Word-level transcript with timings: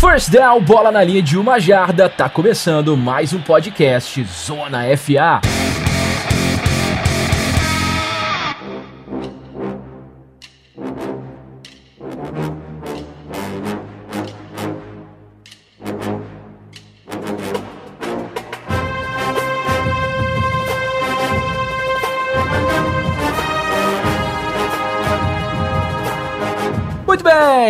First 0.00 0.30
down, 0.30 0.60
bola 0.60 0.92
na 0.92 1.02
linha 1.02 1.20
de 1.20 1.36
uma 1.36 1.58
jarda, 1.58 2.08
tá 2.08 2.28
começando 2.28 2.96
mais 2.96 3.32
um 3.32 3.40
podcast 3.40 4.22
Zona 4.22 4.96
FA. 4.96 5.40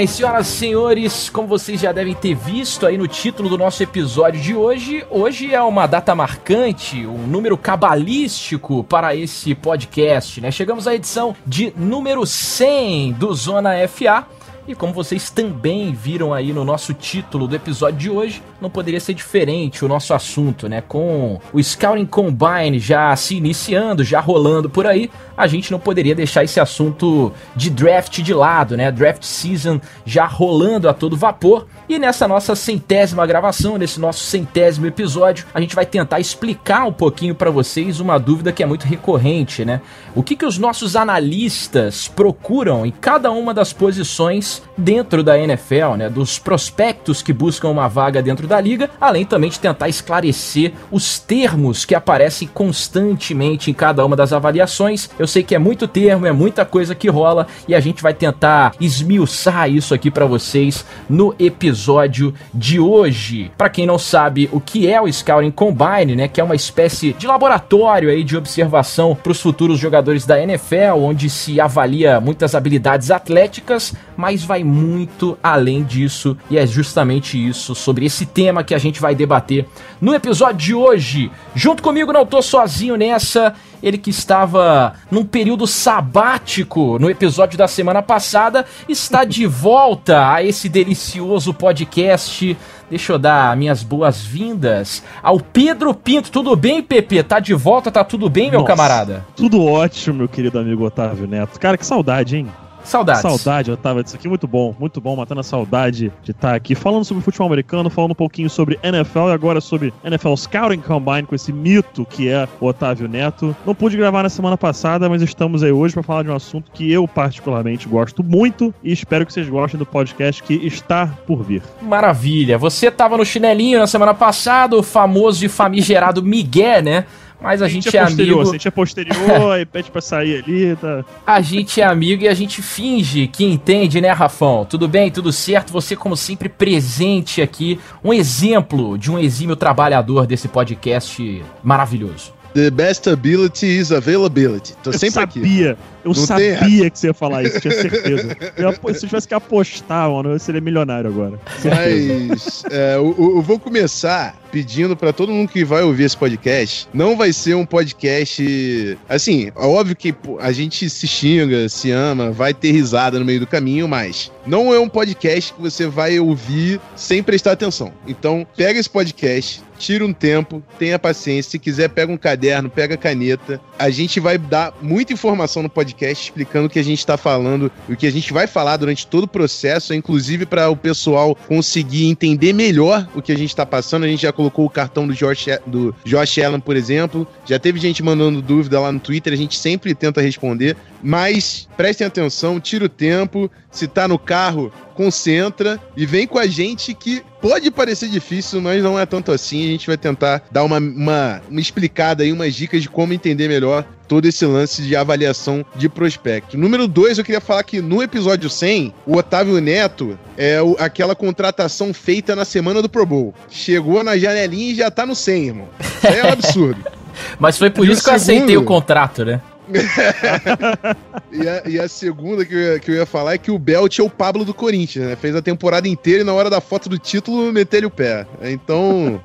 Senhoras 0.06 0.48
e 0.48 0.50
senhores, 0.50 1.30
como 1.30 1.48
vocês 1.48 1.80
já 1.80 1.92
devem 1.92 2.14
ter 2.14 2.34
visto 2.34 2.86
aí 2.86 2.96
no 2.96 3.08
título 3.08 3.48
do 3.48 3.58
nosso 3.58 3.82
episódio 3.82 4.40
de 4.40 4.54
hoje, 4.54 5.04
hoje 5.10 5.54
é 5.54 5.60
uma 5.62 5.86
data 5.86 6.14
marcante, 6.14 7.06
um 7.06 7.26
número 7.26 7.56
cabalístico 7.56 8.84
para 8.84 9.14
esse 9.14 9.54
podcast, 9.54 10.40
né? 10.40 10.50
Chegamos 10.50 10.86
à 10.86 10.94
edição 10.94 11.34
de 11.46 11.72
número 11.76 12.26
100 12.26 13.12
do 13.14 13.34
Zona 13.34 13.70
FA. 13.88 14.26
E 14.68 14.74
como 14.74 14.92
vocês 14.92 15.30
também 15.30 15.94
viram 15.94 16.34
aí 16.34 16.52
no 16.52 16.62
nosso 16.62 16.92
título 16.92 17.48
do 17.48 17.56
episódio 17.56 17.98
de 17.98 18.10
hoje, 18.10 18.42
não 18.60 18.68
poderia 18.68 19.00
ser 19.00 19.14
diferente 19.14 19.82
o 19.82 19.88
nosso 19.88 20.12
assunto, 20.12 20.68
né? 20.68 20.82
Com 20.86 21.40
o 21.54 21.62
Scouting 21.62 22.04
Combine 22.04 22.78
já 22.78 23.16
se 23.16 23.36
iniciando, 23.36 24.04
já 24.04 24.20
rolando 24.20 24.68
por 24.68 24.86
aí, 24.86 25.10
a 25.34 25.46
gente 25.46 25.72
não 25.72 25.78
poderia 25.78 26.14
deixar 26.14 26.44
esse 26.44 26.60
assunto 26.60 27.32
de 27.56 27.70
draft 27.70 28.20
de 28.20 28.34
lado, 28.34 28.76
né? 28.76 28.92
Draft 28.92 29.22
season 29.22 29.80
já 30.04 30.26
rolando 30.26 30.86
a 30.86 30.92
todo 30.92 31.16
vapor. 31.16 31.66
E 31.88 31.98
nessa 31.98 32.28
nossa 32.28 32.54
centésima 32.54 33.26
gravação, 33.26 33.78
nesse 33.78 33.98
nosso 33.98 34.20
centésimo 34.24 34.84
episódio, 34.86 35.46
a 35.54 35.62
gente 35.62 35.74
vai 35.74 35.86
tentar 35.86 36.20
explicar 36.20 36.84
um 36.84 36.92
pouquinho 36.92 37.34
para 37.34 37.50
vocês 37.50 38.00
uma 38.00 38.18
dúvida 38.18 38.52
que 38.52 38.62
é 38.62 38.66
muito 38.66 38.84
recorrente, 38.84 39.64
né? 39.64 39.80
O 40.14 40.22
que, 40.22 40.36
que 40.36 40.44
os 40.44 40.58
nossos 40.58 40.94
analistas 40.94 42.06
procuram 42.06 42.84
em 42.84 42.90
cada 42.90 43.30
uma 43.30 43.54
das 43.54 43.72
posições 43.72 44.57
dentro 44.76 45.22
da 45.22 45.38
NFL, 45.38 45.96
né? 45.96 46.08
Dos 46.08 46.38
prospectos 46.38 47.22
que 47.22 47.32
buscam 47.32 47.68
uma 47.68 47.88
vaga 47.88 48.22
dentro 48.22 48.46
da 48.46 48.60
liga, 48.60 48.90
além 49.00 49.24
também 49.24 49.50
de 49.50 49.58
tentar 49.58 49.88
esclarecer 49.88 50.72
os 50.90 51.18
termos 51.18 51.84
que 51.84 51.94
aparecem 51.94 52.48
constantemente 52.48 53.70
em 53.70 53.74
cada 53.74 54.04
uma 54.04 54.16
das 54.16 54.32
avaliações. 54.32 55.10
Eu 55.18 55.26
sei 55.26 55.42
que 55.42 55.54
é 55.54 55.58
muito 55.58 55.88
termo, 55.88 56.26
é 56.26 56.32
muita 56.32 56.64
coisa 56.64 56.94
que 56.94 57.08
rola 57.08 57.46
e 57.66 57.74
a 57.74 57.80
gente 57.80 58.02
vai 58.02 58.14
tentar 58.14 58.74
esmiuçar 58.80 59.70
isso 59.70 59.94
aqui 59.94 60.10
para 60.10 60.26
vocês 60.26 60.84
no 61.08 61.34
episódio 61.38 62.34
de 62.52 62.80
hoje. 62.80 63.50
Para 63.56 63.70
quem 63.70 63.86
não 63.86 63.98
sabe 63.98 64.48
o 64.52 64.60
que 64.60 64.88
é 64.88 65.00
o 65.00 65.12
Scouting 65.12 65.50
Combine, 65.50 66.16
né, 66.16 66.28
que 66.28 66.40
é 66.40 66.44
uma 66.44 66.54
espécie 66.54 67.12
de 67.12 67.26
laboratório 67.26 68.10
aí 68.10 68.24
de 68.24 68.36
observação 68.36 69.14
para 69.14 69.32
os 69.32 69.40
futuros 69.40 69.78
jogadores 69.78 70.26
da 70.26 70.40
NFL, 70.40 70.96
onde 70.98 71.28
se 71.30 71.60
avalia 71.60 72.20
muitas 72.20 72.54
habilidades 72.54 73.10
atléticas, 73.10 73.94
mas 74.16 74.44
vai 74.48 74.64
muito 74.64 75.38
além 75.42 75.84
disso 75.84 76.34
e 76.50 76.56
é 76.56 76.66
justamente 76.66 77.36
isso 77.36 77.74
sobre 77.74 78.06
esse 78.06 78.24
tema 78.24 78.64
que 78.64 78.74
a 78.74 78.78
gente 78.78 78.98
vai 78.98 79.14
debater 79.14 79.66
no 80.00 80.14
episódio 80.14 80.56
de 80.56 80.74
hoje. 80.74 81.30
Junto 81.54 81.82
comigo, 81.82 82.12
não 82.12 82.24
tô 82.24 82.40
sozinho 82.40 82.96
nessa. 82.96 83.54
Ele 83.80 83.98
que 83.98 84.10
estava 84.10 84.94
num 85.10 85.24
período 85.24 85.66
sabático 85.66 86.98
no 86.98 87.08
episódio 87.08 87.56
da 87.56 87.68
semana 87.68 88.02
passada, 88.02 88.64
está 88.88 89.22
de 89.22 89.46
volta 89.46 90.32
a 90.32 90.42
esse 90.42 90.68
delicioso 90.68 91.52
podcast. 91.54 92.56
Deixa 92.90 93.12
eu 93.12 93.18
dar 93.18 93.54
minhas 93.56 93.82
boas-vindas 93.82 95.04
ao 95.22 95.38
Pedro 95.38 95.92
Pinto. 95.92 96.32
Tudo 96.32 96.56
bem, 96.56 96.82
Pepe? 96.82 97.22
Tá 97.22 97.38
de 97.38 97.52
volta? 97.52 97.90
Tá 97.90 98.02
tudo 98.02 98.30
bem, 98.30 98.50
meu 98.50 98.60
Nossa, 98.60 98.72
camarada? 98.72 99.26
Tudo 99.36 99.62
ótimo, 99.62 100.18
meu 100.18 100.28
querido 100.28 100.58
amigo 100.58 100.84
Otávio 100.84 101.26
Neto. 101.26 101.60
Cara, 101.60 101.76
que 101.76 101.86
saudade, 101.86 102.38
hein? 102.38 102.48
Saudades. 102.88 103.22
Saudade, 103.22 103.70
Otávio, 103.70 104.02
disso 104.02 104.16
aqui 104.16 104.28
muito 104.28 104.46
bom, 104.46 104.74
muito 104.78 105.00
bom, 105.00 105.14
matando 105.14 105.40
a 105.40 105.44
saudade 105.44 106.12
de 106.22 106.30
estar 106.30 106.54
aqui 106.54 106.74
falando 106.74 107.04
sobre 107.04 107.22
futebol 107.22 107.46
americano, 107.46 107.90
falando 107.90 108.12
um 108.12 108.14
pouquinho 108.14 108.48
sobre 108.48 108.78
NFL 108.82 109.28
e 109.28 109.32
agora 109.32 109.60
sobre 109.60 109.92
NFL 110.02 110.34
Scouting 110.34 110.80
Combine 110.80 111.24
com 111.24 111.34
esse 111.34 111.52
mito 111.52 112.06
que 112.06 112.28
é 112.28 112.48
o 112.60 112.66
Otávio 112.66 113.08
Neto. 113.08 113.54
Não 113.66 113.74
pude 113.74 113.96
gravar 113.96 114.22
na 114.22 114.30
semana 114.30 114.56
passada, 114.56 115.08
mas 115.08 115.22
estamos 115.22 115.62
aí 115.62 115.70
hoje 115.70 115.94
para 115.94 116.02
falar 116.02 116.22
de 116.22 116.30
um 116.30 116.34
assunto 116.34 116.70
que 116.72 116.90
eu 116.90 117.06
particularmente 117.06 117.88
gosto 117.88 118.24
muito 118.24 118.74
e 118.82 118.92
espero 118.92 119.26
que 119.26 119.32
vocês 119.32 119.48
gostem 119.48 119.78
do 119.78 119.86
podcast 119.86 120.42
que 120.42 120.54
está 120.54 121.06
por 121.26 121.42
vir. 121.42 121.62
Maravilha. 121.82 122.56
Você 122.56 122.90
tava 122.90 123.16
no 123.16 123.24
chinelinho 123.24 123.78
na 123.78 123.86
semana 123.86 124.14
passada, 124.14 124.76
o 124.76 124.82
famoso 124.82 125.44
e 125.44 125.48
famigerado 125.48 126.22
Miguel, 126.22 126.82
né? 126.82 127.04
Mas 127.40 127.62
a, 127.62 127.66
a 127.66 127.68
gente, 127.68 127.84
gente, 127.84 127.96
é, 127.96 128.00
é 128.00 128.02
amigo. 128.02 128.40
A 128.40 128.44
gente 128.44 128.68
é 128.68 128.70
posterior, 128.70 129.52
aí 129.52 129.64
pede 129.64 129.90
pra 129.90 130.00
sair 130.00 130.42
ali, 130.42 130.76
tá? 130.76 131.04
A 131.26 131.40
gente 131.40 131.80
é 131.80 131.84
amigo 131.84 132.24
e 132.24 132.28
a 132.28 132.34
gente 132.34 132.62
finge 132.62 133.28
que 133.28 133.44
entende, 133.44 134.00
né, 134.00 134.10
Rafão? 134.10 134.64
Tudo 134.64 134.88
bem, 134.88 135.10
tudo 135.10 135.30
certo? 135.30 135.72
Você, 135.72 135.94
como 135.94 136.16
sempre, 136.16 136.48
presente 136.48 137.42
aqui. 137.42 137.78
Um 138.02 138.12
exemplo 138.12 138.98
de 138.98 139.10
um 139.10 139.18
exímio 139.18 139.54
trabalhador 139.54 140.26
desse 140.26 140.48
podcast 140.48 141.44
maravilhoso. 141.62 142.32
The 142.54 142.70
best 142.70 143.08
ability 143.08 143.66
is 143.66 143.92
availability. 143.92 144.74
Tô 144.82 144.90
eu 144.90 144.98
sempre 144.98 145.14
sabia, 145.14 145.72
aqui. 145.72 145.80
Eu 146.08 146.14
Não 146.14 146.26
sabia 146.26 146.90
que 146.90 146.98
você 146.98 147.08
ia 147.08 147.14
falar 147.14 147.42
isso, 147.42 147.60
tinha 147.60 147.74
certeza. 147.74 148.36
Eu, 148.56 148.72
se 148.94 149.04
eu 149.04 149.08
tivesse 149.08 149.28
que 149.28 149.34
apostar, 149.34 150.10
mano, 150.10 150.30
eu 150.30 150.38
seria 150.38 150.60
milionário 150.60 151.10
agora. 151.10 151.38
Mas 151.64 152.64
é, 152.70 152.96
eu, 152.96 153.14
eu, 153.18 153.42
vou 153.42 153.58
começar 153.58 154.36
pedindo 154.50 154.96
para 154.96 155.12
todo 155.12 155.32
mundo 155.32 155.48
que 155.48 155.64
vai 155.64 155.82
ouvir 155.82 156.04
esse 156.04 156.16
podcast. 156.16 156.88
Não 156.92 157.16
vai 157.16 157.32
ser 157.32 157.54
um 157.54 157.66
podcast. 157.66 158.98
Assim, 159.08 159.52
é 159.54 159.66
óbvio 159.66 159.94
que 159.94 160.14
a 160.40 160.52
gente 160.52 160.88
se 160.88 161.06
xinga, 161.06 161.68
se 161.68 161.90
ama, 161.90 162.30
vai 162.30 162.54
ter 162.54 162.72
risada 162.72 163.18
no 163.18 163.24
meio 163.24 163.40
do 163.40 163.46
caminho, 163.46 163.86
mas 163.86 164.32
não 164.46 164.72
é 164.72 164.80
um 164.80 164.88
podcast 164.88 165.52
que 165.52 165.60
você 165.60 165.86
vai 165.86 166.18
ouvir 166.18 166.80
sem 166.96 167.22
prestar 167.22 167.52
atenção. 167.52 167.92
Então, 168.06 168.46
pega 168.56 168.78
esse 168.78 168.88
podcast, 168.88 169.62
tira 169.78 170.04
um 170.04 170.12
tempo, 170.12 170.62
tenha 170.78 170.98
paciência. 170.98 171.52
Se 171.52 171.58
quiser, 171.58 171.88
pega 171.88 172.12
um 172.12 172.16
caderno, 172.16 172.68
pega 172.68 172.96
caneta. 172.96 173.60
A 173.78 173.90
gente 173.90 174.20
vai 174.20 174.36
dar 174.36 174.74
muita 174.82 175.12
informação 175.12 175.62
no 175.62 175.70
podcast 175.70 175.97
explicando 176.06 176.66
o 176.66 176.70
que 176.70 176.78
a 176.78 176.84
gente 176.84 176.98
está 176.98 177.16
falando, 177.16 177.70
o 177.88 177.96
que 177.96 178.06
a 178.06 178.12
gente 178.12 178.32
vai 178.32 178.46
falar 178.46 178.76
durante 178.76 179.06
todo 179.06 179.24
o 179.24 179.28
processo, 179.28 179.94
inclusive 179.94 180.46
para 180.46 180.68
o 180.68 180.76
pessoal 180.76 181.36
conseguir 181.46 182.06
entender 182.06 182.52
melhor 182.52 183.08
o 183.14 183.22
que 183.22 183.32
a 183.32 183.36
gente 183.36 183.50
está 183.50 183.66
passando. 183.66 184.04
A 184.04 184.08
gente 184.08 184.22
já 184.22 184.32
colocou 184.32 184.64
o 184.64 184.70
cartão 184.70 185.06
do 185.06 185.14
Josh, 185.14 185.46
do 185.66 185.94
Josh 186.04 186.38
Allen, 186.38 186.60
por 186.60 186.76
exemplo. 186.76 187.26
Já 187.44 187.58
teve 187.58 187.78
gente 187.78 188.02
mandando 188.02 188.42
dúvida 188.42 188.80
lá 188.80 188.92
no 188.92 189.00
Twitter, 189.00 189.32
a 189.32 189.36
gente 189.36 189.58
sempre 189.58 189.94
tenta 189.94 190.20
responder. 190.20 190.76
Mas 191.02 191.68
prestem 191.76 192.06
atenção, 192.06 192.60
tira 192.60 192.84
o 192.84 192.88
tempo. 192.88 193.50
Se 193.70 193.86
tá 193.86 194.08
no 194.08 194.18
carro, 194.18 194.72
concentra 194.94 195.80
e 195.96 196.04
vem 196.04 196.26
com 196.26 196.38
a 196.38 196.46
gente 196.46 196.92
que 196.92 197.22
pode 197.40 197.70
parecer 197.70 198.08
difícil, 198.08 198.60
mas 198.60 198.82
não 198.82 198.98
é 198.98 199.06
tanto 199.06 199.30
assim. 199.30 199.64
A 199.64 199.70
gente 199.70 199.86
vai 199.86 199.96
tentar 199.96 200.42
dar 200.50 200.64
uma, 200.64 200.78
uma, 200.78 201.40
uma 201.48 201.60
explicada 201.60 202.24
aí, 202.24 202.32
umas 202.32 202.54
dicas 202.54 202.82
de 202.82 202.88
como 202.88 203.12
entender 203.12 203.48
melhor 203.48 203.86
todo 204.08 204.26
esse 204.26 204.44
lance 204.46 204.82
de 204.82 204.96
avaliação 204.96 205.64
de 205.76 205.88
prospecto. 205.88 206.56
Número 206.56 206.88
dois, 206.88 207.18
eu 207.18 207.24
queria 207.24 207.40
falar 207.40 207.62
que 207.62 207.80
no 207.80 208.02
episódio 208.02 208.48
100, 208.48 208.94
o 209.06 209.16
Otávio 209.16 209.60
Neto 209.60 210.18
é 210.36 210.60
o, 210.62 210.74
aquela 210.78 211.14
contratação 211.14 211.92
feita 211.92 212.34
na 212.34 212.44
semana 212.44 212.80
do 212.80 212.88
Pro 212.88 213.04
Bowl. 213.04 213.34
Chegou 213.50 214.02
na 214.02 214.16
janelinha 214.16 214.72
e 214.72 214.74
já 214.74 214.90
tá 214.90 215.04
no 215.04 215.14
100, 215.14 215.46
irmão. 215.46 215.68
É 216.02 216.24
um 216.26 216.32
absurdo. 216.32 216.82
Mas 217.38 217.58
foi 217.58 217.68
por 217.70 217.86
e 217.86 217.92
isso 217.92 218.02
que 218.02 218.10
eu 218.10 218.14
aceitei 218.14 218.56
o 218.56 218.64
contrato, 218.64 219.24
né? 219.24 219.40
e, 221.30 221.46
a, 221.46 221.62
e, 221.68 221.78
a, 221.78 221.88
segunda 221.88 222.44
que 222.44 222.54
eu, 222.54 222.58
ia, 222.58 222.78
que 222.78 222.90
eu 222.90 222.94
ia 222.94 223.06
falar 223.06 223.34
é 223.34 223.38
que 223.38 223.50
o 223.50 223.58
Belt 223.58 223.98
é 223.98 224.02
o 224.02 224.08
Pablo 224.08 224.44
do 224.44 224.54
Corinthians, 224.54 225.06
né? 225.06 225.16
Fez 225.16 225.36
a 225.36 225.42
temporada 225.42 225.86
inteira 225.86 226.22
e 226.22 226.24
na 226.24 226.32
hora 226.32 226.48
da 226.48 226.60
foto 226.60 226.88
do 226.88 226.98
título 226.98 227.52
meteu 227.52 227.86
o 227.86 227.90
pé. 227.90 228.26
Então, 228.42 229.20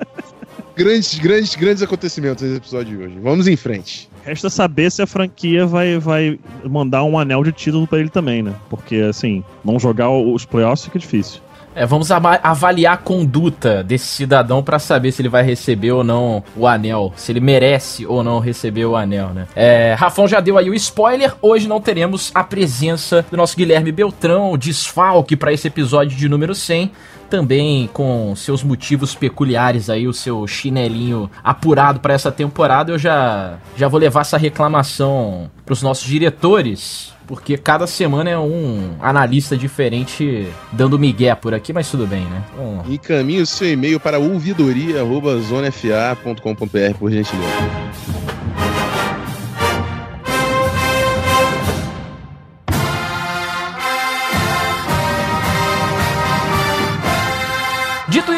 grandes, 0.76 1.18
grandes, 1.20 1.56
grandes 1.56 1.84
acontecimentos 1.84 2.44
nesse 2.44 2.58
episódio 2.58 2.98
de 2.98 3.04
hoje. 3.04 3.20
Vamos 3.22 3.48
em 3.48 3.56
frente. 3.56 4.10
Resta 4.26 4.50
saber 4.50 4.92
se 4.92 5.02
a 5.02 5.08
franquia 5.08 5.66
vai, 5.66 5.98
vai 6.00 6.40
mandar 6.64 7.04
um 7.04 7.20
anel 7.20 7.44
de 7.44 7.52
título 7.52 7.86
para 7.86 8.00
ele 8.00 8.10
também, 8.10 8.42
né? 8.42 8.54
Porque, 8.70 8.98
assim, 8.98 9.44
não 9.64 9.80
jogar 9.80 10.10
os 10.10 10.46
playoffs 10.46 10.86
fica 10.86 11.00
difícil. 11.00 11.42
É, 11.76 11.86
vamos 11.86 12.12
avaliar 12.12 12.94
a 12.94 12.98
conduta 12.98 13.84
desse 13.84 14.06
cidadão 14.06 14.62
para 14.62 14.78
saber 14.78 15.12
se 15.12 15.22
ele 15.22 15.30
vai 15.30 15.44
receber 15.44 15.92
ou 15.92 16.04
não 16.04 16.44
o 16.56 16.68
anel, 16.68 17.12
se 17.16 17.32
ele 17.32 17.40
merece 17.40 18.06
ou 18.06 18.24
não 18.24 18.40
receber 18.40 18.86
o 18.86 18.96
anel, 18.96 19.30
né? 19.30 19.48
É, 19.56 19.96
Rafão 19.98 20.28
já 20.28 20.40
deu 20.40 20.58
aí 20.58 20.70
o 20.70 20.76
spoiler, 20.76 21.34
hoje 21.42 21.68
não 21.68 21.82
teremos 21.82 22.32
a 22.36 22.44
presença 22.44 23.26
do 23.30 23.36
nosso 23.36 23.58
Guilherme 23.58 23.92
Beltrão, 23.92 24.56
desfalque 24.56 25.36
para 25.36 25.52
esse 25.52 25.68
episódio 25.68 26.16
de 26.16 26.30
número 26.30 26.54
100 26.54 26.92
também 27.34 27.90
com 27.92 28.36
seus 28.36 28.62
motivos 28.62 29.16
peculiares 29.16 29.90
aí, 29.90 30.08
o 30.08 30.14
seu 30.14 30.46
chinelinho 30.46 31.28
apurado 31.44 32.00
para 32.00 32.14
essa 32.14 32.32
temporada, 32.32 32.92
eu 32.92 33.00
já, 33.00 33.58
já 33.76 33.88
vou 33.88 34.00
levar 34.00 34.22
essa 34.22 34.38
reclamação 34.38 35.50
para 35.66 35.74
os 35.74 35.82
nossos 35.82 36.06
diretores 36.06 37.12
porque 37.26 37.58
cada 37.58 37.88
semana 37.88 38.30
é 38.30 38.38
um 38.38 38.92
analista 39.00 39.58
diferente 39.58 40.48
dando 40.72 41.00
migué 41.00 41.34
por 41.34 41.56
aqui, 41.56 41.74
mas 41.74 41.90
tudo 41.90 42.06
bem, 42.06 42.26
né? 42.26 42.44
Então... 42.54 42.84
Encaminhe 42.88 43.42
o 43.42 43.48
seu 43.48 43.72
e-mail 43.72 44.00
para 44.00 44.20
ouvidoria.zonefa.com.br, 44.20 46.98
por 47.00 47.10
gentileza. 47.10 47.50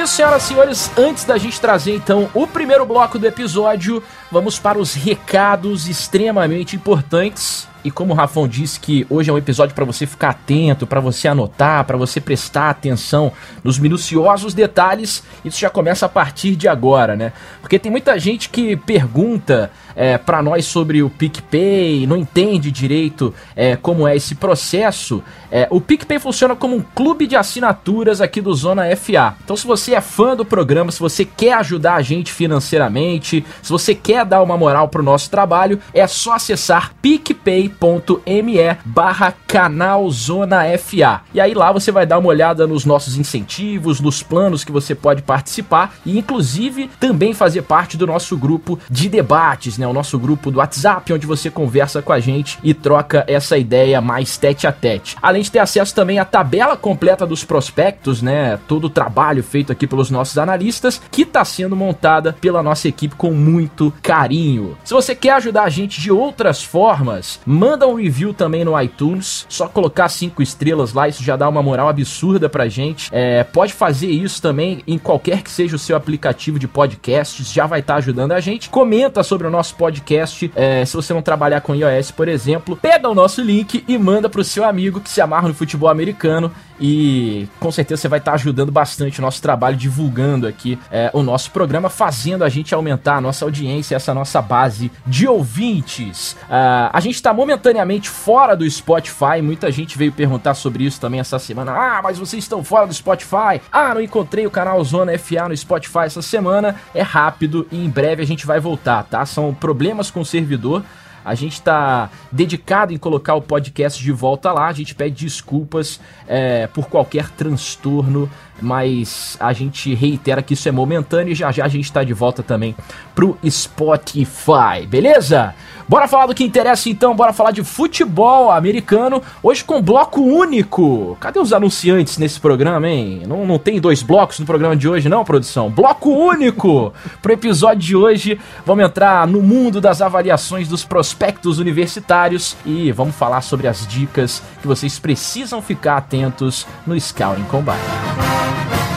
Isso, 0.06 0.16
senhoras 0.18 0.44
e 0.44 0.48
senhores, 0.48 0.92
antes 0.98 1.24
da 1.26 1.36
gente 1.38 1.60
trazer 1.60 1.96
então 1.96 2.30
o 2.34 2.46
primeiro 2.46 2.86
bloco 2.86 3.18
do 3.18 3.26
episódio, 3.26 4.04
vamos 4.32 4.60
para 4.60 4.78
os 4.78 4.94
recados 4.94 5.88
extremamente 5.88 6.76
importantes 6.76 7.68
e 7.86 7.92
como 7.92 8.14
o 8.14 8.16
Rafão 8.16 8.48
disse 8.48 8.80
que 8.80 9.06
hoje 9.12 9.30
é 9.30 9.34
um 9.34 9.38
episódio 9.38 9.76
para 9.76 9.86
você 9.86 10.08
ficar 10.08 10.32
atento, 10.32 10.88
para 10.88 11.00
você 11.00 11.28
anotar, 11.28 11.86
para 11.86 11.96
você 11.96 12.20
prestar 12.20 12.72
atenção 12.72 13.32
nos 13.64 13.78
minuciosos 13.78 14.56
detalhes, 14.56 15.24
isso 15.46 15.60
já 15.60 15.70
começa 15.70 16.08
a 16.08 16.10
partir 16.10 16.56
de 16.56 16.68
agora, 16.68 17.16
né? 17.16 17.32
Porque 17.62 17.78
tem 17.78 17.92
muita 17.92 18.18
gente 18.20 18.50
que 18.50 18.76
pergunta 18.76 19.70
é, 19.96 20.18
para 20.18 20.42
nós 20.42 20.66
sobre 20.66 21.04
o 21.04 21.12
PicPay, 21.12 22.08
não 22.08 22.18
entende 22.18 22.72
direito 22.72 23.32
é, 23.56 23.76
como 23.76 24.08
é 24.08 24.16
esse 24.16 24.34
processo. 24.34 25.24
É, 25.52 25.68
o 25.70 25.80
PicPay 25.80 26.18
funciona 26.18 26.56
como 26.56 26.76
um 26.76 26.82
clube 26.82 27.28
de 27.28 27.36
assinaturas 27.36 28.20
aqui 28.20 28.42
do 28.42 28.54
Zona 28.54 28.84
FA. 28.96 29.36
Então, 29.44 29.56
se 29.56 29.68
você 29.68 29.94
é 29.94 30.02
fã 30.02 30.36
do 30.36 30.44
programa, 30.44 30.92
se 30.92 31.00
você 31.00 31.24
quer 31.24 31.54
ajudar 31.54 31.96
a 31.96 32.02
gente 32.02 32.32
financeiramente, 32.32 33.46
se 33.62 33.72
você 33.72 33.94
quer 33.94 34.26
dar 34.26 34.42
uma 34.42 34.58
moral 34.58 34.90
pro 34.90 35.04
nosso 35.04 35.30
trabalho, 35.30 35.80
é 35.94 36.08
só 36.08 36.34
acessar 36.34 36.94
PicPay 37.02 37.70
apoia.me 37.76 38.78
barra 38.86 39.34
canal 39.48 40.10
Zona 40.10 40.64
FA. 40.78 41.22
E 41.34 41.40
aí 41.40 41.54
lá 41.54 41.72
você 41.72 41.92
vai 41.92 42.06
dar 42.06 42.20
uma 42.20 42.30
olhada 42.30 42.66
nos 42.66 42.86
nossos 42.86 43.18
incentivos, 43.18 44.00
nos 44.00 44.24
planos 44.24 44.64
que 44.64 44.72
você 44.72 44.96
pode 44.96 45.22
participar 45.22 45.96
e 46.06 46.18
inclusive 46.18 46.90
também 47.00 47.34
fazer 47.34 47.64
parte 47.64 47.98
do 47.98 48.08
nosso 48.08 48.38
grupo 48.38 48.80
de 48.90 49.10
debates, 49.10 49.78
né? 49.78 49.88
O 49.88 49.94
nosso 49.94 50.18
grupo 50.18 50.50
do 50.50 50.60
WhatsApp, 50.60 51.12
onde 51.14 51.28
você 51.28 51.50
conversa 51.50 52.02
com 52.02 52.14
a 52.14 52.20
gente 52.20 52.58
e 52.64 52.74
troca 52.74 53.24
essa 53.28 53.58
ideia 53.58 54.02
mais 54.02 54.38
tete 54.38 54.68
a 54.68 54.72
tete. 54.72 55.16
Além 55.22 55.42
de 55.42 55.52
ter 55.52 55.60
acesso 55.60 55.94
também 55.94 56.20
à 56.20 56.26
tabela 56.26 56.78
completa 56.78 57.26
dos 57.26 57.44
prospectos, 57.44 58.22
né? 58.22 58.60
Todo 58.68 58.86
o 58.86 58.90
trabalho 58.90 59.44
feito 59.44 59.72
aqui 59.72 59.86
pelos 59.88 60.10
nossos 60.10 60.38
analistas, 60.38 61.02
que 61.12 61.24
está 61.24 61.44
sendo 61.44 61.76
montada 61.76 62.34
pela 62.40 62.64
nossa 62.64 62.88
equipe 62.88 63.16
com 63.16 63.32
muito 63.32 63.94
carinho. 64.02 64.78
Se 64.84 64.94
você 64.94 65.16
quer 65.16 65.34
ajudar 65.34 65.64
a 65.64 65.70
gente 65.70 66.00
de 66.00 66.12
outras 66.12 66.64
formas, 66.64 67.40
um 67.88 67.96
review 67.96 68.34
também 68.34 68.64
no 68.64 68.80
iTunes, 68.80 69.46
só 69.50 69.68
colocar 69.68 70.10
cinco 70.10 70.42
estrelas 70.42 70.94
lá, 70.94 71.08
isso 71.08 71.24
já 71.24 71.36
dá 71.36 71.48
uma 71.48 71.64
moral 71.64 71.88
absurda 71.88 72.48
pra 72.50 72.68
gente. 72.68 73.10
É, 73.12 73.44
pode 73.44 73.74
fazer 73.74 74.08
isso 74.08 74.42
também 74.42 74.84
em 74.88 74.98
qualquer 74.98 75.42
que 75.42 75.50
seja 75.50 75.76
o 75.76 75.80
seu 75.80 75.96
aplicativo 75.96 76.60
de 76.60 76.68
podcasts, 76.68 77.52
já 77.52 77.66
vai 77.66 77.80
estar 77.80 77.94
tá 77.94 77.98
ajudando 78.00 78.34
a 78.34 78.40
gente. 78.40 78.70
Comenta 78.70 79.24
sobre 79.24 79.48
o 79.48 79.52
nosso 79.52 79.76
podcast, 79.76 80.52
é, 80.56 80.86
se 80.86 80.96
você 80.96 81.14
não 81.14 81.22
trabalhar 81.22 81.62
com 81.62 81.76
iOS, 81.76 82.12
por 82.12 82.28
exemplo, 82.28 82.76
pega 82.76 83.10
o 83.10 83.16
nosso 83.16 83.42
link 83.42 83.84
e 83.88 83.98
manda 83.98 84.30
pro 84.30 84.44
seu 84.44 84.64
amigo 84.64 85.00
que 85.00 85.10
se 85.10 85.22
amarra 85.22 85.48
no 85.48 85.54
futebol 85.54 85.90
americano 85.90 86.52
e 86.80 87.48
com 87.60 87.72
certeza 87.72 88.02
você 88.02 88.08
vai 88.08 88.20
estar 88.20 88.34
ajudando 88.34 88.72
bastante 88.72 89.20
o 89.20 89.22
nosso 89.22 89.42
trabalho, 89.42 89.76
divulgando 89.76 90.48
aqui 90.48 90.78
é, 90.92 91.10
o 91.14 91.24
nosso 91.24 91.52
programa, 91.52 91.90
fazendo 91.90 92.44
a 92.44 92.50
gente 92.50 92.74
aumentar 92.74 93.18
a 93.18 93.22
nossa 93.22 93.46
audiência, 93.46 93.96
essa 93.96 94.14
nossa 94.14 94.42
base 94.42 94.92
de 95.06 95.28
ouvintes. 95.28 96.34
Uh, 96.44 96.90
a 96.92 97.00
gente 97.00 97.16
está 97.16 97.34
momentaneamente 97.34 98.10
fora 98.10 98.56
do 98.56 98.70
Spotify, 98.70 99.42
muita 99.42 99.72
gente 99.72 99.98
veio 99.98 100.12
perguntar 100.12 100.54
sobre 100.54 100.84
isso 100.84 101.00
também 101.00 101.20
essa 101.20 101.40
semana. 101.40 101.72
Ah, 101.72 102.02
mas 102.04 102.18
vocês 102.18 102.44
estão 102.44 102.64
fora 102.64 102.88
do 102.88 102.94
Spotify? 102.94 103.62
Ah, 103.72 103.94
não 103.94 104.02
encontrei 104.02 104.46
o 104.46 104.52
canal 104.52 104.84
Zona 104.84 105.18
FA 105.18 105.48
no 105.48 105.56
Spotify 105.56 106.06
essa 106.06 106.22
semana. 106.22 106.76
É 106.94 107.02
rápido 107.02 107.68
e 107.72 107.84
em 107.84 107.90
breve 107.90 108.22
a 108.22 108.26
gente 108.26 108.46
vai 108.46 108.60
voltar, 108.60 109.04
tá? 109.04 109.26
São 109.26 109.54
problemas 109.54 110.12
com 110.12 110.22
o 110.22 110.26
servidor. 110.26 110.84
A 111.26 111.34
gente 111.34 111.54
está 111.54 112.10
dedicado 112.32 112.94
em 112.94 112.98
colocar 112.98 113.34
o 113.34 113.42
podcast 113.42 114.02
de 114.02 114.12
volta 114.12 114.52
lá. 114.52 114.68
A 114.68 114.74
gente 114.74 114.94
pede 114.94 115.26
desculpas 115.26 116.00
é, 116.28 116.68
por 116.68 116.88
qualquer 116.88 117.30
transtorno, 117.32 118.30
mas 118.62 119.36
a 119.40 119.52
gente 119.52 119.94
reitera 119.96 120.44
que 120.44 120.54
isso 120.54 120.70
é 120.70 120.72
momentâneo 120.72 121.32
e 121.32 121.36
já 121.36 121.52
já 121.52 121.66
a 121.66 121.68
gente 121.68 121.86
está 121.86 122.04
de 122.04 122.14
volta 122.14 122.44
também 122.44 122.76
pro 123.16 123.38
Spotify, 123.50 124.86
beleza? 124.88 125.56
Bora 125.88 126.08
falar 126.08 126.26
do 126.26 126.34
que 126.34 126.44
interessa 126.44 126.90
então, 126.90 127.16
bora 127.16 127.32
falar 127.32 127.52
de 127.52 127.64
futebol 127.64 128.52
americano, 128.52 129.22
hoje 129.44 129.64
com 129.64 129.82
bloco 129.82 130.20
único. 130.20 131.16
Cadê 131.20 131.40
os 131.40 131.54
anunciantes 131.54 132.18
nesse 132.18 132.40
programa, 132.40 132.90
hein? 132.90 133.22
Não, 133.28 133.46
não 133.46 133.60
tem 133.60 133.80
dois 133.80 134.02
blocos 134.02 134.40
no 134.40 134.48
programa 134.48 134.76
de 134.76 134.90
hoje, 134.90 135.08
não, 135.08 135.24
produção? 135.24 135.70
Bloco 135.70 136.10
único! 136.10 136.92
Pro 137.22 137.34
episódio 137.34 137.82
de 137.82 137.96
hoje, 137.96 138.40
vamos 138.66 138.84
entrar 138.84 139.28
no 139.28 139.44
mundo 139.44 139.80
das 139.80 140.02
avaliações 140.02 140.68
dos 140.68 140.84
prospectos 140.84 141.60
universitários 141.60 142.58
e 142.66 142.92
vamos 142.92 143.16
falar 143.16 143.42
sobre 143.42 143.68
as 143.68 143.86
dicas 143.86 144.42
que 144.62 144.68
vocês 144.68 144.98
precisam 144.98 145.62
ficar 145.62 145.98
atentos 145.98 146.66
no 146.88 147.00
Scouting 147.00 147.44
Combine. 147.44 148.95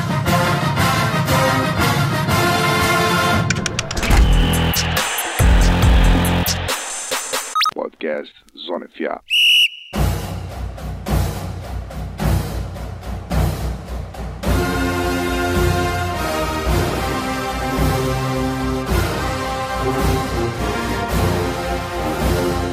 Podcast 8.08 8.32
Zona 8.56 8.88
FA. 8.88 9.20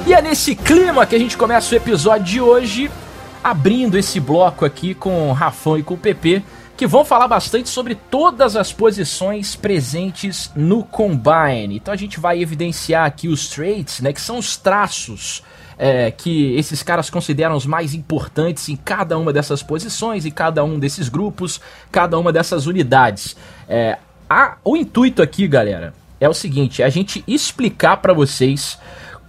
E 0.07 0.13
é 0.13 0.21
nesse 0.21 0.55
clima 0.55 1.05
que 1.05 1.15
a 1.15 1.19
gente 1.19 1.37
começa 1.37 1.73
o 1.73 1.77
episódio 1.77 2.25
de 2.25 2.41
hoje, 2.41 2.91
abrindo 3.43 3.97
esse 3.97 4.19
bloco 4.19 4.63
aqui 4.63 4.93
com 4.93 5.29
o 5.29 5.33
Rafão 5.33 5.77
e 5.77 5.83
com 5.83 5.95
o 5.95 5.97
PP 5.97 6.43
que 6.77 6.85
vão 6.85 7.05
falar 7.05 7.27
bastante 7.27 7.69
sobre 7.69 7.95
todas 7.95 8.55
as 8.55 8.71
posições 8.71 9.55
presentes 9.55 10.51
no 10.55 10.83
Combine. 10.83 11.75
Então 11.75 11.93
a 11.93 11.97
gente 11.97 12.19
vai 12.19 12.41
evidenciar 12.41 13.05
aqui 13.05 13.27
os 13.27 13.47
traits, 13.47 14.01
né, 14.01 14.11
que 14.11 14.21
são 14.21 14.37
os 14.37 14.57
traços 14.57 15.41
é, 15.77 16.11
que 16.11 16.55
esses 16.55 16.81
caras 16.81 17.09
consideram 17.09 17.55
os 17.55 17.65
mais 17.65 17.93
importantes 17.93 18.69
em 18.69 18.75
cada 18.75 19.17
uma 19.17 19.31
dessas 19.31 19.61
posições, 19.61 20.25
em 20.25 20.31
cada 20.31 20.63
um 20.63 20.79
desses 20.79 21.09
grupos, 21.09 21.59
cada 21.91 22.17
uma 22.17 22.31
dessas 22.31 22.65
unidades. 22.65 23.35
É, 23.67 23.97
a, 24.29 24.57
o 24.63 24.75
intuito 24.75 25.21
aqui, 25.21 25.47
galera, 25.47 25.93
é 26.19 26.29
o 26.29 26.33
seguinte: 26.33 26.81
é 26.81 26.85
a 26.85 26.89
gente 26.89 27.23
explicar 27.27 27.97
para 27.97 28.13
vocês 28.13 28.77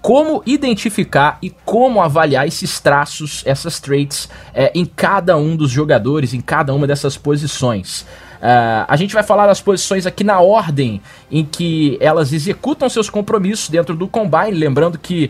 como 0.06 0.40
identificar 0.46 1.36
e 1.42 1.50
como 1.64 2.00
avaliar 2.00 2.46
esses 2.46 2.78
traços, 2.78 3.42
essas 3.44 3.80
traits, 3.80 4.28
é, 4.54 4.70
em 4.72 4.84
cada 4.84 5.36
um 5.36 5.56
dos 5.56 5.68
jogadores, 5.68 6.32
em 6.32 6.40
cada 6.40 6.72
uma 6.72 6.86
dessas 6.86 7.16
posições. 7.16 8.02
Uh, 8.36 8.86
a 8.86 8.94
gente 8.94 9.12
vai 9.12 9.24
falar 9.24 9.48
das 9.48 9.60
posições 9.60 10.06
aqui 10.06 10.22
na 10.22 10.38
ordem 10.38 11.02
em 11.28 11.44
que 11.44 11.98
elas 12.00 12.32
executam 12.32 12.88
seus 12.88 13.10
compromissos 13.10 13.68
dentro 13.68 13.96
do 13.96 14.06
Combine, 14.06 14.52
lembrando 14.52 14.96
que 14.96 15.28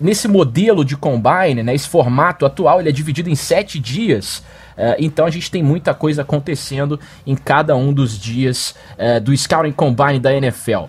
nesse 0.00 0.28
modelo 0.28 0.84
de 0.84 0.96
Combine, 0.96 1.64
né, 1.64 1.74
esse 1.74 1.88
formato 1.88 2.46
atual, 2.46 2.78
ele 2.78 2.90
é 2.90 2.92
dividido 2.92 3.28
em 3.28 3.34
sete 3.34 3.80
dias. 3.80 4.44
Uh, 4.78 4.94
então 5.00 5.26
a 5.26 5.30
gente 5.30 5.50
tem 5.50 5.60
muita 5.60 5.92
coisa 5.92 6.22
acontecendo 6.22 7.00
em 7.26 7.34
cada 7.34 7.74
um 7.74 7.92
dos 7.92 8.16
dias 8.16 8.76
uh, 8.92 9.20
do 9.20 9.36
Scouting 9.36 9.72
Combine 9.72 10.20
da 10.20 10.32
NFL. 10.32 10.84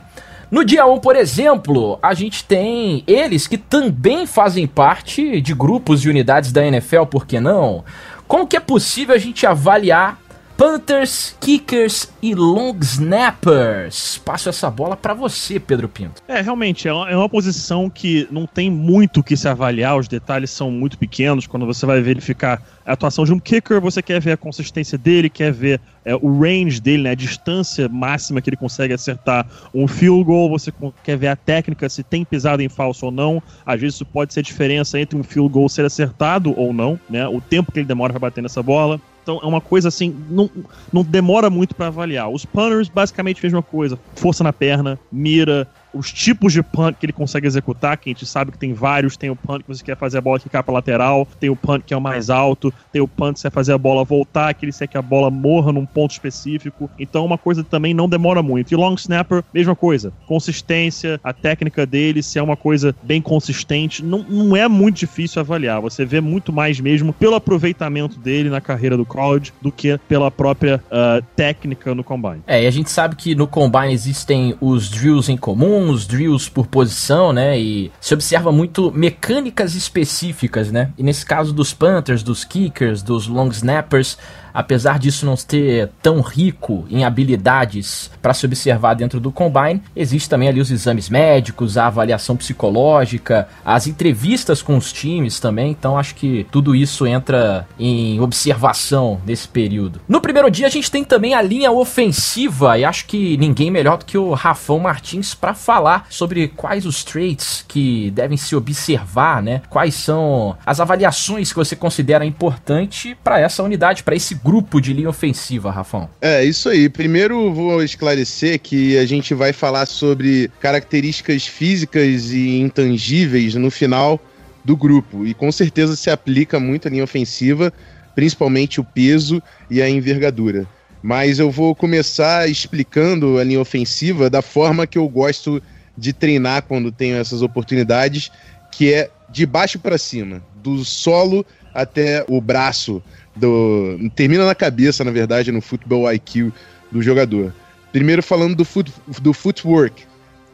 No 0.51 0.63
dia 0.63 0.85
1, 0.85 0.99
por 0.99 1.15
exemplo, 1.15 1.97
a 2.01 2.13
gente 2.13 2.43
tem 2.43 3.03
eles 3.07 3.47
que 3.47 3.57
também 3.57 4.25
fazem 4.25 4.67
parte 4.67 5.41
de 5.41 5.53
grupos 5.53 6.05
e 6.05 6.09
unidades 6.09 6.51
da 6.51 6.65
NFL, 6.65 7.05
por 7.05 7.25
que 7.25 7.39
não? 7.39 7.83
Como 8.27 8.47
que 8.47 8.55
é 8.55 8.59
possível 8.59 9.15
a 9.15 9.19
gente 9.19 9.45
avaliar 9.45 10.19
Panthers, 10.57 11.35
Kickers 11.41 12.09
e 12.21 12.33
Long 12.33 12.77
Snappers. 12.81 14.17
Passo 14.19 14.47
essa 14.47 14.71
bola 14.71 14.95
para 14.95 15.13
você, 15.13 15.59
Pedro 15.59 15.89
Pinto. 15.89 16.21
É, 16.27 16.39
realmente, 16.39 16.87
é 16.87 16.93
uma, 16.93 17.09
é 17.09 17.15
uma, 17.15 17.27
posição 17.27 17.89
que 17.89 18.25
não 18.31 18.45
tem 18.47 18.71
muito 18.71 19.19
o 19.19 19.23
que 19.23 19.35
se 19.35 19.49
avaliar, 19.49 19.97
os 19.97 20.07
detalhes 20.07 20.49
são 20.49 20.71
muito 20.71 20.97
pequenos. 20.97 21.45
Quando 21.45 21.65
você 21.65 21.85
vai 21.85 21.99
verificar 22.01 22.61
a 22.85 22.93
atuação 22.93 23.25
de 23.25 23.33
um 23.33 23.39
kicker, 23.39 23.81
você 23.81 24.01
quer 24.01 24.21
ver 24.21 24.31
a 24.31 24.37
consistência 24.37 24.97
dele, 24.97 25.29
quer 25.29 25.51
ver 25.51 25.81
é, 26.05 26.15
o 26.15 26.39
range 26.39 26.79
dele, 26.79 27.03
né, 27.03 27.11
a 27.11 27.15
distância 27.15 27.89
máxima 27.89 28.39
que 28.39 28.49
ele 28.49 28.57
consegue 28.57 28.93
acertar 28.93 29.45
um 29.73 29.87
field 29.87 30.23
goal, 30.23 30.49
você 30.49 30.71
quer 31.03 31.17
ver 31.17 31.27
a 31.27 31.35
técnica, 31.35 31.89
se 31.89 32.01
tem 32.01 32.23
pisado 32.23 32.61
em 32.61 32.69
falso 32.69 33.07
ou 33.07 33.11
não. 33.11 33.43
Às 33.65 33.81
vezes 33.81 33.95
isso 33.95 34.05
pode 34.05 34.33
ser 34.33 34.39
a 34.39 34.43
diferença 34.43 34.97
entre 34.97 35.17
um 35.17 35.23
field 35.23 35.49
goal 35.49 35.67
ser 35.67 35.83
acertado 35.83 36.57
ou 36.57 36.71
não, 36.71 36.97
né, 37.09 37.27
o 37.27 37.41
tempo 37.41 37.73
que 37.73 37.79
ele 37.79 37.87
demora 37.87 38.13
para 38.13 38.19
bater 38.21 38.41
nessa 38.41 38.63
bola. 38.63 39.01
Então 39.25 39.39
é 39.41 39.45
uma 39.47 39.59
coisa 39.59 39.87
assim, 39.87 40.15
não, 40.29 40.47
não 40.93 41.01
demora 41.01 41.49
muito 41.49 41.73
para 41.73 41.87
avaliar. 41.87 42.29
Os 42.29 42.45
punters, 42.45 42.87
basicamente, 42.87 43.39
a 43.39 43.41
mesma 43.41 43.63
coisa. 43.63 43.97
Força 44.15 44.43
na 44.43 44.53
perna, 44.53 44.99
mira, 45.11 45.67
os 45.95 46.11
tipos 46.11 46.53
de 46.53 46.61
punt 46.61 46.95
que 46.99 47.05
ele 47.05 47.13
consegue 47.13 47.47
executar, 47.47 47.97
que 47.97 48.09
a 48.09 48.13
gente 48.13 48.25
sabe 48.25 48.51
que 48.51 48.57
tem 48.57 48.73
vários, 48.73 49.15
tem 49.17 49.29
o 49.29 49.35
punt 49.35 49.61
que 49.61 49.67
você 49.67 49.83
quer 49.83 49.97
fazer 49.97 50.17
a 50.17 50.21
bola 50.21 50.39
quicar 50.39 50.63
para 50.63 50.73
lateral, 50.73 51.27
tem 51.39 51.49
o 51.49 51.55
punt 51.55 51.83
que 51.85 51.93
é 51.93 51.97
o 51.97 52.01
mais 52.01 52.29
alto, 52.29 52.73
tem 52.91 53.01
o 53.01 53.07
punt 53.07 53.33
que 53.33 53.39
você 53.39 53.49
quer 53.49 53.53
fazer 53.53 53.73
a 53.73 53.77
bola 53.77 54.03
voltar, 54.03 54.53
que 54.53 54.65
ele 54.65 54.73
quer 54.73 54.87
que 54.87 54.97
a 54.97 55.01
bola 55.01 55.29
morra 55.29 55.71
num 55.71 55.85
ponto 55.85 56.11
específico. 56.11 56.89
Então 56.99 57.25
uma 57.25 57.37
coisa 57.37 57.63
também 57.63 57.93
não 57.93 58.09
demora 58.09 58.43
muito. 58.43 58.71
E 58.71 58.75
long 58.75 58.95
snapper, 58.95 59.43
mesma 59.53 59.75
coisa. 59.75 60.11
Consistência, 60.27 61.19
a 61.23 61.33
técnica 61.33 61.85
dele, 61.85 62.21
se 62.21 62.37
é 62.37 62.43
uma 62.43 62.57
coisa 62.57 62.95
bem 63.01 63.21
consistente, 63.21 64.03
não, 64.03 64.23
não 64.27 64.55
é 64.55 64.67
muito 64.67 64.97
difícil 64.97 65.39
avaliar. 65.39 65.81
Você 65.81 66.05
vê 66.05 66.19
muito 66.19 66.51
mais 66.51 66.79
mesmo 66.79 67.13
pelo 67.13 67.35
aproveitamento 67.35 68.19
dele 68.19 68.49
na 68.49 68.59
carreira 68.59 68.97
do 68.97 69.05
college 69.05 69.53
do 69.61 69.71
que 69.71 69.97
pela 70.07 70.29
própria 70.29 70.81
uh, 70.87 71.23
técnica 71.35 71.95
no 71.95 72.03
combine. 72.03 72.41
É, 72.47 72.63
e 72.63 72.67
a 72.67 72.71
gente 72.71 72.89
sabe 72.89 73.15
que 73.15 73.35
no 73.35 73.47
combine 73.47 73.93
existem 73.93 74.55
os 74.59 74.89
drills 74.89 75.31
em 75.31 75.37
comum, 75.37 75.84
os 75.91 76.05
drills 76.05 76.49
por 76.49 76.67
posição, 76.67 77.31
né? 77.33 77.59
E 77.59 77.91
se 77.99 78.13
observa 78.13 78.51
muito 78.51 78.91
mecânicas 78.91 79.75
específicas, 79.75 80.71
né? 80.71 80.91
E 80.97 81.03
nesse 81.03 81.25
caso 81.25 81.53
dos 81.53 81.73
Panthers, 81.73 82.23
dos 82.23 82.43
Kickers, 82.43 83.01
dos 83.01 83.27
Long 83.27 83.49
Snappers, 83.49 84.17
apesar 84.55 84.97
disso 84.97 85.25
não 85.25 85.35
ser 85.35 85.91
tão 86.01 86.21
rico 86.21 86.85
em 86.89 87.03
habilidades 87.03 88.09
para 88.21 88.33
se 88.33 88.45
observar 88.45 88.93
dentro 88.93 89.19
do 89.19 89.31
combine, 89.31 89.83
existe 89.95 90.29
também 90.29 90.47
ali 90.47 90.61
os 90.61 90.71
exames 90.71 91.09
médicos, 91.09 91.77
a 91.77 91.87
avaliação 91.87 92.37
psicológica, 92.37 93.47
as 93.63 93.85
entrevistas 93.85 94.61
com 94.61 94.77
os 94.77 94.93
times 94.93 95.39
também, 95.39 95.71
então 95.71 95.97
acho 95.97 96.15
que 96.15 96.47
tudo 96.51 96.73
isso 96.73 97.05
entra 97.05 97.67
em 97.77 98.19
observação 98.21 99.19
nesse 99.25 99.47
período. 99.47 99.99
No 100.07 100.21
primeiro 100.21 100.49
dia 100.49 100.67
a 100.67 100.69
gente 100.69 100.89
tem 100.89 101.03
também 101.03 101.33
a 101.33 101.41
linha 101.41 101.71
ofensiva 101.71 102.77
e 102.77 102.85
acho 102.85 103.05
que 103.05 103.35
ninguém 103.37 103.69
melhor 103.69 103.97
do 103.97 104.05
que 104.05 104.17
o 104.17 104.33
Rafão 104.33 104.79
Martins 104.79 105.35
para 105.35 105.53
falar 105.53 106.07
sobre 106.09 106.47
quais 106.47 106.85
os 106.85 107.03
traits 107.03 107.65
que 107.67 108.09
devem 108.11 108.37
se 108.37 108.55
observar, 108.55 109.43
né? 109.43 109.61
Quais 109.69 109.95
são 109.95 110.57
as 110.65 110.79
avaliações 110.79 111.51
que 111.51 111.57
você 111.57 111.75
considera 111.75 112.25
importante 112.25 113.17
para 113.23 113.39
essa 113.39 113.63
unidade, 113.63 114.03
para 114.03 114.15
esse 114.15 114.35
grupo 114.45 114.79
de 114.79 114.93
linha 114.93 115.09
ofensiva, 115.09 115.71
Rafão? 115.71 116.07
É, 116.21 116.45
isso 116.45 116.69
aí. 116.69 116.87
Primeiro 116.87 117.51
vou 117.51 117.81
esclarecer 117.81 118.59
que 118.59 118.95
a 118.95 119.03
gente 119.03 119.33
vai 119.33 119.51
falar 119.51 119.87
sobre 119.87 120.51
características 120.59 121.47
físicas 121.47 122.31
e 122.31 122.59
intangíveis 122.59 123.55
no 123.55 123.71
final 123.71 124.19
do 124.63 124.77
grupo. 124.77 125.25
E 125.25 125.33
com 125.33 125.51
certeza 125.51 125.95
se 125.95 126.11
aplica 126.11 126.59
muito 126.59 126.87
a 126.87 126.91
linha 126.91 127.03
ofensiva, 127.03 127.73
principalmente 128.13 128.79
o 128.79 128.83
peso 128.83 129.41
e 129.67 129.81
a 129.81 129.89
envergadura. 129.89 130.67
Mas 131.01 131.39
eu 131.39 131.49
vou 131.49 131.73
começar 131.73 132.47
explicando 132.47 133.39
a 133.39 133.43
linha 133.43 133.59
ofensiva 133.59 134.29
da 134.29 134.43
forma 134.43 134.85
que 134.85 134.99
eu 134.99 135.09
gosto 135.09 135.59
de 135.97 136.13
treinar 136.13 136.61
quando 136.61 136.91
tenho 136.91 137.17
essas 137.17 137.41
oportunidades, 137.41 138.31
que 138.71 138.93
é 138.93 139.09
de 139.27 139.43
baixo 139.47 139.79
para 139.79 139.97
cima, 139.97 140.43
do 140.61 140.85
solo 140.85 141.43
até 141.73 142.23
o 142.29 142.39
braço 142.39 143.01
do. 143.35 143.97
Termina 144.15 144.45
na 144.45 144.55
cabeça, 144.55 145.03
na 145.03 145.11
verdade, 145.11 145.51
no 145.51 145.61
futebol 145.61 146.11
IQ 146.11 146.51
do 146.91 147.01
jogador. 147.01 147.53
Primeiro 147.91 148.21
falando 148.23 148.55
do, 148.55 148.65
foot, 148.65 148.91
do 149.21 149.33
footwork. 149.33 150.03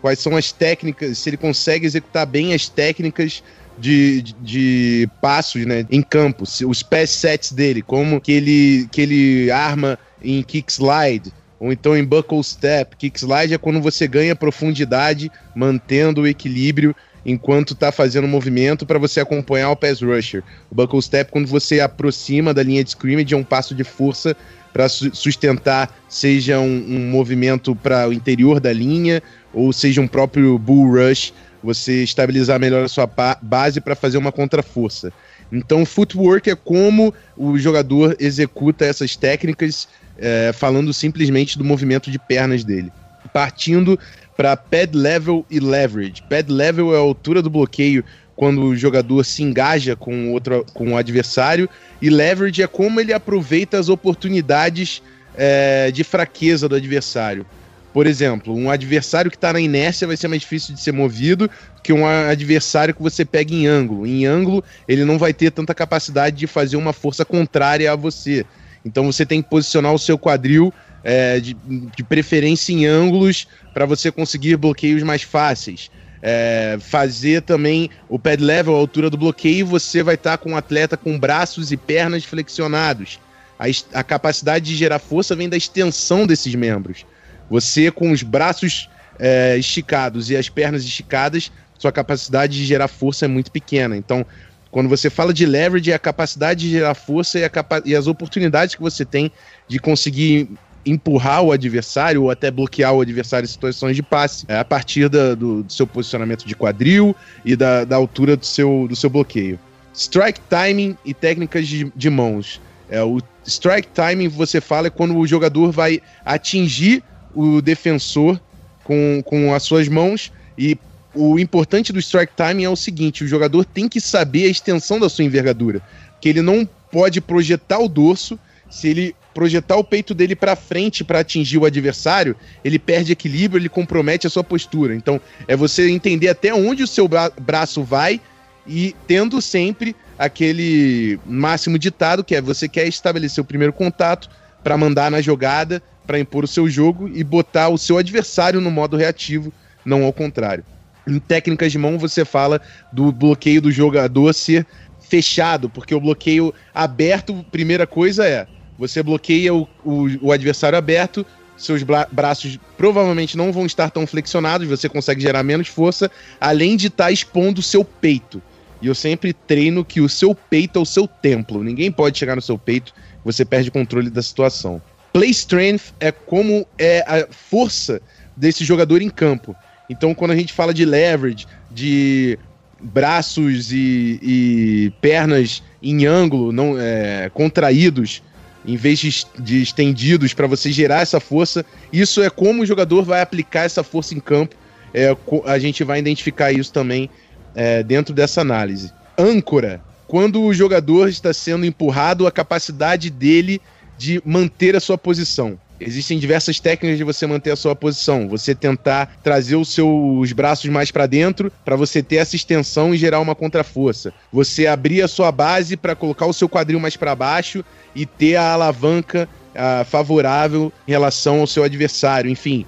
Quais 0.02 0.20
são 0.20 0.36
as 0.36 0.52
técnicas, 0.52 1.20
se 1.20 1.30
ele 1.30 1.38
consegue 1.38 1.86
executar 1.86 2.26
bem 2.26 2.54
as 2.54 2.68
técnicas 2.68 3.44
de, 3.78 4.22
de, 4.22 4.36
de, 4.42 5.10
passos 5.22 5.66
né, 5.66 5.86
em 5.92 6.02
campo, 6.02 6.44
os 6.44 6.84
pass 6.84 7.12
sets 7.12 7.52
dele, 7.52 7.82
como 7.82 8.20
que 8.20 8.32
ele, 8.32 8.88
que 8.92 9.02
ele 9.02 9.52
arma 9.52 9.98
em 10.24 10.42
kick 10.42 10.72
slide, 10.72 11.32
ou 11.60 11.72
então 11.72 11.96
em 11.96 12.04
buckle 12.04 12.44
step. 12.44 12.96
Kick 12.98 13.20
slide 13.20 13.54
é 13.54 13.58
quando 13.58 13.80
você 13.80 14.08
ganha 14.08 14.36
profundidade, 14.36 15.32
mantendo 15.56 16.22
o 16.22 16.28
equilíbrio 16.28 16.96
enquanto 17.26 17.76
tá 17.76 17.92
fazendo 17.92 18.26
o 18.26 18.28
movimento 18.28 18.86
para 18.86 19.00
você 19.00 19.20
acompanhar 19.20 19.72
o 19.72 19.76
pass 19.76 20.02
rusher. 20.02 20.44
O 20.70 20.76
buckle 20.76 21.02
step 21.02 21.32
quando 21.32 21.48
você 21.48 21.80
aproxima 21.80 22.54
da 22.54 22.64
linha 22.64 22.84
de 22.84 22.90
scrimmage 22.92 23.34
é 23.34 23.38
um 23.38 23.44
passo 23.44 23.76
de 23.76 23.84
força 23.84 24.36
para 24.74 24.88
sustentar, 24.88 25.94
seja 26.08 26.60
um, 26.60 26.86
um 26.88 27.10
movimento 27.10 27.76
para 27.76 28.08
o 28.08 28.14
interior 28.14 28.60
da 28.60 28.72
linha 28.72 29.22
ou 29.54 29.74
seja 29.74 30.02
um 30.02 30.08
próprio 30.08 30.58
bull 30.58 30.92
rush, 30.92 31.34
você 31.64 32.04
estabilizar 32.04 32.60
melhor 32.60 32.84
a 32.84 32.88
sua 32.88 33.10
base 33.42 33.82
para 33.82 33.96
fazer 33.96 34.18
uma 34.18 34.32
contraforça. 34.32 35.12
Então, 35.52 35.86
footwork 35.86 36.50
é 36.50 36.56
como 36.56 37.14
o 37.36 37.58
jogador 37.58 38.16
executa 38.20 38.86
essas 38.86 39.16
técnicas, 39.16 39.88
é, 40.18 40.52
falando 40.54 40.94
simplesmente 40.94 41.58
do 41.58 41.66
movimento 41.66 42.10
de 42.10 42.18
pernas 42.18 42.64
dele. 42.64 42.92
Partindo 43.34 44.00
para 44.36 44.58
pad 44.58 44.96
level 44.96 45.46
e 45.50 45.60
leverage. 45.60 46.24
Pad 46.30 46.52
level 46.52 46.94
é 46.94 46.98
a 46.98 47.02
altura 47.02 47.42
do 47.42 47.50
bloqueio 47.50 48.04
quando 48.36 48.64
o 48.64 48.76
jogador 48.76 49.24
se 49.24 49.44
engaja 49.44 49.96
com, 49.96 50.32
outro, 50.32 50.66
com 50.74 50.94
o 50.94 50.98
adversário, 50.98 51.70
e 52.02 52.10
leverage 52.10 52.64
é 52.64 52.68
como 52.68 53.00
ele 53.00 53.14
aproveita 53.14 53.78
as 53.78 53.88
oportunidades 53.88 55.04
é, 55.36 55.92
de 55.92 56.04
fraqueza 56.04 56.68
do 56.68 56.76
adversário. 56.76 57.46
Por 57.94 58.08
exemplo, 58.08 58.56
um 58.56 58.72
adversário 58.72 59.30
que 59.30 59.36
está 59.36 59.52
na 59.52 59.60
inércia 59.60 60.08
vai 60.08 60.16
ser 60.16 60.28
mais 60.28 60.42
difícil 60.42 60.74
de 60.74 60.82
ser 60.82 60.94
movido 60.94 61.50
que 61.84 61.92
um 61.92 62.06
adversário 62.08 62.94
que 62.96 63.02
você 63.02 63.26
pega 63.26 63.54
em 63.54 63.68
ângulo. 63.68 64.08
Em 64.08 64.26
ângulo, 64.26 64.64
ele 64.88 65.04
não 65.04 65.18
vai 65.18 65.34
ter 65.34 65.52
tanta 65.52 65.76
capacidade 65.76 66.38
de 66.38 66.48
fazer 66.48 66.78
uma 66.78 66.94
força 66.94 67.26
contrária 67.26 67.92
a 67.92 67.96
você. 67.96 68.46
Então 68.86 69.12
você 69.12 69.26
tem 69.26 69.42
que 69.42 69.50
posicionar 69.50 69.94
o 69.94 70.00
seu 70.00 70.18
quadril 70.18 70.74
é, 71.04 71.40
de, 71.40 71.54
de, 71.54 72.04
preferência 72.04 72.74
em 72.74 72.86
ângulos 72.86 73.48
para 73.74 73.86
você 73.86 74.12
conseguir 74.12 74.58
bloqueios 74.58 75.04
mais 75.04 75.24
fáceis. 75.24 75.90
É, 76.24 76.78
fazer 76.80 77.42
também 77.42 77.90
o 78.08 78.20
pad 78.20 78.44
level, 78.44 78.76
a 78.76 78.78
altura 78.78 79.10
do 79.10 79.18
bloqueio, 79.18 79.66
você 79.66 80.04
vai 80.04 80.16
estar 80.16 80.32
tá 80.32 80.38
com 80.38 80.52
um 80.52 80.58
atleta 80.58 80.96
com 80.96 81.18
braços 81.18 81.72
e 81.72 81.78
pernas 81.78 82.24
flexionados. 82.24 83.20
A, 83.58 83.66
a 84.00 84.04
capacidade 84.04 84.66
de 84.66 84.76
gerar 84.76 85.00
força 85.00 85.36
vem 85.36 85.50
da 85.50 85.58
extensão 85.58 86.28
desses 86.28 86.54
membros. 86.54 87.06
Você 87.50 87.92
com 87.92 88.12
os 88.12 88.22
braços 88.24 88.90
é, 89.20 89.58
esticados 89.58 90.30
e 90.30 90.38
as 90.38 90.48
pernas 90.50 90.84
esticadas, 90.84 91.52
sua 91.78 91.92
capacidade 91.92 92.56
de 92.56 92.66
gerar 92.66 92.88
força 92.88 93.26
é 93.26 93.28
muito 93.28 93.52
pequena. 93.52 93.98
Então, 93.98 94.26
quando 94.70 94.88
você 94.88 95.10
fala 95.10 95.34
de 95.34 95.46
leverage, 95.46 95.92
é 95.92 95.96
a 95.96 96.00
capacidade 96.00 96.62
de 96.62 96.70
gerar 96.70 96.94
força 96.94 97.40
e, 97.40 97.44
e 97.86 97.96
as 97.96 98.08
oportunidades 98.08 98.76
que 98.76 98.82
você 98.82 99.04
tem 99.04 99.32
de 99.68 99.80
conseguir 99.80 100.50
empurrar 100.86 101.44
o 101.44 101.52
adversário 101.52 102.24
ou 102.24 102.32
até 102.32 102.50
bloquear 102.50 102.94
o 102.94 103.02
adversário 103.02 103.46
em 103.46 103.50
situações 103.50 103.96
de 103.96 104.04
passe, 104.04 104.46
é, 104.48 104.58
a 104.58 104.66
partir 104.66 105.10
da, 105.10 105.36
do, 105.36 105.64
do, 105.64 105.72
seu 105.72 105.86
posicionamento 105.86 106.46
de 106.46 106.56
quadril 106.56 107.16
e 107.46 107.56
da, 107.56 107.86
da, 107.86 107.96
altura 107.96 108.36
do 108.36 108.46
seu, 108.46 108.88
do 108.90 108.96
seu 108.96 109.10
bloqueio. 109.10 109.60
Strike 109.94 110.40
timing 110.50 110.98
e 111.06 111.14
técnicas 111.14 111.68
de, 111.68 111.92
de 111.96 112.10
mãos. 112.10 112.62
É, 112.90 113.04
o 113.04 113.22
strike 113.46 113.90
timing, 113.90 114.28
você 114.28 114.60
fala, 114.60 114.88
é 114.88 114.90
quando 114.90 115.18
o 115.18 115.28
jogador 115.28 115.72
vai 115.72 116.02
atingir 116.26 117.04
o 117.34 117.62
defensor 117.62 118.40
com, 118.84 119.22
com 119.26 119.54
as 119.54 119.64
suas 119.64 119.88
mãos 119.88 120.32
e 120.58 120.78
o 121.14 121.38
importante 121.40 121.92
do 121.92 122.00
strike 122.00 122.34
timing 122.36 122.64
é 122.64 122.70
o 122.70 122.76
seguinte: 122.76 123.24
o 123.24 123.28
jogador 123.28 123.66
tem 123.66 123.88
que 123.88 124.00
saber 124.00 124.46
a 124.46 124.50
extensão 124.50 125.00
da 125.00 125.10
sua 125.10 125.26
envergadura, 125.26 125.82
que 126.20 126.30
ele 126.30 126.42
não 126.42 126.68
pode 126.92 127.20
projetar 127.22 127.80
o 127.80 127.90
dorso. 127.90 128.40
Se 128.70 128.88
ele 128.88 129.16
projetar 129.34 129.78
o 129.78 129.84
peito 129.84 130.14
dele 130.14 130.36
para 130.36 130.56
frente 130.56 131.04
para 131.04 131.20
atingir 131.20 131.58
o 131.58 131.66
adversário, 131.66 132.36
ele 132.64 132.78
perde 132.78 133.12
equilíbrio, 133.12 133.60
ele 133.60 133.70
compromete 133.70 134.28
a 134.28 134.30
sua 134.30 134.44
postura. 134.44 134.94
Então, 134.96 135.20
é 135.48 135.56
você 135.56 135.90
entender 135.90 136.28
até 136.28 136.54
onde 136.54 136.84
o 136.84 136.88
seu 136.88 137.08
bra 137.08 137.32
braço 137.40 137.84
vai 137.84 138.20
e 138.68 138.96
tendo 139.08 139.42
sempre 139.42 139.96
aquele 140.18 141.20
máximo 141.26 141.80
ditado 141.80 142.24
que 142.24 142.36
é 142.36 142.42
você 142.42 142.68
quer 142.68 142.88
estabelecer 142.88 143.42
o 143.42 143.46
primeiro 143.46 143.74
contato 143.74 144.30
para 144.64 144.78
mandar 144.78 145.10
na 145.10 145.22
jogada, 145.22 145.82
para 146.06 146.20
impor 146.20 146.44
o 146.44 146.48
seu 146.48 146.70
jogo 146.70 147.10
e 147.14 147.24
botar 147.24 147.70
o 147.70 147.78
seu 147.78 147.98
adversário 147.98 148.62
no 148.62 148.70
modo 148.70 148.98
reativo, 148.98 149.52
não 149.84 150.04
ao 150.04 150.14
contrário. 150.14 150.64
Em 151.08 151.18
técnicas 151.18 151.72
de 151.72 151.80
mão, 151.80 151.98
você 151.98 152.24
fala 152.24 152.62
do 152.92 153.12
bloqueio 153.12 153.62
do 153.62 153.72
jogador 153.72 154.34
ser 154.34 154.68
fechado, 155.00 155.70
porque 155.70 155.96
o 155.96 156.00
bloqueio 156.00 156.54
aberto, 156.74 157.46
primeira 157.52 157.88
coisa 157.88 158.28
é 158.28 158.46
você 158.82 159.04
bloqueia 159.04 159.54
o, 159.54 159.68
o, 159.86 160.08
o 160.24 160.32
adversário 160.32 160.76
aberto, 160.76 161.24
seus 161.56 161.84
braços 161.84 162.58
provavelmente 162.76 163.38
não 163.38 163.52
vão 163.52 163.68
estar 163.68 163.92
tão 163.92 164.08
flexionados, 164.08 164.68
você 164.68 164.90
consegue 164.90 165.22
gerar 165.22 165.44
menos 165.44 165.68
força, 165.68 166.10
além 166.40 166.76
de 166.76 166.88
estar 166.88 167.04
tá 167.04 167.12
expondo 167.12 167.60
o 167.60 167.64
seu 167.64 167.86
peito. 167.86 168.42
E 168.82 168.88
eu 168.88 168.96
sempre 168.96 169.34
treino 169.34 169.86
que 169.86 170.02
o 170.02 170.10
seu 170.10 170.34
peito 170.34 170.80
é 170.80 170.82
o 170.82 170.86
seu 170.86 171.08
templo. 171.08 171.64
Ninguém 171.64 171.92
pode 171.92 172.18
chegar 172.18 172.36
no 172.36 172.42
seu 172.42 172.58
peito, 172.58 172.92
você 173.24 173.46
perde 173.46 173.70
o 173.70 173.72
controle 173.72 174.10
da 174.10 174.24
situação. 174.24 174.82
Play 175.14 175.30
strength 175.30 175.94
é 176.00 176.12
como 176.12 176.66
é 176.80 177.02
a 177.02 177.28
força 177.30 178.02
desse 178.36 178.66
jogador 178.66 179.00
em 179.00 179.12
campo. 179.12 179.56
Então, 179.88 180.16
quando 180.16 180.32
a 180.32 180.36
gente 180.36 180.54
fala 180.54 180.74
de 180.74 180.86
leverage, 180.86 181.46
de 181.70 182.40
braços 182.82 183.72
e, 183.72 184.20
e 184.24 184.94
pernas 185.00 185.62
em 185.84 186.08
ângulo, 186.08 186.52
não 186.52 186.80
é, 186.80 187.30
contraídos, 187.32 188.24
em 188.66 188.76
vez 188.76 189.00
de, 189.00 189.26
de 189.40 189.62
estendidos 189.62 190.34
para 190.34 190.48
você 190.48 190.72
gerar 190.72 191.02
essa 191.02 191.20
força. 191.20 191.66
Isso 191.92 192.22
é 192.22 192.30
como 192.30 192.62
o 192.62 192.66
jogador 192.66 193.04
vai 193.04 193.22
aplicar 193.22 193.66
essa 193.66 193.84
força 193.84 194.14
em 194.14 194.20
campo 194.20 194.56
é, 194.94 195.16
a 195.46 195.58
gente 195.58 195.84
vai 195.84 196.00
identificar 196.00 196.52
isso 196.52 196.72
também 196.72 197.10
é, 197.56 197.84
dentro 197.84 198.14
dessa 198.14 198.42
análise. 198.42 198.92
Âncora, 199.18 199.82
quando 200.08 200.42
o 200.42 200.54
jogador 200.54 201.08
está 201.08 201.34
sendo 201.34 201.66
empurrado, 201.66 202.28
a 202.28 202.32
capacidade 202.32 203.10
dele 203.10 203.62
de 203.98 204.22
manter 204.26 204.76
a 204.76 204.80
sua 204.80 204.98
posição. 204.98 205.58
Existem 205.84 206.20
diversas 206.20 206.60
técnicas 206.60 206.98
de 206.98 207.04
você 207.04 207.26
manter 207.26 207.52
a 207.52 207.56
sua 207.56 207.76
posição. 207.76 208.28
Você 208.30 208.54
tentar 208.54 209.18
trazer 209.24 209.56
os 209.56 209.74
seus 209.74 210.32
braços 210.32 210.70
mais 210.70 210.92
para 210.92 211.08
dentro 211.08 211.52
para 211.66 211.76
você 211.76 212.04
ter 212.04 212.18
essa 212.18 212.36
extensão 212.36 212.94
e 212.94 212.98
gerar 212.98 213.20
uma 213.20 213.34
contraforça. 213.34 214.14
Você 214.32 214.68
abrir 214.68 215.02
a 215.02 215.08
sua 215.08 215.32
base 215.32 215.76
para 215.76 215.96
colocar 215.96 216.28
o 216.28 216.34
seu 216.34 216.48
quadril 216.48 216.80
mais 216.80 216.96
para 216.96 217.16
baixo 217.16 217.66
e 217.96 218.06
ter 218.06 218.36
a 218.36 218.54
alavanca 218.54 219.28
uh, 219.56 219.84
favorável 219.86 220.72
em 220.88 220.92
relação 220.92 221.40
ao 221.40 221.48
seu 221.48 221.64
adversário. 221.64 222.30
Enfim, 222.30 222.64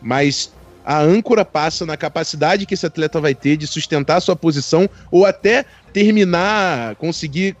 mas 0.00 0.50
a 0.84 1.00
âncora 1.00 1.44
passa 1.44 1.84
na 1.84 1.96
capacidade 1.96 2.64
que 2.64 2.74
esse 2.74 2.86
atleta 2.86 3.20
vai 3.20 3.34
ter 3.34 3.58
de 3.58 3.66
sustentar 3.66 4.16
a 4.16 4.20
sua 4.20 4.36
posição 4.36 4.88
ou 5.10 5.26
até 5.26 5.66
terminar, 5.92 6.94
conseguir 6.96 7.56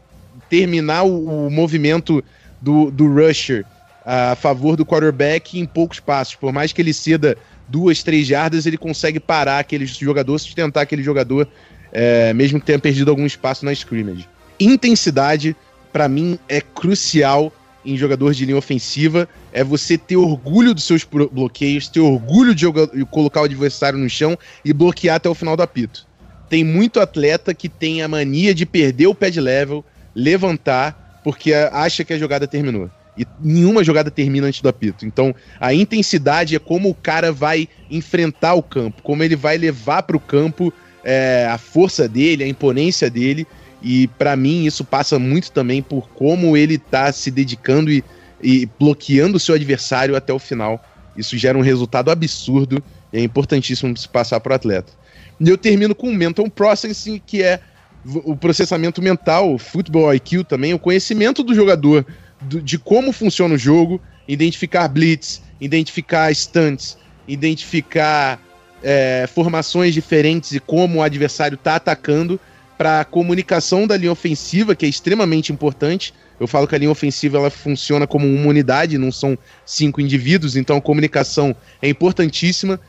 terminar 0.48 1.02
o, 1.02 1.46
o 1.46 1.50
movimento 1.50 2.24
do, 2.60 2.90
do 2.90 3.06
rusher 3.06 3.66
a 4.04 4.36
favor 4.36 4.76
do 4.76 4.84
quarterback 4.84 5.58
em 5.58 5.64
poucos 5.64 6.00
passos. 6.00 6.34
Por 6.34 6.52
mais 6.52 6.72
que 6.72 6.82
ele 6.82 6.92
ceda 6.92 7.36
duas, 7.68 8.02
três 8.02 8.26
jardas, 8.26 8.66
ele 8.66 8.76
consegue 8.76 9.18
parar 9.18 9.58
aquele 9.58 9.86
jogador, 9.86 10.38
sustentar 10.38 10.82
aquele 10.82 11.02
jogador, 11.02 11.48
é, 11.92 12.32
mesmo 12.34 12.60
que 12.60 12.66
tenha 12.66 12.78
perdido 12.78 13.10
algum 13.10 13.24
espaço 13.24 13.64
na 13.64 13.72
scrimmage. 13.72 14.28
Intensidade, 14.60 15.56
para 15.92 16.08
mim, 16.08 16.38
é 16.48 16.60
crucial 16.60 17.52
em 17.84 17.96
jogador 17.96 18.32
de 18.34 18.44
linha 18.44 18.56
ofensiva. 18.56 19.28
É 19.52 19.62
você 19.62 19.96
ter 19.96 20.16
orgulho 20.16 20.74
dos 20.74 20.84
seus 20.84 21.04
bloqueios, 21.04 21.88
ter 21.88 22.00
orgulho 22.00 22.54
de 22.54 22.66
colocar 23.10 23.42
o 23.42 23.44
adversário 23.44 23.98
no 23.98 24.08
chão 24.08 24.38
e 24.64 24.72
bloquear 24.72 25.16
até 25.16 25.28
o 25.28 25.34
final 25.34 25.56
do 25.56 25.62
apito. 25.62 26.06
Tem 26.48 26.62
muito 26.62 27.00
atleta 27.00 27.54
que 27.54 27.68
tem 27.68 28.02
a 28.02 28.08
mania 28.08 28.54
de 28.54 28.66
perder 28.66 29.06
o 29.06 29.14
pad 29.14 29.40
level, 29.40 29.84
levantar, 30.14 31.20
porque 31.24 31.52
acha 31.54 32.04
que 32.04 32.12
a 32.12 32.18
jogada 32.18 32.46
terminou. 32.46 32.90
E 33.16 33.26
nenhuma 33.40 33.84
jogada 33.84 34.10
termina 34.10 34.46
antes 34.46 34.60
do 34.60 34.68
apito. 34.68 35.06
Então, 35.06 35.34
a 35.60 35.72
intensidade 35.72 36.56
é 36.56 36.58
como 36.58 36.88
o 36.88 36.94
cara 36.94 37.32
vai 37.32 37.68
enfrentar 37.90 38.54
o 38.54 38.62
campo, 38.62 39.02
como 39.02 39.22
ele 39.22 39.36
vai 39.36 39.56
levar 39.56 40.02
para 40.02 40.16
o 40.16 40.20
campo 40.20 40.72
é, 41.04 41.46
a 41.48 41.58
força 41.58 42.08
dele, 42.08 42.42
a 42.42 42.48
imponência 42.48 43.08
dele. 43.08 43.46
E 43.80 44.08
para 44.18 44.34
mim, 44.34 44.64
isso 44.64 44.84
passa 44.84 45.18
muito 45.18 45.52
também 45.52 45.82
por 45.82 46.08
como 46.08 46.56
ele 46.56 46.78
tá 46.78 47.12
se 47.12 47.30
dedicando 47.30 47.90
e, 47.90 48.02
e 48.42 48.68
bloqueando 48.78 49.36
o 49.36 49.40
seu 49.40 49.54
adversário 49.54 50.16
até 50.16 50.32
o 50.32 50.38
final. 50.38 50.82
Isso 51.16 51.38
gera 51.38 51.56
um 51.56 51.62
resultado 51.62 52.10
absurdo 52.10 52.82
e 53.12 53.18
é 53.18 53.22
importantíssimo 53.22 53.96
se 53.96 54.08
passar 54.08 54.40
para 54.40 54.52
o 54.52 54.56
atleta. 54.56 54.92
E 55.38 55.48
eu 55.48 55.58
termino 55.58 55.94
com 55.94 56.08
o 56.08 56.14
mental 56.14 56.48
processing, 56.50 57.20
que 57.24 57.42
é 57.42 57.60
o 58.06 58.36
processamento 58.36 59.00
mental, 59.00 59.54
o 59.54 59.58
futebol 59.58 60.12
IQ 60.12 60.44
também, 60.44 60.74
o 60.74 60.78
conhecimento 60.78 61.42
do 61.42 61.54
jogador 61.54 62.04
do, 62.44 62.62
de 62.62 62.78
como 62.78 63.12
funciona 63.12 63.54
o 63.54 63.58
jogo, 63.58 64.00
identificar 64.26 64.88
blitz, 64.88 65.42
identificar 65.60 66.32
stunts, 66.34 66.96
identificar 67.26 68.40
é, 68.82 69.26
formações 69.32 69.94
diferentes 69.94 70.52
e 70.52 70.60
como 70.60 70.98
o 70.98 71.02
adversário 71.02 71.56
está 71.56 71.76
atacando 71.76 72.38
para 72.76 73.00
a 73.00 73.04
comunicação 73.04 73.86
da 73.86 73.96
linha 73.96 74.12
ofensiva, 74.12 74.74
que 74.74 74.84
é 74.84 74.88
extremamente 74.88 75.52
importante. 75.52 76.12
Eu 76.38 76.46
falo 76.46 76.66
que 76.66 76.74
a 76.74 76.78
linha 76.78 76.90
ofensiva 76.90 77.38
ela 77.38 77.50
funciona 77.50 78.06
como 78.06 78.26
uma 78.26 78.48
unidade, 78.48 78.98
não 78.98 79.12
são 79.12 79.38
cinco 79.64 80.00
indivíduos, 80.00 80.56
então 80.56 80.76
a 80.76 80.80
comunicação 80.80 81.54
é 81.80 81.88
importantíssima. 81.88 82.80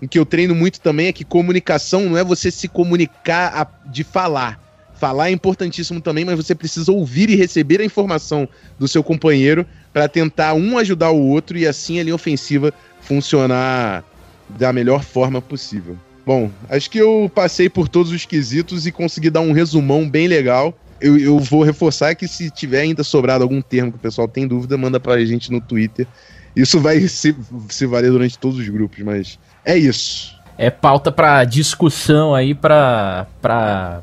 O 0.00 0.08
que 0.08 0.18
eu 0.18 0.26
treino 0.26 0.54
muito 0.54 0.80
também 0.80 1.08
é 1.08 1.12
que 1.12 1.24
comunicação 1.24 2.08
não 2.08 2.18
é 2.18 2.24
você 2.24 2.50
se 2.50 2.68
comunicar 2.68 3.52
a, 3.54 3.88
de 3.88 4.02
falar, 4.02 4.60
Falar 4.94 5.28
é 5.28 5.32
importantíssimo 5.32 6.00
também, 6.00 6.24
mas 6.24 6.36
você 6.36 6.54
precisa 6.54 6.92
ouvir 6.92 7.28
e 7.28 7.34
receber 7.34 7.80
a 7.80 7.84
informação 7.84 8.48
do 8.78 8.86
seu 8.86 9.02
companheiro 9.02 9.66
para 9.92 10.08
tentar 10.08 10.54
um 10.54 10.78
ajudar 10.78 11.10
o 11.10 11.20
outro 11.20 11.58
e 11.58 11.66
assim 11.66 11.98
a 11.98 12.02
linha 12.02 12.14
ofensiva 12.14 12.72
funcionar 13.00 14.04
da 14.48 14.72
melhor 14.72 15.02
forma 15.02 15.42
possível. 15.42 15.96
Bom, 16.24 16.50
acho 16.70 16.90
que 16.90 16.98
eu 16.98 17.30
passei 17.34 17.68
por 17.68 17.88
todos 17.88 18.10
os 18.12 18.24
quesitos 18.24 18.86
e 18.86 18.92
consegui 18.92 19.30
dar 19.30 19.40
um 19.40 19.52
resumão 19.52 20.08
bem 20.08 20.26
legal. 20.26 20.78
Eu, 21.00 21.18
eu 21.18 21.38
vou 21.38 21.62
reforçar 21.62 22.14
que 22.14 22.26
se 22.26 22.50
tiver 22.50 22.80
ainda 22.80 23.04
sobrado 23.04 23.42
algum 23.42 23.60
termo 23.60 23.92
que 23.92 23.98
o 23.98 24.00
pessoal 24.00 24.26
tem 24.26 24.46
dúvida, 24.46 24.78
manda 24.78 24.98
para 24.98 25.14
a 25.14 25.24
gente 25.24 25.50
no 25.50 25.60
Twitter. 25.60 26.06
Isso 26.56 26.80
vai 26.80 27.00
se, 27.08 27.36
se 27.68 27.84
valer 27.84 28.10
durante 28.10 28.38
todos 28.38 28.58
os 28.58 28.68
grupos, 28.68 29.00
mas 29.00 29.38
é 29.64 29.76
isso 29.76 30.33
é 30.56 30.70
pauta 30.70 31.10
para 31.10 31.44
discussão 31.44 32.34
aí 32.34 32.54
para 32.54 33.26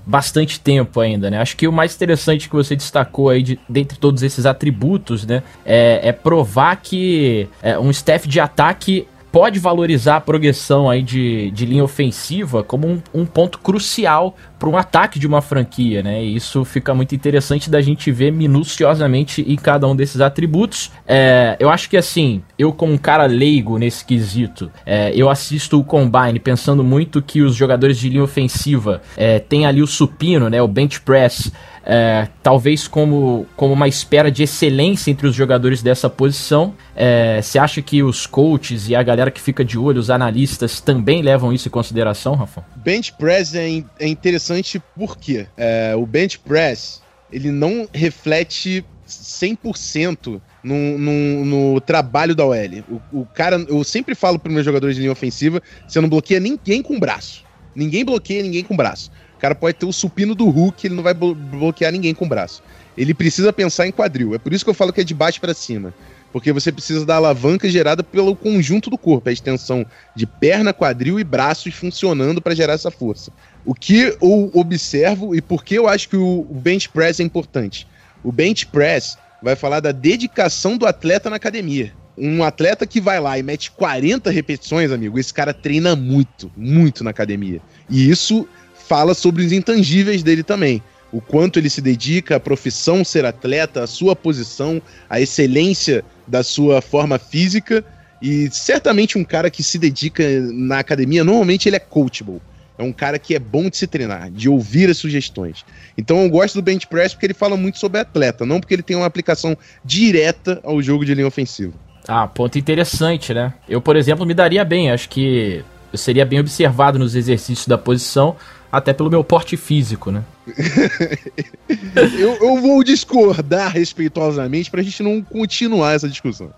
bastante 0.05 0.59
tempo 0.59 0.99
ainda, 0.99 1.29
né? 1.29 1.39
Acho 1.39 1.55
que 1.55 1.67
o 1.67 1.71
mais 1.71 1.95
interessante 1.95 2.49
que 2.49 2.55
você 2.55 2.75
destacou 2.75 3.29
aí 3.29 3.41
de, 3.41 3.59
dentre 3.67 3.97
todos 3.97 4.23
esses 4.23 4.45
atributos, 4.45 5.25
né, 5.25 5.43
é, 5.65 6.09
é 6.09 6.11
provar 6.11 6.75
que 6.77 7.47
é, 7.61 7.77
um 7.77 7.89
staff 7.89 8.27
de 8.27 8.39
ataque 8.39 9.07
pode 9.31 9.59
valorizar 9.59 10.17
a 10.17 10.21
progressão 10.21 10.89
aí 10.89 11.01
de, 11.01 11.49
de 11.51 11.65
linha 11.65 11.83
ofensiva 11.83 12.63
como 12.63 12.87
um, 12.87 13.01
um 13.13 13.25
ponto 13.25 13.59
crucial 13.59 14.35
para 14.59 14.69
um 14.69 14.77
ataque 14.77 15.17
de 15.17 15.25
uma 15.25 15.41
franquia, 15.41 16.03
né? 16.03 16.23
E 16.23 16.35
isso 16.35 16.63
fica 16.63 16.93
muito 16.93 17.15
interessante 17.15 17.69
da 17.69 17.81
gente 17.81 18.11
ver 18.11 18.31
minuciosamente 18.31 19.43
em 19.47 19.55
cada 19.55 19.87
um 19.87 19.95
desses 19.95 20.21
atributos. 20.21 20.91
É, 21.07 21.55
eu 21.59 21.69
acho 21.69 21.89
que 21.89 21.97
assim, 21.97 22.43
eu 22.59 22.71
como 22.71 22.93
um 22.93 22.97
cara 22.97 23.25
leigo 23.25 23.77
nesse 23.77 24.05
quesito, 24.05 24.69
é, 24.85 25.11
eu 25.15 25.29
assisto 25.29 25.79
o 25.79 25.83
Combine 25.83 26.39
pensando 26.39 26.83
muito 26.83 27.21
que 27.21 27.41
os 27.41 27.55
jogadores 27.55 27.97
de 27.97 28.09
linha 28.09 28.23
ofensiva 28.23 29.01
é, 29.17 29.39
têm 29.39 29.65
ali 29.65 29.81
o 29.81 29.87
supino, 29.87 30.49
né? 30.49 30.61
O 30.61 30.67
bench 30.67 31.01
press 31.01 31.51
é, 31.85 32.27
talvez 32.43 32.87
como, 32.87 33.45
como 33.55 33.73
uma 33.73 33.87
espera 33.87 34.31
de 34.31 34.43
excelência 34.43 35.11
entre 35.11 35.27
os 35.27 35.35
jogadores 35.35 35.81
dessa 35.81 36.09
posição. 36.09 36.73
É, 36.95 37.41
você 37.41 37.57
acha 37.57 37.81
que 37.81 38.03
os 38.03 38.25
coaches 38.25 38.87
e 38.87 38.95
a 38.95 39.03
galera 39.03 39.31
que 39.31 39.41
fica 39.41 39.63
de 39.63 39.77
olho, 39.77 39.99
os 39.99 40.09
analistas, 40.09 40.79
também 40.79 41.21
levam 41.21 41.51
isso 41.51 41.67
em 41.67 41.71
consideração, 41.71 42.35
Rafa? 42.35 42.65
Bench 42.77 43.13
press 43.13 43.55
é, 43.55 43.83
é 43.99 44.07
interessante 44.07 44.81
porque 44.95 45.47
é, 45.57 45.95
o 45.95 46.05
bench 46.05 46.39
press 46.39 47.01
ele 47.31 47.49
não 47.49 47.87
reflete 47.93 48.85
100% 49.07 50.41
no, 50.63 50.97
no, 50.97 51.45
no, 51.45 51.81
trabalho 51.81 52.35
da 52.35 52.45
OL. 52.45 53.01
O, 53.11 53.21
o, 53.21 53.25
cara, 53.25 53.57
eu 53.67 53.83
sempre 53.83 54.13
falo 54.13 54.37
para 54.37 54.51
meus 54.51 54.65
jogadores 54.65 54.95
de 54.95 55.01
linha 55.01 55.11
ofensiva: 55.11 55.61
você 55.87 55.99
não 55.99 56.09
bloqueia 56.09 56.39
ninguém 56.39 56.81
com 56.81 56.99
braço. 56.99 57.43
Ninguém 57.73 58.03
bloqueia 58.03 58.43
ninguém 58.43 58.63
com 58.63 58.75
braço 58.75 59.09
cara 59.41 59.56
pode 59.56 59.75
ter 59.75 59.86
o 59.86 59.91
supino 59.91 60.36
do 60.36 60.47
Hulk, 60.49 60.86
ele 60.86 60.95
não 60.95 61.01
vai 61.01 61.15
bloquear 61.15 61.91
ninguém 61.91 62.13
com 62.13 62.25
o 62.25 62.30
braço. 62.30 62.62
Ele 62.95 63.13
precisa 63.13 63.51
pensar 63.51 63.88
em 63.88 63.91
quadril. 63.91 64.36
É 64.36 64.38
por 64.38 64.54
isso 64.54 64.63
que 64.63 64.69
eu 64.69 64.75
falo 64.75 64.93
que 64.93 65.01
é 65.01 65.04
de 65.04 65.15
baixo 65.15 65.41
para 65.41 65.54
cima. 65.54 65.93
Porque 66.32 66.51
você 66.51 66.71
precisa 66.71 67.06
da 67.06 67.15
alavanca 67.15 67.67
gerada 67.67 68.04
pelo 68.04 68.36
conjunto 68.36 68.89
do 68.89 68.97
corpo, 68.97 69.27
a 69.27 69.34
extensão 69.34 69.86
de 70.15 70.25
perna, 70.25 70.73
quadril 70.73 71.19
e 71.19 71.23
braços 71.23 71.73
funcionando 71.73 72.41
para 72.41 72.56
gerar 72.56 72.73
essa 72.73 72.91
força. 72.91 73.32
O 73.65 73.73
que 73.73 74.15
eu 74.21 74.51
observo 74.54 75.36
e 75.36 75.41
por 75.41 75.63
que 75.63 75.75
eu 75.75 75.88
acho 75.88 76.08
que 76.08 76.15
o 76.15 76.45
bench 76.49 76.89
press 76.89 77.19
é 77.19 77.23
importante? 77.23 77.88
O 78.23 78.32
bench 78.32 78.67
press 78.67 79.17
vai 79.41 79.56
falar 79.56 79.80
da 79.80 79.91
dedicação 79.91 80.77
do 80.77 80.86
atleta 80.86 81.30
na 81.30 81.36
academia. 81.36 81.91
Um 82.17 82.43
atleta 82.43 82.86
que 82.86 83.01
vai 83.01 83.19
lá 83.19 83.39
e 83.39 83.43
mete 83.43 83.71
40 83.71 84.30
repetições, 84.30 84.91
amigo, 84.91 85.17
esse 85.17 85.34
cara 85.34 85.54
treina 85.54 85.95
muito, 85.95 86.51
muito 86.56 87.04
na 87.04 87.10
academia. 87.10 87.60
E 87.89 88.10
isso 88.10 88.47
fala 88.91 89.13
sobre 89.13 89.41
os 89.45 89.54
intangíveis 89.54 90.21
dele 90.21 90.43
também. 90.43 90.84
O 91.13 91.21
quanto 91.21 91.58
ele 91.58 91.69
se 91.69 91.82
dedica 91.82 92.36
à 92.36 92.39
profissão 92.41 93.06
ser 93.06 93.23
atleta, 93.23 93.82
à 93.82 93.88
sua 93.88 94.17
posição, 94.17 94.82
à 95.10 95.21
excelência 95.21 96.04
da 96.27 96.43
sua 96.43 96.82
forma 96.82 97.17
física. 97.17 97.86
E 98.21 98.49
certamente 98.51 99.17
um 99.17 99.23
cara 99.23 99.49
que 99.49 99.63
se 99.63 99.80
dedica 99.80 100.23
na 100.51 100.80
academia, 100.80 101.23
normalmente 101.23 101.69
ele 101.69 101.77
é 101.77 101.80
coachable. 101.80 102.41
É 102.77 102.84
um 102.84 102.91
cara 102.91 103.17
que 103.17 103.34
é 103.34 103.39
bom 103.39 103.69
de 103.69 103.77
se 103.77 103.88
treinar, 103.88 104.30
de 104.30 104.49
ouvir 104.49 104.89
as 104.89 104.97
sugestões. 104.97 105.63
Então 105.97 106.21
eu 106.23 106.30
gosto 106.30 106.56
do 106.56 106.62
bench 106.62 106.86
press 106.88 107.13
porque 107.13 107.27
ele 107.27 107.34
fala 107.34 107.56
muito 107.56 107.80
sobre 107.80 108.01
atleta, 108.01 108.45
não 108.45 108.60
porque 108.60 108.73
ele 108.73 108.84
tem 108.84 108.97
uma 108.97 109.06
aplicação 109.06 109.58
direta 109.86 110.60
ao 110.65 110.82
jogo 110.82 111.06
de 111.06 111.15
linha 111.15 111.27
ofensiva. 111.27 111.71
Ah, 112.06 112.27
ponto 112.27 112.60
interessante, 112.60 113.34
né? 113.34 113.54
Eu, 113.69 113.80
por 113.80 113.95
exemplo, 113.95 114.25
me 114.25 114.34
daria 114.34 114.65
bem. 114.65 114.91
Acho 114.91 115.08
que 115.08 115.63
eu 115.93 115.97
seria 115.97 116.25
bem 116.25 116.39
observado 116.39 116.99
nos 116.99 117.15
exercícios 117.15 117.67
da 117.67 117.77
posição, 117.77 118.36
até 118.71 118.93
pelo 118.93 119.10
meu 119.10 119.23
porte 119.23 119.57
físico, 119.57 120.12
né? 120.12 120.23
eu, 122.17 122.36
eu, 122.41 122.62
vou 122.62 122.84
discordar 122.84 123.71
respeitosamente 123.71 124.71
pra 124.71 124.82
gente 124.82 125.04
não 125.04 125.21
continuar 125.21 125.93
essa 125.93 126.10
discussão. 126.10 126.49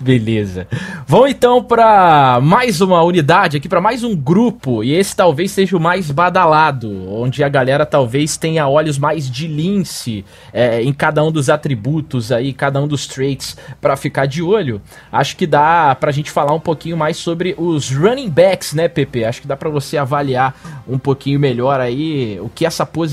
Beleza. 0.00 0.66
Vamos 1.06 1.30
então 1.30 1.62
para 1.62 2.40
mais 2.42 2.80
uma 2.80 3.02
unidade 3.02 3.56
aqui, 3.56 3.68
para 3.68 3.80
mais 3.80 4.02
um 4.02 4.16
grupo, 4.16 4.82
e 4.82 4.92
esse 4.92 5.14
talvez 5.14 5.52
seja 5.52 5.76
o 5.76 5.80
mais 5.80 6.10
badalado, 6.10 6.90
onde 7.08 7.44
a 7.44 7.48
galera 7.48 7.86
talvez 7.86 8.36
tenha 8.36 8.66
olhos 8.66 8.98
mais 8.98 9.30
de 9.30 9.46
lince 9.46 10.24
é, 10.52 10.82
em 10.82 10.92
cada 10.92 11.22
um 11.22 11.30
dos 11.30 11.48
atributos 11.48 12.32
aí, 12.32 12.52
cada 12.52 12.80
um 12.80 12.88
dos 12.88 13.06
traits 13.06 13.56
para 13.80 13.96
ficar 13.96 14.26
de 14.26 14.42
olho. 14.42 14.82
Acho 15.12 15.36
que 15.36 15.46
dá 15.46 15.94
pra 15.94 16.10
gente 16.10 16.30
falar 16.30 16.52
um 16.52 16.60
pouquinho 16.60 16.96
mais 16.96 17.16
sobre 17.16 17.54
os 17.56 17.90
running 17.90 18.28
backs, 18.28 18.72
né, 18.72 18.88
Pepe? 18.88 19.24
Acho 19.24 19.40
que 19.40 19.46
dá 19.46 19.56
para 19.56 19.70
você 19.70 19.96
avaliar 19.96 20.82
um 20.88 20.98
pouquinho 20.98 21.38
melhor 21.38 21.80
aí 21.80 22.38
o 22.40 22.48
que 22.48 22.66
essa 22.66 22.84
posição 22.84 23.03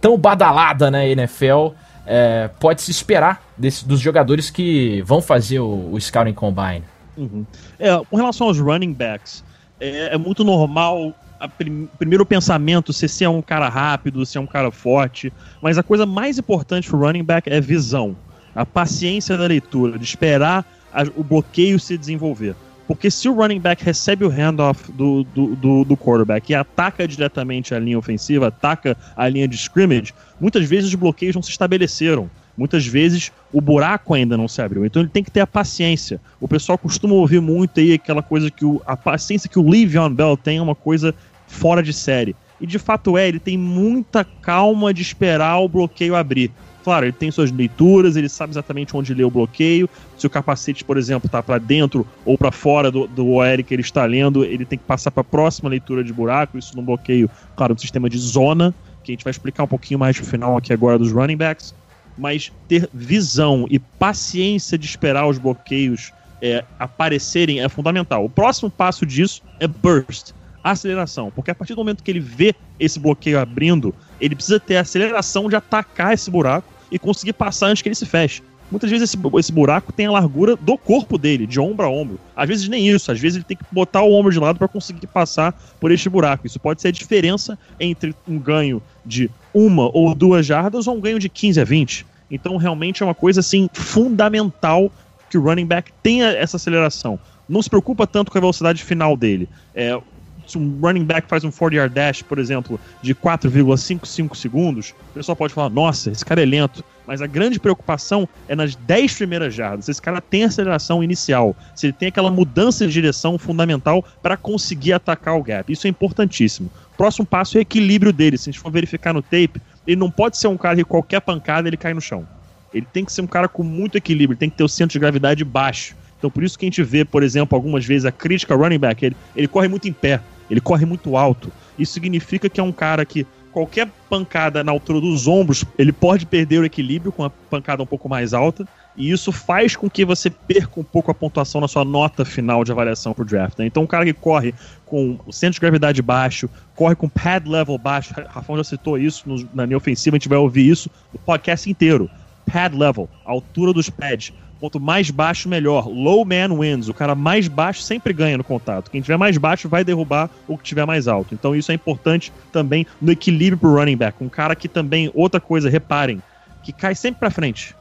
tão 0.00 0.18
badalada 0.18 0.90
na 0.90 1.06
NFL 1.06 1.68
é, 2.06 2.50
pode 2.60 2.82
se 2.82 2.90
esperar 2.90 3.42
desse, 3.56 3.86
dos 3.86 4.00
jogadores 4.00 4.50
que 4.50 5.02
vão 5.02 5.22
fazer 5.22 5.60
o, 5.60 5.92
o 5.92 6.00
Scouting 6.00 6.34
Combine. 6.34 6.84
Uhum. 7.16 7.46
É, 7.78 7.96
com 8.10 8.16
relação 8.16 8.48
aos 8.48 8.58
running 8.58 8.92
backs, 8.92 9.44
é, 9.80 10.14
é 10.14 10.18
muito 10.18 10.44
normal 10.44 11.14
prim, 11.48 11.88
primeiro 11.98 12.24
pensamento 12.24 12.92
ser 12.92 13.08
se 13.08 13.24
é 13.24 13.28
um 13.28 13.42
cara 13.42 13.68
rápido, 13.68 14.24
se 14.24 14.38
é 14.38 14.40
um 14.40 14.46
cara 14.46 14.70
forte, 14.70 15.32
mas 15.60 15.78
a 15.78 15.82
coisa 15.82 16.06
mais 16.06 16.38
importante 16.38 16.88
pro 16.88 16.98
running 16.98 17.24
back 17.24 17.48
é 17.50 17.60
visão. 17.60 18.16
A 18.54 18.64
paciência 18.64 19.36
da 19.36 19.46
leitura, 19.46 19.98
de 19.98 20.04
esperar 20.04 20.64
a, 20.92 21.02
o 21.16 21.24
bloqueio 21.24 21.78
se 21.78 21.98
desenvolver. 21.98 22.54
Porque 22.86 23.10
se 23.10 23.28
o 23.28 23.34
running 23.34 23.60
back 23.60 23.82
recebe 23.82 24.24
o 24.24 24.28
handoff 24.28 24.92
do, 24.92 25.24
do, 25.24 25.56
do, 25.56 25.84
do, 25.84 25.96
quarterback 25.96 26.50
e 26.50 26.54
ataca 26.54 27.08
diretamente 27.08 27.74
a 27.74 27.78
linha 27.78 27.98
ofensiva, 27.98 28.48
ataca 28.48 28.96
a 29.16 29.28
linha 29.28 29.48
de 29.48 29.56
scrimmage, 29.56 30.12
muitas 30.38 30.68
vezes 30.68 30.90
os 30.90 30.94
bloqueios 30.94 31.34
não 31.34 31.42
se 31.42 31.50
estabeleceram. 31.50 32.28
Muitas 32.56 32.86
vezes 32.86 33.32
o 33.52 33.60
buraco 33.60 34.14
ainda 34.14 34.36
não 34.36 34.46
se 34.46 34.62
abriu. 34.62 34.86
Então 34.86 35.02
ele 35.02 35.08
tem 35.08 35.24
que 35.24 35.30
ter 35.30 35.40
a 35.40 35.46
paciência. 35.46 36.20
O 36.40 36.46
pessoal 36.46 36.78
costuma 36.78 37.14
ouvir 37.14 37.40
muito 37.40 37.80
aí 37.80 37.94
aquela 37.94 38.22
coisa 38.22 38.50
que 38.50 38.64
o, 38.64 38.80
a 38.86 38.96
paciência 38.96 39.50
que 39.50 39.58
o 39.58 39.68
Le'Veon 39.68 40.10
Bell 40.10 40.36
tem 40.36 40.58
é 40.58 40.62
uma 40.62 40.74
coisa 40.74 41.14
fora 41.48 41.82
de 41.82 41.92
série. 41.92 42.36
E 42.60 42.66
de 42.66 42.78
fato 42.78 43.18
é, 43.18 43.26
ele 43.26 43.40
tem 43.40 43.58
muita 43.58 44.24
calma 44.24 44.94
de 44.94 45.02
esperar 45.02 45.58
o 45.58 45.68
bloqueio 45.68 46.14
abrir. 46.14 46.52
Claro, 46.84 47.06
ele 47.06 47.12
tem 47.12 47.30
suas 47.30 47.50
leituras, 47.50 48.14
ele 48.14 48.28
sabe 48.28 48.52
exatamente 48.52 48.94
onde 48.94 49.14
ler 49.14 49.24
o 49.24 49.30
bloqueio. 49.30 49.88
Se 50.18 50.26
o 50.26 50.30
capacete, 50.30 50.84
por 50.84 50.98
exemplo, 50.98 51.26
está 51.26 51.42
para 51.42 51.56
dentro 51.56 52.06
ou 52.26 52.36
para 52.36 52.52
fora 52.52 52.90
do, 52.90 53.06
do 53.06 53.26
OL 53.26 53.64
que 53.66 53.74
ele 53.74 53.80
está 53.80 54.04
lendo, 54.04 54.44
ele 54.44 54.66
tem 54.66 54.78
que 54.78 54.84
passar 54.84 55.10
para 55.10 55.22
a 55.22 55.24
próxima 55.24 55.70
leitura 55.70 56.04
de 56.04 56.12
buraco. 56.12 56.58
Isso 56.58 56.76
no 56.76 56.82
bloqueio, 56.82 57.30
claro, 57.56 57.72
no 57.72 57.80
sistema 57.80 58.10
de 58.10 58.18
zona, 58.18 58.74
que 59.02 59.10
a 59.10 59.14
gente 59.14 59.24
vai 59.24 59.30
explicar 59.30 59.64
um 59.64 59.66
pouquinho 59.66 59.98
mais 59.98 60.20
no 60.20 60.26
final 60.26 60.58
aqui 60.58 60.74
agora 60.74 60.98
dos 60.98 61.10
running 61.10 61.38
backs. 61.38 61.74
Mas 62.18 62.52
ter 62.68 62.86
visão 62.92 63.66
e 63.70 63.78
paciência 63.78 64.76
de 64.76 64.84
esperar 64.84 65.26
os 65.26 65.38
bloqueios 65.38 66.12
é, 66.42 66.62
aparecerem 66.78 67.62
é 67.62 67.68
fundamental. 67.70 68.26
O 68.26 68.28
próximo 68.28 68.70
passo 68.70 69.06
disso 69.06 69.42
é 69.58 69.66
burst 69.66 70.32
aceleração. 70.62 71.30
Porque 71.34 71.50
a 71.50 71.54
partir 71.54 71.74
do 71.74 71.78
momento 71.78 72.02
que 72.02 72.10
ele 72.10 72.20
vê 72.20 72.54
esse 72.78 72.98
bloqueio 72.98 73.38
abrindo, 73.38 73.94
ele 74.20 74.34
precisa 74.34 74.60
ter 74.60 74.76
a 74.76 74.82
aceleração 74.82 75.48
de 75.48 75.56
atacar 75.56 76.12
esse 76.12 76.30
buraco 76.30 76.73
e 76.90 76.98
conseguir 76.98 77.32
passar 77.32 77.68
antes 77.68 77.82
que 77.82 77.88
ele 77.88 77.94
se 77.94 78.06
feche. 78.06 78.42
Muitas 78.70 78.90
vezes 78.90 79.10
esse, 79.10 79.18
esse 79.38 79.52
buraco 79.52 79.92
tem 79.92 80.06
a 80.06 80.10
largura 80.10 80.56
do 80.56 80.76
corpo 80.76 81.18
dele, 81.18 81.46
de 81.46 81.60
ombro 81.60 81.86
a 81.86 81.90
ombro. 81.90 82.18
Às 82.34 82.48
vezes 82.48 82.68
nem 82.68 82.88
isso, 82.88 83.12
às 83.12 83.20
vezes 83.20 83.36
ele 83.36 83.44
tem 83.44 83.56
que 83.56 83.64
botar 83.70 84.02
o 84.02 84.12
ombro 84.12 84.32
de 84.32 84.38
lado 84.38 84.58
para 84.58 84.66
conseguir 84.66 85.06
passar 85.06 85.52
por 85.78 85.92
este 85.92 86.08
buraco. 86.08 86.46
Isso 86.46 86.58
pode 86.58 86.80
ser 86.80 86.88
a 86.88 86.92
diferença 86.92 87.58
entre 87.78 88.14
um 88.26 88.38
ganho 88.38 88.82
de 89.04 89.30
uma 89.52 89.90
ou 89.96 90.14
duas 90.14 90.46
jardas 90.46 90.86
ou 90.86 90.96
um 90.96 91.00
ganho 91.00 91.18
de 91.18 91.28
15 91.28 91.60
a 91.60 91.64
20. 91.64 92.06
Então 92.30 92.56
realmente 92.56 93.02
é 93.02 93.06
uma 93.06 93.14
coisa 93.14 93.40
assim 93.40 93.68
fundamental 93.72 94.90
que 95.28 95.36
o 95.36 95.42
running 95.42 95.66
back 95.66 95.92
tenha 96.02 96.30
essa 96.30 96.56
aceleração. 96.56 97.18
Não 97.48 97.62
se 97.62 97.68
preocupa 97.68 98.06
tanto 98.06 98.32
com 98.32 98.38
a 98.38 98.40
velocidade 98.40 98.82
final 98.82 99.16
dele. 99.16 99.48
É, 99.74 100.00
se 100.46 100.58
um 100.58 100.78
running 100.80 101.04
back 101.04 101.28
faz 101.28 101.44
um 101.44 101.50
40-yard 101.50 101.94
dash, 101.94 102.22
por 102.22 102.38
exemplo, 102.38 102.78
de 103.02 103.14
4,55 103.14 104.34
segundos, 104.36 104.94
o 105.10 105.14
pessoal 105.14 105.36
pode 105.36 105.54
falar, 105.54 105.70
nossa, 105.70 106.10
esse 106.10 106.24
cara 106.24 106.42
é 106.42 106.44
lento. 106.44 106.84
Mas 107.06 107.20
a 107.20 107.26
grande 107.26 107.60
preocupação 107.60 108.26
é 108.48 108.56
nas 108.56 108.74
10 108.74 109.14
primeiras 109.14 109.54
jardas. 109.54 109.88
Esse 109.88 110.00
cara 110.00 110.22
tem 110.22 110.44
aceleração 110.44 111.04
inicial. 111.04 111.54
Se 111.74 111.86
ele 111.86 111.92
tem 111.92 112.08
aquela 112.08 112.30
mudança 112.30 112.86
de 112.86 112.92
direção 112.92 113.36
fundamental 113.36 114.02
para 114.22 114.38
conseguir 114.38 114.94
atacar 114.94 115.36
o 115.36 115.42
gap. 115.42 115.70
Isso 115.70 115.86
é 115.86 115.90
importantíssimo. 115.90 116.70
Próximo 116.96 117.26
passo 117.26 117.58
é 117.58 117.60
o 117.60 117.62
equilíbrio 117.62 118.12
dele. 118.12 118.38
Se 118.38 118.48
a 118.48 118.52
gente 118.52 118.60
for 118.60 118.72
verificar 118.72 119.12
no 119.12 119.20
tape, 119.20 119.60
ele 119.86 119.96
não 119.96 120.10
pode 120.10 120.38
ser 120.38 120.48
um 120.48 120.56
cara 120.56 120.76
que 120.76 120.84
qualquer 120.84 121.20
pancada 121.20 121.68
ele 121.68 121.76
cai 121.76 121.92
no 121.92 122.00
chão. 122.00 122.26
Ele 122.72 122.86
tem 122.90 123.04
que 123.04 123.12
ser 123.12 123.20
um 123.20 123.26
cara 123.26 123.48
com 123.48 123.62
muito 123.62 123.96
equilíbrio, 123.96 124.36
tem 124.36 124.50
que 124.50 124.56
ter 124.56 124.64
o 124.64 124.68
centro 124.68 124.94
de 124.94 124.98
gravidade 124.98 125.44
baixo. 125.44 125.94
Então 126.24 126.30
por 126.30 126.42
isso 126.42 126.58
que 126.58 126.64
a 126.64 126.68
gente 126.68 126.82
vê, 126.82 127.04
por 127.04 127.22
exemplo, 127.22 127.54
algumas 127.54 127.84
vezes 127.84 128.06
a 128.06 128.10
crítica 128.10 128.54
running 128.54 128.78
back, 128.78 129.04
ele, 129.04 129.14
ele 129.36 129.46
corre 129.46 129.68
muito 129.68 129.86
em 129.86 129.92
pé. 129.92 130.22
Ele 130.48 130.58
corre 130.58 130.86
muito 130.86 131.18
alto. 131.18 131.52
Isso 131.78 131.92
significa 131.92 132.48
que 132.48 132.58
é 132.58 132.62
um 132.62 132.72
cara 132.72 133.04
que 133.04 133.26
qualquer 133.52 133.90
pancada 134.08 134.64
na 134.64 134.72
altura 134.72 135.02
dos 135.02 135.28
ombros, 135.28 135.66
ele 135.78 135.92
pode 135.92 136.24
perder 136.24 136.60
o 136.60 136.64
equilíbrio 136.64 137.12
com 137.12 137.24
a 137.24 137.28
pancada 137.28 137.82
um 137.82 137.86
pouco 137.86 138.08
mais 138.08 138.32
alta. 138.32 138.66
E 138.96 139.10
isso 139.10 139.30
faz 139.32 139.76
com 139.76 139.90
que 139.90 140.02
você 140.02 140.30
perca 140.30 140.80
um 140.80 140.84
pouco 140.84 141.10
a 141.10 141.14
pontuação 141.14 141.60
na 141.60 141.68
sua 141.68 141.84
nota 141.84 142.24
final 142.24 142.64
de 142.64 142.72
avaliação 142.72 143.12
pro 143.12 143.22
draft. 143.22 143.58
Né? 143.58 143.66
Então, 143.66 143.82
um 143.82 143.86
cara 143.86 144.06
que 144.06 144.14
corre 144.14 144.54
com 144.86 145.18
o 145.26 145.32
centro 145.32 145.56
de 145.56 145.60
gravidade 145.60 146.00
baixo, 146.00 146.48
corre 146.74 146.94
com 146.94 147.06
pad 147.06 147.46
level 147.46 147.76
baixo, 147.76 148.14
Rafão 148.28 148.56
já 148.56 148.64
citou 148.64 148.96
isso 148.96 149.28
no, 149.28 149.46
na 149.52 149.66
linha 149.66 149.76
ofensiva, 149.76 150.16
a 150.16 150.18
gente 150.18 150.28
vai 150.28 150.38
ouvir 150.38 150.70
isso 150.70 150.88
no 151.12 151.18
podcast 151.18 151.68
inteiro. 151.68 152.08
Pad 152.50 152.74
level, 152.74 153.10
altura 153.26 153.74
dos 153.74 153.90
pads. 153.90 154.32
Quanto 154.60 154.80
mais 154.80 155.10
baixo, 155.10 155.48
melhor. 155.48 155.88
Low 155.88 156.24
man 156.24 156.58
wins. 156.58 156.88
O 156.88 156.94
cara 156.94 157.14
mais 157.14 157.48
baixo 157.48 157.82
sempre 157.82 158.12
ganha 158.12 158.38
no 158.38 158.44
contato. 158.44 158.90
Quem 158.90 159.00
tiver 159.00 159.16
mais 159.16 159.36
baixo 159.36 159.68
vai 159.68 159.84
derrubar 159.84 160.30
o 160.46 160.56
que 160.56 160.64
tiver 160.64 160.86
mais 160.86 161.06
alto. 161.08 161.34
Então 161.34 161.54
isso 161.54 161.70
é 161.70 161.74
importante 161.74 162.32
também 162.52 162.86
no 163.00 163.12
equilíbrio 163.12 163.58
pro 163.58 163.74
running 163.74 163.96
back. 163.96 164.22
Um 164.22 164.28
cara 164.28 164.56
que 164.56 164.68
também, 164.68 165.10
outra 165.12 165.40
coisa, 165.40 165.68
reparem, 165.68 166.22
que 166.62 166.72
cai 166.72 166.94
sempre 166.94 167.20
pra 167.20 167.30
frente. 167.30 167.74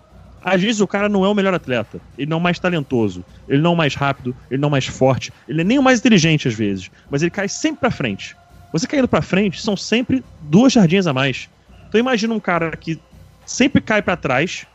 Às 0.44 0.62
vezes 0.62 0.82
o 0.82 0.88
cara 0.88 1.08
não 1.08 1.24
é 1.24 1.30
o 1.30 1.34
melhor 1.34 1.54
atleta, 1.54 2.02
ele 2.18 2.30
não 2.30 2.36
é 2.36 2.40
o 2.40 2.44
mais 2.44 2.60
talentoso, 2.60 3.24
ele 3.48 3.62
não 3.62 3.72
é 3.72 3.74
o 3.74 3.78
mais 3.78 3.96
rápido, 3.96 4.36
ele 4.52 4.60
não 4.60 4.68
é 4.68 4.70
o 4.70 4.72
mais 4.72 4.86
forte, 4.86 5.32
ele 5.48 5.62
é 5.62 5.64
nem 5.64 5.80
o 5.80 5.84
mais 5.84 6.00
inteligente 6.00 6.50
às 6.50 6.54
vezes, 6.54 6.90
mas 7.10 7.22
ele 7.22 7.32
cai 7.32 7.48
sempre 7.48 7.80
pra 7.80 7.90
frente. 7.90 8.36
Você 8.74 8.86
caindo 8.86 9.08
pra 9.08 9.22
frente 9.22 9.62
são 9.62 9.78
sempre 9.78 10.22
duas 10.42 10.74
jardinhas 10.74 11.08
a 11.08 11.14
mais. 11.14 11.48
Então 11.88 11.98
imagina 11.98 12.34
um 12.34 12.42
cara 12.42 12.76
que 12.76 13.00
sempre 13.46 13.82
cai 13.82 14.02
para 14.02 14.18
trás, 14.18 14.66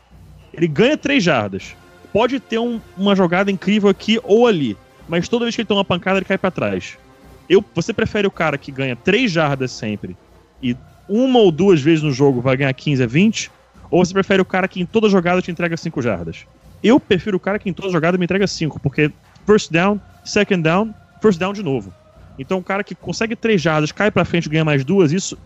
ele 0.51 0.67
ganha 0.67 0.97
três 0.97 1.23
jardas, 1.23 1.75
pode 2.11 2.39
ter 2.39 2.59
um, 2.59 2.79
uma 2.97 3.15
jogada 3.15 3.51
incrível 3.51 3.89
aqui 3.89 4.19
ou 4.23 4.47
ali, 4.47 4.77
mas 5.07 5.27
toda 5.27 5.45
vez 5.45 5.55
que 5.55 5.61
ele 5.61 5.67
toma 5.67 5.79
uma 5.79 5.85
pancada, 5.85 6.17
ele 6.17 6.25
cai 6.25 6.37
para 6.37 6.51
trás. 6.51 6.97
Eu, 7.49 7.63
você 7.73 7.91
prefere 7.91 8.27
o 8.27 8.31
cara 8.31 8.57
que 8.57 8.71
ganha 8.71 8.95
3 8.95 9.31
jardas 9.31 9.71
sempre 9.71 10.15
e 10.61 10.75
uma 11.07 11.39
ou 11.39 11.51
duas 11.51 11.81
vezes 11.81 12.03
no 12.03 12.11
jogo 12.11 12.41
vai 12.41 12.55
ganhar 12.55 12.73
15 12.73 13.03
a 13.03 13.07
20? 13.07 13.51
Ou 13.89 14.05
você 14.05 14.13
prefere 14.13 14.41
o 14.41 14.45
cara 14.45 14.67
que 14.67 14.79
em 14.79 14.85
toda 14.85 15.09
jogada 15.09 15.41
te 15.41 15.49
entrega 15.49 15.75
5 15.75 16.01
jardas? 16.01 16.45
Eu 16.83 16.99
prefiro 16.99 17.37
o 17.37 17.39
cara 17.39 17.57
que 17.57 17.67
em 17.67 17.73
toda 17.73 17.91
jogada 17.91 18.17
me 18.17 18.23
entrega 18.23 18.45
5, 18.45 18.79
porque 18.79 19.11
first 19.45 19.71
down, 19.71 19.99
second 20.23 20.61
down, 20.61 20.93
first 21.21 21.39
down 21.39 21.53
de 21.53 21.63
novo. 21.63 21.91
Então 22.37 22.59
o 22.59 22.63
cara 22.63 22.83
que 22.83 22.93
consegue 22.93 23.35
3 23.35 23.59
jardas, 23.59 23.91
cai 23.91 24.11
pra 24.11 24.23
frente 24.23 24.45
e 24.45 24.49
ganha 24.49 24.63
mais 24.63 24.85
duas, 24.85 25.11
isso. 25.11 25.37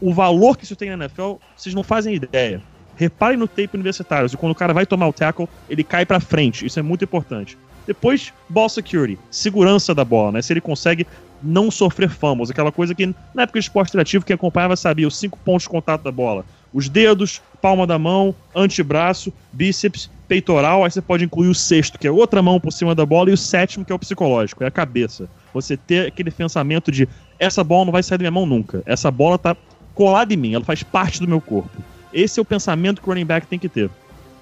O 0.00 0.12
valor 0.12 0.58
que 0.58 0.64
isso 0.64 0.76
tem 0.76 0.90
na 0.90 1.04
NFL, 1.04 1.36
vocês 1.56 1.74
não 1.74 1.82
fazem 1.82 2.14
ideia. 2.14 2.62
Reparem 2.96 3.38
no 3.38 3.46
tape 3.46 3.70
universitário. 3.74 4.28
Quando 4.36 4.52
o 4.52 4.56
cara 4.56 4.72
vai 4.72 4.86
tomar 4.86 5.06
o 5.06 5.12
tackle, 5.12 5.48
ele 5.68 5.84
cai 5.84 6.04
para 6.04 6.18
frente. 6.18 6.66
Isso 6.66 6.78
é 6.78 6.82
muito 6.82 7.04
importante. 7.04 7.56
Depois, 7.86 8.32
ball 8.48 8.68
security, 8.68 9.18
segurança 9.30 9.94
da 9.94 10.04
bola, 10.04 10.32
né? 10.32 10.42
Se 10.42 10.52
ele 10.52 10.60
consegue 10.60 11.06
não 11.42 11.70
sofrer 11.70 12.08
fumbles, 12.08 12.50
aquela 12.50 12.72
coisa 12.72 12.94
que 12.94 13.06
na 13.34 13.42
época 13.42 13.60
de 13.60 13.66
esporte 13.66 13.90
interativo 13.90 14.24
quem 14.24 14.34
acompanhava 14.34 14.74
sabia, 14.74 15.06
os 15.06 15.16
cinco 15.16 15.38
pontos 15.44 15.62
de 15.62 15.68
contato 15.68 16.02
da 16.02 16.10
bola. 16.10 16.44
Os 16.72 16.88
dedos, 16.88 17.40
palma 17.62 17.86
da 17.86 17.98
mão, 17.98 18.34
antebraço, 18.54 19.32
bíceps, 19.52 20.10
peitoral, 20.26 20.84
aí 20.84 20.90
você 20.90 21.00
pode 21.00 21.24
incluir 21.24 21.48
o 21.48 21.54
sexto, 21.54 21.98
que 21.98 22.06
é 22.06 22.10
outra 22.10 22.42
mão 22.42 22.58
por 22.58 22.72
cima 22.72 22.94
da 22.94 23.06
bola, 23.06 23.30
e 23.30 23.32
o 23.32 23.36
sétimo, 23.36 23.84
que 23.84 23.92
é 23.92 23.94
o 23.94 23.98
psicológico, 23.98 24.64
é 24.64 24.66
a 24.66 24.70
cabeça. 24.70 25.28
Você 25.54 25.76
ter 25.76 26.08
aquele 26.08 26.30
pensamento 26.30 26.90
de 26.90 27.08
essa 27.38 27.62
bola 27.62 27.86
não 27.86 27.92
vai 27.92 28.02
sair 28.02 28.18
da 28.18 28.22
minha 28.22 28.30
mão 28.30 28.46
nunca. 28.46 28.82
Essa 28.84 29.10
bola 29.10 29.38
tá 29.38 29.56
colada 29.94 30.34
em 30.34 30.36
mim, 30.36 30.54
ela 30.54 30.64
faz 30.64 30.82
parte 30.82 31.20
do 31.20 31.28
meu 31.28 31.40
corpo. 31.40 31.70
Esse 32.16 32.40
é 32.40 32.42
o 32.42 32.44
pensamento 32.44 33.02
que 33.02 33.08
o 33.08 33.12
running 33.12 33.26
back 33.26 33.46
tem 33.46 33.58
que 33.58 33.68
ter. 33.68 33.90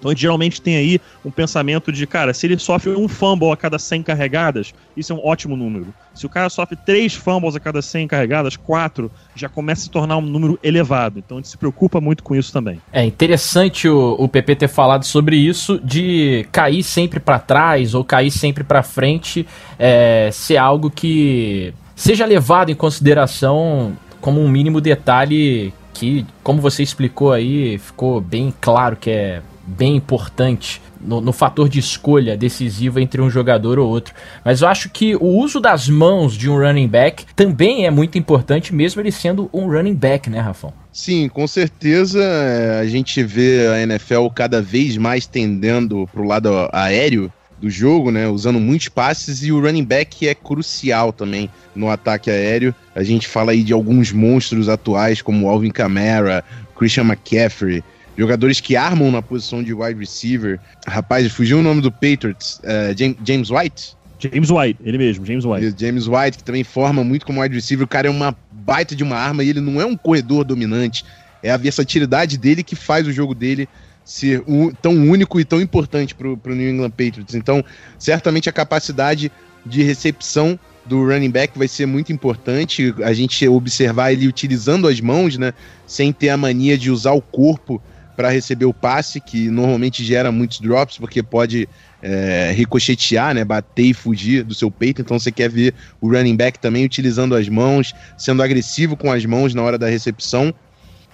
Então 0.05 0.11
gente 0.11 0.21
geralmente 0.21 0.61
tem 0.61 0.77
aí 0.77 1.01
um 1.25 1.31
pensamento 1.31 1.91
de, 1.91 2.07
cara, 2.07 2.35
se 2.35 2.47
ele 2.47 2.59
sofre 2.59 2.91
um 2.91 3.09
fumble 3.09 3.51
a 3.51 3.57
cada 3.57 3.79
100 3.79 4.03
carregadas, 4.03 4.75
isso 4.95 5.15
é 5.15 5.17
um 5.17 5.25
ótimo 5.25 5.57
número. 5.57 5.87
Se 6.13 6.27
o 6.27 6.29
cara 6.29 6.51
sofre 6.51 6.77
3 6.77 7.15
fumbles 7.15 7.57
a 7.57 7.61
cada 7.61 7.81
100 7.81 8.07
carregadas, 8.09 8.55
4, 8.55 9.11
já 9.35 9.49
começa 9.49 9.81
a 9.81 9.85
se 9.85 9.91
tornar 9.91 10.19
um 10.19 10.21
número 10.21 10.59
elevado. 10.63 11.19
Então 11.19 11.39
a 11.39 11.41
gente 11.41 11.49
se 11.49 11.57
preocupa 11.57 12.03
muito 12.03 12.23
com 12.23 12.37
isso 12.37 12.53
também. 12.53 12.83
É 12.93 13.03
interessante 13.03 13.89
o, 13.89 14.15
o 14.19 14.29
PP 14.29 14.57
ter 14.57 14.69
falado 14.69 15.05
sobre 15.05 15.37
isso, 15.37 15.81
de 15.83 16.47
cair 16.53 16.83
sempre 16.83 17.19
para 17.19 17.39
trás 17.39 17.95
ou 17.95 18.05
cair 18.05 18.31
sempre 18.31 18.63
para 18.63 18.83
frente, 18.83 19.47
é, 19.79 20.29
ser 20.31 20.59
algo 20.59 20.91
que 20.91 21.73
seja 21.97 22.27
levado 22.27 22.71
em 22.71 22.75
consideração 22.75 23.97
como 24.21 24.39
um 24.43 24.49
mínimo 24.51 24.83
detalhe 24.83 25.73
que, 25.95 26.27
como 26.43 26.61
você 26.61 26.83
explicou 26.83 27.33
aí, 27.33 27.79
ficou 27.79 28.21
bem 28.21 28.53
claro 28.61 28.97
que 28.97 29.11
é 29.11 29.41
bem 29.67 29.97
importante 29.97 30.83
no, 31.01 31.21
no, 31.21 31.33
fator 31.33 31.69
de 31.69 31.79
escolha 31.79 32.37
decisivo 32.37 33.01
entre 33.01 33.21
um 33.21 33.31
jogador 33.31 33.79
ou 33.79 33.89
outro. 33.89 34.15
Mas 34.45 34.61
eu 34.61 34.69
acho 34.69 34.91
que 34.91 35.17
o 35.17 35.27
uso 35.27 35.61
das 35.61 35.89
mãos 35.89 36.35
de 36.35 36.51
um 36.51 36.59
running 36.59 36.89
back 36.89 37.25
também 37.35 37.87
é 37.87 37.91
muito 37.91 38.19
importante, 38.19 38.75
mesmo 38.75 39.01
ele 39.01 39.13
sendo 39.13 39.49
um 39.53 39.67
running 39.67 39.95
back, 39.95 40.29
né, 40.29 40.41
Rafão? 40.41 40.73
Sim, 40.93 41.29
com 41.29 41.47
certeza 41.47 42.23
é, 42.23 42.81
a 42.81 42.87
gente 42.87 43.23
vê 43.23 43.67
a 43.69 43.81
NFL 43.83 44.29
cada 44.35 44.61
vez 44.61 44.97
mais 44.97 45.27
tendendo 45.27 46.07
para 46.13 46.23
o 46.23 46.27
lado 46.27 46.51
aéreo 46.73 47.33
do 47.65 47.71
jogo, 47.71 48.11
né? 48.11 48.29
Usando 48.29 48.61
muitos 48.61 48.91
passes 48.91 49.43
e 49.43 49.51
o 49.51 49.59
running 49.59 49.85
back 49.85 50.29
é 50.29 50.35
crucial 50.35 51.15
também 51.15 51.49
no 51.75 51.89
ataque 51.89 52.31
aéreo. 52.31 52.75
A 52.95 53.03
gente 53.03 53.27
fala 53.27 53.53
aí 53.53 53.63
de 53.63 53.73
alguns 53.73 54.13
monstros 54.13 54.69
atuais 54.69 55.23
como 55.23 55.49
Alvin 55.49 55.71
Kamara, 55.71 56.45
Christian 56.77 57.05
McCaffrey, 57.05 57.83
jogadores 58.19 58.61
que 58.61 58.77
armam 58.77 59.11
na 59.11 59.23
posição 59.23 59.63
de 59.63 59.73
wide 59.73 59.99
receiver. 59.99 60.61
Rapaz, 60.87 61.33
fugiu 61.33 61.61
o 61.61 61.63
nome 61.63 61.81
do 61.81 61.91
Patriots, 61.91 62.61
uh, 62.65 63.17
James 63.25 63.51
White. 63.51 63.97
James 64.19 64.51
White, 64.51 64.79
ele 64.85 64.99
mesmo, 64.99 65.25
James 65.25 65.47
White. 65.47 65.75
James 65.79 66.07
White, 66.07 66.39
que 66.39 66.45
também 66.45 66.65
forma 66.65 67.03
muito 67.03 67.25
como 67.25 67.41
wide 67.41 67.55
receiver. 67.55 67.85
O 67.85 67.89
cara 67.89 68.09
é 68.09 68.11
uma 68.11 68.37
baita 68.53 68.95
de 68.95 69.03
uma 69.03 69.17
arma 69.17 69.43
e 69.43 69.49
ele 69.49 69.61
não 69.61 69.81
é 69.81 69.87
um 69.87 69.97
corredor 69.97 70.45
dominante. 70.45 71.03
É 71.43 71.51
a 71.51 71.57
versatilidade 71.57 72.37
dele 72.37 72.63
que 72.63 72.77
faz 72.77 73.07
o 73.07 73.13
jogo 73.13 73.35
dele 73.35 73.67
ser 74.05 74.43
um, 74.47 74.71
tão 74.71 74.93
único 74.93 75.41
e 75.41 75.45
tão 75.45 75.61
importante 75.61 76.15
para 76.15 76.29
o 76.29 76.55
New 76.55 76.71
England 76.71 76.91
Patriots. 76.91 77.35
Então, 77.35 77.65
certamente 77.99 78.49
a 78.49 78.53
capacidade 78.53 79.33
de 79.65 79.83
recepção 79.83 80.59
do 80.85 81.07
running 81.07 81.31
back 81.31 81.59
vai 81.59 81.67
ser 81.67 81.87
muito 81.87 82.13
importante. 82.13 82.95
A 83.03 83.13
gente 83.13 83.49
observar 83.49 84.13
ele 84.13 84.29
utilizando 84.29 84.87
as 84.87 85.01
mãos, 85.01 85.39
né? 85.39 85.55
Sem 85.87 86.13
ter 86.13 86.29
a 86.29 86.37
mania 86.37 86.77
de 86.77 86.91
usar 86.91 87.13
o 87.13 87.23
corpo 87.23 87.83
para 88.17 88.29
receber 88.29 88.65
o 88.65 88.73
passe, 88.73 89.21
que 89.21 89.49
normalmente 89.49 90.05
gera 90.05 90.31
muitos 90.31 90.61
drops, 90.61 90.99
porque 90.99 91.23
pode 91.23 91.69
é, 92.01 92.53
ricochetear, 92.55 93.35
né, 93.35 93.45
bater 93.45 93.87
e 93.87 93.95
fugir 93.95 94.45
do 94.45 94.55
seu 94.55 94.71
peito. 94.71 95.01
Então 95.01 95.19
você 95.19 95.33
quer 95.33 95.49
ver 95.51 95.75
o 96.01 96.09
running 96.09 96.37
back 96.37 96.59
também 96.59 96.85
utilizando 96.85 97.35
as 97.35 97.49
mãos, 97.49 97.93
sendo 98.17 98.43
agressivo 98.43 98.97
com 98.97 99.11
as 99.11 99.25
mãos 99.25 99.55
na 99.55 99.63
hora 99.63 99.79
da 99.79 99.89
recepção. 99.89 100.55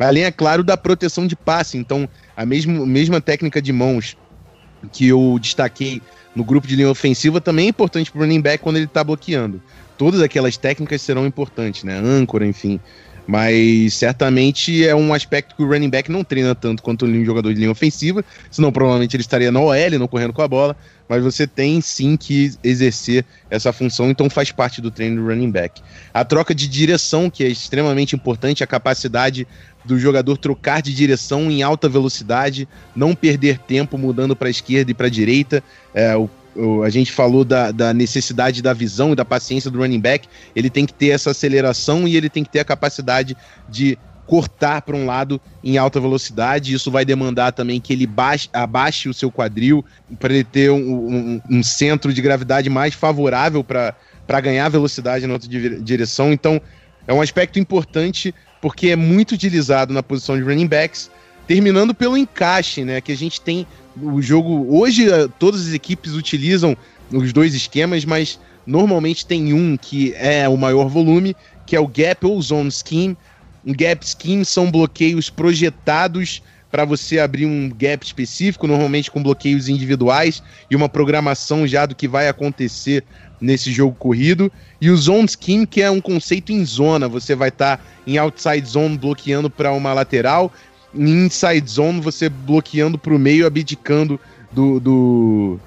Além, 0.07 0.25
é 0.25 0.31
claro, 0.31 0.65
da 0.65 0.77
proteção 0.77 1.27
de 1.27 1.37
passe. 1.37 1.77
Então, 1.77 2.09
a 2.37 2.47
mesma, 2.47 2.87
mesma 2.87 3.21
técnica 3.21 3.61
de 3.61 3.73
mãos 3.73 4.17
que 4.93 5.07
eu 5.07 5.39
destaquei 5.41 6.01
no 6.35 6.43
grupo 6.43 6.67
de 6.67 6.77
linha 6.77 6.91
ofensiva 6.91 7.41
também 7.41 7.67
é 7.67 7.69
importante 7.69 8.11
para 8.11 8.19
o 8.19 8.23
running 8.23 8.41
back 8.41 8.63
quando 8.63 8.77
ele 8.77 8.87
está 8.87 9.05
bloqueando. 9.05 9.61
Todas 9.99 10.23
aquelas 10.23 10.57
técnicas 10.57 11.03
serão 11.03 11.27
importantes, 11.27 11.85
né? 11.85 11.99
Âncora, 11.99 12.47
enfim. 12.47 12.81
Mas 13.31 13.95
certamente 13.95 14.85
é 14.85 14.93
um 14.93 15.15
aspecto 15.15 15.55
que 15.55 15.63
o 15.63 15.69
running 15.69 15.89
back 15.89 16.11
não 16.11 16.25
treina 16.25 16.53
tanto 16.53 16.83
quanto 16.83 17.07
um 17.07 17.25
jogador 17.25 17.55
de 17.55 17.61
linha 17.61 17.71
ofensiva, 17.71 18.25
senão 18.51 18.73
provavelmente 18.73 19.15
ele 19.15 19.21
estaria 19.21 19.53
na 19.53 19.61
OL, 19.61 19.99
não 20.01 20.09
correndo 20.09 20.33
com 20.33 20.43
a 20.43 20.49
bola. 20.49 20.77
Mas 21.09 21.23
você 21.23 21.47
tem 21.47 21.81
sim 21.81 22.17
que 22.17 22.53
exercer 22.65 23.25
essa 23.49 23.73
função, 23.73 24.11
então 24.11 24.29
faz 24.29 24.51
parte 24.51 24.81
do 24.81 24.91
treino 24.91 25.23
do 25.23 25.29
running 25.29 25.49
back. 25.49 25.81
A 26.13 26.25
troca 26.25 26.53
de 26.53 26.67
direção, 26.67 27.31
que 27.31 27.45
é 27.45 27.47
extremamente 27.47 28.17
importante, 28.17 28.65
a 28.65 28.67
capacidade 28.67 29.47
do 29.85 29.97
jogador 29.97 30.37
trocar 30.37 30.83
de 30.83 30.93
direção 30.93 31.49
em 31.49 31.63
alta 31.63 31.89
velocidade, 31.89 32.69
não 32.97 33.15
perder 33.15 33.59
tempo 33.59 33.97
mudando 33.97 34.35
para 34.35 34.49
a 34.49 34.51
esquerda 34.51 34.91
e 34.91 34.95
para 34.95 35.07
a 35.07 35.11
direita. 35.11 35.63
É, 35.95 36.17
o 36.17 36.29
a 36.85 36.91
gente 36.91 37.13
falou 37.13 37.45
da, 37.45 37.71
da, 37.71 37.95
necessidade 37.95 38.61
da 38.61 38.73
visão 38.73 39.13
e 39.13 39.17
da 39.17 39.25
paciência 39.25 39.71
do 39.71 39.79
running 39.79 40.01
back, 40.01 40.29
ele 40.55 40.69
tem 40.69 40.85
que 40.85 40.93
ter 40.93 41.09
essa 41.09 41.31
aceleração 41.31 42.09
e 42.09 42.17
ele 42.17 42.29
tem 42.29 42.43
que 42.43 42.51
ter 42.51 42.61
a 42.61 42.65
capacidade 42.65 43.37
de 43.69 43.99
cortar 44.27 44.83
para 44.83 44.97
um 44.97 45.07
lado 45.07 45.41
em 45.63 45.77
alta 45.77 45.99
velocidade. 45.99 46.73
Isso 46.73 46.89
vai 46.89 47.05
demandar 47.05 47.53
também 47.53 47.81
que 47.81 47.93
ele 47.93 48.07
baixe, 48.07 48.49
abaixe 48.53 49.09
o 49.09 49.15
seu 49.15 49.31
quadril 49.31 49.85
para 50.21 50.33
ele 50.33 50.45
ter 50.45 50.71
um, 50.71 50.77
um, 50.79 51.41
um, 51.51 51.63
centro 51.63 52.13
de 52.13 52.23
gravidade 52.23 52.71
mais 52.71 52.95
favorável 52.95 53.65
para 53.65 54.41
ganhar 54.41 54.69
velocidade 54.69 55.27
na 55.27 55.33
outra 55.33 55.49
direção. 55.49 56.33
Então, 56.33 56.61
é 57.09 57.13
um 57.13 57.21
aspecto 57.21 57.59
importante 57.59 58.33
porque 58.61 58.91
é 58.91 58.97
muito 58.97 59.33
utilizado 59.33 59.93
na 59.93 60.03
posição 60.03 60.37
de 60.37 60.45
running 60.45 60.69
backs, 60.69 61.11
terminando 61.47 61.93
pelo 61.93 62.17
encaixe, 62.17 62.85
né? 62.85 63.01
Que 63.01 63.11
a 63.11 63.17
gente 63.17 63.41
tem 63.41 63.67
o 64.03 64.23
jogo. 64.23 64.67
Hoje 64.75 65.11
eh, 65.11 65.29
todas 65.39 65.69
as 65.69 65.73
equipes 65.73 66.15
utilizam 66.15 66.77
os 67.13 67.33
dois 67.33 67.55
esquemas, 67.55 68.05
mas 68.05 68.39
normalmente 68.67 69.27
tem 69.27 69.53
um 69.53 69.77
que 69.77 70.15
é 70.15 70.49
o 70.49 70.57
maior 70.57 70.89
volume, 70.89 71.35
que 71.67 71.75
é 71.75 71.81
o 71.81 71.87
gap 71.87 72.27
ou 72.27 72.41
zone 72.41 72.71
scheme. 72.71 73.17
Um 73.65 73.73
gap 73.73 74.07
scheme 74.07 74.45
são 74.45 74.71
bloqueios 74.71 75.29
projetados 75.29 76.43
para 76.71 76.85
você 76.85 77.19
abrir 77.19 77.47
um 77.47 77.69
gap 77.69 78.05
específico, 78.05 78.67
normalmente 78.67 79.11
com 79.11 79.23
bloqueios 79.23 79.69
individuais 79.69 80.43
e 80.71 80.77
uma 80.77 80.89
programação 80.89 81.67
já 81.67 81.85
do 81.85 81.97
que 81.97 82.07
vai 82.07 82.29
acontecer 82.29 83.05
nesse 83.41 83.73
jogo 83.73 83.97
corrido. 83.99 84.53
E 84.81 84.89
o 84.89 84.97
zone 84.97 85.29
scheme, 85.29 85.67
que 85.67 85.83
é 85.83 85.91
um 85.91 86.01
conceito 86.01 86.53
em 86.53 86.65
zona, 86.65 87.09
você 87.09 87.35
vai 87.35 87.49
estar 87.49 87.79
tá 87.79 87.85
em 88.07 88.19
outside 88.19 88.67
zone 88.67 88.97
bloqueando 88.97 89.51
para 89.51 89.73
uma 89.73 89.93
lateral 89.93 90.53
em 90.95 91.27
inside 91.27 91.69
zone, 91.69 92.01
você 92.01 92.29
bloqueando 92.29 92.99
pro 92.99 93.19
meio, 93.19 93.47
abdicando 93.47 94.19
do, 94.51 94.81
do, 94.81 95.61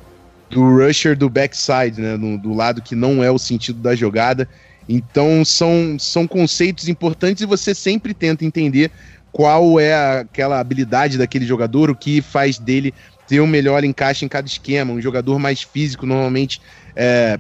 do 0.50 0.62
rusher 0.62 1.18
do 1.18 1.30
backside, 1.30 2.02
né? 2.02 2.18
Do, 2.18 2.38
do, 2.38 2.54
lado 2.54 2.82
que 2.82 2.96
não 2.96 3.24
é 3.24 3.32
o 3.32 3.38
sentido 3.38 3.80
da 3.80 3.96
jogada. 3.96 4.48
Então 4.88 5.46
são, 5.46 5.98
são 5.98 6.28
conceitos 6.28 6.90
importantes 6.90 7.42
e 7.42 7.46
você 7.46 7.74
sempre 7.74 8.14
tenta 8.14 8.44
entender 8.44 8.92
qual 9.32 9.80
é 9.80 10.20
aquela 10.20 10.60
habilidade 10.60 11.18
daquele 11.18 11.46
jogador, 11.46 11.90
o 11.90 11.96
que 11.96 12.22
faz 12.22 12.60
dele 12.60 12.94
ter 13.28 13.40
um 13.40 13.48
melhor 13.48 13.84
encaixe 13.84 14.26
em 14.26 14.28
cada 14.28 14.48
esquema. 14.48 14.94
Um 14.94 15.02
jogador 15.02 15.40
mais 15.40 15.62
físico 15.62 16.06
normalmente 16.06 16.62
é, 16.96 17.40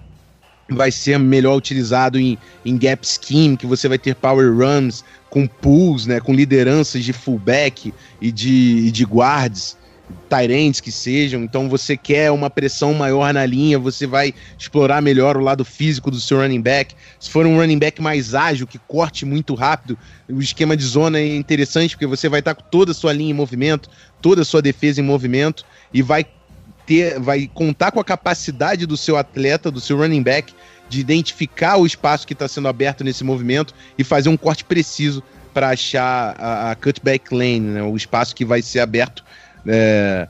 vai 0.69 0.91
ser 0.91 1.19
melhor 1.19 1.55
utilizado 1.55 2.19
em, 2.19 2.37
em 2.65 2.77
gap 2.77 3.05
scheme, 3.05 3.57
que 3.57 3.65
você 3.65 3.87
vai 3.87 3.97
ter 3.97 4.15
power 4.15 4.53
runs 4.55 5.03
com 5.29 5.47
pools, 5.47 6.05
né, 6.05 6.19
com 6.19 6.33
lideranças 6.33 7.03
de 7.03 7.11
fullback 7.11 7.93
e 8.21 8.31
de, 8.31 8.85
e 8.87 8.91
de 8.91 9.03
guards, 9.03 9.77
Tyrants 10.29 10.79
que 10.79 10.91
sejam, 10.91 11.43
então 11.43 11.69
você 11.69 11.95
quer 11.95 12.31
uma 12.31 12.49
pressão 12.49 12.93
maior 12.93 13.33
na 13.33 13.45
linha, 13.45 13.79
você 13.79 14.05
vai 14.05 14.33
explorar 14.57 15.01
melhor 15.01 15.37
o 15.37 15.39
lado 15.39 15.63
físico 15.63 16.11
do 16.11 16.19
seu 16.19 16.39
running 16.39 16.61
back. 16.61 16.95
Se 17.19 17.29
for 17.29 17.45
um 17.45 17.57
running 17.57 17.79
back 17.79 18.01
mais 18.01 18.35
ágil, 18.35 18.67
que 18.67 18.77
corte 18.79 19.25
muito 19.25 19.53
rápido, 19.53 19.97
o 20.29 20.39
esquema 20.39 20.75
de 20.75 20.83
zona 20.83 21.19
é 21.19 21.35
interessante 21.35 21.95
porque 21.95 22.07
você 22.07 22.27
vai 22.29 22.39
estar 22.39 22.55
com 22.55 22.63
toda 22.63 22.91
a 22.91 22.95
sua 22.95 23.13
linha 23.13 23.31
em 23.31 23.33
movimento, 23.33 23.89
toda 24.21 24.41
a 24.41 24.45
sua 24.45 24.61
defesa 24.61 24.99
em 24.99 25.03
movimento 25.03 25.65
e 25.93 26.01
vai 26.01 26.25
ter, 26.85 27.19
vai 27.19 27.49
contar 27.53 27.91
com 27.91 27.99
a 27.99 28.03
capacidade 28.03 28.85
do 28.85 28.97
seu 28.97 29.17
atleta, 29.17 29.71
do 29.71 29.79
seu 29.79 29.97
running 29.97 30.23
back, 30.23 30.53
de 30.89 30.99
identificar 30.99 31.77
o 31.77 31.85
espaço 31.85 32.27
que 32.27 32.33
está 32.33 32.47
sendo 32.47 32.67
aberto 32.67 33.03
nesse 33.03 33.23
movimento 33.23 33.73
e 33.97 34.03
fazer 34.03 34.29
um 34.29 34.37
corte 34.37 34.63
preciso 34.63 35.23
para 35.53 35.69
achar 35.69 36.35
a, 36.37 36.71
a, 36.71 36.75
cutback 36.75 37.33
lane, 37.33 37.59
né, 37.59 37.83
o 37.83 37.95
espaço 37.95 38.35
que 38.35 38.43
vai 38.43 38.61
ser 38.61 38.79
aberto 38.79 39.23
é, 39.67 40.27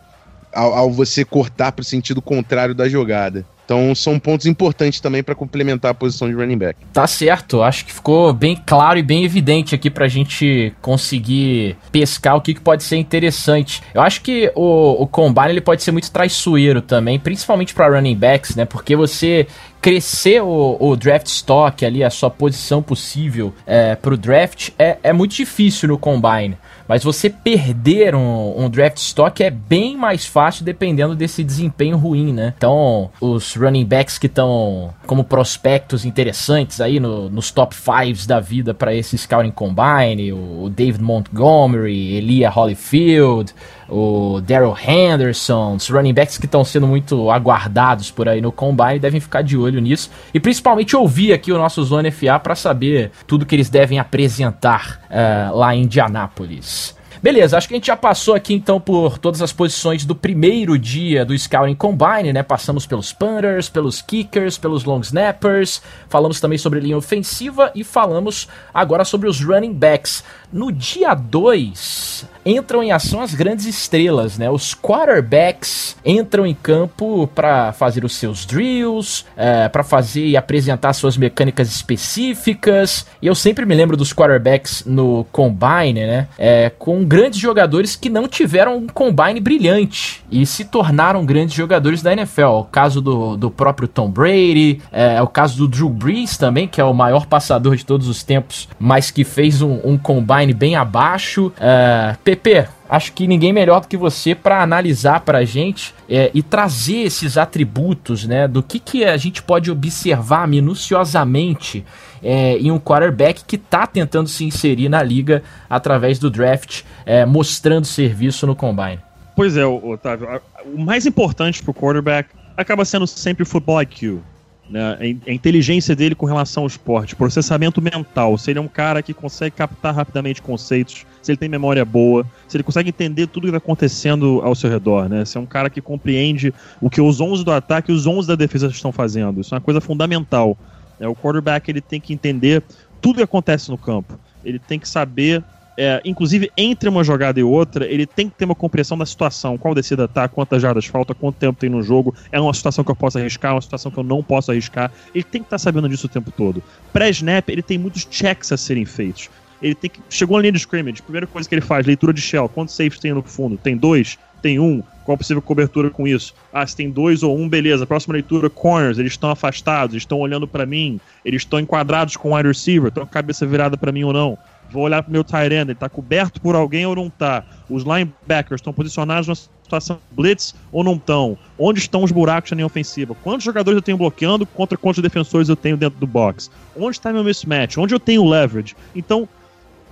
ao, 0.53 0.73
ao, 0.73 0.91
você 0.91 1.23
cortar 1.25 1.71
para 1.71 1.81
o 1.81 1.85
sentido 1.85 2.21
contrário 2.21 2.75
da 2.75 2.87
jogada. 2.87 3.45
Então 3.65 3.93
são 3.95 4.19
pontos 4.19 4.45
importantes 4.45 4.99
também 4.99 5.23
para 5.23 5.36
complementar 5.36 5.91
a 5.91 5.93
posição 5.93 6.28
de 6.28 6.36
running 6.36 6.58
back. 6.58 6.80
Tá 6.91 7.08
certo, 7.08 7.62
acho 7.62 7.86
que 7.86 7.93
ficou 7.93 8.34
bem 8.34 8.56
claro 8.65 8.99
e 8.99 9.04
bem 9.04 9.23
evidente 9.23 9.73
aqui 9.73 9.89
para 9.89 10.06
a 10.06 10.10
gente 10.10 10.73
conseguir 10.82 11.78
pescar 11.91 12.36
o 12.36 12.41
que, 12.41 12.54
que, 12.54 12.62
pode 12.62 12.84
ser 12.84 12.97
interessante. 12.97 13.82
Eu 13.93 14.02
acho 14.02 14.21
que 14.21 14.52
o, 14.56 15.04
o 15.04 15.08
combine 15.08 15.49
ele 15.49 15.62
pode 15.62 15.84
ser 15.84 15.91
muito 15.91 16.12
traiçoeiro 16.12 16.82
também, 16.82 17.19
principalmente 17.19 17.73
para 17.73 17.95
running 17.95 18.15
backs, 18.15 18.56
né? 18.56 18.65
Porque 18.65 18.95
você 18.95 19.47
crescer 19.84 20.41
o, 20.41 20.78
o, 20.80 20.95
draft 20.95 21.28
stock 21.28 21.86
ali, 21.86 22.06
a 22.06 22.10
sua 22.10 22.30
posição 22.30 22.82
possível 22.82 23.54
é, 23.67 23.97
o 24.02 24.17
draft, 24.17 24.69
é, 24.80 24.97
é 25.04 25.12
muito 25.12 25.36
difícil 25.36 25.89
no 25.89 25.97
combine. 25.97 26.58
Mas 26.88 27.04
você 27.04 27.30
perder 27.30 28.15
um, 28.15 28.63
um, 28.65 28.69
draft 28.69 28.98
stock 28.98 29.41
é 29.43 29.50
bem 29.50 29.98
mais 29.98 30.26
fácil 30.26 30.65
dependendo 30.65 31.15
desse 31.15 31.43
desempenho 31.43 31.98
ruim, 31.98 32.34
né? 32.34 32.54
Então, 32.58 33.10
os 33.22 33.56
running 33.56 33.86
backs 33.86 34.17
que 34.17 34.28
estão 34.28 34.93
como 35.08 35.24
prospectos 35.24 36.06
interessantes 36.06 36.82
aí 36.82 37.00
no, 37.00 37.30
nos 37.30 37.52
top 37.52 37.76
5 37.76 38.28
da 38.28 38.39
vida 38.39 38.74
para 38.74 38.93
esse 38.93 39.17
Scouting 39.17 39.52
Combine, 39.52 40.34
o, 40.34 40.63
o 40.63 40.69
David 40.69 41.04
Montgomery, 41.04 42.15
Elia 42.15 42.50
Holyfield, 42.50 43.54
o 43.89 44.41
Daryl 44.41 44.76
Henderson, 44.76 45.76
os 45.76 45.89
running 45.89 46.13
backs 46.13 46.38
que 46.38 46.46
estão 46.46 46.63
sendo 46.63 46.88
muito 46.88 47.30
aguardados 47.30 48.12
por 48.12 48.28
aí 48.28 48.41
no 48.41 48.52
Combine, 48.52 49.00
devem 49.00 49.19
ficar 49.19 49.41
de 49.41 49.58
olho 49.58 49.80
nisso. 49.80 50.10
E 50.34 50.39
principalmente 50.39 50.96
ouvir 50.96 51.34
aqui 51.34 51.52
o 51.52 51.58
nosso 51.58 51.84
Zone 51.84 52.12
FA 52.12 52.39
para 52.39 52.56
saber 52.56 53.12
tudo 53.28 53.46
que 53.46 53.56
eles 53.56 53.69
devem 53.69 54.00
apresentar 54.00 55.02
uh, 55.10 55.56
lá 55.56 55.76
em 55.76 55.84
Indianápolis. 55.84 56.96
Beleza, 57.24 57.58
acho 57.58 57.69
que 57.69 57.74
a 57.74 57.78
gente 57.78 57.88
já 57.88 57.96
passou 57.96 58.36
aqui 58.36 58.54
então 58.54 58.82
por 58.82 59.17
todas 59.17 59.41
as 59.41 59.54
posições 59.54 60.04
do 60.04 60.13
primeiro 60.13 60.78
dia 60.78 61.24
do 61.24 61.38
Scouting 61.38 61.74
Combine, 61.74 62.34
né? 62.34 62.43
Passamos 62.43 62.86
pelos 62.86 63.13
punters, 63.13 63.69
pelos 63.69 64.02
kickers, 64.02 64.58
pelos 64.58 64.84
long 64.84 65.00
snappers, 65.00 65.82
falamos 66.10 66.41
também 66.41 66.58
sobre 66.58 66.82
linha 66.82 66.98
ofensiva 66.98 67.72
e 67.74 67.82
falamos 67.82 68.50
agora 68.74 69.06
sobre 69.06 69.30
os 69.30 69.39
running 69.39 69.72
backs. 69.72 70.22
No 70.52 70.69
dia 70.69 71.13
2, 71.13 72.28
entram 72.45 72.84
em 72.84 72.91
ação 72.91 73.21
as 73.21 73.34
grandes 73.34 73.65
estrelas, 73.65 74.38
né? 74.38 74.49
Os 74.49 74.73
quarterbacks 74.73 75.95
entram 76.06 76.45
em 76.45 76.53
campo 76.53 77.27
para 77.27 77.71
fazer 77.73 78.03
os 78.03 78.15
seus 78.15 78.45
drills, 78.45 79.25
é, 79.36 79.67
para 79.69 79.84
fazer 79.84 80.25
e 80.25 80.38
apresentar 80.38 80.93
suas 80.93 81.17
mecânicas 81.17 81.69
específicas. 81.69 83.06
E 83.21 83.27
eu 83.27 83.36
sempre 83.36 83.65
me 83.65 83.75
lembro 83.75 83.95
dos 83.95 84.13
quarterbacks 84.13 84.84
no 84.86 85.25
combine, 85.32 86.06
né? 86.06 86.27
É, 86.38 86.69
com 86.69 87.03
grandes 87.03 87.39
jogadores 87.39 87.95
que 87.95 88.10
não 88.10 88.27
tiveram 88.27 88.77
um 88.77 88.88
combine 88.88 89.39
brilhante 89.39 90.23
e 90.32 90.45
se 90.45 90.65
tornaram 90.65 91.25
grandes 91.25 91.56
jogadores 91.56 92.01
da 92.01 92.13
NFL. 92.13 92.43
O 92.43 92.63
caso 92.65 93.01
do, 93.01 93.38
do 93.38 93.49
próprio 93.49 93.88
Tom 93.88 94.10
Brady, 94.10 94.82
é, 94.91 95.21
o 95.21 95.27
caso 95.27 95.58
do 95.58 95.67
Drew 95.67 95.89
Brees 95.89 96.38
também, 96.38 96.67
que 96.67 96.82
é 96.82 96.84
o 96.84 96.93
maior 96.93 97.25
passador 97.25 97.75
de 97.75 97.86
todos 97.86 98.08
os 98.08 98.23
tempos, 98.23 98.67
mas 98.79 99.12
que 99.12 99.23
fez 99.23 99.62
um, 99.62 99.79
um 99.84 99.97
combine 99.97 100.53
bem 100.53 100.75
abaixo. 100.75 101.51
É, 101.60 102.15
PP, 102.36 102.67
acho 102.89 103.13
que 103.13 103.28
ninguém 103.28 103.54
melhor 103.54 103.82
do 103.82 103.88
que 103.88 103.96
você 103.96 104.34
para 104.34 104.62
analisar 104.62 105.19
para 105.22 105.39
a 105.39 105.46
gente 105.46 105.93
é, 106.10 106.32
e 106.34 106.41
trazer 106.41 107.04
esses 107.04 107.38
atributos, 107.38 108.26
né, 108.26 108.48
do 108.48 108.63
que, 108.63 108.80
que 108.80 109.06
a 109.06 109.15
gente 109.17 109.43
pode 109.43 109.69
observar 109.69 110.48
minuciosamente 110.48 111.86
é, 112.24 112.58
em 112.58 112.72
um 112.72 112.80
quarterback 112.80 113.43
que 113.46 113.56
está 113.56 113.86
tentando 113.86 114.28
se 114.28 114.43
inserir 114.46 114.89
na 114.89 115.04
liga 115.04 115.43
através 115.69 116.17
do 116.17 116.30
draft, 116.30 116.82
é, 117.06 117.26
mostrando 117.26 117.86
serviço 117.86 118.48
no 118.48 118.56
combine. 118.56 119.00
Pois 119.36 119.58
é, 119.58 119.65
Otávio. 119.65 120.28
O 120.65 120.80
mais 120.80 121.06
importante 121.06 121.62
para 121.62 121.72
o 121.72 121.74
quarterback 121.74 122.30
acaba 122.58 122.86
sendo 122.86 123.06
sempre 123.06 123.43
o 123.43 123.46
football 123.46 123.82
IQ. 123.82 124.22
Né? 124.69 125.19
A 125.28 125.32
inteligência 125.32 125.95
dele 125.95 126.15
com 126.15 126.26
relação 126.26 126.63
ao 126.63 126.67
esporte, 126.67 127.15
processamento 127.15 127.82
mental, 127.82 128.38
se 128.38 128.49
ele 128.52 128.60
é 128.60 128.62
um 128.62 128.67
cara 128.67 129.02
que 129.02 129.13
consegue 129.13 129.56
captar 129.56 129.93
rapidamente 129.93 130.41
conceitos, 130.41 131.06
se 131.21 131.32
ele 131.32 131.38
tem 131.38 131.49
memória 131.49 131.84
boa, 131.84 132.26
se 132.47 132.58
ele 132.58 132.63
consegue 132.63 132.89
entender 132.89 133.28
tudo 133.28 133.43
que 133.43 133.49
está 133.49 133.58
acontecendo 133.58 134.41
ao 134.43 134.56
seu 134.56 134.69
redor, 134.69 135.10
né? 135.10 135.26
Se 135.26 135.38
é 135.38 135.41
um 135.41 135.45
cara 135.45 135.69
que 135.69 135.82
compreende 135.82 136.54
o 136.82 136.89
que 136.89 137.02
os 137.02 137.19
11 137.19 137.43
do 137.43 137.52
ataque 137.52 137.91
e 137.91 137.95
os 137.95 138.08
11 138.08 138.28
da 138.28 138.36
defesa 138.36 138.67
estão 138.67 138.91
fazendo. 138.91 139.41
Isso 139.41 139.54
é 139.54 139.58
uma 139.58 139.62
coisa 139.62 139.82
fundamental. 139.82 140.58
Né? 140.99 141.08
O 141.08 141.15
quarterback 141.15 141.69
ele 141.69 141.82
tem 141.82 141.99
que 141.99 142.13
entender 142.13 142.63
tudo 143.02 143.17
que 143.17 143.23
acontece 143.23 143.69
no 143.69 143.78
campo. 143.78 144.17
Ele 144.43 144.60
tem 144.60 144.80
que 144.80 144.88
saber 144.88 145.43
é, 145.77 146.01
inclusive 146.05 146.51
entre 146.55 146.88
uma 146.89 147.03
jogada 147.03 147.39
e 147.39 147.43
outra, 147.43 147.86
ele 147.86 148.05
tem 148.05 148.29
que 148.29 148.36
ter 148.36 148.45
uma 148.45 148.55
compreensão 148.55 148.97
da 148.97 149.05
situação, 149.05 149.57
qual 149.57 149.73
descida 149.73 150.07
tá, 150.07 150.27
quantas 150.27 150.62
jardas 150.62 150.86
falta, 150.86 151.13
quanto 151.13 151.36
tempo 151.36 151.59
tem 151.59 151.69
no 151.69 151.81
jogo, 151.81 152.13
é 152.31 152.39
uma 152.39 152.53
situação 152.53 152.83
que 152.83 152.91
eu 152.91 152.95
posso 152.95 153.17
arriscar, 153.17 153.53
uma 153.53 153.62
situação 153.62 153.91
que 153.91 153.97
eu 153.97 154.03
não 154.03 154.21
posso 154.23 154.51
arriscar. 154.51 154.91
Ele 155.13 155.23
tem 155.23 155.41
que 155.41 155.47
estar 155.47 155.55
tá 155.55 155.59
sabendo 155.59 155.89
disso 155.89 156.07
o 156.07 156.09
tempo 156.09 156.31
todo. 156.31 156.62
Pré-snap, 156.91 157.49
ele 157.49 157.62
tem 157.62 157.77
muitos 157.77 158.07
checks 158.09 158.51
a 158.51 158.57
serem 158.57 158.86
feitos. 158.86 159.29
Ele 159.62 159.73
tem 159.73 159.89
que. 159.89 160.01
Chegou 160.09 160.38
na 160.38 160.41
linha 160.41 160.51
de 160.51 160.59
scrimmage, 160.59 161.01
primeira 161.01 161.25
coisa 161.25 161.47
que 161.47 161.55
ele 161.55 161.62
faz, 161.62 161.88
leitura 161.88 162.13
de 162.13 162.21
shell. 162.21 162.49
Quantos 162.49 162.75
safes 162.75 162.99
tem 162.99 163.13
no 163.13 163.23
fundo? 163.23 163.57
Tem 163.57 163.77
dois? 163.77 164.17
Tem 164.41 164.59
um? 164.59 164.83
Qual 165.05 165.15
a 165.15 165.17
possível 165.17 165.41
cobertura 165.41 165.89
com 165.89 166.05
isso? 166.05 166.33
Ah, 166.51 166.67
se 166.67 166.75
tem 166.75 166.89
dois 166.89 167.23
ou 167.23 167.38
um, 167.38 167.47
beleza. 167.47 167.86
Próxima 167.86 168.13
leitura, 168.13 168.49
corners, 168.49 168.99
eles 168.99 169.13
estão 169.13 169.29
afastados, 169.29 169.93
eles 169.93 170.03
estão 170.03 170.19
olhando 170.19 170.47
para 170.47 170.65
mim, 170.65 170.99
eles 171.23 171.41
estão 171.41 171.59
enquadrados 171.59 172.17
com 172.17 172.31
o 172.31 172.36
wide 172.36 172.47
receiver, 172.47 172.89
estão 172.89 173.03
com 173.03 173.09
a 173.09 173.13
cabeça 173.13 173.45
virada 173.45 173.77
para 173.77 173.91
mim 173.91 174.03
ou 174.03 174.12
não. 174.12 174.38
Vou 174.73 174.83
olhar 174.83 175.03
pro 175.03 175.12
meu 175.12 175.21
end, 175.21 175.69
ele 175.69 175.75
tá 175.75 175.88
coberto 175.88 176.41
por 176.41 176.55
alguém 176.55 176.83
ou 176.83 176.95
não 176.95 177.07
tá? 177.07 177.43
Os 177.69 177.83
linebackers 177.83 178.59
estão 178.59 178.73
posicionados 178.73 179.27
na 179.27 179.36
situação 179.36 179.99
blitz 180.12 180.55
ou 180.71 180.83
não 180.83 180.95
estão? 180.95 181.38
Onde 181.59 181.79
estão 181.79 182.03
os 182.03 182.12
buracos 182.12 182.49
na 182.49 182.55
linha 182.55 182.65
ofensiva? 182.65 183.15
Quantos 183.23 183.45
jogadores 183.45 183.75
eu 183.75 183.81
tenho 183.83 183.99
bloqueando 183.99 184.47
contra 184.47 184.75
quantos 184.75 185.01
defensores 185.03 185.47
eu 185.47 185.55
tenho 185.55 185.77
dentro 185.77 185.99
do 185.99 186.07
box? 186.07 186.49
Onde 186.75 186.97
está 186.97 187.13
meu 187.13 187.23
mismatch? 187.23 187.77
Onde 187.77 187.93
eu 187.93 187.99
tenho 187.99 188.27
leverage? 188.27 188.75
Então, 188.95 189.29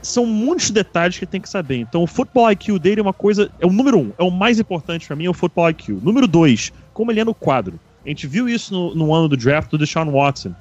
são 0.01 0.25
muitos 0.25 0.71
detalhes 0.71 1.19
que 1.19 1.27
tem 1.27 1.39
que 1.39 1.47
saber. 1.47 1.77
Então, 1.77 2.01
o 2.01 2.07
football 2.07 2.51
IQ 2.51 2.79
dele 2.79 3.01
é 3.01 3.03
uma 3.03 3.13
coisa. 3.13 3.51
É 3.59 3.67
o 3.67 3.71
número 3.71 3.99
um, 3.99 4.11
é 4.17 4.23
o 4.23 4.31
mais 4.31 4.59
importante 4.59 5.05
para 5.05 5.15
mim, 5.15 5.25
é 5.25 5.29
o 5.29 5.33
football 5.33 5.69
IQ. 5.69 5.99
Número 6.01 6.27
dois, 6.27 6.73
como 6.91 7.11
ele 7.11 7.19
é 7.19 7.23
no 7.23 7.35
quadro. 7.35 7.79
A 8.03 8.09
gente 8.09 8.25
viu 8.25 8.49
isso 8.49 8.73
no, 8.73 8.95
no 8.95 9.13
ano 9.13 9.29
do 9.29 9.37
draft 9.37 9.69
do 9.69 9.77
Deshaun 9.77 10.11
Watson. 10.11 10.55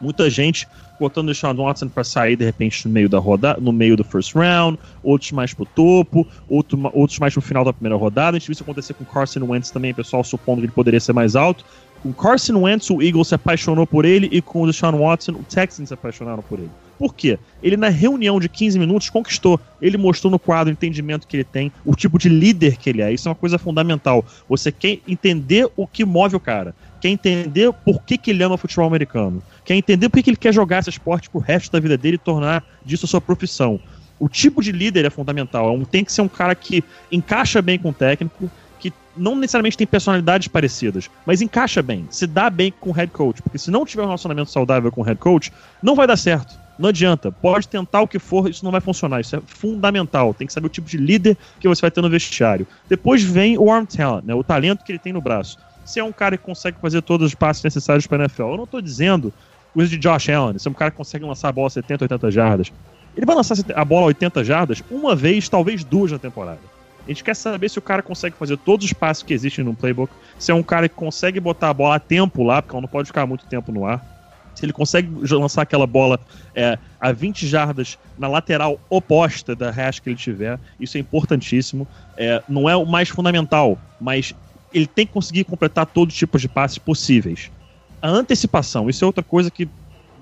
Muita 0.00 0.28
gente 0.28 0.68
botando 0.98 1.26
o 1.26 1.32
Deshaun 1.32 1.54
Watson 1.54 1.88
para 1.88 2.04
sair 2.04 2.36
de 2.36 2.44
repente 2.44 2.86
no 2.86 2.92
meio 2.92 3.08
da 3.08 3.18
rodada, 3.18 3.60
no 3.60 3.72
meio 3.72 3.96
do 3.96 4.04
first 4.04 4.34
round, 4.34 4.78
outros 5.02 5.32
mais 5.32 5.52
pro 5.52 5.66
topo, 5.66 6.26
outro, 6.48 6.78
outros 6.92 7.18
mais 7.18 7.32
pro 7.32 7.42
final 7.42 7.64
da 7.64 7.72
primeira 7.72 7.96
rodada. 7.96 8.36
A 8.36 8.38
gente 8.38 8.48
viu 8.48 8.52
isso 8.52 8.62
acontecer 8.62 8.94
com 8.94 9.04
Carson 9.04 9.44
Wentz 9.44 9.70
também, 9.70 9.92
pessoal 9.94 10.24
supondo 10.24 10.60
que 10.60 10.66
ele 10.66 10.72
poderia 10.72 11.00
ser 11.00 11.12
mais 11.12 11.36
alto. 11.36 11.64
Com 12.02 12.12
Carson 12.12 12.60
Wentz, 12.60 12.90
o 12.90 13.02
Eagles 13.02 13.28
se 13.28 13.34
apaixonou 13.34 13.86
por 13.86 14.04
ele 14.04 14.28
e 14.30 14.40
com 14.40 14.62
o 14.62 14.66
Deshaun 14.66 14.98
Watson, 14.98 15.32
o 15.32 15.42
Texans 15.42 15.88
se 15.88 15.94
apaixonaram 15.94 16.42
por 16.42 16.58
ele. 16.58 16.70
Por 16.98 17.14
quê? 17.14 17.38
Ele, 17.62 17.76
na 17.76 17.88
reunião 17.88 18.40
de 18.40 18.48
15 18.48 18.78
minutos, 18.78 19.10
conquistou. 19.10 19.60
Ele 19.82 19.98
mostrou 19.98 20.30
no 20.30 20.38
quadro 20.38 20.70
o 20.70 20.72
entendimento 20.72 21.26
que 21.26 21.36
ele 21.36 21.44
tem, 21.44 21.70
o 21.84 21.94
tipo 21.94 22.18
de 22.18 22.28
líder 22.28 22.76
que 22.76 22.88
ele 22.88 23.02
é. 23.02 23.12
Isso 23.12 23.28
é 23.28 23.30
uma 23.30 23.34
coisa 23.34 23.58
fundamental. 23.58 24.24
Você 24.48 24.72
quer 24.72 25.00
entender 25.06 25.68
o 25.76 25.86
que 25.86 26.04
move 26.04 26.36
o 26.36 26.40
cara. 26.40 26.74
Quer 27.06 27.10
entender 27.12 27.72
por 27.72 28.02
que, 28.02 28.18
que 28.18 28.32
ele 28.32 28.42
ama 28.42 28.58
futebol 28.58 28.84
americano. 28.84 29.40
Quer 29.64 29.76
entender 29.76 30.08
por 30.08 30.16
que, 30.16 30.24
que 30.24 30.30
ele 30.30 30.36
quer 30.36 30.52
jogar 30.52 30.80
esse 30.80 30.90
esporte 30.90 31.30
pro 31.30 31.38
resto 31.38 31.70
da 31.70 31.78
vida 31.78 31.96
dele 31.96 32.16
e 32.16 32.18
tornar 32.18 32.64
disso 32.84 33.06
a 33.06 33.08
sua 33.08 33.20
profissão. 33.20 33.78
O 34.18 34.28
tipo 34.28 34.60
de 34.60 34.72
líder 34.72 35.04
é 35.04 35.10
fundamental. 35.10 35.72
É 35.72 35.84
tem 35.84 36.04
que 36.04 36.12
ser 36.12 36.22
um 36.22 36.28
cara 36.28 36.52
que 36.56 36.82
encaixa 37.12 37.62
bem 37.62 37.78
com 37.78 37.90
o 37.90 37.92
técnico, 37.92 38.50
que 38.80 38.92
não 39.16 39.36
necessariamente 39.36 39.76
tem 39.76 39.86
personalidades 39.86 40.48
parecidas, 40.48 41.08
mas 41.24 41.40
encaixa 41.40 41.80
bem, 41.80 42.08
se 42.10 42.26
dá 42.26 42.50
bem 42.50 42.72
com 42.72 42.90
o 42.90 42.92
head 42.92 43.12
coach. 43.12 43.40
Porque 43.40 43.58
se 43.58 43.70
não 43.70 43.86
tiver 43.86 44.02
um 44.02 44.06
relacionamento 44.06 44.50
saudável 44.50 44.90
com 44.90 45.02
o 45.02 45.04
head 45.04 45.20
coach, 45.20 45.52
não 45.80 45.94
vai 45.94 46.08
dar 46.08 46.16
certo. 46.16 46.58
Não 46.76 46.88
adianta. 46.88 47.30
Pode 47.30 47.68
tentar 47.68 48.00
o 48.00 48.08
que 48.08 48.18
for, 48.18 48.50
isso 48.50 48.64
não 48.64 48.72
vai 48.72 48.80
funcionar. 48.80 49.20
Isso 49.20 49.36
é 49.36 49.40
fundamental. 49.46 50.34
Tem 50.34 50.44
que 50.44 50.52
saber 50.52 50.66
o 50.66 50.70
tipo 50.70 50.88
de 50.88 50.96
líder 50.96 51.38
que 51.60 51.68
você 51.68 51.82
vai 51.82 51.90
ter 51.90 52.02
no 52.02 52.10
vestiário. 52.10 52.66
Depois 52.88 53.22
vem 53.22 53.56
o 53.56 53.70
arm 53.70 53.84
talent, 53.84 54.24
né? 54.24 54.34
O 54.34 54.42
talento 54.42 54.84
que 54.84 54.90
ele 54.90 54.98
tem 54.98 55.12
no 55.12 55.20
braço. 55.20 55.56
Se 55.86 56.00
é 56.00 56.04
um 56.04 56.12
cara 56.12 56.36
que 56.36 56.44
consegue 56.44 56.78
fazer 56.80 57.00
todos 57.00 57.28
os 57.28 57.34
passos 57.34 57.62
necessários 57.62 58.06
para 58.06 58.18
a 58.18 58.26
NFL. 58.26 58.42
Eu 58.42 58.56
não 58.56 58.64
estou 58.64 58.82
dizendo 58.82 59.32
coisa 59.72 59.88
de 59.88 59.96
Josh 59.96 60.28
Allen. 60.28 60.58
Se 60.58 60.68
é 60.68 60.70
um 60.70 60.74
cara 60.74 60.90
que 60.90 60.96
consegue 60.96 61.24
lançar 61.24 61.48
a 61.48 61.52
bola 61.52 61.70
70, 61.70 62.04
80 62.04 62.30
jardas. 62.30 62.72
Ele 63.16 63.24
vai 63.24 63.34
lançar 63.34 63.56
a 63.74 63.84
bola 63.84 64.06
80 64.06 64.44
jardas 64.44 64.82
uma 64.90 65.16
vez, 65.16 65.48
talvez 65.48 65.82
duas 65.82 66.12
na 66.12 66.18
temporada. 66.18 66.60
A 67.06 67.08
gente 67.08 67.22
quer 67.22 67.36
saber 67.36 67.70
se 67.70 67.78
o 67.78 67.82
cara 67.82 68.02
consegue 68.02 68.36
fazer 68.36 68.58
todos 68.58 68.84
os 68.84 68.92
passos 68.92 69.22
que 69.22 69.32
existem 69.32 69.64
no 69.64 69.74
playbook, 69.74 70.12
se 70.38 70.50
é 70.50 70.54
um 70.54 70.62
cara 70.62 70.88
que 70.88 70.94
consegue 70.94 71.38
botar 71.38 71.70
a 71.70 71.74
bola 71.74 71.94
a 71.94 72.00
tempo 72.00 72.42
lá, 72.42 72.60
porque 72.60 72.74
ela 72.74 72.82
não 72.82 72.88
pode 72.88 73.06
ficar 73.06 73.24
muito 73.26 73.46
tempo 73.46 73.70
no 73.70 73.86
ar 73.86 74.04
se 74.56 74.64
ele 74.64 74.72
consegue 74.72 75.08
lançar 75.34 75.62
aquela 75.62 75.86
bola 75.86 76.18
é, 76.54 76.78
a 76.98 77.12
20 77.12 77.46
jardas 77.46 77.98
na 78.18 78.26
lateral 78.26 78.80
oposta 78.88 79.54
da 79.54 79.70
hash 79.70 80.00
que 80.00 80.08
ele 80.08 80.16
tiver, 80.16 80.58
isso 80.80 80.96
é 80.96 81.00
importantíssimo. 81.00 81.86
É, 82.16 82.42
não 82.48 82.68
é 82.68 82.74
o 82.74 82.86
mais 82.86 83.10
fundamental, 83.10 83.78
mas 84.00 84.34
ele 84.76 84.86
tem 84.86 85.06
que 85.06 85.12
conseguir 85.12 85.44
completar 85.44 85.86
todo 85.86 86.12
tipo 86.12 86.38
de 86.38 86.48
passes 86.48 86.76
possíveis. 86.78 87.50
A 88.02 88.08
antecipação, 88.08 88.90
isso 88.90 89.02
é 89.02 89.06
outra 89.06 89.24
coisa 89.24 89.50
que 89.50 89.66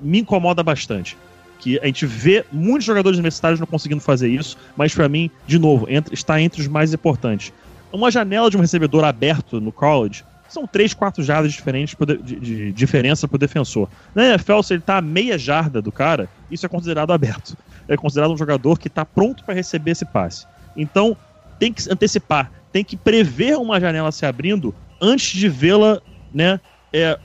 me 0.01 0.21
incomoda 0.21 0.63
bastante. 0.63 1.17
Que 1.59 1.79
a 1.81 1.87
gente 1.87 2.07
vê 2.07 2.45
muitos 2.53 2.85
jogadores 2.85 3.19
universitários 3.19 3.59
não 3.59 3.67
conseguindo 3.67 4.01
fazer 4.01 4.29
isso, 4.29 4.57
mas 4.77 4.95
para 4.95 5.09
mim, 5.09 5.31
de 5.47 5.59
novo, 5.59 5.91
entra, 5.91 6.15
está 6.15 6.41
entre 6.41 6.61
os 6.61 6.69
mais 6.69 6.95
importantes. 6.95 7.53
Uma 7.93 8.11
janela 8.11 8.49
de 8.49 8.57
um 8.57 8.61
recebedor 8.61 9.05
aberto 9.05 9.61
no 9.61 9.73
college 9.73 10.25
são 10.49 10.67
3, 10.67 10.95
4 10.95 11.23
jardas 11.25 11.53
diferentes 11.53 11.97
de, 11.99 12.17
de, 12.17 12.41
de, 12.41 12.73
diferença 12.73 13.27
defensor. 13.27 13.89
Na 14.15 14.25
NFL, 14.27 14.63
se 14.63 14.75
ele 14.75 14.83
tá 14.83 14.99
a 14.99 15.03
meia 15.03 15.37
jarda 15.37 15.83
do 15.83 15.91
cara, 15.91 16.29
isso 16.49 16.65
é 16.65 16.69
considerado 16.69 17.13
aberto. 17.13 17.57
É 17.89 17.97
considerado 17.97 18.33
um 18.33 18.37
jogador 18.37 18.79
que 18.79 18.87
está 18.87 19.05
pronto 19.05 19.43
para 19.43 19.55
receber 19.55 19.91
esse 19.91 20.05
passe. 20.05 20.47
Então, 20.77 21.17
tem 21.59 21.73
que 21.73 21.91
antecipar, 21.91 22.51
tem 22.75 22.83
que 22.83 22.97
prever 22.97 23.57
uma 23.57 23.79
janela 23.79 24.11
se 24.11 24.27
abrindo 24.27 24.75
antes 25.01 25.39
de 25.39 25.49
vê-la, 25.49 26.03
né, 26.35 26.59
é, 26.93 27.17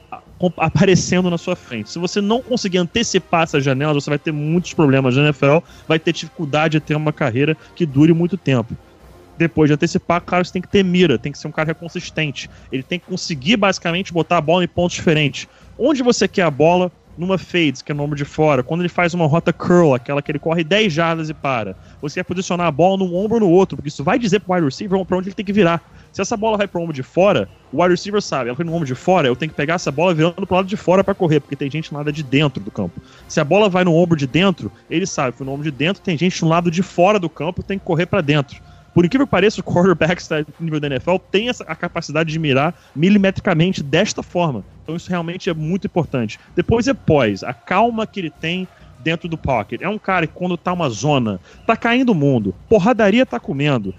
aparecendo 0.55 1.27
na 1.27 1.39
sua 1.39 1.55
frente. 1.55 1.89
Se 1.89 1.97
você 1.97 2.21
não 2.21 2.39
conseguir 2.39 2.77
antecipar 2.77 3.43
essa 3.43 3.59
janela, 3.59 3.95
você 3.95 4.11
vai 4.11 4.19
ter 4.19 4.31
muitos 4.31 4.75
problemas 4.75 5.15
na 5.15 5.23
NFL, 5.23 5.57
vai 5.87 5.97
ter 5.97 6.13
dificuldade 6.13 6.73
de 6.73 6.79
ter 6.85 6.93
uma 6.93 7.11
carreira 7.11 7.57
que 7.75 7.83
dure 7.83 8.13
muito 8.13 8.37
tempo 8.37 8.77
depois 9.39 9.69
de 9.69 9.73
antecipar, 9.73 10.21
claro, 10.21 10.43
você 10.43 10.51
tem 10.51 10.61
que 10.61 10.67
ter 10.67 10.83
mira, 10.83 11.17
tem 11.17 11.31
que 11.31 11.37
ser 11.37 11.47
um 11.47 11.51
cara 11.51 11.73
consistente. 11.73 12.49
Ele 12.69 12.83
tem 12.83 12.99
que 12.99 13.05
conseguir 13.05 13.55
basicamente 13.55 14.11
botar 14.11 14.35
a 14.35 14.41
bola 14.41 14.65
em 14.65 14.67
pontos 14.67 14.97
diferentes. 14.97 15.47
Onde 15.77 16.03
você 16.03 16.27
quer 16.27 16.41
a 16.41 16.51
bola, 16.51 16.91
numa 17.19 17.37
fades, 17.37 17.81
que 17.81 17.91
é 17.91 17.95
no 17.95 18.03
ombro 18.03 18.15
de 18.15 18.23
fora, 18.23 18.63
quando 18.63 18.81
ele 18.81 18.89
faz 18.89 19.13
uma 19.13 19.27
rota 19.27 19.51
curl, 19.51 19.93
aquela 19.93 20.21
que 20.21 20.31
ele 20.31 20.39
corre 20.39 20.63
10 20.63 20.91
jardas 20.91 21.29
e 21.29 21.33
para, 21.33 21.75
você 22.01 22.19
quer 22.19 22.23
posicionar 22.23 22.67
a 22.67 22.71
bola 22.71 22.97
num 22.97 23.13
ombro 23.13 23.35
ou 23.35 23.41
no 23.41 23.49
outro, 23.49 23.75
porque 23.75 23.89
isso 23.89 24.03
vai 24.03 24.17
dizer 24.17 24.39
pro 24.39 24.53
wide 24.53 24.65
receiver 24.65 25.05
pra 25.05 25.17
onde 25.17 25.27
ele 25.27 25.35
tem 25.35 25.45
que 25.45 25.51
virar. 25.51 25.83
Se 26.13 26.21
essa 26.21 26.35
bola 26.37 26.57
vai 26.57 26.67
pro 26.67 26.81
ombro 26.81 26.93
de 26.93 27.03
fora, 27.03 27.49
o 27.71 27.81
wide 27.81 27.91
receiver 27.91 28.21
sabe, 28.21 28.49
ela 28.49 28.55
foi 28.55 28.65
no 28.65 28.73
ombro 28.73 28.87
de 28.87 28.95
fora, 28.95 29.27
eu 29.27 29.35
tenho 29.35 29.49
que 29.49 29.55
pegar 29.55 29.75
essa 29.75 29.91
bola 29.91 30.13
virando 30.13 30.47
pro 30.47 30.55
lado 30.55 30.67
de 30.67 30.77
fora 30.77 31.03
para 31.03 31.13
correr, 31.13 31.39
porque 31.41 31.55
tem 31.55 31.69
gente 31.69 31.91
no 31.91 31.97
lado 31.97 32.11
de 32.11 32.23
dentro 32.23 32.63
do 32.63 32.71
campo. 32.71 33.01
Se 33.27 33.39
a 33.39 33.43
bola 33.43 33.69
vai 33.69 33.83
no 33.83 33.93
ombro 33.93 34.17
de 34.17 34.25
dentro, 34.25 34.71
ele 34.89 35.05
sabe, 35.05 35.35
foi 35.35 35.45
no 35.45 35.51
ombro 35.51 35.63
de 35.63 35.71
dentro, 35.71 36.01
tem 36.01 36.17
gente 36.17 36.41
no 36.41 36.47
lado 36.47 36.71
de 36.71 36.81
fora 36.81 37.19
do 37.19 37.29
campo, 37.29 37.61
tem 37.61 37.77
que 37.77 37.85
correr 37.85 38.05
para 38.05 38.21
dentro. 38.21 38.61
Por 38.93 39.05
incrível 39.05 39.27
que 39.27 39.31
pareça, 39.31 39.61
o 39.61 39.63
quarterback 39.63 40.21
no 40.59 40.65
nível 40.65 40.79
da 40.79 40.87
NFL 40.87 41.17
tem 41.31 41.49
essa, 41.49 41.63
a 41.63 41.75
capacidade 41.75 42.31
de 42.31 42.39
mirar 42.39 42.73
milimetricamente 42.95 43.83
desta 43.83 44.23
forma. 44.23 44.63
Então 44.83 44.95
isso 44.95 45.09
realmente 45.09 45.49
é 45.49 45.53
muito 45.53 45.87
importante. 45.87 46.39
Depois 46.55 46.87
é 46.87 46.93
pós, 46.93 47.43
a 47.43 47.53
calma 47.53 48.07
que 48.07 48.19
ele 48.19 48.29
tem 48.29 48.67
dentro 48.99 49.29
do 49.29 49.37
pocket. 49.37 49.81
É 49.81 49.89
um 49.89 49.97
cara 49.97 50.27
que 50.27 50.33
quando 50.33 50.57
tá 50.57 50.73
uma 50.73 50.89
zona, 50.89 51.39
tá 51.65 51.75
caindo 51.75 52.09
o 52.09 52.15
mundo, 52.15 52.53
porradaria 52.67 53.25
tá 53.25 53.39
comendo, 53.39 53.93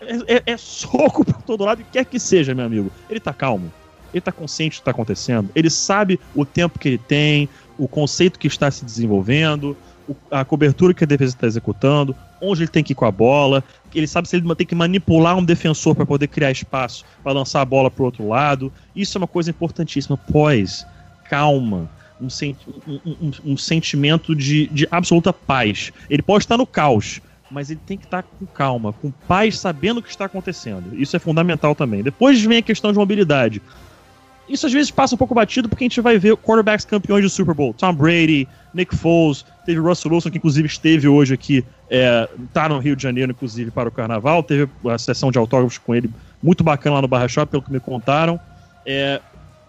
é, 0.00 0.36
é, 0.36 0.42
é 0.46 0.56
soco 0.56 1.24
pra 1.26 1.34
todo 1.34 1.64
lado, 1.64 1.84
quer 1.92 2.04
que 2.04 2.18
seja, 2.18 2.54
meu 2.54 2.64
amigo. 2.64 2.90
Ele 3.08 3.20
tá 3.20 3.32
calmo. 3.32 3.72
Ele 4.12 4.20
tá 4.20 4.32
consciente 4.32 4.76
do 4.76 4.80
que 4.80 4.84
tá 4.84 4.90
acontecendo. 4.90 5.50
Ele 5.54 5.70
sabe 5.70 6.18
o 6.34 6.44
tempo 6.44 6.78
que 6.78 6.88
ele 6.88 6.98
tem, 6.98 7.48
o 7.78 7.86
conceito 7.86 8.38
que 8.38 8.48
está 8.48 8.70
se 8.70 8.84
desenvolvendo, 8.84 9.76
a 10.30 10.44
cobertura 10.44 10.92
que 10.92 11.04
a 11.04 11.06
defesa 11.06 11.34
está 11.36 11.46
executando, 11.46 12.16
onde 12.40 12.62
ele 12.62 12.70
tem 12.70 12.82
que 12.82 12.92
ir 12.92 12.96
com 12.96 13.04
a 13.04 13.10
bola. 13.10 13.62
Ele 13.94 14.06
sabe 14.06 14.28
se 14.28 14.36
ele 14.36 14.54
tem 14.54 14.66
que 14.66 14.74
manipular 14.74 15.36
um 15.36 15.44
defensor 15.44 15.94
para 15.94 16.06
poder 16.06 16.28
criar 16.28 16.50
espaço 16.50 17.04
para 17.22 17.32
lançar 17.32 17.60
a 17.60 17.64
bola 17.64 17.90
para 17.90 18.02
o 18.02 18.06
outro 18.06 18.28
lado. 18.28 18.72
Isso 18.94 19.16
é 19.16 19.18
uma 19.18 19.26
coisa 19.26 19.50
importantíssima. 19.50 20.16
Pós, 20.16 20.86
calma. 21.28 21.90
Um, 22.20 22.28
um, 22.86 23.00
um, 23.06 23.52
um 23.52 23.56
sentimento 23.56 24.36
de, 24.36 24.66
de 24.66 24.86
absoluta 24.90 25.32
paz. 25.32 25.90
Ele 26.10 26.20
pode 26.20 26.44
estar 26.44 26.58
no 26.58 26.66
caos, 26.66 27.18
mas 27.50 27.70
ele 27.70 27.80
tem 27.86 27.96
que 27.96 28.04
estar 28.04 28.22
com 28.22 28.44
calma, 28.44 28.92
com 28.92 29.10
paz, 29.10 29.58
sabendo 29.58 30.00
o 30.00 30.02
que 30.02 30.10
está 30.10 30.26
acontecendo. 30.26 30.94
Isso 31.00 31.16
é 31.16 31.18
fundamental 31.18 31.74
também. 31.74 32.02
Depois 32.02 32.42
vem 32.42 32.58
a 32.58 32.62
questão 32.62 32.92
de 32.92 32.98
mobilidade. 32.98 33.62
Isso 34.50 34.66
às 34.66 34.72
vezes 34.72 34.90
passa 34.90 35.14
um 35.14 35.18
pouco 35.18 35.32
batido 35.32 35.68
porque 35.68 35.84
a 35.84 35.86
gente 35.86 36.00
vai 36.00 36.18
ver 36.18 36.36
quarterbacks 36.36 36.84
campeões 36.84 37.22
do 37.22 37.30
Super 37.30 37.54
Bowl. 37.54 37.72
Tom 37.72 37.94
Brady, 37.94 38.48
Nick 38.74 38.96
Foles, 38.96 39.44
teve 39.64 39.78
Russell 39.78 40.12
Wilson, 40.12 40.30
que 40.30 40.38
inclusive 40.38 40.66
esteve 40.66 41.06
hoje 41.06 41.32
aqui, 41.32 41.64
é, 41.88 42.28
tá 42.52 42.68
no 42.68 42.80
Rio 42.80 42.96
de 42.96 43.02
Janeiro, 43.02 43.30
inclusive, 43.30 43.70
para 43.70 43.88
o 43.88 43.92
Carnaval. 43.92 44.42
Teve 44.42 44.68
a 44.86 44.98
sessão 44.98 45.30
de 45.30 45.38
autógrafos 45.38 45.78
com 45.78 45.94
ele 45.94 46.10
muito 46.42 46.64
bacana 46.64 46.96
lá 46.96 47.02
no 47.02 47.08
Barra 47.08 47.28
Shop, 47.28 47.48
pelo 47.48 47.62
que 47.62 47.72
me 47.72 47.78
contaram. 47.78 48.40
É, 48.84 49.20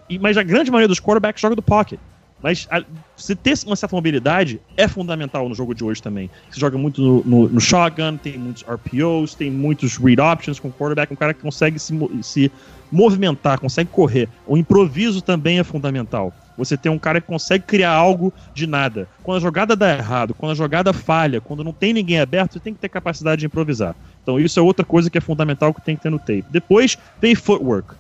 e, 0.10 0.18
mas 0.18 0.36
a 0.36 0.44
grande 0.44 0.72
maioria 0.72 0.88
dos 0.88 1.00
quarterbacks 1.00 1.40
joga 1.40 1.56
do 1.56 1.62
pocket. 1.62 2.00
Mas 2.42 2.68
a, 2.72 2.84
você 3.16 3.36
ter 3.36 3.54
uma 3.68 3.76
certa 3.76 3.96
mobilidade 3.96 4.60
é 4.76 4.88
fundamental 4.88 5.48
no 5.48 5.54
jogo 5.54 5.76
de 5.76 5.84
hoje 5.84 6.02
também. 6.02 6.28
Você 6.50 6.60
joga 6.60 6.76
muito 6.76 7.02
no, 7.02 7.24
no, 7.24 7.50
no 7.50 7.62
shotgun, 7.62 8.18
tem 8.18 8.38
muitos 8.38 8.64
RPOs, 8.64 9.36
tem 9.36 9.52
muitos 9.52 9.98
read 9.98 10.20
options 10.20 10.60
com 10.60 10.70
o 10.70 10.74
quarterback, 10.74 11.14
um 11.14 11.16
cara 11.16 11.36
que 11.36 11.42
consegue 11.42 11.78
se, 11.78 11.94
se 12.24 12.52
movimentar, 12.92 13.60
consegue 13.60 13.90
correr. 13.90 14.28
O 14.46 14.58
improviso 14.58 15.22
também 15.22 15.60
é 15.60 15.64
fundamental. 15.64 16.34
Você 16.58 16.76
tem 16.78 16.92
um 16.92 17.00
cara 17.00 17.22
que 17.22 17.28
consegue 17.28 17.64
criar 17.66 17.92
algo 17.92 18.34
de 18.54 18.68
nada. 18.68 19.08
Quando 19.24 19.38
a 19.38 19.42
jogada 19.42 19.76
dá 19.76 19.96
errado, 19.96 20.34
quando 20.34 20.52
a 20.52 20.56
jogada 20.56 20.92
falha, 20.92 21.42
quando 21.42 21.64
não 21.64 21.74
tem 21.74 21.94
ninguém 21.94 22.20
aberto, 22.20 22.54
você 22.54 22.60
tem 22.60 22.74
que 22.74 22.80
ter 22.80 22.90
capacidade 22.90 23.40
de 23.40 23.46
improvisar. 23.46 23.96
Então 24.22 24.40
isso 24.40 24.60
é 24.60 24.62
outra 24.62 24.86
coisa 24.86 25.10
que 25.10 25.18
é 25.18 25.22
fundamental 25.22 25.74
que 25.74 25.82
tem 25.82 25.96
que 25.96 26.04
ter 26.04 26.10
no 26.10 26.20
tape. 26.20 26.46
Depois 26.50 26.98
tem 27.20 27.34
footwork. 27.34 27.96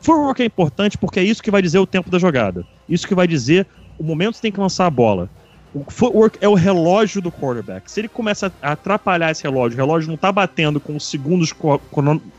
Footwork 0.00 0.42
é 0.42 0.46
importante 0.46 0.96
porque 0.96 1.20
é 1.20 1.24
isso 1.24 1.42
que 1.42 1.50
vai 1.50 1.60
dizer 1.60 1.78
o 1.78 1.86
tempo 1.86 2.10
da 2.10 2.18
jogada. 2.18 2.64
Isso 2.88 3.06
que 3.06 3.14
vai 3.14 3.26
dizer 3.26 3.66
o 3.98 4.04
momento 4.04 4.32
que 4.32 4.36
você 4.36 4.42
tem 4.42 4.52
que 4.52 4.60
lançar 4.60 4.86
a 4.86 4.90
bola. 4.90 5.28
O 5.76 5.84
footwork 5.90 6.38
é 6.40 6.48
o 6.48 6.54
relógio 6.54 7.20
do 7.20 7.30
quarterback. 7.30 7.90
Se 7.90 8.00
ele 8.00 8.08
começa 8.08 8.50
a 8.62 8.72
atrapalhar 8.72 9.30
esse 9.30 9.42
relógio, 9.42 9.76
o 9.76 9.84
relógio 9.84 10.08
não 10.08 10.14
está 10.14 10.32
batendo 10.32 10.80
com 10.80 10.96
os 10.96 11.06
segundos 11.06 11.52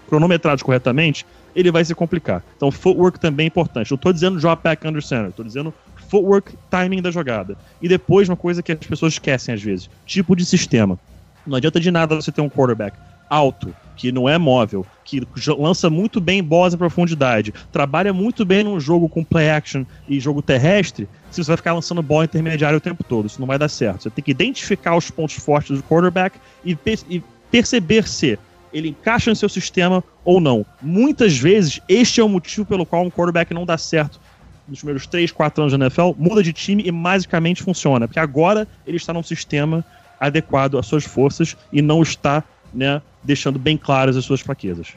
cronometrados 0.07 0.63
corretamente, 0.63 1.23
ele 1.55 1.71
vai 1.71 1.85
se 1.85 1.93
complicar. 1.93 2.41
Então, 2.55 2.71
footwork 2.71 3.19
também 3.19 3.43
é 3.43 3.47
importante. 3.47 3.91
Eu 3.91 3.95
estou 3.95 4.11
dizendo 4.11 4.39
drop 4.39 4.63
back 4.63 4.87
under 4.87 5.03
center, 5.03 5.29
estou 5.29 5.45
dizendo 5.45 5.71
footwork, 6.09 6.57
timing 6.71 6.99
da 6.99 7.11
jogada. 7.11 7.55
E 7.79 7.87
depois, 7.87 8.27
uma 8.27 8.35
coisa 8.35 8.63
que 8.63 8.71
as 8.71 8.79
pessoas 8.79 9.13
esquecem 9.13 9.53
às 9.53 9.61
vezes: 9.61 9.87
tipo 10.03 10.35
de 10.35 10.43
sistema. 10.43 10.97
Não 11.45 11.57
adianta 11.57 11.79
de 11.79 11.91
nada 11.91 12.15
você 12.15 12.31
ter 12.31 12.41
um 12.41 12.49
quarterback 12.49 12.97
alto, 13.29 13.73
que 13.95 14.11
não 14.11 14.29
é 14.29 14.37
móvel, 14.37 14.85
que 15.03 15.25
lança 15.57 15.89
muito 15.89 16.21
bem 16.21 16.43
bolas 16.43 16.73
em 16.73 16.77
profundidade, 16.77 17.53
trabalha 17.71 18.13
muito 18.13 18.45
bem 18.45 18.63
num 18.63 18.79
jogo 18.79 19.09
com 19.09 19.23
play 19.23 19.49
action 19.49 19.83
e 20.07 20.19
jogo 20.19 20.41
terrestre, 20.41 21.07
se 21.31 21.43
você 21.43 21.49
vai 21.49 21.57
ficar 21.57 21.73
lançando 21.73 22.01
bola 22.01 22.25
intermediária 22.25 22.77
o 22.77 22.81
tempo 22.81 23.03
todo. 23.03 23.25
Isso 23.25 23.39
não 23.39 23.47
vai 23.47 23.57
dar 23.57 23.69
certo. 23.69 24.03
Você 24.03 24.09
tem 24.09 24.23
que 24.23 24.31
identificar 24.31 24.95
os 24.95 25.09
pontos 25.09 25.35
fortes 25.35 25.77
do 25.77 25.83
quarterback 25.83 26.37
e, 26.63 26.77
e 27.09 27.23
perceber 27.49 28.07
se 28.07 28.37
ele 28.71 28.89
encaixa 28.89 29.29
no 29.29 29.35
seu 29.35 29.49
sistema 29.49 30.03
ou 30.23 30.39
não. 30.39 30.65
Muitas 30.81 31.37
vezes, 31.37 31.81
este 31.87 32.21
é 32.21 32.23
o 32.23 32.29
motivo 32.29 32.65
pelo 32.65 32.85
qual 32.85 33.03
um 33.03 33.09
quarterback 33.09 33.53
não 33.53 33.65
dá 33.65 33.77
certo 33.77 34.19
nos 34.67 34.79
primeiros 34.79 35.07
3, 35.07 35.31
4 35.31 35.63
anos 35.63 35.77
da 35.77 35.85
NFL, 35.85 36.11
muda 36.17 36.43
de 36.43 36.51
time 36.51 36.83
e 36.85 36.91
magicamente 36.91 37.63
funciona. 37.63 38.07
Porque 38.07 38.19
agora 38.19 38.67
ele 38.85 38.97
está 38.97 39.13
num 39.13 39.23
sistema 39.23 39.83
adequado 40.19 40.77
às 40.77 40.85
suas 40.85 41.05
forças 41.05 41.55
e 41.71 41.81
não 41.81 42.01
está 42.01 42.43
né, 42.73 43.01
deixando 43.23 43.59
bem 43.59 43.77
claras 43.77 44.15
as 44.15 44.25
suas 44.25 44.41
fraquezas. 44.41 44.89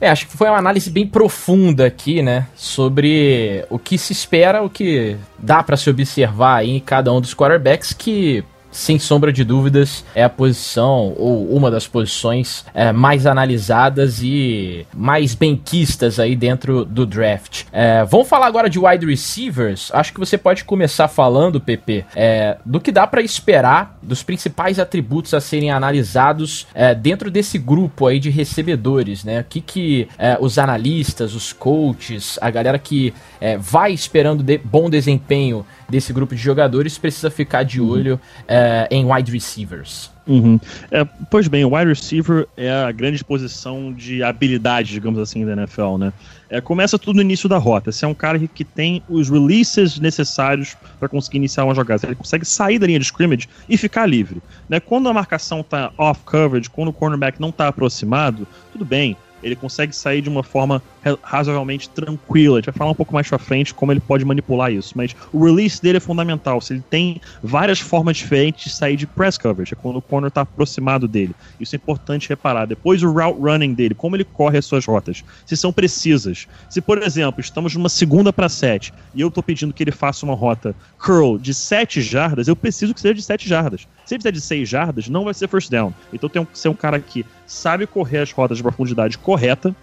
É, 0.00 0.10
acho 0.10 0.26
que 0.26 0.36
foi 0.36 0.48
uma 0.48 0.58
análise 0.58 0.90
bem 0.90 1.06
profunda 1.06 1.86
aqui, 1.86 2.22
né, 2.22 2.48
sobre 2.56 3.64
o 3.70 3.78
que 3.78 3.96
se 3.96 4.12
espera, 4.12 4.60
o 4.60 4.68
que 4.68 5.16
dá 5.38 5.62
para 5.62 5.76
se 5.76 5.88
observar 5.88 6.64
em 6.64 6.80
cada 6.80 7.12
um 7.12 7.20
dos 7.20 7.32
quarterbacks 7.32 7.92
que 7.92 8.44
sem 8.72 8.98
sombra 8.98 9.32
de 9.32 9.44
dúvidas, 9.44 10.04
é 10.14 10.24
a 10.24 10.28
posição, 10.28 11.14
ou 11.16 11.54
uma 11.54 11.70
das 11.70 11.86
posições 11.86 12.64
é, 12.74 12.90
mais 12.90 13.26
analisadas 13.26 14.20
e 14.22 14.86
mais 14.94 15.34
benquistas 15.34 16.18
aí 16.18 16.34
dentro 16.34 16.84
do 16.84 17.06
draft. 17.06 17.64
É, 17.70 18.04
vamos 18.04 18.28
falar 18.28 18.46
agora 18.46 18.68
de 18.68 18.78
wide 18.78 19.06
receivers. 19.06 19.90
Acho 19.92 20.12
que 20.12 20.18
você 20.18 20.38
pode 20.38 20.64
começar 20.64 21.06
falando, 21.06 21.60
PP, 21.60 22.04
é, 22.16 22.56
do 22.64 22.80
que 22.80 22.90
dá 22.90 23.06
para 23.06 23.22
esperar 23.22 23.98
dos 24.02 24.22
principais 24.22 24.78
atributos 24.78 25.34
a 25.34 25.40
serem 25.40 25.70
analisados 25.70 26.66
é, 26.74 26.94
dentro 26.94 27.30
desse 27.30 27.58
grupo 27.58 28.06
aí 28.06 28.18
de 28.18 28.30
recebedores, 28.30 29.22
né? 29.22 29.40
O 29.40 29.44
que, 29.44 29.60
que 29.60 30.08
é, 30.18 30.38
os 30.40 30.58
analistas, 30.58 31.34
os 31.34 31.52
coaches, 31.52 32.38
a 32.40 32.50
galera 32.50 32.78
que 32.78 33.12
é, 33.40 33.58
vai 33.58 33.92
esperando 33.92 34.42
de 34.42 34.58
bom 34.58 34.88
desempenho 34.88 35.66
desse 35.92 36.10
grupo 36.10 36.34
de 36.34 36.40
jogadores 36.40 36.96
precisa 36.96 37.30
ficar 37.30 37.62
de 37.64 37.80
uhum. 37.80 37.90
olho 37.90 38.14
uh, 38.14 38.88
em 38.90 39.04
wide 39.04 39.30
receivers. 39.30 40.10
Uhum. 40.26 40.58
É, 40.90 41.04
pois 41.30 41.48
bem, 41.48 41.64
o 41.64 41.76
wide 41.76 41.88
receiver 41.88 42.48
é 42.56 42.70
a 42.70 42.90
grande 42.90 43.16
exposição 43.16 43.92
de 43.92 44.22
habilidade, 44.22 44.90
digamos 44.90 45.20
assim, 45.20 45.44
da 45.44 45.52
NFL, 45.52 45.98
né? 45.98 46.12
É, 46.48 46.60
começa 46.60 46.98
tudo 46.98 47.16
no 47.16 47.22
início 47.22 47.48
da 47.48 47.58
rota. 47.58 47.92
Você 47.92 48.04
é 48.04 48.08
um 48.08 48.14
cara 48.14 48.38
que 48.38 48.64
tem 48.64 49.02
os 49.08 49.28
releases 49.28 49.98
necessários 49.98 50.76
para 50.98 51.08
conseguir 51.08 51.36
iniciar 51.38 51.64
uma 51.64 51.74
jogada. 51.74 52.06
Ele 52.06 52.14
consegue 52.14 52.44
sair 52.46 52.78
da 52.78 52.86
linha 52.86 52.98
de 52.98 53.04
scrimmage 53.04 53.48
e 53.68 53.76
ficar 53.76 54.06
livre. 54.06 54.40
Né? 54.68 54.80
Quando 54.80 55.08
a 55.08 55.12
marcação 55.12 55.60
está 55.60 55.92
off 55.98 56.20
coverage, 56.24 56.70
quando 56.70 56.88
o 56.88 56.92
cornerback 56.92 57.40
não 57.40 57.50
está 57.50 57.68
aproximado, 57.68 58.46
tudo 58.72 58.84
bem 58.84 59.16
ele 59.42 59.56
consegue 59.56 59.94
sair 59.94 60.22
de 60.22 60.28
uma 60.28 60.42
forma 60.42 60.82
razoavelmente 61.22 61.88
tranquila. 61.88 62.56
A 62.56 62.60
gente 62.60 62.66
vai 62.66 62.74
falar 62.74 62.90
um 62.90 62.94
pouco 62.94 63.12
mais 63.12 63.28
pra 63.28 63.38
frente 63.38 63.74
como 63.74 63.92
ele 63.92 64.00
pode 64.00 64.24
manipular 64.24 64.72
isso. 64.72 64.92
Mas 64.96 65.14
o 65.32 65.44
release 65.44 65.80
dele 65.82 65.98
é 65.98 66.00
fundamental. 66.00 66.60
Se 66.60 66.74
ele 66.74 66.84
tem 66.88 67.20
várias 67.42 67.80
formas 67.80 68.16
diferentes 68.16 68.64
de 68.64 68.70
sair 68.70 68.96
de 68.96 69.06
press 69.06 69.36
coverage, 69.36 69.74
é 69.74 69.76
quando 69.76 69.96
o 69.96 70.02
corner 70.02 70.28
está 70.28 70.42
aproximado 70.42 71.08
dele. 71.08 71.34
Isso 71.58 71.74
é 71.74 71.78
importante 71.78 72.28
reparar. 72.28 72.66
Depois 72.66 73.02
o 73.02 73.10
route 73.10 73.40
running 73.40 73.74
dele, 73.74 73.94
como 73.94 74.16
ele 74.16 74.24
corre 74.24 74.58
as 74.58 74.64
suas 74.64 74.84
rotas. 74.84 75.24
Se 75.46 75.56
são 75.56 75.72
precisas. 75.72 76.46
Se, 76.68 76.80
por 76.80 77.02
exemplo, 77.02 77.40
estamos 77.40 77.74
numa 77.74 77.88
segunda 77.88 78.32
para 78.32 78.48
sete 78.48 78.92
e 79.14 79.20
eu 79.20 79.28
estou 79.28 79.42
pedindo 79.42 79.72
que 79.72 79.82
ele 79.82 79.92
faça 79.92 80.24
uma 80.24 80.34
rota 80.34 80.74
curl 80.98 81.38
de 81.38 81.52
7 81.52 82.00
jardas, 82.00 82.48
eu 82.48 82.56
preciso 82.56 82.94
que 82.94 83.00
seja 83.00 83.14
de 83.14 83.22
7 83.22 83.48
jardas. 83.48 83.88
Se 84.04 84.14
ele 84.14 84.20
fizer 84.20 84.32
de 84.32 84.40
6 84.40 84.68
jardas, 84.68 85.08
não 85.08 85.24
vai 85.24 85.34
ser 85.34 85.48
first 85.48 85.70
down. 85.70 85.92
Então 86.12 86.28
tem 86.28 86.44
que 86.44 86.58
ser 86.58 86.68
um 86.68 86.74
cara 86.74 87.00
que 87.00 87.26
sabe 87.46 87.86
correr 87.86 88.18
as 88.18 88.32
rotas 88.32 88.56
de 88.56 88.62
profundidade 88.62 89.18
correta 89.18 89.74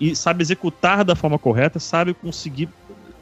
e 0.00 0.14
sabe 0.14 0.42
executar 0.42 1.04
da 1.04 1.14
forma 1.14 1.38
correta, 1.38 1.78
sabe 1.78 2.14
conseguir, 2.14 2.68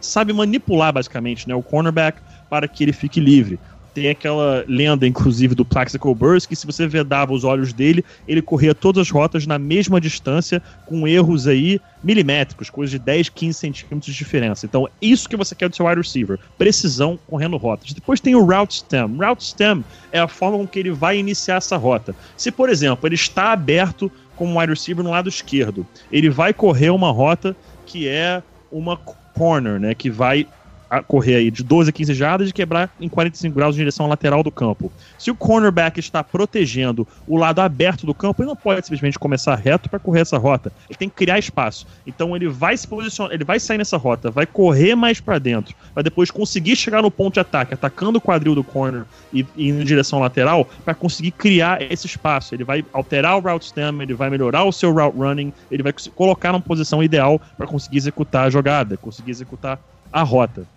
sabe 0.00 0.32
manipular 0.32 0.92
basicamente 0.92 1.48
né, 1.48 1.54
o 1.54 1.62
cornerback 1.62 2.20
para 2.48 2.68
que 2.68 2.84
ele 2.84 2.92
fique 2.92 3.20
livre. 3.20 3.58
Tem 3.96 4.10
aquela 4.10 4.62
lenda, 4.68 5.06
inclusive, 5.06 5.54
do 5.54 5.64
Plaxico 5.64 6.14
Burst, 6.14 6.46
que 6.46 6.54
se 6.54 6.66
você 6.66 6.86
vedava 6.86 7.32
os 7.32 7.44
olhos 7.44 7.72
dele, 7.72 8.04
ele 8.28 8.42
corria 8.42 8.74
todas 8.74 9.00
as 9.00 9.10
rotas 9.10 9.46
na 9.46 9.58
mesma 9.58 9.98
distância, 9.98 10.62
com 10.84 11.08
erros 11.08 11.46
aí 11.46 11.80
milimétricos, 12.04 12.68
coisas 12.68 12.90
de 12.90 12.98
10, 12.98 13.30
15 13.30 13.58
centímetros 13.58 14.12
de 14.12 14.18
diferença. 14.18 14.66
Então, 14.66 14.86
isso 15.00 15.26
que 15.26 15.34
você 15.34 15.54
quer 15.54 15.70
do 15.70 15.74
seu 15.74 15.86
wide 15.86 16.02
receiver. 16.02 16.38
Precisão 16.58 17.18
correndo 17.26 17.56
rotas. 17.56 17.94
Depois 17.94 18.20
tem 18.20 18.34
o 18.34 18.44
route 18.44 18.74
stem. 18.74 19.16
Route 19.16 19.44
stem 19.44 19.82
é 20.12 20.20
a 20.20 20.28
forma 20.28 20.58
com 20.58 20.66
que 20.66 20.78
ele 20.78 20.90
vai 20.90 21.18
iniciar 21.18 21.56
essa 21.56 21.78
rota. 21.78 22.14
Se, 22.36 22.50
por 22.50 22.68
exemplo, 22.68 23.08
ele 23.08 23.14
está 23.14 23.52
aberto 23.52 24.12
como 24.36 24.58
wide 24.58 24.70
receiver 24.70 25.02
no 25.02 25.10
lado 25.10 25.28
esquerdo, 25.28 25.86
ele 26.12 26.30
vai 26.30 26.52
correr 26.54 26.90
uma 26.90 27.10
rota 27.10 27.56
que 27.84 28.06
é 28.06 28.42
uma 28.70 28.96
corner, 28.96 29.80
né? 29.80 29.94
Que 29.94 30.10
vai 30.10 30.46
correr 31.06 31.36
aí 31.36 31.50
de 31.50 31.62
12 31.62 31.90
a 31.90 31.92
15 31.92 32.14
jardas 32.14 32.50
e 32.50 32.52
quebrar 32.52 32.90
em 33.00 33.08
45 33.08 33.54
graus 33.54 33.74
em 33.74 33.78
direção 33.78 34.06
à 34.06 34.08
lateral 34.10 34.42
do 34.42 34.50
campo. 34.50 34.92
Se 35.18 35.30
o 35.30 35.34
cornerback 35.34 35.98
está 35.98 36.22
protegendo 36.22 37.06
o 37.26 37.36
lado 37.36 37.60
aberto 37.60 38.06
do 38.06 38.14
campo, 38.14 38.42
ele 38.42 38.48
não 38.48 38.56
pode 38.56 38.82
simplesmente 38.82 39.18
começar 39.18 39.54
reto 39.56 39.88
para 39.88 39.98
correr 39.98 40.20
essa 40.20 40.38
rota. 40.38 40.72
Ele 40.88 40.98
tem 40.98 41.08
que 41.08 41.16
criar 41.16 41.38
espaço. 41.38 41.86
Então 42.06 42.36
ele 42.36 42.48
vai 42.48 42.76
se 42.76 42.86
posicionar, 42.86 43.34
ele 43.34 43.44
vai 43.44 43.58
sair 43.58 43.78
nessa 43.78 43.96
rota, 43.96 44.30
vai 44.30 44.46
correr 44.46 44.94
mais 44.94 45.20
para 45.20 45.38
dentro, 45.38 45.74
vai 45.94 46.04
depois 46.04 46.30
conseguir 46.30 46.76
chegar 46.76 47.02
no 47.02 47.10
ponto 47.10 47.34
de 47.34 47.40
ataque, 47.40 47.74
atacando 47.74 48.18
o 48.18 48.20
quadril 48.20 48.54
do 48.54 48.64
corner 48.64 49.04
e, 49.32 49.40
indo 49.56 49.80
em 49.80 49.84
direção 49.84 50.20
lateral, 50.20 50.68
para 50.84 50.94
conseguir 50.94 51.32
criar 51.32 51.82
esse 51.82 52.06
espaço. 52.06 52.54
Ele 52.54 52.64
vai 52.64 52.84
alterar 52.92 53.36
o 53.36 53.40
route 53.40 53.66
stem, 53.66 54.00
ele 54.00 54.14
vai 54.14 54.30
melhorar 54.30 54.64
o 54.64 54.72
seu 54.72 54.92
route 54.92 55.16
running, 55.16 55.52
ele 55.70 55.82
vai 55.82 55.92
colocar 56.14 56.52
numa 56.52 56.60
posição 56.60 57.02
ideal 57.02 57.40
para 57.56 57.66
conseguir 57.66 57.98
executar 57.98 58.46
a 58.46 58.50
jogada, 58.50 58.96
conseguir 58.96 59.30
executar 59.30 59.78
a 60.12 60.22
rota. 60.22 60.75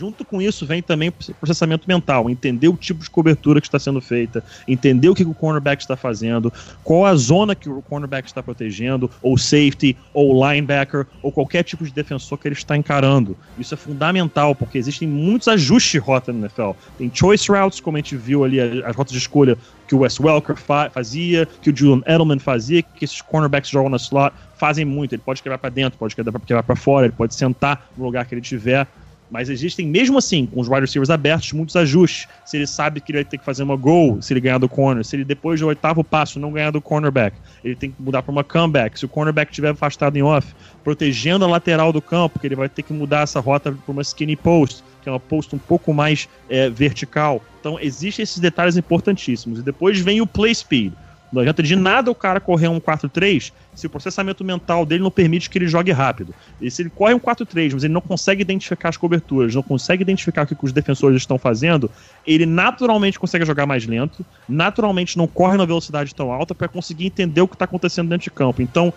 Junto 0.00 0.24
com 0.24 0.40
isso 0.40 0.64
vem 0.64 0.80
também 0.80 1.12
processamento 1.38 1.86
mental, 1.86 2.30
entender 2.30 2.68
o 2.68 2.74
tipo 2.74 3.04
de 3.04 3.10
cobertura 3.10 3.60
que 3.60 3.66
está 3.66 3.78
sendo 3.78 4.00
feita, 4.00 4.42
entender 4.66 5.10
o 5.10 5.14
que 5.14 5.24
o 5.24 5.34
cornerback 5.34 5.82
está 5.82 5.94
fazendo, 5.94 6.50
qual 6.82 7.04
a 7.04 7.14
zona 7.14 7.54
que 7.54 7.68
o 7.68 7.82
cornerback 7.82 8.26
está 8.26 8.42
protegendo, 8.42 9.10
ou 9.20 9.36
safety, 9.36 9.94
ou 10.14 10.32
linebacker, 10.32 11.06
ou 11.22 11.30
qualquer 11.30 11.64
tipo 11.64 11.84
de 11.84 11.92
defensor 11.92 12.38
que 12.38 12.48
ele 12.48 12.54
está 12.54 12.78
encarando. 12.78 13.36
Isso 13.58 13.74
é 13.74 13.76
fundamental, 13.76 14.54
porque 14.54 14.78
existem 14.78 15.06
muitos 15.06 15.48
ajustes 15.48 15.92
de 15.92 15.98
rota 15.98 16.32
no 16.32 16.38
NFL. 16.38 16.70
Tem 16.96 17.10
choice 17.12 17.52
routes, 17.52 17.78
como 17.78 17.98
a 17.98 18.00
gente 18.00 18.16
viu 18.16 18.42
ali, 18.42 18.58
as 18.58 18.96
rotas 18.96 19.12
de 19.12 19.18
escolha 19.18 19.58
que 19.86 19.94
o 19.94 19.98
Wes 19.98 20.18
Welker 20.18 20.56
fa 20.56 20.88
fazia, 20.88 21.46
que 21.60 21.68
o 21.68 21.76
Julian 21.76 22.00
Edelman 22.06 22.38
fazia, 22.38 22.80
que 22.80 23.04
esses 23.04 23.20
cornerbacks 23.20 23.68
jogam 23.68 23.90
na 23.90 23.98
slot, 23.98 24.32
fazem 24.56 24.84
muito. 24.84 25.14
Ele 25.14 25.22
pode 25.22 25.42
quebrar 25.42 25.58
para 25.58 25.68
dentro, 25.68 25.98
pode 25.98 26.16
quebrar 26.16 26.62
para 26.62 26.76
fora, 26.76 27.04
ele 27.04 27.14
pode 27.14 27.34
sentar 27.34 27.90
no 27.98 28.04
lugar 28.04 28.24
que 28.24 28.34
ele 28.34 28.40
tiver. 28.40 28.86
Mas 29.30 29.48
existem, 29.48 29.86
mesmo 29.86 30.18
assim, 30.18 30.46
com 30.46 30.60
os 30.60 30.68
wide 30.68 30.80
receivers 30.80 31.10
abertos, 31.10 31.52
muitos 31.52 31.76
ajustes. 31.76 32.26
Se 32.44 32.56
ele 32.56 32.66
sabe 32.66 33.00
que 33.00 33.12
ele 33.12 33.18
vai 33.18 33.24
ter 33.24 33.38
que 33.38 33.44
fazer 33.44 33.62
uma 33.62 33.76
goal 33.76 34.20
se 34.20 34.32
ele 34.32 34.40
ganhar 34.40 34.58
do 34.58 34.68
corner, 34.68 35.04
se 35.04 35.14
ele 35.16 35.24
depois 35.24 35.60
do 35.60 35.66
oitavo 35.66 36.02
passo 36.02 36.40
não 36.40 36.52
ganhar 36.52 36.70
do 36.70 36.80
cornerback, 36.80 37.36
ele 37.64 37.76
tem 37.76 37.90
que 37.90 38.02
mudar 38.02 38.22
para 38.22 38.32
uma 38.32 38.42
comeback. 38.42 38.98
Se 38.98 39.04
o 39.04 39.08
cornerback 39.08 39.50
estiver 39.50 39.70
afastado 39.70 40.16
em 40.16 40.22
off, 40.22 40.52
protegendo 40.82 41.44
a 41.44 41.48
lateral 41.48 41.92
do 41.92 42.02
campo, 42.02 42.38
que 42.38 42.46
ele 42.46 42.56
vai 42.56 42.68
ter 42.68 42.82
que 42.82 42.92
mudar 42.92 43.20
essa 43.20 43.38
rota 43.38 43.72
para 43.72 43.92
uma 43.92 44.02
skinny 44.02 44.34
post, 44.36 44.82
que 45.02 45.08
é 45.08 45.12
uma 45.12 45.20
post 45.20 45.54
um 45.54 45.58
pouco 45.58 45.94
mais 45.94 46.28
é, 46.48 46.68
vertical. 46.68 47.42
Então, 47.60 47.78
existem 47.80 48.22
esses 48.22 48.38
detalhes 48.38 48.76
importantíssimos. 48.76 49.60
E 49.60 49.62
depois 49.62 49.98
vem 50.00 50.20
o 50.20 50.26
play 50.26 50.54
speed. 50.54 50.92
Não 51.32 51.40
adianta 51.40 51.62
de 51.62 51.76
nada 51.76 52.10
o 52.10 52.14
cara 52.14 52.40
correr 52.40 52.68
um 52.68 52.80
4-3 52.80 53.52
se 53.74 53.86
o 53.86 53.90
processamento 53.90 54.44
mental 54.44 54.84
dele 54.84 55.02
não 55.02 55.10
permite 55.10 55.48
que 55.48 55.58
ele 55.58 55.68
jogue 55.68 55.92
rápido. 55.92 56.34
E 56.60 56.70
se 56.70 56.82
ele 56.82 56.90
corre 56.90 57.14
um 57.14 57.20
4-3, 57.20 57.72
mas 57.72 57.84
ele 57.84 57.94
não 57.94 58.00
consegue 58.00 58.42
identificar 58.42 58.88
as 58.88 58.96
coberturas, 58.96 59.54
não 59.54 59.62
consegue 59.62 60.02
identificar 60.02 60.42
o 60.42 60.46
que 60.46 60.56
os 60.60 60.72
defensores 60.72 61.16
estão 61.16 61.38
fazendo, 61.38 61.90
ele 62.26 62.46
naturalmente 62.46 63.18
consegue 63.18 63.44
jogar 63.44 63.64
mais 63.64 63.86
lento, 63.86 64.24
naturalmente 64.48 65.16
não 65.16 65.26
corre 65.26 65.56
na 65.56 65.64
velocidade 65.64 66.14
tão 66.14 66.32
alta 66.32 66.54
para 66.54 66.68
conseguir 66.68 67.06
entender 67.06 67.40
o 67.40 67.48
que 67.48 67.54
está 67.54 67.64
acontecendo 67.64 68.08
dentro 68.08 68.24
de 68.24 68.30
campo. 68.30 68.60
Então, 68.60 68.92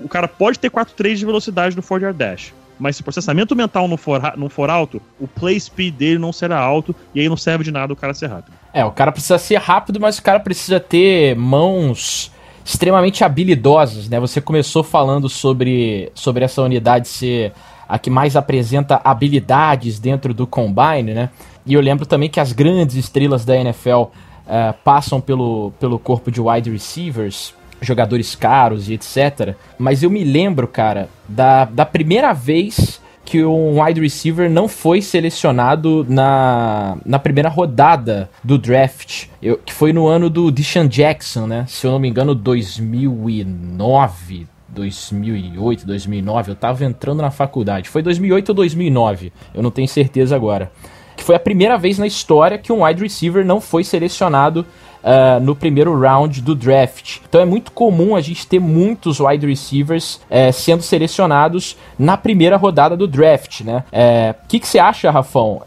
o 0.00 0.08
cara 0.08 0.28
pode 0.28 0.58
ter 0.58 0.70
4-3 0.70 1.16
de 1.16 1.26
velocidade 1.26 1.76
no 1.76 1.82
4 1.82 2.06
yard 2.06 2.18
dash, 2.18 2.54
mas 2.78 2.96
se 2.96 3.02
o 3.02 3.04
processamento 3.04 3.56
mental 3.56 3.88
não 3.88 3.96
for, 3.96 4.20
não 4.36 4.48
for 4.48 4.68
alto, 4.68 5.00
o 5.18 5.26
play 5.26 5.58
speed 5.58 5.94
dele 5.94 6.18
não 6.18 6.32
será 6.32 6.58
alto 6.58 6.94
e 7.14 7.20
aí 7.20 7.28
não 7.28 7.36
serve 7.36 7.64
de 7.64 7.70
nada 7.70 7.92
o 7.92 7.96
cara 7.96 8.12
ser 8.12 8.26
rápido. 8.26 8.54
É, 8.76 8.84
o 8.84 8.90
cara 8.90 9.10
precisa 9.10 9.38
ser 9.38 9.56
rápido, 9.56 9.98
mas 9.98 10.18
o 10.18 10.22
cara 10.22 10.38
precisa 10.38 10.78
ter 10.78 11.34
mãos 11.34 12.30
extremamente 12.62 13.24
habilidosas, 13.24 14.06
né? 14.06 14.20
Você 14.20 14.38
começou 14.38 14.82
falando 14.84 15.30
sobre, 15.30 16.12
sobre 16.14 16.44
essa 16.44 16.60
unidade 16.60 17.08
ser 17.08 17.54
a 17.88 17.98
que 17.98 18.10
mais 18.10 18.36
apresenta 18.36 19.00
habilidades 19.02 19.98
dentro 19.98 20.34
do 20.34 20.46
combine, 20.46 21.14
né? 21.14 21.30
E 21.64 21.72
eu 21.72 21.80
lembro 21.80 22.04
também 22.04 22.28
que 22.28 22.38
as 22.38 22.52
grandes 22.52 22.96
estrelas 22.96 23.46
da 23.46 23.56
NFL 23.56 23.90
uh, 23.90 24.10
eh, 24.46 24.74
passam 24.84 25.22
pelo, 25.22 25.72
pelo 25.80 25.98
corpo 25.98 26.30
de 26.30 26.38
wide 26.38 26.70
receivers 26.70 27.54
jogadores 27.80 28.34
caros 28.34 28.90
e 28.90 28.92
etc. 28.92 29.54
Mas 29.78 30.02
eu 30.02 30.10
me 30.10 30.22
lembro, 30.22 30.68
cara, 30.68 31.08
da, 31.26 31.64
da 31.64 31.86
primeira 31.86 32.34
vez 32.34 33.00
que 33.26 33.44
um 33.44 33.82
wide 33.82 34.00
receiver 34.00 34.48
não 34.48 34.68
foi 34.68 35.02
selecionado 35.02 36.06
na, 36.08 36.96
na 37.04 37.18
primeira 37.18 37.48
rodada 37.48 38.30
do 38.42 38.56
draft, 38.56 39.26
eu, 39.42 39.58
que 39.58 39.74
foi 39.74 39.92
no 39.92 40.06
ano 40.06 40.30
do 40.30 40.52
Deshaun 40.52 40.86
Jackson, 40.86 41.48
né? 41.48 41.64
Se 41.66 41.86
eu 41.86 41.90
não 41.90 41.98
me 41.98 42.08
engano, 42.08 42.36
2009, 42.36 44.46
2008, 44.68 45.84
2009, 45.84 46.52
eu 46.52 46.54
tava 46.54 46.84
entrando 46.84 47.20
na 47.20 47.32
faculdade. 47.32 47.88
Foi 47.88 48.00
2008 48.00 48.50
ou 48.50 48.54
2009, 48.54 49.32
eu 49.52 49.62
não 49.62 49.72
tenho 49.72 49.88
certeza 49.88 50.36
agora. 50.36 50.70
Que 51.16 51.24
foi 51.24 51.34
a 51.34 51.40
primeira 51.40 51.76
vez 51.76 51.98
na 51.98 52.06
história 52.06 52.58
que 52.58 52.72
um 52.72 52.84
wide 52.84 53.02
receiver 53.02 53.44
não 53.44 53.60
foi 53.60 53.82
selecionado 53.82 54.64
uh, 55.06 55.40
no 55.40 55.54
primeiro 55.54 55.98
round 55.98 56.42
do 56.42 56.54
draft. 56.54 57.18
Então 57.28 57.40
é 57.40 57.44
muito 57.44 57.70
comum 57.70 58.16
a 58.16 58.20
gente 58.20 58.46
ter 58.46 58.58
muitos 58.58 59.20
wide 59.20 59.46
receivers 59.46 60.16
uh, 60.28 60.52
sendo 60.52 60.82
selecionados 60.82 61.76
na 61.96 62.16
primeira 62.16 62.56
rodada 62.56 62.96
do 62.96 63.06
draft, 63.06 63.60
né? 63.60 63.84
O 63.86 63.88
eh, 63.92 64.34
que, 64.48 64.58
que 64.58 64.66
você 64.66 64.78
acha, 64.78 65.10
Rafão? 65.10 65.62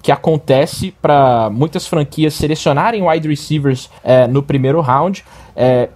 que 0.00 0.12
acontece 0.12 0.94
para 1.02 1.50
muitas 1.50 1.86
franquias 1.86 2.32
selecionarem 2.34 3.06
wide 3.06 3.28
receivers 3.28 3.90
no 4.30 4.42
primeiro 4.42 4.80
round 4.80 5.24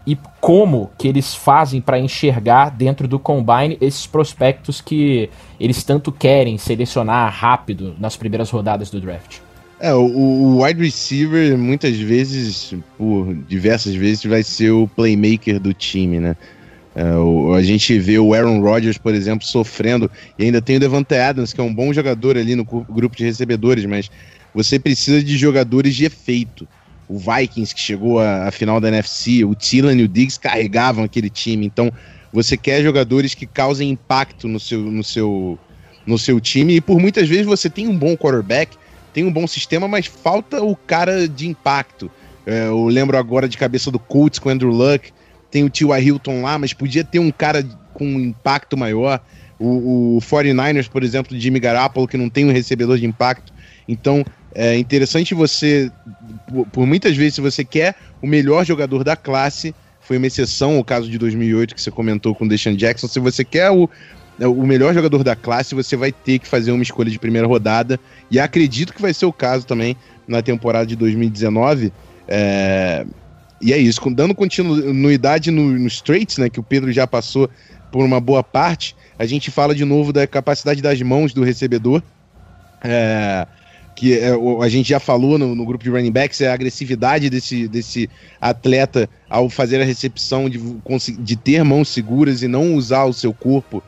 e 0.06 0.18
como 0.40 0.90
que 0.98 1.08
eles 1.08 1.34
fazem 1.34 1.80
para 1.80 1.98
enxergar 1.98 2.70
dentro 2.70 3.08
do 3.08 3.18
combine 3.18 3.78
esses 3.80 4.06
prospectos 4.06 4.80
que 4.80 5.30
eles 5.58 5.82
tanto 5.82 6.12
querem 6.12 6.58
selecionar 6.58 7.32
rápido 7.32 7.94
nas 7.98 8.16
primeiras 8.16 8.50
rodadas 8.50 8.90
do 8.90 9.00
draft. 9.00 9.38
É, 9.82 9.92
o, 9.92 10.06
o, 10.06 10.62
wide 10.62 10.80
receiver, 10.80 11.58
muitas 11.58 11.96
vezes, 11.96 12.72
por 12.96 13.34
diversas 13.48 13.96
vezes, 13.96 14.24
vai 14.24 14.44
ser 14.44 14.70
o 14.70 14.86
playmaker 14.86 15.58
do 15.58 15.74
time, 15.74 16.20
né? 16.20 16.36
É, 16.94 17.16
o, 17.16 17.52
a 17.52 17.60
gente 17.64 17.98
vê 17.98 18.16
o 18.16 18.32
Aaron 18.32 18.60
Rodgers, 18.60 18.96
por 18.96 19.12
exemplo, 19.12 19.44
sofrendo, 19.44 20.08
e 20.38 20.44
ainda 20.44 20.62
tem 20.62 20.76
o 20.76 20.80
Devante 20.80 21.16
Adams, 21.16 21.52
que 21.52 21.60
é 21.60 21.64
um 21.64 21.74
bom 21.74 21.92
jogador 21.92 22.38
ali 22.38 22.54
no 22.54 22.64
grupo 22.64 23.16
de 23.16 23.24
recebedores, 23.24 23.84
mas 23.84 24.08
você 24.54 24.78
precisa 24.78 25.20
de 25.20 25.36
jogadores 25.36 25.96
de 25.96 26.04
efeito. 26.04 26.68
O 27.08 27.18
Vikings, 27.18 27.74
que 27.74 27.80
chegou 27.80 28.20
à, 28.20 28.46
à 28.46 28.52
final 28.52 28.80
da 28.80 28.86
NFC, 28.86 29.44
o 29.44 29.52
Thielen 29.52 29.98
e 29.98 30.04
o 30.04 30.08
Diggs 30.08 30.38
carregavam 30.38 31.02
aquele 31.02 31.28
time, 31.28 31.66
então 31.66 31.92
você 32.32 32.56
quer 32.56 32.84
jogadores 32.84 33.34
que 33.34 33.46
causem 33.46 33.90
impacto 33.90 34.46
no 34.46 34.60
seu, 34.60 34.78
no 34.78 35.02
seu, 35.02 35.58
no 36.06 36.16
seu 36.16 36.40
time, 36.40 36.76
e 36.76 36.80
por 36.80 37.00
muitas 37.00 37.28
vezes 37.28 37.46
você 37.46 37.68
tem 37.68 37.88
um 37.88 37.98
bom 37.98 38.16
quarterback, 38.16 38.76
tem 39.12 39.24
um 39.24 39.32
bom 39.32 39.46
sistema, 39.46 39.86
mas 39.86 40.06
falta 40.06 40.62
o 40.62 40.74
cara 40.74 41.28
de 41.28 41.48
impacto. 41.48 42.10
É, 42.46 42.66
eu 42.66 42.86
lembro 42.86 43.16
agora 43.16 43.48
de 43.48 43.56
cabeça 43.56 43.90
do 43.90 43.98
Colts 43.98 44.38
com 44.38 44.48
Andrew 44.48 44.70
Luck, 44.70 45.12
tem 45.50 45.64
o 45.64 45.70
T.Y. 45.70 45.98
Hilton 46.00 46.42
lá, 46.42 46.58
mas 46.58 46.72
podia 46.72 47.04
ter 47.04 47.18
um 47.18 47.30
cara 47.30 47.64
com 47.92 48.06
um 48.06 48.20
impacto 48.20 48.76
maior. 48.76 49.20
O, 49.58 50.16
o 50.16 50.18
49ers, 50.20 50.88
por 50.88 51.04
exemplo, 51.04 51.38
Jimmy 51.38 51.60
Garoppolo, 51.60 52.08
que 52.08 52.16
não 52.16 52.28
tem 52.28 52.46
um 52.46 52.52
recebedor 52.52 52.98
de 52.98 53.06
impacto. 53.06 53.52
Então, 53.86 54.24
é 54.54 54.76
interessante 54.76 55.34
você, 55.34 55.90
por 56.72 56.86
muitas 56.86 57.16
vezes, 57.16 57.34
se 57.34 57.40
você 57.40 57.64
quer 57.64 57.94
o 58.20 58.26
melhor 58.26 58.64
jogador 58.64 59.04
da 59.04 59.14
classe, 59.14 59.74
foi 60.00 60.16
uma 60.16 60.26
exceção 60.26 60.78
o 60.78 60.84
caso 60.84 61.08
de 61.08 61.16
2008 61.16 61.74
que 61.74 61.80
você 61.80 61.90
comentou 61.90 62.34
com 62.34 62.44
o 62.44 62.48
Deshaun 62.48 62.74
Jackson, 62.74 63.06
se 63.06 63.20
você 63.20 63.44
quer 63.44 63.70
o, 63.70 63.88
o 64.40 64.66
melhor 64.66 64.94
jogador 64.94 65.22
da 65.22 65.36
classe, 65.36 65.74
você 65.74 65.96
vai 65.96 66.10
ter 66.10 66.38
que 66.38 66.48
fazer 66.48 66.72
uma 66.72 66.82
escolha 66.82 67.10
de 67.10 67.18
primeira 67.18 67.46
rodada. 67.46 67.98
E 68.30 68.40
acredito 68.40 68.92
que 68.92 69.02
vai 69.02 69.12
ser 69.12 69.26
o 69.26 69.32
caso 69.32 69.66
também 69.66 69.96
na 70.26 70.42
temporada 70.42 70.86
de 70.86 70.96
2019. 70.96 71.92
É... 72.26 73.06
E 73.60 73.72
é 73.72 73.78
isso, 73.78 74.00
dando 74.10 74.34
continuidade 74.34 75.52
no, 75.52 75.70
no 75.70 75.86
Straits, 75.86 76.36
né, 76.36 76.50
que 76.50 76.58
o 76.58 76.64
Pedro 76.64 76.90
já 76.90 77.06
passou 77.06 77.48
por 77.92 78.04
uma 78.04 78.18
boa 78.18 78.42
parte, 78.42 78.96
a 79.16 79.24
gente 79.24 79.52
fala 79.52 79.72
de 79.72 79.84
novo 79.84 80.12
da 80.12 80.26
capacidade 80.26 80.82
das 80.82 81.00
mãos 81.00 81.32
do 81.32 81.44
recebedor. 81.44 82.02
É, 82.82 83.46
que 83.94 84.18
é, 84.18 84.32
a 84.60 84.68
gente 84.68 84.88
já 84.88 84.98
falou 84.98 85.38
no, 85.38 85.54
no, 85.54 85.64
grupo 85.64 85.84
de 85.84 85.90
running 85.90 86.10
backs, 86.10 86.40
é 86.40 86.48
a 86.48 86.54
agressividade 86.54 87.30
desse, 87.30 87.68
desse 87.68 88.10
atleta 88.40 89.08
ao 89.28 89.48
fazer 89.48 89.80
a 89.80 89.84
recepção, 89.84 90.48
de, 90.48 90.58
de 91.18 91.36
ter 91.36 91.62
mãos 91.62 91.88
seguras 91.88 92.42
e 92.42 92.48
não 92.48 92.74
usar 92.74 93.04
o 93.04 93.12
seu 93.12 93.32
corpo 93.32 93.82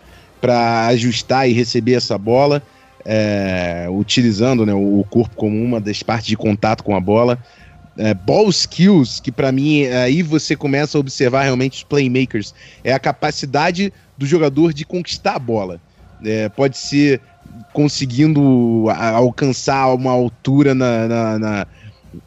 para 0.44 0.88
ajustar 0.88 1.48
e 1.48 1.54
receber 1.54 1.94
essa 1.94 2.18
bola, 2.18 2.62
é, 3.02 3.86
utilizando 3.88 4.66
né, 4.66 4.74
o 4.74 5.02
corpo 5.08 5.34
como 5.34 5.56
uma 5.56 5.80
das 5.80 6.02
partes 6.02 6.26
de 6.26 6.36
contato 6.36 6.84
com 6.84 6.94
a 6.94 7.00
bola. 7.00 7.38
É, 7.96 8.12
ball 8.12 8.50
skills, 8.50 9.20
que 9.20 9.32
para 9.32 9.50
mim 9.50 9.86
aí 9.86 10.22
você 10.22 10.54
começa 10.54 10.98
a 10.98 11.00
observar 11.00 11.44
realmente 11.44 11.78
os 11.78 11.82
playmakers, 11.82 12.54
é 12.82 12.92
a 12.92 12.98
capacidade 12.98 13.90
do 14.18 14.26
jogador 14.26 14.74
de 14.74 14.84
conquistar 14.84 15.36
a 15.36 15.38
bola. 15.38 15.80
É, 16.22 16.50
pode 16.50 16.76
ser 16.76 17.22
conseguindo 17.72 18.84
alcançar 18.90 19.94
uma 19.94 20.10
altura 20.10 20.74
na, 20.74 21.08
na, 21.08 21.38
na 21.38 21.66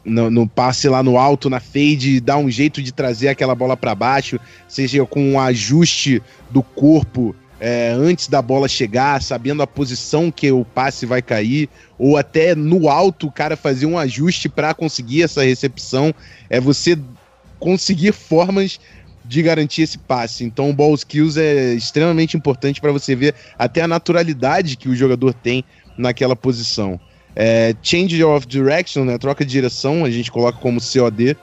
no, 0.04 0.28
no, 0.28 0.48
passe 0.48 0.88
lá 0.88 1.04
no 1.04 1.16
alto, 1.16 1.48
na 1.48 1.60
fade, 1.60 2.18
dar 2.18 2.36
um 2.36 2.50
jeito 2.50 2.82
de 2.82 2.90
trazer 2.90 3.28
aquela 3.28 3.54
bola 3.54 3.76
para 3.76 3.94
baixo, 3.94 4.40
seja 4.66 5.06
com 5.06 5.22
um 5.34 5.38
ajuste 5.38 6.20
do 6.50 6.64
corpo 6.64 7.36
é, 7.60 7.90
antes 7.90 8.28
da 8.28 8.40
bola 8.40 8.68
chegar, 8.68 9.20
sabendo 9.22 9.62
a 9.62 9.66
posição 9.66 10.30
que 10.30 10.50
o 10.50 10.64
passe 10.64 11.04
vai 11.06 11.20
cair, 11.20 11.68
ou 11.98 12.16
até 12.16 12.54
no 12.54 12.88
alto 12.88 13.26
o 13.26 13.32
cara 13.32 13.56
fazer 13.56 13.86
um 13.86 13.98
ajuste 13.98 14.48
para 14.48 14.74
conseguir 14.74 15.22
essa 15.22 15.42
recepção. 15.42 16.14
É 16.48 16.60
você 16.60 16.98
conseguir 17.58 18.12
formas 18.12 18.78
de 19.24 19.42
garantir 19.42 19.82
esse 19.82 19.98
passe. 19.98 20.44
Então 20.44 20.70
o 20.70 20.72
ball 20.72 20.94
skills 20.94 21.36
é 21.36 21.74
extremamente 21.74 22.36
importante 22.36 22.80
para 22.80 22.92
você 22.92 23.14
ver 23.14 23.34
até 23.58 23.82
a 23.82 23.88
naturalidade 23.88 24.76
que 24.76 24.88
o 24.88 24.96
jogador 24.96 25.34
tem 25.34 25.64
naquela 25.98 26.34
posição. 26.34 26.98
É, 27.36 27.74
change 27.82 28.22
of 28.24 28.46
direction, 28.46 29.04
né, 29.04 29.18
troca 29.18 29.44
de 29.44 29.50
direção, 29.50 30.04
a 30.04 30.10
gente 30.10 30.30
coloca 30.30 30.58
como 30.58 30.80
COD. 30.80 31.36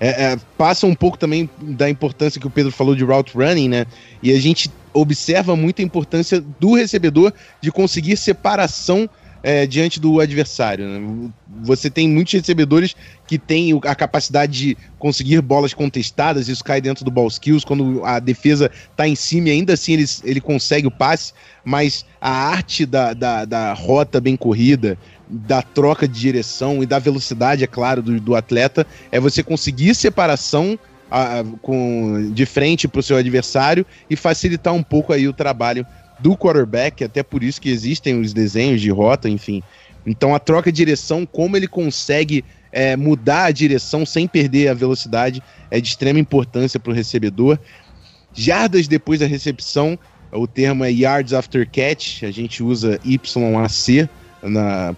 É, 0.00 0.32
é, 0.32 0.38
passa 0.56 0.86
um 0.86 0.94
pouco 0.94 1.18
também 1.18 1.48
da 1.60 1.90
importância 1.90 2.40
que 2.40 2.46
o 2.46 2.50
Pedro 2.50 2.72
falou 2.72 2.94
de 2.94 3.04
route 3.04 3.36
running, 3.36 3.68
né? 3.68 3.86
E 4.22 4.32
a 4.32 4.40
gente 4.40 4.70
observa 4.94 5.54
muito 5.54 5.82
a 5.82 5.84
importância 5.84 6.42
do 6.58 6.74
recebedor 6.74 7.32
de 7.60 7.70
conseguir 7.70 8.16
separação 8.16 9.08
é, 9.42 9.66
diante 9.66 10.00
do 10.00 10.20
adversário. 10.20 10.86
Né? 10.86 11.30
Você 11.62 11.90
tem 11.90 12.08
muitos 12.08 12.32
recebedores 12.32 12.94
que 13.26 13.38
têm 13.38 13.78
a 13.84 13.94
capacidade 13.94 14.52
de 14.52 14.78
conseguir 14.98 15.40
bolas 15.40 15.72
contestadas, 15.72 16.48
isso 16.48 16.64
cai 16.64 16.80
dentro 16.80 17.04
do 17.04 17.10
ball 17.10 17.28
skills, 17.28 17.64
quando 17.64 18.04
a 18.04 18.18
defesa 18.18 18.70
está 18.90 19.06
em 19.06 19.14
cima 19.14 19.48
e 19.48 19.52
ainda 19.52 19.74
assim 19.74 19.94
ele, 19.94 20.04
ele 20.24 20.40
consegue 20.40 20.86
o 20.86 20.90
passe, 20.90 21.32
mas 21.64 22.04
a 22.20 22.30
arte 22.30 22.84
da, 22.84 23.12
da, 23.14 23.44
da 23.44 23.72
rota 23.72 24.20
bem 24.20 24.36
corrida, 24.36 24.98
da 25.30 25.62
troca 25.62 26.08
de 26.08 26.18
direção 26.18 26.82
e 26.82 26.86
da 26.86 26.98
velocidade, 26.98 27.62
é 27.64 27.66
claro, 27.66 28.02
do, 28.02 28.20
do 28.20 28.34
atleta, 28.34 28.86
é 29.12 29.20
você 29.20 29.42
conseguir 29.42 29.94
separação 29.94 30.78
a, 31.10 31.44
com, 31.62 32.30
de 32.32 32.46
frente 32.46 32.86
para 32.86 33.00
o 33.00 33.02
seu 33.02 33.16
adversário 33.16 33.84
e 34.08 34.16
facilitar 34.16 34.74
um 34.74 34.82
pouco 34.82 35.12
aí 35.12 35.26
o 35.26 35.32
trabalho 35.32 35.86
do 36.18 36.36
quarterback, 36.36 37.02
até 37.02 37.22
por 37.22 37.42
isso 37.42 37.60
que 37.60 37.70
existem 37.70 38.20
os 38.20 38.32
desenhos 38.32 38.80
de 38.80 38.90
rota, 38.90 39.28
enfim. 39.28 39.62
Então 40.06 40.34
a 40.34 40.38
troca 40.38 40.70
de 40.70 40.76
direção, 40.76 41.26
como 41.26 41.56
ele 41.56 41.66
consegue 41.66 42.44
é, 42.72 42.96
mudar 42.96 43.46
a 43.46 43.50
direção 43.50 44.06
sem 44.06 44.26
perder 44.26 44.68
a 44.68 44.74
velocidade, 44.74 45.42
é 45.70 45.80
de 45.80 45.88
extrema 45.88 46.18
importância 46.18 46.78
para 46.78 46.92
o 46.92 46.94
recebedor. 46.94 47.58
Jardas 48.32 48.86
depois 48.86 49.20
da 49.20 49.26
recepção, 49.26 49.98
o 50.32 50.46
termo 50.46 50.84
é 50.84 50.92
yards 50.92 51.32
after 51.32 51.68
catch, 51.68 52.22
a 52.22 52.30
gente 52.30 52.62
usa 52.62 53.00
YAC 53.04 54.08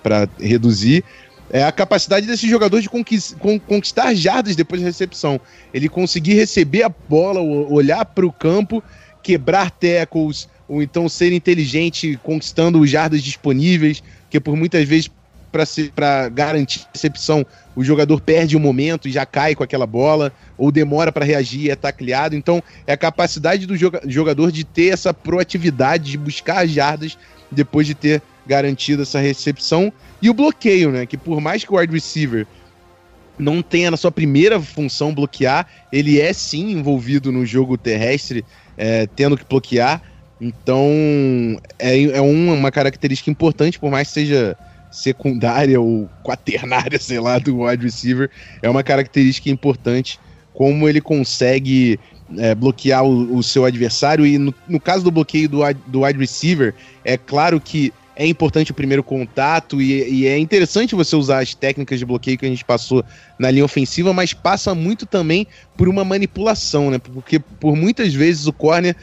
para 0.03 0.29
reduzir. 0.39 1.05
É 1.51 1.65
a 1.65 1.73
capacidade 1.73 2.27
desse 2.27 2.49
jogador 2.49 2.81
de 2.81 2.89
conquistar 2.89 4.15
jardas 4.15 4.57
depois 4.57 4.81
da 4.81 4.87
recepção. 4.87 5.39
Ele 5.75 5.89
conseguir 5.89 6.35
receber 6.35 6.83
a 6.83 6.89
bola, 6.89 7.41
olhar 7.41 8.05
para 8.07 8.25
o 8.25 8.33
campo, 8.33 8.83
quebrar 9.23 9.71
tackles, 9.71 10.49
ou 10.67 10.83
então 10.83 11.09
ser 11.09 11.33
inteligente 11.33 12.19
conquistando 12.23 12.81
os 12.81 12.89
jardas 12.89 13.23
disponíveis, 13.23 14.03
que 14.31 14.41
por 14.41 14.57
muitas 14.57 14.89
vezes 14.89 15.11
para 15.95 16.31
garantir 16.31 16.81
a 16.81 16.89
recepção, 16.95 17.45
o 17.77 17.85
jogador 17.85 18.23
perde 18.23 18.57
o 18.57 18.61
momento 18.61 19.07
e 19.07 19.13
já 19.13 19.27
cai 19.27 19.55
com 19.55 19.63
aquela 19.63 19.87
bola, 19.87 20.33
ou 20.57 20.73
demora 20.73 21.13
para 21.13 21.27
reagir 21.27 21.67
e 21.67 21.71
é 21.71 21.77
tacleado. 21.77 22.35
Então, 22.35 22.63
é 22.87 22.95
a 22.95 22.97
capacidade 22.97 23.67
do 23.67 23.77
jogador 23.77 24.51
de 24.51 24.65
ter 24.65 24.95
essa 24.95 25.13
proatividade, 25.13 26.13
de 26.13 26.17
buscar 26.17 26.65
as 26.65 26.71
jardas 26.71 27.19
depois 27.51 27.87
de 27.87 27.95
ter 27.95 28.23
garantido 28.47 29.03
essa 29.03 29.21
recepção. 29.21 29.93
E 30.21 30.29
o 30.29 30.35
bloqueio, 30.35 30.91
né? 30.91 31.07
Que 31.07 31.17
por 31.17 31.41
mais 31.41 31.65
que 31.65 31.73
o 31.73 31.77
wide 31.77 31.93
receiver 31.93 32.47
não 33.39 33.63
tenha 33.63 33.91
na 33.91 33.97
sua 33.97 34.13
primeira 34.13 34.61
função 34.61 35.15
bloquear, 35.15 35.67
ele 35.93 36.21
é 36.21 36.33
sim 36.33 36.73
envolvido 36.73 37.33
no 37.33 37.45
jogo 37.45 37.79
terrestre, 37.79 38.45
é, 38.77 39.07
tendo 39.07 39.37
que 39.37 39.45
bloquear. 39.45 40.03
Então, 40.41 40.91
é, 41.79 42.03
é 42.03 42.21
uma 42.21 42.71
característica 42.71 43.31
importante, 43.31 43.79
por 43.79 43.91
mais 43.91 44.09
que 44.09 44.15
seja 44.15 44.57
secundária 44.91 45.81
ou 45.81 46.09
quaternária, 46.23 46.99
sei 47.01 47.19
lá, 47.21 47.39
do 47.39 47.63
wide 47.63 47.85
receiver, 47.85 48.31
é 48.61 48.69
uma 48.69 48.83
característica 48.83 49.49
importante 49.49 50.21
como 50.53 50.87
ele 50.89 51.01
consegue 51.01 51.99
é, 52.37 52.55
bloquear 52.55 53.05
o, 53.05 53.37
o, 53.37 53.43
seu 53.43 53.65
adversário. 53.65 54.27
E 54.27 54.37
no, 54.37 54.55
no 54.69 54.79
caso 54.79 55.03
do 55.05 55.11
bloqueio 55.11 55.49
do, 55.49 55.61
do 55.87 56.03
wide 56.03 56.19
receiver, 56.19 56.75
é 57.05 57.17
claro 57.17 57.61
que 57.61 57.93
é 58.15 58.27
importante 58.27 58.71
o 58.71 58.75
primeiro 58.75 59.03
contato 59.03 59.81
e, 59.81 60.23
e, 60.23 60.27
é 60.27 60.39
interessante 60.39 60.95
você 60.95 61.17
usar 61.17 61.43
as 61.43 61.55
técnicas 61.55 61.99
de 61.99 62.05
bloqueio 62.05 62.37
que 62.37 62.45
a 62.45 62.49
gente 62.49 62.65
passou 62.65 63.05
na 63.39 63.51
linha 63.51 63.65
ofensiva, 63.65 64.13
mas 64.13 64.35
passa 64.35 64.75
muito 64.75 65.07
também 65.07 65.47
por 65.77 65.89
uma 65.89 66.05
manipulação, 66.05 66.91
né? 66.91 66.99
Porque 66.99 67.39
por 67.39 67.75
muitas 67.75 68.13
vezes 68.13 68.47
o 68.47 68.53
corner 68.53 68.95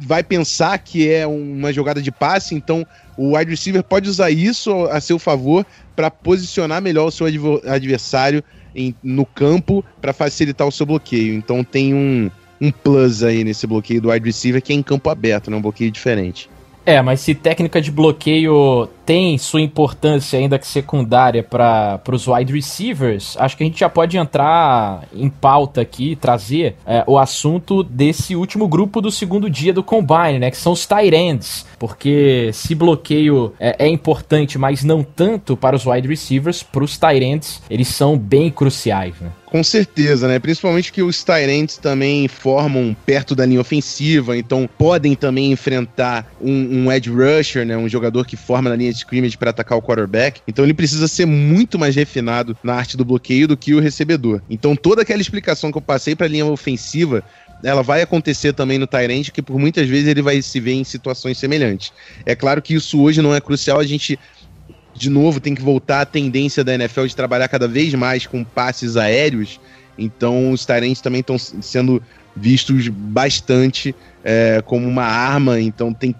vai 0.00 0.22
pensar 0.22 0.78
que 0.78 1.08
é 1.08 1.26
uma 1.26 1.72
jogada 1.72 2.00
de 2.00 2.12
passe, 2.12 2.54
então 2.54 2.86
o 3.16 3.36
wide 3.36 3.50
receiver 3.50 3.82
pode 3.82 4.08
usar 4.08 4.30
isso 4.30 4.84
a 4.86 5.00
seu 5.00 5.18
favor 5.18 5.64
para 5.94 6.10
posicionar 6.10 6.82
melhor 6.82 7.06
o 7.06 7.10
seu 7.10 7.26
adversário 7.26 8.44
em, 8.74 8.94
no 9.02 9.24
campo 9.24 9.84
para 10.00 10.12
facilitar 10.12 10.66
o 10.66 10.72
seu 10.72 10.84
bloqueio. 10.84 11.34
Então 11.34 11.64
tem 11.64 11.94
um, 11.94 12.30
um 12.60 12.70
plus 12.70 13.22
aí 13.22 13.42
nesse 13.42 13.66
bloqueio 13.66 14.00
do 14.00 14.10
wide 14.10 14.26
receiver 14.26 14.62
que 14.62 14.72
é 14.72 14.76
em 14.76 14.82
campo 14.82 15.08
aberto, 15.08 15.50
né? 15.50 15.56
um 15.56 15.62
bloqueio 15.62 15.90
diferente. 15.90 16.50
É, 16.86 17.02
mas 17.02 17.20
se 17.20 17.34
técnica 17.34 17.80
de 17.82 17.90
bloqueio 17.90 18.88
tem 19.06 19.38
sua 19.38 19.60
importância 19.60 20.36
ainda 20.36 20.58
que 20.58 20.66
secundária 20.66 21.42
para 21.42 22.02
os 22.12 22.26
wide 22.26 22.52
receivers, 22.52 23.36
acho 23.38 23.56
que 23.56 23.62
a 23.62 23.66
gente 23.66 23.78
já 23.78 23.88
pode 23.88 24.18
entrar 24.18 25.04
em 25.14 25.30
pauta 25.30 25.80
aqui, 25.80 26.16
trazer 26.16 26.74
é, 26.84 27.04
o 27.06 27.16
assunto 27.16 27.84
desse 27.84 28.34
último 28.34 28.66
grupo 28.66 29.00
do 29.00 29.10
segundo 29.10 29.48
dia 29.48 29.72
do 29.72 29.82
Combine, 29.82 30.40
né? 30.40 30.50
Que 30.50 30.56
são 30.56 30.72
os 30.72 30.84
tight 30.84 31.14
ends. 31.14 31.64
Porque 31.78 32.50
se 32.52 32.74
bloqueio 32.74 33.52
é, 33.60 33.84
é 33.86 33.88
importante, 33.88 34.58
mas 34.58 34.82
não 34.82 35.04
tanto 35.04 35.56
para 35.56 35.76
os 35.76 35.86
wide 35.86 36.08
receivers, 36.08 36.64
para 36.64 36.82
os 36.82 36.98
tight 36.98 37.24
ends, 37.24 37.62
eles 37.70 37.88
são 37.88 38.18
bem 38.18 38.50
cruciais, 38.50 39.14
né? 39.20 39.30
Com 39.46 39.62
certeza, 39.62 40.26
né? 40.26 40.38
Principalmente 40.38 40.92
que 40.92 41.02
os 41.02 41.22
Tyrants 41.22 41.78
também 41.78 42.26
formam 42.26 42.94
perto 43.06 43.34
da 43.34 43.46
linha 43.46 43.60
ofensiva, 43.60 44.36
então 44.36 44.68
podem 44.76 45.14
também 45.14 45.52
enfrentar 45.52 46.30
um, 46.40 46.84
um 46.84 46.92
edge 46.92 47.08
rusher, 47.08 47.64
né? 47.64 47.76
Um 47.76 47.88
jogador 47.88 48.26
que 48.26 48.36
forma 48.36 48.68
na 48.68 48.76
linha 48.76 48.92
scrimmage 48.96 49.36
para 49.36 49.50
atacar 49.50 49.76
o 49.78 49.82
quarterback. 49.82 50.40
Então 50.46 50.64
ele 50.64 50.74
precisa 50.74 51.08
ser 51.08 51.26
muito 51.26 51.78
mais 51.78 51.94
refinado 51.94 52.56
na 52.62 52.74
arte 52.74 52.96
do 52.96 53.04
bloqueio 53.04 53.48
do 53.48 53.56
que 53.56 53.74
o 53.74 53.80
recebedor. 53.80 54.40
Então 54.48 54.74
toda 54.74 55.02
aquela 55.02 55.20
explicação 55.20 55.70
que 55.70 55.78
eu 55.78 55.82
passei 55.82 56.14
para 56.14 56.26
a 56.26 56.30
linha 56.30 56.46
ofensiva 56.46 57.22
ela 57.64 57.82
vai 57.82 58.02
acontecer 58.02 58.52
também 58.52 58.78
no 58.78 58.86
Tyrant, 58.86 59.30
que 59.30 59.40
por 59.40 59.58
muitas 59.58 59.88
vezes 59.88 60.06
ele 60.06 60.20
vai 60.20 60.42
se 60.42 60.60
ver 60.60 60.74
em 60.74 60.84
situações 60.84 61.38
semelhantes. 61.38 61.90
É 62.26 62.34
claro 62.34 62.60
que 62.60 62.74
isso 62.74 63.00
hoje 63.00 63.22
não 63.22 63.34
é 63.34 63.40
crucial, 63.40 63.80
a 63.80 63.86
gente 63.86 64.18
de 64.96 65.10
novo, 65.10 65.40
tem 65.40 65.54
que 65.54 65.62
voltar 65.62 66.00
à 66.00 66.06
tendência 66.06 66.64
da 66.64 66.74
NFL 66.74 67.06
de 67.06 67.16
trabalhar 67.16 67.48
cada 67.48 67.68
vez 67.68 67.92
mais 67.94 68.26
com 68.26 68.42
passes 68.42 68.96
aéreos. 68.96 69.60
Então, 69.98 70.50
os 70.50 70.64
Tyrants 70.64 71.00
também 71.00 71.20
estão 71.20 71.38
sendo 71.38 72.02
vistos 72.34 72.88
bastante 72.88 73.94
é, 74.24 74.62
como 74.64 74.86
uma 74.86 75.04
arma. 75.04 75.60
Então, 75.60 75.92
tem, 75.92 76.14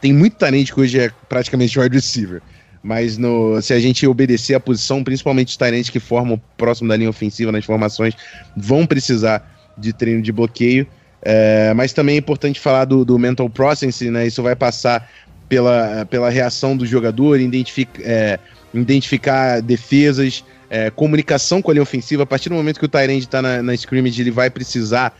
tem 0.00 0.12
muito 0.12 0.36
Tyrant 0.36 0.72
que 0.72 0.80
hoje 0.80 0.98
é 0.98 1.10
praticamente 1.28 1.78
wide 1.78 1.94
receiver. 1.94 2.40
Mas 2.82 3.18
no, 3.18 3.60
se 3.60 3.74
a 3.74 3.78
gente 3.78 4.06
obedecer 4.06 4.54
a 4.54 4.60
posição, 4.60 5.04
principalmente 5.04 5.48
os 5.48 5.56
Tyrants 5.56 5.90
que 5.90 6.00
formam 6.00 6.40
próximo 6.56 6.88
da 6.88 6.96
linha 6.96 7.10
ofensiva 7.10 7.52
nas 7.52 7.64
formações, 7.64 8.14
vão 8.56 8.86
precisar 8.86 9.46
de 9.76 9.92
treino 9.92 10.22
de 10.22 10.32
bloqueio. 10.32 10.86
É, 11.22 11.74
mas 11.74 11.92
também 11.92 12.14
é 12.14 12.18
importante 12.18 12.58
falar 12.58 12.86
do, 12.86 13.04
do 13.04 13.18
mental 13.18 13.50
processing, 13.50 14.10
né? 14.10 14.26
Isso 14.26 14.42
vai 14.42 14.56
passar 14.56 15.10
pela, 15.48 16.06
pela 16.06 16.30
reação 16.30 16.74
do 16.76 16.86
jogador, 16.86 17.38
identifica, 17.38 18.00
é, 18.02 18.38
identificar 18.72 19.60
defesas, 19.60 20.42
é, 20.70 20.88
comunicação 20.88 21.60
com 21.60 21.70
a 21.70 21.74
linha 21.74 21.82
ofensiva. 21.82 22.22
A 22.22 22.26
partir 22.26 22.48
do 22.48 22.54
momento 22.54 22.78
que 22.78 22.86
o 22.86 22.88
Tyrande 22.88 23.24
está 23.24 23.42
na, 23.42 23.62
na 23.62 23.74
scrimmage, 23.74 24.22
ele 24.22 24.30
vai 24.30 24.48
precisar 24.48 25.14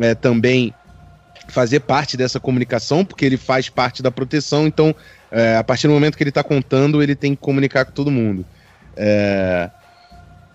é, 0.00 0.14
também 0.14 0.74
fazer 1.48 1.80
parte 1.80 2.16
dessa 2.16 2.40
comunicação, 2.40 3.04
porque 3.04 3.24
ele 3.24 3.36
faz 3.36 3.68
parte 3.68 4.02
da 4.02 4.10
proteção. 4.10 4.66
Então, 4.66 4.94
é, 5.30 5.56
a 5.56 5.64
partir 5.64 5.86
do 5.86 5.92
momento 5.92 6.16
que 6.16 6.22
ele 6.22 6.30
está 6.30 6.42
contando, 6.42 7.02
ele 7.02 7.14
tem 7.14 7.34
que 7.34 7.40
comunicar 7.40 7.84
com 7.84 7.92
todo 7.92 8.10
mundo. 8.10 8.44
É, 8.96 9.70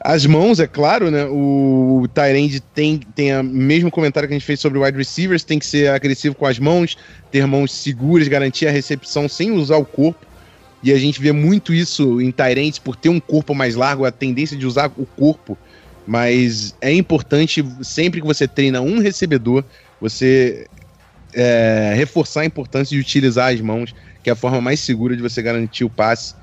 as 0.03 0.25
mãos, 0.25 0.59
é 0.59 0.65
claro, 0.65 1.11
né? 1.11 1.25
O, 1.25 2.07
Tyrande 2.13 2.59
tem, 2.59 2.99
tem 3.13 3.37
o 3.37 3.43
mesmo 3.43 3.91
comentário 3.91 4.27
que 4.27 4.33
a 4.33 4.37
gente 4.37 4.45
fez 4.45 4.59
sobre 4.59 4.79
wide 4.79 4.97
receivers, 4.97 5.43
tem 5.43 5.59
que 5.59 5.65
ser 5.65 5.91
agressivo 5.91 6.33
com 6.33 6.45
as 6.45 6.57
mãos, 6.57 6.97
ter 7.31 7.45
mãos 7.45 7.71
seguras, 7.71 8.27
garantir 8.27 8.67
a 8.67 8.71
recepção 8.71 9.29
sem 9.29 9.51
usar 9.51 9.77
o 9.77 9.85
corpo. 9.85 10.25
E 10.83 10.91
a 10.91 10.97
gente 10.97 11.21
vê 11.21 11.31
muito 11.31 11.71
isso 11.71 12.19
em 12.19 12.31
Tyrands 12.31 12.79
por 12.79 12.95
ter 12.95 13.09
um 13.09 13.19
corpo 13.19 13.53
mais 13.53 13.75
largo, 13.75 14.03
a 14.03 14.11
tendência 14.11 14.57
de 14.57 14.65
usar 14.65 14.91
o 14.97 15.05
corpo. 15.05 15.55
Mas 16.07 16.75
é 16.81 16.91
importante, 16.91 17.63
sempre 17.83 18.19
que 18.19 18.25
você 18.25 18.47
treina 18.47 18.81
um 18.81 18.97
recebedor, 18.97 19.63
você 19.99 20.65
é, 21.33 21.93
reforçar 21.95 22.41
a 22.41 22.45
importância 22.45 22.95
de 22.95 23.01
utilizar 23.01 23.53
as 23.53 23.61
mãos, 23.61 23.93
que 24.23 24.29
é 24.29 24.33
a 24.33 24.35
forma 24.35 24.61
mais 24.61 24.79
segura 24.79 25.15
de 25.15 25.21
você 25.21 25.41
garantir 25.41 25.83
o 25.83 25.89
passe. 25.89 26.35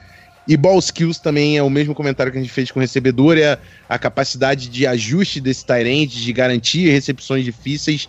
E 0.46 0.56
ball 0.56 0.78
skills 0.78 1.18
também 1.18 1.58
é 1.58 1.62
o 1.62 1.68
mesmo 1.68 1.94
comentário 1.94 2.32
que 2.32 2.38
a 2.38 2.40
gente 2.40 2.52
fez 2.52 2.70
com 2.70 2.80
o 2.80 2.82
recebedor, 2.82 3.36
é 3.36 3.58
a, 3.88 3.98
capacidade 3.98 4.68
de 4.68 4.86
ajuste 4.86 5.40
desse 5.40 5.64
Tyrant, 5.64 6.08
de 6.08 6.32
garantir 6.32 6.90
recepções 6.90 7.44
difíceis 7.44 8.08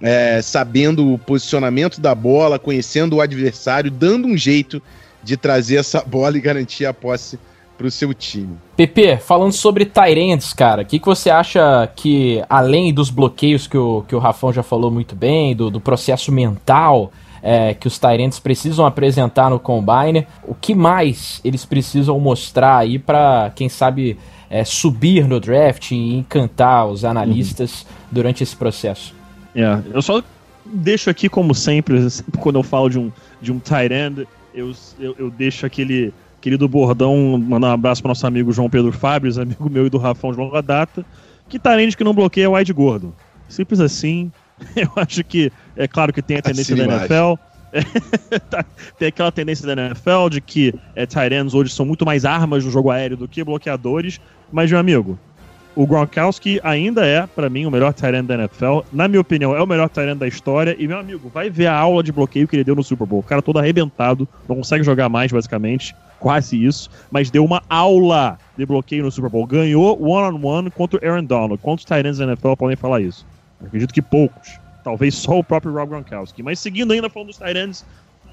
é, 0.00 0.40
sabendo 0.42 1.12
o 1.12 1.18
posicionamento 1.18 2.00
da 2.00 2.14
bola, 2.14 2.58
conhecendo 2.58 3.16
o 3.16 3.20
adversário, 3.20 3.90
dando 3.90 4.26
um 4.26 4.36
jeito 4.36 4.82
de 5.22 5.36
trazer 5.36 5.76
essa 5.76 6.02
bola 6.04 6.36
e 6.36 6.40
garantir 6.40 6.86
a 6.86 6.94
posse 6.94 7.38
para 7.76 7.86
o 7.86 7.90
seu 7.90 8.12
time. 8.14 8.56
PP, 8.76 9.18
falando 9.18 9.52
sobre 9.52 9.84
Tyrants, 9.84 10.52
cara, 10.52 10.82
o 10.82 10.84
que, 10.84 10.98
que 10.98 11.06
você 11.06 11.30
acha 11.30 11.88
que, 11.94 12.42
além 12.48 12.92
dos 12.92 13.10
bloqueios 13.10 13.66
que 13.66 13.76
o, 13.76 14.02
que 14.08 14.14
o 14.14 14.18
Rafão 14.18 14.52
já 14.52 14.62
falou 14.62 14.90
muito 14.90 15.14
bem, 15.14 15.54
do, 15.54 15.70
do 15.70 15.80
processo 15.80 16.32
mental 16.32 17.12
é, 17.42 17.74
que 17.74 17.86
os 17.86 17.98
Tyrants 17.98 18.38
precisam 18.40 18.84
apresentar 18.86 19.50
no 19.50 19.60
Combine, 19.60 20.26
o 20.42 20.54
que 20.54 20.74
mais 20.74 21.40
eles 21.44 21.64
precisam 21.64 22.18
mostrar 22.18 22.78
aí 22.78 22.98
para, 22.98 23.52
quem 23.54 23.68
sabe, 23.68 24.18
é, 24.50 24.64
subir 24.64 25.28
no 25.28 25.38
draft 25.38 25.92
e 25.92 26.14
encantar 26.14 26.86
os 26.86 27.04
analistas 27.04 27.82
uhum. 27.82 27.86
durante 28.10 28.42
esse 28.42 28.56
processo? 28.56 29.14
É, 29.54 29.78
eu 29.92 30.02
só 30.02 30.22
deixo 30.64 31.08
aqui, 31.08 31.28
como 31.28 31.54
sempre, 31.54 32.08
quando 32.40 32.56
eu 32.56 32.62
falo 32.62 32.88
de 32.88 32.98
um, 32.98 33.12
de 33.40 33.52
um 33.52 33.58
tight 33.58 33.92
end, 33.92 34.26
eu, 34.52 34.72
eu, 34.98 35.14
eu 35.18 35.30
deixo 35.30 35.66
aquele 35.66 36.12
querido 36.46 36.68
bordão, 36.68 37.36
mandar 37.36 37.70
um 37.70 37.72
abraço 37.72 38.00
para 38.00 38.10
nosso 38.10 38.24
amigo 38.24 38.52
João 38.52 38.70
Pedro 38.70 38.92
Fábio, 38.92 39.32
amigo 39.42 39.68
meu 39.68 39.84
e 39.84 39.90
do 39.90 39.98
Rafão 39.98 40.30
de 40.30 40.38
longa 40.38 40.62
data, 40.62 41.04
que 41.48 41.58
Tyrande 41.58 41.96
que 41.96 42.04
não 42.04 42.14
bloqueia 42.14 42.44
é 42.44 42.48
o 42.48 42.52
wide 42.52 42.72
gordo. 42.72 43.12
Simples 43.48 43.80
assim. 43.80 44.30
Eu 44.76 44.88
acho 44.94 45.24
que, 45.24 45.50
é 45.76 45.88
claro 45.88 46.12
que 46.12 46.22
tem 46.22 46.36
a 46.36 46.42
tendência 46.42 46.72
assim 46.76 46.86
da 46.86 46.98
NFL. 46.98 47.34
Tá, 48.48 48.64
tem 48.96 49.08
aquela 49.08 49.32
tendência 49.32 49.66
da 49.66 49.72
NFL 49.72 50.28
de 50.30 50.40
que 50.40 50.72
é, 50.94 51.04
Tyrants 51.04 51.52
hoje 51.52 51.74
são 51.74 51.84
muito 51.84 52.06
mais 52.06 52.24
armas 52.24 52.64
no 52.64 52.70
jogo 52.70 52.90
aéreo 52.90 53.16
do 53.16 53.26
que 53.26 53.42
bloqueadores, 53.42 54.20
mas, 54.50 54.70
meu 54.70 54.78
amigo, 54.78 55.18
o 55.74 55.84
Gronkowski 55.84 56.60
ainda 56.62 57.04
é, 57.04 57.26
para 57.26 57.50
mim, 57.50 57.66
o 57.66 57.70
melhor 57.72 57.92
Tyrant 57.92 58.24
da 58.24 58.34
NFL. 58.34 58.82
Na 58.92 59.08
minha 59.08 59.20
opinião, 59.20 59.54
é 59.54 59.60
o 59.60 59.66
melhor 59.66 59.88
Tyrant 59.88 60.16
da 60.16 60.28
história. 60.28 60.76
E, 60.78 60.86
meu 60.86 60.98
amigo, 60.98 61.28
vai 61.28 61.50
ver 61.50 61.66
a 61.66 61.76
aula 61.76 62.04
de 62.04 62.12
bloqueio 62.12 62.46
que 62.46 62.54
ele 62.54 62.64
deu 62.64 62.76
no 62.76 62.84
Super 62.84 63.04
Bowl. 63.04 63.18
O 63.18 63.22
cara 63.22 63.42
todo 63.42 63.58
arrebentado, 63.58 64.28
não 64.48 64.56
consegue 64.56 64.84
jogar 64.84 65.08
mais, 65.08 65.32
basicamente. 65.32 65.94
Quase 66.18 66.64
isso. 66.64 66.90
Mas 67.10 67.30
deu 67.30 67.44
uma 67.44 67.62
aula 67.68 68.38
de 68.56 68.64
bloqueio 68.64 69.04
no 69.04 69.10
Super 69.10 69.30
Bowl. 69.30 69.46
Ganhou 69.46 70.00
one-on-one 70.00 70.38
-on 70.38 70.62
-one 70.62 70.70
contra 70.70 70.98
o 70.98 71.08
Aaron 71.08 71.24
Donald. 71.24 71.58
Quantos 71.62 71.84
Tyrants 71.84 72.18
da 72.18 72.24
NFL 72.24 72.54
podem 72.54 72.76
falar 72.76 73.00
isso? 73.00 73.26
Acredito 73.64 73.92
que 73.92 74.02
poucos. 74.02 74.58
Talvez 74.82 75.14
só 75.14 75.38
o 75.38 75.44
próprio 75.44 75.72
Rob 75.72 75.90
Gronkowski. 75.90 76.42
Mas 76.42 76.58
seguindo 76.58 76.92
ainda 76.92 77.10
falando 77.10 77.28
dos 77.28 77.38
Tyrants, 77.38 77.84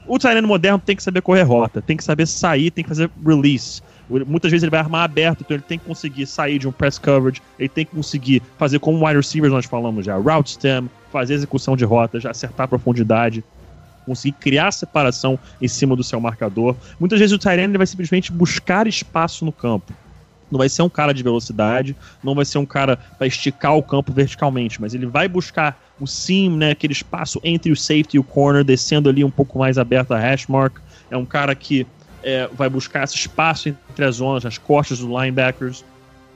o 0.07 0.19
Tyrant 0.19 0.45
moderno 0.45 0.79
tem 0.79 0.95
que 0.95 1.03
saber 1.03 1.21
correr 1.21 1.43
rota, 1.43 1.81
tem 1.81 1.97
que 1.97 2.03
saber 2.03 2.27
sair, 2.27 2.69
tem 2.71 2.83
que 2.83 2.89
fazer 2.89 3.09
release 3.25 3.81
Muitas 4.09 4.51
vezes 4.51 4.63
ele 4.63 4.69
vai 4.69 4.81
armar 4.81 5.03
aberto, 5.03 5.41
então 5.41 5.55
ele 5.55 5.63
tem 5.63 5.79
que 5.79 5.85
conseguir 5.85 6.25
sair 6.25 6.59
de 6.59 6.67
um 6.67 6.71
press 6.71 6.99
coverage, 6.99 7.41
ele 7.57 7.69
tem 7.69 7.85
que 7.85 7.95
conseguir 7.95 8.41
fazer 8.57 8.79
como 8.79 9.05
wide 9.05 9.17
receivers 9.17 9.51
nós 9.51 9.65
falamos 9.65 10.05
já, 10.05 10.17
route 10.17 10.51
stem, 10.51 10.89
fazer 11.11 11.35
execução 11.35 11.77
de 11.77 11.85
rota, 11.85 12.19
já 12.19 12.31
acertar 12.31 12.65
a 12.65 12.67
profundidade, 12.67 13.43
conseguir 14.03 14.37
criar 14.39 14.71
separação 14.71 15.39
em 15.61 15.67
cima 15.67 15.95
do 15.95 16.03
seu 16.03 16.19
marcador. 16.19 16.75
Muitas 16.99 17.19
vezes 17.19 17.33
o 17.33 17.37
Tyrene 17.37 17.77
vai 17.77 17.87
simplesmente 17.87 18.31
buscar 18.31 18.87
espaço 18.87 19.45
no 19.45 19.51
campo. 19.51 19.93
Não 20.51 20.59
vai 20.59 20.69
ser 20.69 20.83
um 20.83 20.89
cara 20.89 21.13
de 21.13 21.23
velocidade, 21.23 21.95
não 22.23 22.35
vai 22.35 22.45
ser 22.45 22.59
um 22.59 22.65
cara 22.65 22.97
para 23.17 23.25
esticar 23.25 23.75
o 23.75 23.81
campo 23.81 24.13
verticalmente, 24.13 24.79
mas 24.79 24.93
ele 24.93 25.07
vai 25.07 25.27
buscar 25.27 25.81
o 25.99 26.05
seam, 26.05 26.55
né, 26.55 26.71
aquele 26.71 26.93
espaço 26.93 27.39
entre 27.43 27.71
o 27.71 27.75
safety 27.75 28.17
e 28.17 28.19
o 28.19 28.23
corner, 28.23 28.63
descendo 28.63 29.09
ali 29.09 29.23
um 29.23 29.31
pouco 29.31 29.57
mais 29.57 29.79
aberto 29.79 30.11
a 30.13 30.19
hash 30.19 30.45
mark. 30.45 30.77
É 31.09 31.17
um 31.17 31.25
cara 31.25 31.55
que 31.55 31.87
é, 32.23 32.47
vai 32.53 32.69
buscar 32.69 33.03
esse 33.03 33.15
espaço 33.15 33.69
entre 33.69 34.05
as 34.05 34.17
zonas, 34.17 34.45
as 34.45 34.57
costas 34.57 34.99
dos 34.99 35.07
linebackers, 35.07 35.83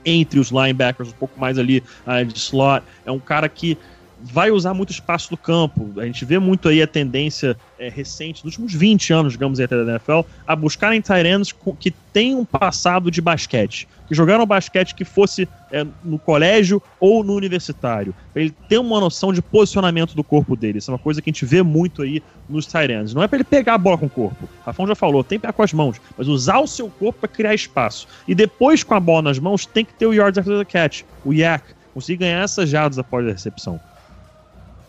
entre 0.04 0.38
os 0.38 0.50
linebackers, 0.50 1.10
um 1.10 1.16
pouco 1.16 1.38
mais 1.38 1.58
ali 1.58 1.82
uh, 2.06 2.24
de 2.24 2.38
slot. 2.38 2.84
É 3.04 3.12
um 3.12 3.18
cara 3.18 3.48
que 3.48 3.76
vai 4.20 4.50
usar 4.50 4.74
muito 4.74 4.90
espaço 4.90 5.30
do 5.30 5.36
campo. 5.36 5.92
A 5.98 6.04
gente 6.04 6.24
vê 6.24 6.38
muito 6.38 6.68
aí 6.68 6.82
a 6.82 6.86
tendência 6.86 7.56
é, 7.78 7.88
recente, 7.88 8.42
dos 8.42 8.54
últimos 8.54 8.74
20 8.74 9.12
anos, 9.12 9.32
digamos, 9.32 9.60
até 9.60 9.84
da 9.84 9.92
NFL, 9.92 10.20
a 10.46 10.56
buscarem 10.56 11.02
ends 11.26 11.54
que 11.78 11.90
têm 11.90 12.34
um 12.34 12.44
passado 12.44 13.10
de 13.10 13.20
basquete, 13.20 13.86
que 14.08 14.14
jogaram 14.14 14.44
basquete 14.44 14.94
que 14.94 15.04
fosse 15.04 15.48
é, 15.70 15.86
no 16.02 16.18
colégio 16.18 16.82
ou 16.98 17.22
no 17.22 17.34
universitário, 17.34 18.14
para 18.32 18.42
ele 18.42 18.54
ter 18.68 18.78
uma 18.78 18.98
noção 18.98 19.32
de 19.32 19.40
posicionamento 19.40 20.14
do 20.14 20.24
corpo 20.24 20.56
dele. 20.56 20.78
Isso 20.78 20.90
é 20.90 20.94
uma 20.94 20.98
coisa 20.98 21.22
que 21.22 21.30
a 21.30 21.32
gente 21.32 21.44
vê 21.44 21.62
muito 21.62 22.02
aí 22.02 22.22
nos 22.48 22.66
ends. 22.74 23.14
Não 23.14 23.22
é 23.22 23.28
para 23.28 23.36
ele 23.36 23.44
pegar 23.44 23.74
a 23.74 23.78
bola 23.78 23.98
com 23.98 24.06
o 24.06 24.10
corpo. 24.10 24.48
Rafão 24.64 24.86
já 24.86 24.94
falou, 24.94 25.22
tem 25.22 25.38
que 25.38 25.42
pegar 25.42 25.52
com 25.52 25.62
as 25.62 25.72
mãos, 25.72 26.00
mas 26.16 26.26
usar 26.26 26.58
o 26.58 26.66
seu 26.66 26.88
corpo 26.88 27.20
para 27.20 27.28
criar 27.28 27.54
espaço. 27.54 28.08
E 28.26 28.34
depois, 28.34 28.82
com 28.82 28.94
a 28.94 29.00
bola 29.00 29.22
nas 29.22 29.38
mãos, 29.38 29.64
tem 29.64 29.84
que 29.84 29.94
ter 29.94 30.06
o 30.06 30.12
yards 30.12 30.38
after 30.38 30.58
the 30.58 30.64
catch, 30.64 31.02
o 31.24 31.32
yak, 31.32 31.64
conseguir 31.94 32.18
ganhar 32.18 32.42
essas 32.42 32.68
jardas 32.68 32.98
após 32.98 33.26
a 33.26 33.32
recepção. 33.32 33.80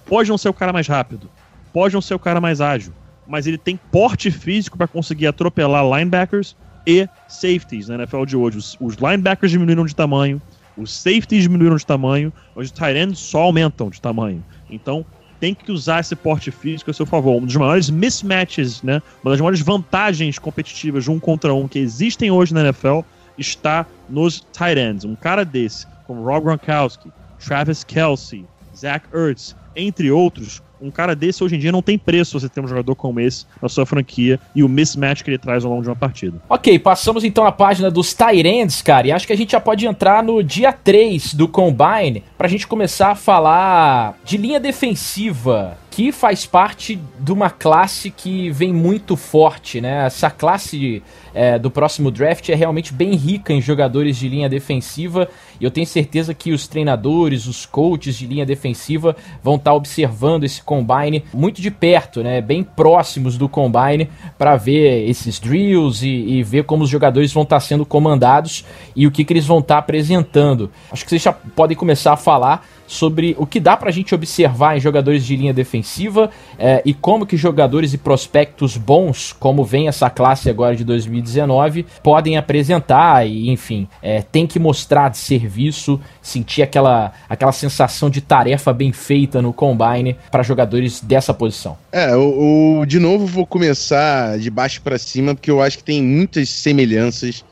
Pode 0.10 0.28
não 0.28 0.40
ser 0.40 0.50
o 0.50 0.54
cara 0.54 0.74
mais 0.74 0.88
rápido, 0.88 1.30
pode 1.72 1.94
não 1.94 2.02
ser 2.02 2.16
o 2.16 2.20
cara 2.20 2.42
mais 2.42 2.60
ágil, 2.60 2.92
mas 3.28 3.46
ele 3.46 3.60
tem 3.60 3.80
porte 3.92 4.32
físico 4.32 4.76
para 4.76 4.88
conseguir 4.88 5.28
atropelar 5.28 5.86
linebackers 5.86 6.58
e 6.86 7.08
safeties 7.28 7.88
na 7.88 7.96
NFL 7.96 8.26
de 8.26 8.36
hoje. 8.36 8.58
Os, 8.58 8.78
os, 8.82 8.96
linebackers 8.96 9.52
diminuíram 9.52 9.86
de 9.86 9.96
tamanho, 9.96 10.42
os 10.76 10.92
safeties 10.92 11.44
diminuíram 11.44 11.76
de 11.76 11.86
tamanho, 11.86 12.34
os 12.56 12.72
tight 12.72 12.98
ends 12.98 13.20
só 13.20 13.42
aumentam 13.42 13.92
de 13.92 14.02
tamanho. 14.02 14.44
Então, 14.68 15.06
tem 15.40 15.54
que 15.54 15.72
usar 15.72 16.00
esse 16.00 16.16
porte 16.16 16.50
físico 16.50 16.90
a 16.90 16.94
seu 16.94 17.06
favor. 17.06 17.42
Um 17.42 17.46
dos 17.46 17.56
maiores 17.56 17.92
mismatches, 17.92 18.82
né? 18.82 19.04
Uma 19.24 19.32
das 19.32 19.40
maiores 19.40 19.62
vantagens 19.62 20.40
competitivas 20.40 21.04
de 21.04 21.12
um 21.12 21.20
contra 21.20 21.54
um 21.54 21.68
que 21.68 21.78
existem 21.78 22.32
hoje 22.32 22.52
na 22.52 22.62
NFL 22.62 23.02
está 23.38 23.86
nos 24.10 24.42
tight 24.52 24.80
ends. 24.80 25.06
Um 25.06 25.16
cara 25.16 25.46
desse, 25.46 25.86
como 26.08 26.24
Rob 26.24 26.46
Gronkowski, 26.46 27.12
Travis 27.40 27.84
Kelsey, 27.84 28.46
Zach 28.76 29.06
Ertz, 29.14 29.56
entre 29.80 30.12
outros, 30.12 30.62
um 30.82 30.90
cara 30.90 31.16
desse 31.16 31.44
hoje 31.44 31.56
em 31.56 31.60
dia 31.60 31.72
não 31.72 31.82
tem 31.82 31.98
preço 31.98 32.40
você 32.40 32.48
ter 32.48 32.62
um 32.62 32.68
jogador 32.68 32.96
como 32.96 33.20
esse 33.20 33.46
na 33.62 33.68
sua 33.68 33.86
franquia 33.86 34.40
e 34.56 34.64
o 34.64 34.70
mismatch 34.70 35.24
que 35.24 35.30
ele 35.30 35.38
traz 35.38 35.66
ao 35.66 35.72
longo 35.72 35.84
de 35.84 35.90
uma 35.90 35.96
partida. 35.96 36.42
Ok, 36.48 36.80
passamos 36.80 37.24
então 37.24 37.46
a 37.46 37.52
página 37.52 37.92
dos 37.92 38.14
Tyrants, 38.14 38.82
cara, 38.82 39.08
e 39.08 39.12
acho 39.12 39.28
que 39.28 39.34
a 39.34 39.38
gente 39.38 39.52
já 39.52 39.60
pode 39.60 39.86
entrar 39.86 40.24
no 40.24 40.42
dia 40.44 40.72
3 40.72 41.34
do 41.34 41.48
Combine 41.48 42.24
pra 42.38 42.48
gente 42.48 42.68
começar 42.68 43.12
a 43.12 43.16
falar 43.16 44.18
de 44.24 44.38
linha 44.38 44.60
defensiva 44.60 45.78
que 45.92 46.12
faz 46.12 46.46
parte 46.46 47.00
de 47.20 47.32
uma 47.32 47.50
classe 47.50 48.12
que 48.12 48.50
vem 48.52 48.72
muito 48.72 49.16
forte, 49.16 49.82
né? 49.82 50.06
Essa 50.06 50.30
classe 50.30 51.02
é, 51.34 51.58
do 51.58 51.72
próximo 51.72 52.12
draft 52.12 52.48
é 52.50 52.56
realmente 52.56 52.94
bem 52.94 53.16
rica 53.16 53.52
em 53.52 53.62
jogadores 53.62 54.18
de 54.18 54.30
linha 54.30 54.48
defensiva 54.48 55.28
e 55.60 55.64
eu 55.64 55.72
tenho 55.72 55.88
certeza 55.88 56.34
que 56.34 56.52
os 56.52 56.68
treinadores, 56.68 57.48
os 57.48 57.66
coaches 57.66 58.16
de 58.16 58.28
linha 58.28 58.46
defensiva 58.46 59.16
vão 59.44 59.56
estar 59.56 59.72
tá 59.72 59.76
observando 59.76 60.44
esse 60.44 60.62
combine 60.62 61.24
muito 61.34 61.62
de 61.62 61.72
perto, 61.72 62.22
né? 62.24 62.40
Bem 62.40 62.64
próximos 62.64 63.38
do 63.38 63.50
combine 63.50 64.10
para 64.38 64.56
ver 64.56 65.10
esses 65.10 65.40
drills 65.40 66.06
e, 66.06 66.40
e, 66.40 66.44
ver 66.44 66.66
como 66.66 66.84
os 66.84 66.90
jogadores 66.90 67.34
vão 67.34 67.44
estar 67.44 67.58
tá 67.58 67.62
sendo 67.62 67.86
comandados 67.86 68.64
e 68.96 69.08
o 69.08 69.12
que, 69.12 69.24
que 69.24 69.34
eles 69.34 69.46
vão 69.46 69.60
estar 69.60 69.76
tá 69.76 69.80
apresentando. 69.80 70.72
Acho 70.92 71.04
que 71.04 71.10
vocês 71.10 71.22
já 71.22 71.34
podem 71.34 71.76
começar 71.76 72.14
a 72.14 72.18
falar 72.18 72.66
sobre 72.90 73.36
o 73.38 73.46
que 73.46 73.60
dá 73.60 73.78
pra 73.78 73.92
gente 73.92 74.16
observar 74.16 74.76
em 74.76 74.80
jogadores 74.80 75.24
de 75.24 75.36
linha 75.36 75.54
defensiva 75.54 76.32
é, 76.58 76.82
e 76.84 76.92
como 76.92 77.24
que 77.24 77.38
jogadores 77.38 77.94
e 77.94 78.00
prospectos 78.00 78.76
bons, 78.78 79.32
como 79.32 79.64
vem 79.64 79.88
essa 79.88 80.10
classe 80.10 80.50
agora 80.50 80.76
de 80.76 80.84
2019, 80.84 81.86
podem 82.02 82.36
apresentar 82.36 83.28
e, 83.28 83.52
enfim, 83.52 83.88
é, 84.02 84.24
tem 84.24 84.48
que 84.48 84.58
mostrar 84.58 85.10
de 85.10 85.20
serviço, 85.20 86.02
sentir 86.20 86.64
aquela, 86.64 87.14
aquela 87.30 87.52
sensação 87.52 88.10
de 88.10 88.22
tarefa 88.22 88.74
bem 88.74 88.92
feita 88.92 89.40
no 89.40 89.54
combine 89.54 90.18
para 90.32 90.42
jogadores 90.42 91.00
dessa 91.00 91.32
posição. 91.32 91.78
É, 91.92 92.16
o, 92.16 92.80
o, 92.80 92.86
de 92.88 92.98
novo 92.98 93.28
vou 93.28 93.46
começar 93.46 94.40
de 94.40 94.50
baixo 94.50 94.82
para 94.82 94.98
cima, 94.98 95.36
porque 95.36 95.52
eu 95.52 95.62
acho 95.62 95.78
que 95.78 95.84
tem 95.84 96.02
muitas 96.02 96.50
semelhanças 96.50 97.46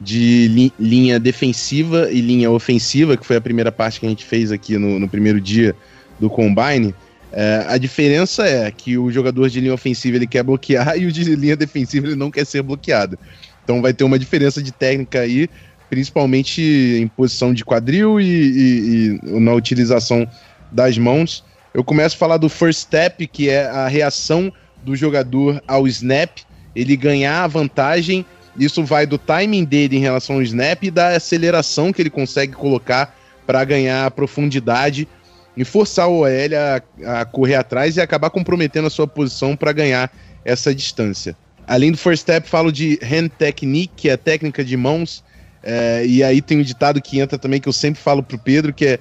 de 0.00 0.48
li 0.48 0.72
linha 0.78 1.18
defensiva 1.18 2.10
e 2.10 2.20
linha 2.20 2.50
ofensiva, 2.50 3.16
que 3.16 3.26
foi 3.26 3.36
a 3.36 3.40
primeira 3.40 3.70
parte 3.70 4.00
que 4.00 4.06
a 4.06 4.08
gente 4.08 4.24
fez 4.24 4.50
aqui 4.50 4.76
no, 4.76 4.98
no 4.98 5.08
primeiro 5.08 5.40
dia 5.40 5.74
do 6.18 6.28
Combine. 6.28 6.94
É, 7.32 7.64
a 7.68 7.78
diferença 7.78 8.46
é 8.46 8.70
que 8.70 8.96
o 8.96 9.10
jogador 9.10 9.48
de 9.48 9.60
linha 9.60 9.74
ofensiva 9.74 10.16
ele 10.16 10.26
quer 10.26 10.42
bloquear 10.42 10.94
e 10.98 11.06
o 11.06 11.12
de 11.12 11.24
linha 11.34 11.56
defensiva 11.56 12.06
ele 12.06 12.16
não 12.16 12.30
quer 12.30 12.44
ser 12.44 12.62
bloqueado. 12.62 13.18
Então 13.62 13.80
vai 13.80 13.92
ter 13.92 14.04
uma 14.04 14.18
diferença 14.18 14.62
de 14.62 14.70
técnica 14.70 15.20
aí, 15.20 15.48
principalmente 15.88 16.60
em 16.62 17.08
posição 17.08 17.52
de 17.52 17.64
quadril 17.64 18.20
e, 18.20 18.24
e, 18.24 19.20
e 19.24 19.40
na 19.40 19.54
utilização 19.54 20.28
das 20.70 20.98
mãos. 20.98 21.44
Eu 21.72 21.82
começo 21.82 22.14
a 22.14 22.18
falar 22.18 22.36
do 22.36 22.48
first 22.48 22.82
step, 22.82 23.26
que 23.26 23.48
é 23.48 23.66
a 23.66 23.88
reação 23.88 24.52
do 24.84 24.94
jogador 24.94 25.62
ao 25.66 25.88
snap, 25.88 26.38
ele 26.76 26.96
ganhar 26.96 27.42
a 27.42 27.46
vantagem 27.46 28.24
isso 28.58 28.84
vai 28.84 29.06
do 29.06 29.18
timing 29.18 29.64
dele 29.64 29.96
em 29.96 30.00
relação 30.00 30.36
ao 30.36 30.42
snap 30.42 30.82
e 30.84 30.90
da 30.90 31.08
aceleração 31.08 31.92
que 31.92 32.02
ele 32.02 32.10
consegue 32.10 32.52
colocar 32.52 33.16
para 33.46 33.64
ganhar 33.64 34.10
profundidade 34.12 35.08
e 35.56 35.64
forçar 35.64 36.08
o 36.08 36.20
OL 36.20 36.28
a, 36.28 37.20
a, 37.20 37.24
correr 37.24 37.54
atrás 37.54 37.96
e 37.96 38.00
acabar 38.00 38.30
comprometendo 38.30 38.86
a 38.86 38.90
sua 38.90 39.06
posição 39.06 39.56
para 39.56 39.72
ganhar 39.72 40.10
essa 40.44 40.74
distância. 40.74 41.36
Além 41.66 41.92
do 41.92 41.98
first 41.98 42.22
step, 42.22 42.48
falo 42.48 42.70
de 42.70 42.98
hand 43.02 43.28
technique, 43.38 43.92
que 43.96 44.08
é 44.08 44.12
a 44.12 44.18
técnica 44.18 44.64
de 44.64 44.76
mãos. 44.76 45.24
É, 45.62 46.04
e 46.06 46.22
aí 46.22 46.42
tem 46.42 46.58
um 46.58 46.62
ditado 46.62 47.00
que 47.00 47.20
entra 47.20 47.38
também 47.38 47.60
que 47.60 47.68
eu 47.68 47.72
sempre 47.72 48.00
falo 48.00 48.22
pro 48.22 48.38
Pedro, 48.38 48.72
que 48.72 48.86
é 48.86 48.98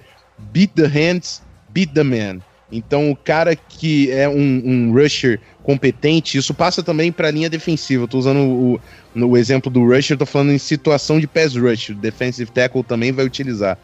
beat 0.52 0.72
the 0.74 0.86
hands, 0.86 1.42
beat 1.70 1.92
the 1.94 2.04
man. 2.04 2.40
Então, 2.74 3.12
o 3.12 3.16
cara 3.16 3.56
que 3.56 4.10
é 4.12 4.28
um, 4.28 4.62
um 4.66 4.92
rusher 4.92 5.40
competente, 5.62 6.38
isso 6.38 6.54
passa 6.54 6.82
também 6.82 7.12
para 7.12 7.28
a 7.28 7.32
linha 7.32 7.50
defensiva. 7.50 8.06
Estou 8.06 8.20
usando 8.20 8.40
o, 8.40 8.82
o 9.16 9.38
exemplo 9.38 9.72
do 9.72 9.86
rusher, 9.86 10.16
estou 10.16 10.26
falando 10.26 10.52
em 10.52 10.58
situação 10.58 11.20
de 11.20 11.28
pass 11.28 11.56
rush. 11.56 11.90
O 11.90 11.96
defensive 11.96 12.52
tackle 12.52 12.84
também 12.84 13.12
vai 13.12 13.26
utilizar. 13.26 13.78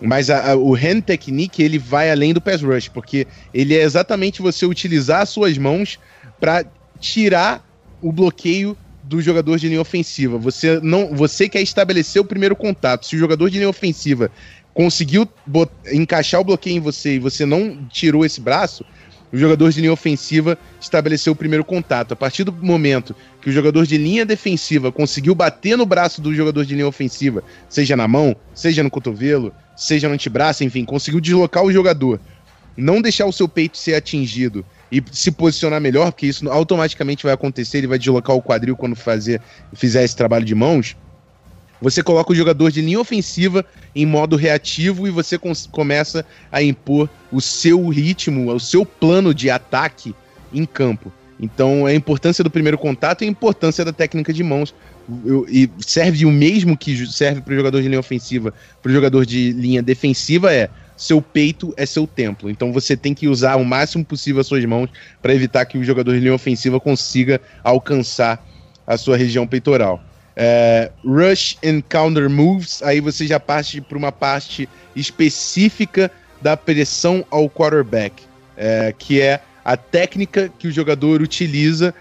Mas 0.00 0.30
a, 0.30 0.52
a, 0.52 0.56
o 0.56 0.74
hand 0.74 1.02
technique 1.02 1.62
ele 1.62 1.78
vai 1.78 2.10
além 2.10 2.34
do 2.34 2.40
pass 2.40 2.60
rush, 2.60 2.88
porque 2.88 3.26
ele 3.54 3.76
é 3.76 3.82
exatamente 3.82 4.42
você 4.42 4.66
utilizar 4.66 5.22
as 5.22 5.28
suas 5.28 5.56
mãos 5.56 5.98
para 6.40 6.64
tirar 7.00 7.64
o 8.02 8.12
bloqueio 8.12 8.76
do 9.08 9.22
jogador 9.22 9.58
de 9.58 9.68
linha 9.68 9.80
ofensiva. 9.80 10.36
Você 10.38 10.78
não, 10.80 11.14
você 11.14 11.48
quer 11.48 11.62
estabelecer 11.62 12.20
o 12.20 12.24
primeiro 12.24 12.54
contato. 12.54 13.06
Se 13.06 13.16
o 13.16 13.18
jogador 13.18 13.48
de 13.48 13.56
linha 13.56 13.68
ofensiva 13.68 14.30
conseguiu 14.78 15.28
encaixar 15.92 16.40
o 16.40 16.44
bloqueio 16.44 16.76
em 16.76 16.80
você 16.80 17.16
e 17.16 17.18
você 17.18 17.44
não 17.44 17.84
tirou 17.90 18.24
esse 18.24 18.40
braço, 18.40 18.84
o 19.32 19.36
jogador 19.36 19.72
de 19.72 19.80
linha 19.80 19.92
ofensiva 19.92 20.56
estabeleceu 20.80 21.32
o 21.32 21.36
primeiro 21.36 21.64
contato. 21.64 22.12
A 22.12 22.16
partir 22.16 22.44
do 22.44 22.52
momento 22.52 23.12
que 23.42 23.50
o 23.50 23.52
jogador 23.52 23.84
de 23.84 23.98
linha 23.98 24.24
defensiva 24.24 24.92
conseguiu 24.92 25.34
bater 25.34 25.76
no 25.76 25.84
braço 25.84 26.22
do 26.22 26.32
jogador 26.32 26.64
de 26.64 26.76
linha 26.76 26.86
ofensiva, 26.86 27.42
seja 27.68 27.96
na 27.96 28.06
mão, 28.06 28.36
seja 28.54 28.84
no 28.84 28.88
cotovelo, 28.88 29.52
seja 29.76 30.06
no 30.06 30.14
antebraço, 30.14 30.62
enfim, 30.62 30.84
conseguiu 30.84 31.20
deslocar 31.20 31.64
o 31.64 31.72
jogador, 31.72 32.20
não 32.76 33.02
deixar 33.02 33.26
o 33.26 33.32
seu 33.32 33.48
peito 33.48 33.76
ser 33.76 33.96
atingido 33.96 34.64
e 34.92 35.02
se 35.10 35.32
posicionar 35.32 35.80
melhor, 35.80 36.12
porque 36.12 36.26
isso 36.26 36.48
automaticamente 36.48 37.24
vai 37.24 37.32
acontecer, 37.32 37.78
ele 37.78 37.88
vai 37.88 37.98
deslocar 37.98 38.36
o 38.36 38.40
quadril 38.40 38.76
quando 38.76 38.94
fazer, 38.94 39.42
fizer 39.74 40.04
esse 40.04 40.14
trabalho 40.14 40.44
de 40.44 40.54
mãos. 40.54 40.96
Você 41.80 42.02
coloca 42.02 42.32
o 42.32 42.34
jogador 42.34 42.70
de 42.70 42.80
linha 42.80 43.00
ofensiva 43.00 43.64
em 43.94 44.04
modo 44.04 44.36
reativo 44.36 45.06
e 45.06 45.10
você 45.10 45.38
começa 45.70 46.24
a 46.50 46.62
impor 46.62 47.08
o 47.30 47.40
seu 47.40 47.88
ritmo, 47.88 48.52
o 48.52 48.60
seu 48.60 48.84
plano 48.84 49.32
de 49.32 49.48
ataque 49.48 50.14
em 50.52 50.64
campo. 50.64 51.12
Então, 51.40 51.86
a 51.86 51.94
importância 51.94 52.42
do 52.42 52.50
primeiro 52.50 52.76
contato 52.76 53.22
e 53.22 53.26
a 53.26 53.30
importância 53.30 53.84
da 53.84 53.92
técnica 53.92 54.32
de 54.32 54.42
mãos. 54.42 54.74
Eu, 55.24 55.46
e 55.48 55.70
serve 55.78 56.26
o 56.26 56.30
mesmo 56.30 56.76
que 56.76 57.06
serve 57.06 57.40
para 57.40 57.52
o 57.52 57.56
jogador 57.56 57.80
de 57.80 57.88
linha 57.88 58.00
ofensiva, 58.00 58.52
para 58.82 58.90
o 58.90 58.92
jogador 58.92 59.24
de 59.24 59.52
linha 59.52 59.82
defensiva 59.82 60.52
é 60.52 60.68
seu 60.96 61.22
peito 61.22 61.72
é 61.76 61.86
seu 61.86 62.06
templo. 62.06 62.50
Então 62.50 62.72
você 62.72 62.96
tem 62.96 63.14
que 63.14 63.28
usar 63.28 63.56
o 63.56 63.64
máximo 63.64 64.04
possível 64.04 64.40
as 64.40 64.46
suas 64.48 64.64
mãos 64.64 64.90
para 65.22 65.32
evitar 65.32 65.64
que 65.64 65.78
o 65.78 65.84
jogador 65.84 66.12
de 66.12 66.20
linha 66.20 66.34
ofensiva 66.34 66.80
consiga 66.80 67.40
alcançar 67.62 68.44
a 68.84 68.96
sua 68.96 69.16
região 69.16 69.46
peitoral. 69.46 70.02
É, 70.40 70.92
rush 71.04 71.58
and 71.64 71.82
counter 71.88 72.30
moves, 72.30 72.80
aí 72.84 73.00
você 73.00 73.26
já 73.26 73.40
parte 73.40 73.80
para 73.80 73.98
uma 73.98 74.12
parte 74.12 74.68
específica 74.94 76.08
da 76.40 76.56
pressão 76.56 77.26
ao 77.28 77.50
quarterback, 77.50 78.22
é, 78.56 78.94
que 78.96 79.20
é 79.20 79.40
a 79.64 79.76
técnica 79.76 80.48
que 80.56 80.68
o 80.68 80.72
jogador 80.72 81.20
utiliza 81.20 81.92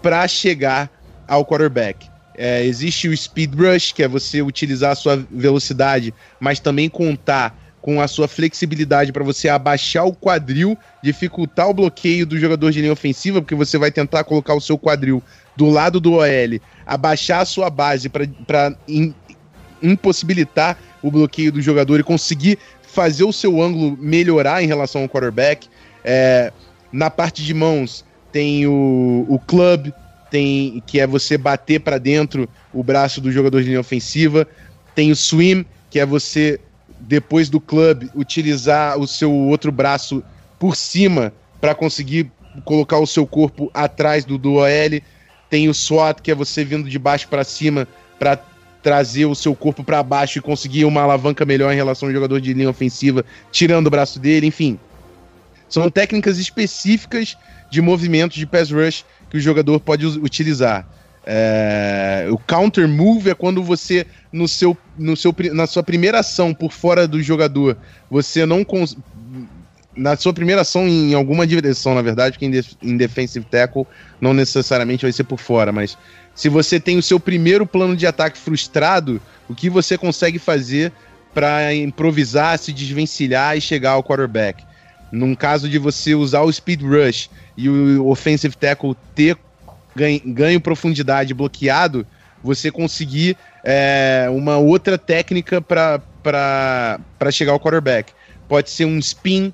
para 0.00 0.26
chegar 0.26 0.90
ao 1.28 1.44
quarterback. 1.44 2.08
É, 2.34 2.64
existe 2.64 3.08
o 3.08 3.16
speed 3.16 3.54
rush, 3.54 3.92
que 3.92 4.02
é 4.02 4.08
você 4.08 4.40
utilizar 4.40 4.92
a 4.92 4.94
sua 4.94 5.16
velocidade, 5.30 6.14
mas 6.40 6.58
também 6.58 6.88
contar 6.88 7.61
com 7.82 8.00
a 8.00 8.06
sua 8.06 8.28
flexibilidade 8.28 9.12
para 9.12 9.24
você 9.24 9.48
abaixar 9.48 10.06
o 10.06 10.14
quadril, 10.14 10.78
dificultar 11.02 11.68
o 11.68 11.74
bloqueio 11.74 12.24
do 12.24 12.38
jogador 12.38 12.70
de 12.70 12.80
linha 12.80 12.92
ofensiva, 12.92 13.42
porque 13.42 13.56
você 13.56 13.76
vai 13.76 13.90
tentar 13.90 14.22
colocar 14.22 14.54
o 14.54 14.60
seu 14.60 14.78
quadril 14.78 15.20
do 15.56 15.68
lado 15.68 16.00
do 16.00 16.12
OL, 16.12 16.60
abaixar 16.86 17.40
a 17.40 17.44
sua 17.44 17.68
base 17.68 18.08
para 18.08 18.72
impossibilitar 19.82 20.78
o 21.02 21.10
bloqueio 21.10 21.50
do 21.50 21.60
jogador 21.60 21.98
e 21.98 22.04
conseguir 22.04 22.56
fazer 22.82 23.24
o 23.24 23.32
seu 23.32 23.60
ângulo 23.60 23.98
melhorar 24.00 24.62
em 24.62 24.66
relação 24.68 25.02
ao 25.02 25.08
quarterback. 25.08 25.66
É, 26.04 26.52
na 26.92 27.10
parte 27.10 27.42
de 27.42 27.52
mãos 27.52 28.04
tem 28.30 28.64
o, 28.66 29.26
o 29.28 29.40
club, 29.40 29.92
tem 30.30 30.82
que 30.86 31.00
é 31.00 31.06
você 31.06 31.36
bater 31.36 31.80
para 31.80 31.98
dentro 31.98 32.48
o 32.72 32.82
braço 32.82 33.20
do 33.20 33.32
jogador 33.32 33.60
de 33.60 33.68
linha 33.68 33.80
ofensiva. 33.80 34.46
Tem 34.94 35.10
o 35.10 35.16
swim, 35.16 35.66
que 35.90 35.98
é 35.98 36.06
você 36.06 36.60
depois 37.06 37.48
do 37.48 37.60
club, 37.60 38.08
utilizar 38.14 38.98
o 38.98 39.06
seu 39.06 39.32
outro 39.32 39.72
braço 39.72 40.22
por 40.58 40.76
cima 40.76 41.32
para 41.60 41.74
conseguir 41.74 42.30
colocar 42.64 42.98
o 42.98 43.06
seu 43.06 43.26
corpo 43.26 43.70
atrás 43.74 44.24
do, 44.24 44.38
do 44.38 44.54
OL. 44.54 45.00
Tem 45.50 45.68
o 45.68 45.74
SWAT, 45.74 46.20
que 46.22 46.30
é 46.30 46.34
você 46.34 46.64
vindo 46.64 46.88
de 46.88 46.98
baixo 46.98 47.28
para 47.28 47.44
cima 47.44 47.86
para 48.18 48.36
trazer 48.82 49.26
o 49.26 49.34
seu 49.34 49.54
corpo 49.54 49.84
para 49.84 50.02
baixo 50.02 50.38
e 50.38 50.42
conseguir 50.42 50.84
uma 50.84 51.02
alavanca 51.02 51.44
melhor 51.44 51.72
em 51.72 51.76
relação 51.76 52.08
ao 52.08 52.14
jogador 52.14 52.40
de 52.40 52.52
linha 52.52 52.70
ofensiva, 52.70 53.24
tirando 53.50 53.86
o 53.86 53.90
braço 53.90 54.18
dele, 54.18 54.46
enfim. 54.46 54.78
São 55.68 55.88
técnicas 55.88 56.38
específicas 56.38 57.36
de 57.70 57.80
movimentos 57.80 58.36
de 58.36 58.46
pass 58.46 58.70
rush 58.70 59.04
que 59.30 59.36
o 59.36 59.40
jogador 59.40 59.80
pode 59.80 60.06
utilizar. 60.06 60.86
É, 61.24 62.26
o 62.30 62.38
counter 62.38 62.88
move 62.88 63.30
é 63.30 63.34
quando 63.34 63.62
você, 63.62 64.06
no 64.32 64.48
seu, 64.48 64.76
no 64.98 65.16
seu, 65.16 65.34
na 65.52 65.66
sua 65.66 65.82
primeira 65.82 66.18
ação 66.18 66.52
por 66.52 66.72
fora 66.72 67.06
do 67.06 67.22
jogador, 67.22 67.76
você 68.10 68.44
não. 68.44 68.66
Na 69.94 70.16
sua 70.16 70.32
primeira 70.32 70.62
ação 70.62 70.88
em 70.88 71.12
alguma 71.12 71.46
direção, 71.46 71.94
na 71.94 72.00
verdade, 72.00 72.38
que 72.38 72.46
em, 72.46 72.50
def 72.50 72.72
em 72.82 72.96
defensive 72.96 73.44
tackle 73.44 73.86
não 74.18 74.32
necessariamente 74.32 75.02
vai 75.04 75.12
ser 75.12 75.24
por 75.24 75.38
fora, 75.38 75.70
mas 75.70 75.98
se 76.34 76.48
você 76.48 76.80
tem 76.80 76.96
o 76.96 77.02
seu 77.02 77.20
primeiro 77.20 77.66
plano 77.66 77.94
de 77.94 78.06
ataque 78.06 78.38
frustrado, 78.38 79.20
o 79.48 79.54
que 79.54 79.68
você 79.68 79.98
consegue 79.98 80.38
fazer 80.38 80.90
para 81.34 81.74
improvisar, 81.74 82.58
se 82.58 82.72
desvencilhar 82.72 83.56
e 83.56 83.60
chegar 83.60 83.92
ao 83.92 84.02
quarterback? 84.02 84.64
Num 85.12 85.34
caso 85.34 85.68
de 85.68 85.78
você 85.78 86.14
usar 86.14 86.40
o 86.40 86.50
speed 86.50 86.82
rush 86.82 87.28
e 87.54 87.68
o 87.68 88.08
offensive 88.08 88.56
tackle 88.56 88.96
ter 89.14 89.36
ganho, 89.94 90.20
ganho 90.26 90.60
profundidade 90.60 91.34
bloqueado, 91.34 92.06
você 92.42 92.70
conseguir 92.70 93.36
é, 93.64 94.26
uma 94.30 94.58
outra 94.58 94.98
técnica 94.98 95.60
para 95.60 96.00
chegar 97.30 97.52
ao 97.52 97.60
quarterback. 97.60 98.12
Pode 98.48 98.70
ser 98.70 98.84
um 98.84 98.98
spin, 98.98 99.52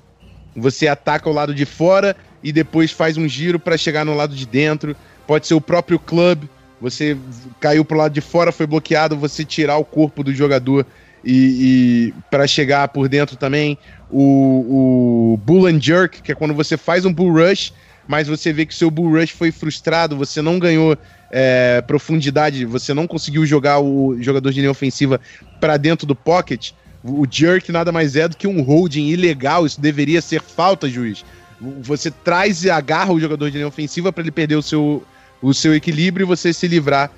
você 0.55 0.87
ataca 0.87 1.29
o 1.29 1.33
lado 1.33 1.53
de 1.53 1.65
fora 1.65 2.15
e 2.43 2.51
depois 2.51 2.91
faz 2.91 3.17
um 3.17 3.27
giro 3.27 3.59
para 3.59 3.77
chegar 3.77 4.03
no 4.03 4.15
lado 4.15 4.35
de 4.35 4.45
dentro. 4.45 4.95
Pode 5.27 5.45
ser 5.45 5.53
o 5.53 5.61
próprio 5.61 5.99
club, 5.99 6.45
você 6.81 7.17
caiu 7.59 7.85
pro 7.85 7.97
lado 7.97 8.13
de 8.13 8.21
fora, 8.21 8.51
foi 8.51 8.65
bloqueado, 8.65 9.15
você 9.15 9.45
tirar 9.45 9.77
o 9.77 9.85
corpo 9.85 10.23
do 10.23 10.33
jogador 10.33 10.85
e, 11.23 12.11
e 12.13 12.13
para 12.31 12.47
chegar 12.47 12.87
por 12.87 13.07
dentro 13.07 13.35
também. 13.35 13.77
O, 14.09 15.33
o 15.33 15.37
bull 15.37 15.67
and 15.67 15.79
jerk, 15.79 16.21
que 16.21 16.31
é 16.31 16.35
quando 16.35 16.53
você 16.53 16.75
faz 16.75 17.05
um 17.05 17.13
bull 17.13 17.31
rush 17.31 17.71
mas 18.09 18.27
você 18.27 18.51
vê 18.51 18.65
que 18.65 18.73
seu 18.73 18.89
Bull 18.89 19.19
Rush 19.19 19.29
foi 19.29 19.51
frustrado, 19.51 20.17
você 20.17 20.41
não 20.41 20.57
ganhou 20.57 20.97
é, 21.29 21.79
profundidade, 21.81 22.65
você 22.65 22.91
não 22.91 23.05
conseguiu 23.05 23.45
jogar 23.45 23.77
o 23.77 24.17
jogador 24.19 24.51
de 24.51 24.61
linha 24.61 24.71
ofensiva 24.71 25.21
para 25.61 25.77
dentro 25.77 26.07
do 26.07 26.15
pocket, 26.15 26.71
o 27.03 27.23
jerk 27.29 27.71
nada 27.71 27.91
mais 27.91 28.15
é 28.15 28.27
do 28.27 28.35
que 28.35 28.47
um 28.47 28.63
holding 28.63 29.09
ilegal, 29.09 29.63
isso 29.63 29.79
deveria 29.79 30.23
ser 30.23 30.41
falta, 30.41 30.89
juiz. 30.89 31.23
Você 31.83 32.09
traz 32.09 32.63
e 32.63 32.71
agarra 32.71 33.13
o 33.13 33.19
jogador 33.19 33.51
de 33.51 33.57
linha 33.57 33.67
ofensiva 33.67 34.11
para 34.11 34.23
ele 34.23 34.31
perder 34.31 34.55
o 34.55 34.63
seu, 34.63 35.03
o 35.39 35.53
seu 35.53 35.75
equilíbrio 35.75 36.23
e 36.23 36.27
você 36.27 36.51
se 36.51 36.67
livrar 36.67 37.11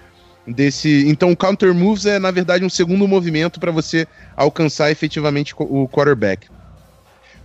desse. 0.46 1.06
Então, 1.08 1.32
o 1.32 1.38
counter 1.38 1.74
moves 1.74 2.06
é 2.06 2.20
na 2.20 2.32
verdade 2.32 2.66
um 2.66 2.70
segundo 2.70 3.08
movimento 3.08 3.62
para 3.62 3.72
você 3.72 4.06
alcançar 4.36 4.92
efetivamente 4.92 5.56
o 5.58 5.88
quarterback. 5.88 6.50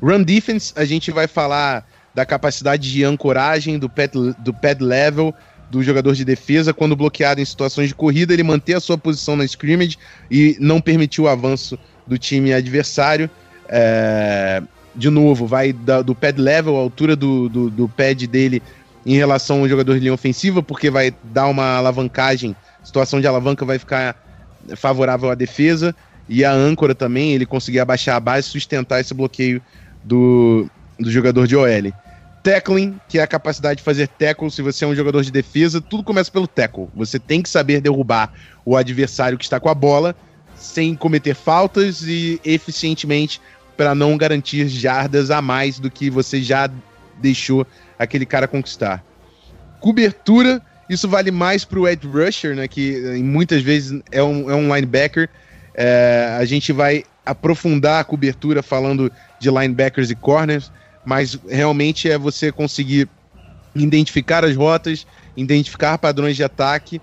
Run 0.03 0.24
defense, 0.24 0.72
a 0.74 0.84
gente 0.84 1.12
vai 1.12 1.28
falar 1.28 1.86
da 2.16 2.24
capacidade 2.24 2.90
de 2.90 3.04
ancoragem, 3.04 3.78
do 3.78 3.90
pad, 3.90 4.10
do 4.38 4.54
pad 4.54 4.82
level 4.82 5.34
do 5.70 5.82
jogador 5.82 6.14
de 6.14 6.24
defesa. 6.24 6.72
Quando 6.72 6.96
bloqueado 6.96 7.42
em 7.42 7.44
situações 7.44 7.88
de 7.88 7.94
corrida, 7.94 8.32
ele 8.32 8.42
manter 8.42 8.72
a 8.72 8.80
sua 8.80 8.96
posição 8.96 9.36
na 9.36 9.44
scrimmage 9.44 9.98
e 10.30 10.56
não 10.58 10.80
permitir 10.80 11.20
o 11.20 11.28
avanço 11.28 11.78
do 12.06 12.16
time 12.16 12.54
adversário. 12.54 13.28
É, 13.68 14.62
de 14.94 15.10
novo, 15.10 15.46
vai 15.46 15.74
da, 15.74 16.00
do 16.00 16.14
pad 16.14 16.40
level, 16.40 16.76
a 16.76 16.80
altura 16.80 17.14
do, 17.14 17.50
do, 17.50 17.68
do 17.68 17.86
pad 17.86 18.26
dele 18.26 18.62
em 19.04 19.16
relação 19.16 19.60
ao 19.60 19.68
jogador 19.68 19.92
de 19.92 20.00
linha 20.00 20.14
ofensiva, 20.14 20.62
porque 20.62 20.88
vai 20.88 21.14
dar 21.22 21.48
uma 21.48 21.76
alavancagem, 21.76 22.56
situação 22.82 23.20
de 23.20 23.26
alavanca 23.26 23.62
vai 23.66 23.78
ficar 23.78 24.16
favorável 24.74 25.30
à 25.30 25.34
defesa, 25.34 25.94
e 26.26 26.46
a 26.46 26.50
âncora 26.50 26.94
também, 26.94 27.34
ele 27.34 27.44
conseguir 27.44 27.80
abaixar 27.80 28.16
a 28.16 28.20
base 28.20 28.48
e 28.48 28.50
sustentar 28.50 29.00
esse 29.02 29.12
bloqueio 29.12 29.60
do, 30.02 30.66
do 30.98 31.10
jogador 31.10 31.46
de 31.46 31.54
OL 31.54 31.92
tackling, 32.47 33.01
que 33.09 33.18
é 33.18 33.22
a 33.22 33.26
capacidade 33.26 33.78
de 33.78 33.82
fazer 33.82 34.07
tackle 34.07 34.49
se 34.53 34.62
você 34.62 34.84
é 34.84 34.88
um 34.88 34.94
jogador 34.94 35.20
de 35.24 35.32
defesa, 35.32 35.80
tudo 35.80 36.05
começa 36.05 36.30
pelo 36.30 36.47
tackle. 36.47 36.88
Você 36.94 37.18
tem 37.18 37.42
que 37.42 37.49
saber 37.49 37.80
derrubar 37.80 38.32
o 38.64 38.76
adversário 38.76 39.36
que 39.36 39.42
está 39.42 39.59
com 39.59 39.68
a 39.68 39.74
bola 39.74 40.14
sem 40.55 40.94
cometer 40.94 41.34
faltas 41.34 42.03
e 42.03 42.40
eficientemente 42.44 43.40
para 43.76 43.97
não 43.97 44.16
garantir 44.16 44.68
jardas 44.68 45.32
a 45.32 45.42
mais 45.42 45.80
do 45.80 45.90
que 45.90 46.09
você 46.09 46.40
já 46.40 46.70
deixou 47.20 47.66
aquele 47.99 48.24
cara 48.24 48.47
conquistar. 48.47 49.05
Cobertura, 49.80 50.62
isso 50.88 51.09
vale 51.09 51.32
mais 51.32 51.64
para 51.64 51.80
o 51.80 51.88
edge 51.88 52.07
rusher, 52.07 52.55
né, 52.55 52.68
que 52.68 53.20
muitas 53.24 53.61
vezes 53.61 54.01
é 54.12 54.22
um, 54.22 54.49
é 54.49 54.55
um 54.55 54.72
linebacker. 54.72 55.28
É, 55.74 56.36
a 56.38 56.44
gente 56.44 56.72
vai 56.72 57.03
aprofundar 57.24 58.01
a 58.01 58.05
cobertura 58.05 58.62
falando 58.62 59.11
de 59.40 59.51
linebackers 59.51 60.11
e 60.12 60.14
corners 60.14 60.70
mas 61.07 61.38
realmente 61.48 62.11
é 62.11 62.18
você 62.18 62.50
conseguir 62.50 63.09
identificar 63.76 64.44
as 64.44 64.57
rotas, 64.57 65.07
identificar 65.36 65.96
padrões 65.98 66.34
de 66.34 66.42
ataque, 66.42 67.00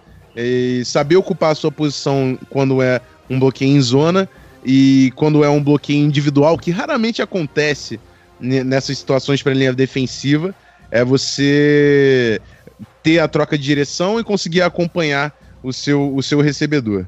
saber 0.86 1.16
ocupar 1.16 1.54
a 1.54 1.56
sua 1.56 1.72
posição 1.72 2.38
quando 2.50 2.82
é 2.82 3.00
um 3.30 3.40
bloqueio 3.40 3.78
em 3.78 3.82
zona 3.82 4.30
e 4.66 5.14
quando 5.16 5.42
é 5.44 5.50
um 5.50 5.64
bloqueio 5.64 6.06
individual, 6.06 6.58
que 6.58 6.70
raramente 6.70 7.22
acontece 7.22 8.00
nessas 8.40 8.98
situações 8.98 9.42
para 9.42 9.54
linha 9.54 9.72
defensiva, 9.72 10.54
é 10.92 11.04
você 11.04 12.42
ter 13.02 13.20
a 13.20 13.28
troca 13.28 13.58
de 13.58 13.64
direção 13.64 14.20
e 14.20 14.24
conseguir 14.24 14.64
acompanhar 14.64 15.34
o 15.64 15.72
seu, 15.72 16.14
o 16.14 16.22
seu 16.22 16.42
recebedor. 16.42 17.06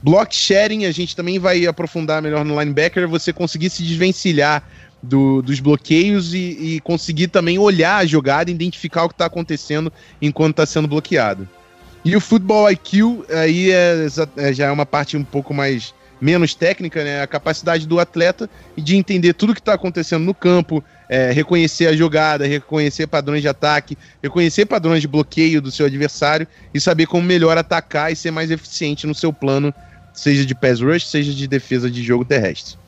Block 0.00 0.34
sharing, 0.34 0.84
a 0.84 0.92
gente 0.92 1.16
também 1.16 1.38
vai 1.38 1.66
aprofundar 1.66 2.22
melhor 2.22 2.44
no 2.44 2.58
linebacker, 2.60 3.08
você 3.08 3.32
conseguir 3.32 3.70
se 3.70 3.82
desvencilhar 3.82 4.62
do, 5.02 5.42
dos 5.42 5.58
bloqueios 5.58 6.32
e, 6.32 6.38
e, 6.38 6.80
conseguir 6.80 7.28
também 7.28 7.58
olhar 7.58 7.96
a 7.96 8.06
jogada 8.06 8.50
identificar 8.50 9.04
o 9.04 9.08
que 9.08 9.14
está 9.14 9.26
acontecendo 9.26 9.92
enquanto 10.20 10.52
está 10.52 10.66
sendo 10.66 10.86
bloqueado. 10.86 11.48
E 12.04 12.14
o 12.14 12.20
Football 12.20 12.70
IQ 12.70 13.24
aí 13.30 13.70
é, 13.70 14.06
é, 14.36 14.52
já 14.52 14.66
é 14.66 14.70
uma 14.70 14.86
parte 14.86 15.16
um 15.16 15.24
pouco 15.24 15.52
mais 15.52 15.94
menos 16.20 16.54
técnica, 16.54 17.02
né? 17.02 17.20
A 17.20 17.26
capacidade 17.26 17.84
do 17.86 17.98
atleta 17.98 18.48
de 18.76 18.96
entender 18.96 19.32
tudo 19.32 19.54
que 19.54 19.60
está 19.60 19.74
acontecendo 19.74 20.24
no 20.24 20.32
campo, 20.32 20.82
é, 21.08 21.32
reconhecer 21.32 21.88
a 21.88 21.96
jogada, 21.96 22.46
reconhecer 22.46 23.08
padrões 23.08 23.42
de 23.42 23.48
ataque, 23.48 23.98
reconhecer 24.22 24.66
padrões 24.66 25.00
de 25.00 25.08
bloqueio 25.08 25.60
do 25.60 25.72
seu 25.72 25.86
adversário 25.86 26.46
e 26.72 26.80
saber 26.80 27.06
como 27.06 27.26
melhor 27.26 27.58
atacar 27.58 28.12
e 28.12 28.16
ser 28.16 28.30
mais 28.30 28.52
eficiente 28.52 29.04
no 29.04 29.14
seu 29.14 29.32
plano, 29.32 29.74
seja 30.14 30.46
de 30.46 30.54
pass 30.54 30.80
rush, 30.80 31.08
seja 31.08 31.32
de 31.32 31.48
defesa 31.48 31.90
de 31.90 32.04
jogo 32.04 32.24
terrestre. 32.24 32.81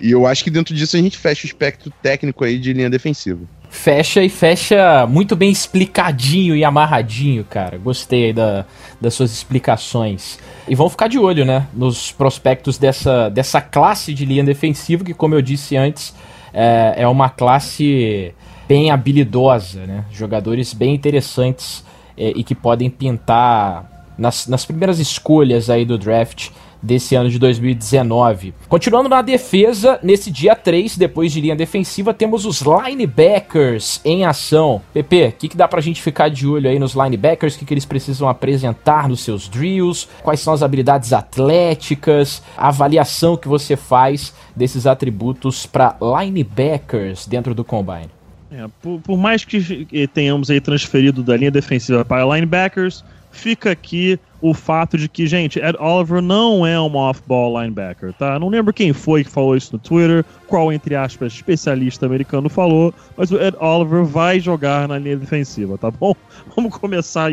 E 0.00 0.10
eu 0.10 0.26
acho 0.26 0.44
que 0.44 0.50
dentro 0.50 0.74
disso 0.74 0.96
a 0.96 1.00
gente 1.00 1.16
fecha 1.16 1.44
o 1.44 1.46
espectro 1.46 1.92
técnico 2.02 2.44
aí 2.44 2.58
de 2.58 2.72
linha 2.72 2.90
defensiva. 2.90 3.40
Fecha 3.68 4.22
e 4.22 4.28
fecha 4.28 5.06
muito 5.06 5.34
bem 5.34 5.50
explicadinho 5.50 6.54
e 6.54 6.64
amarradinho, 6.64 7.44
cara. 7.44 7.78
Gostei 7.78 8.26
aí 8.26 8.32
da, 8.32 8.64
das 9.00 9.14
suas 9.14 9.32
explicações. 9.32 10.38
E 10.68 10.74
vamos 10.74 10.92
ficar 10.92 11.08
de 11.08 11.18
olho, 11.18 11.44
né, 11.44 11.66
nos 11.74 12.12
prospectos 12.12 12.78
dessa, 12.78 13.28
dessa 13.28 13.60
classe 13.60 14.12
de 14.14 14.24
linha 14.24 14.44
defensiva, 14.44 15.04
que, 15.04 15.14
como 15.14 15.34
eu 15.34 15.42
disse 15.42 15.76
antes, 15.76 16.14
é, 16.52 16.94
é 16.98 17.08
uma 17.08 17.28
classe 17.28 18.34
bem 18.68 18.90
habilidosa, 18.90 19.86
né? 19.86 20.04
Jogadores 20.10 20.72
bem 20.72 20.94
interessantes 20.94 21.84
é, 22.16 22.32
e 22.34 22.42
que 22.42 22.54
podem 22.54 22.90
pintar 22.90 24.12
nas, 24.18 24.46
nas 24.46 24.64
primeiras 24.64 24.98
escolhas 24.98 25.70
aí 25.70 25.84
do 25.84 25.98
draft 25.98 26.50
desse 26.82 27.14
ano 27.14 27.30
de 27.30 27.38
2019. 27.38 28.54
Continuando 28.68 29.08
na 29.08 29.22
defesa, 29.22 29.98
nesse 30.02 30.30
dia 30.30 30.54
3, 30.54 30.96
depois 30.96 31.32
de 31.32 31.40
linha 31.40 31.56
defensiva, 31.56 32.14
temos 32.14 32.44
os 32.44 32.62
linebackers 32.62 34.00
em 34.04 34.24
ação. 34.24 34.80
PP, 34.92 35.26
o 35.26 35.32
que, 35.32 35.48
que 35.48 35.56
dá 35.56 35.66
pra 35.66 35.80
gente 35.80 36.02
ficar 36.02 36.28
de 36.28 36.46
olho 36.46 36.68
aí 36.68 36.78
nos 36.78 36.94
linebackers? 36.94 37.54
O 37.54 37.58
que, 37.58 37.64
que 37.64 37.74
eles 37.74 37.84
precisam 37.84 38.28
apresentar 38.28 39.08
nos 39.08 39.20
seus 39.20 39.48
drills? 39.48 40.08
Quais 40.22 40.40
são 40.40 40.52
as 40.52 40.62
habilidades 40.62 41.12
atléticas? 41.12 42.42
A 42.56 42.68
avaliação 42.68 43.36
que 43.36 43.48
você 43.48 43.76
faz 43.76 44.34
desses 44.54 44.86
atributos 44.86 45.66
para 45.66 45.96
linebackers 46.00 47.26
dentro 47.26 47.54
do 47.54 47.64
combine? 47.64 48.10
É, 48.50 48.66
por, 48.80 49.00
por, 49.00 49.18
mais 49.18 49.44
que 49.44 50.06
tenhamos 50.14 50.50
aí 50.50 50.60
transferido 50.60 51.22
da 51.22 51.36
linha 51.36 51.50
defensiva 51.50 52.04
para 52.04 52.24
linebackers, 52.24 53.04
fica 53.36 53.70
aqui 53.70 54.18
o 54.40 54.52
fato 54.54 54.98
de 54.98 55.08
que, 55.08 55.26
gente, 55.26 55.58
Ed 55.58 55.76
Oliver 55.78 56.20
não 56.20 56.66
é 56.66 56.80
um 56.80 56.94
off-ball 56.94 57.60
linebacker, 57.60 58.12
tá? 58.12 58.38
Não 58.38 58.48
lembro 58.48 58.72
quem 58.72 58.92
foi 58.92 59.24
que 59.24 59.30
falou 59.30 59.56
isso 59.56 59.72
no 59.72 59.78
Twitter, 59.78 60.24
qual, 60.46 60.72
entre 60.72 60.94
aspas, 60.94 61.32
especialista 61.32 62.06
americano 62.06 62.48
falou, 62.48 62.94
mas 63.16 63.30
o 63.30 63.36
Ed 63.40 63.56
Oliver 63.58 64.04
vai 64.04 64.38
jogar 64.38 64.86
na 64.88 64.98
linha 64.98 65.16
defensiva, 65.16 65.78
tá 65.78 65.90
bom? 65.90 66.14
Vamos 66.54 66.76
começar 66.76 67.30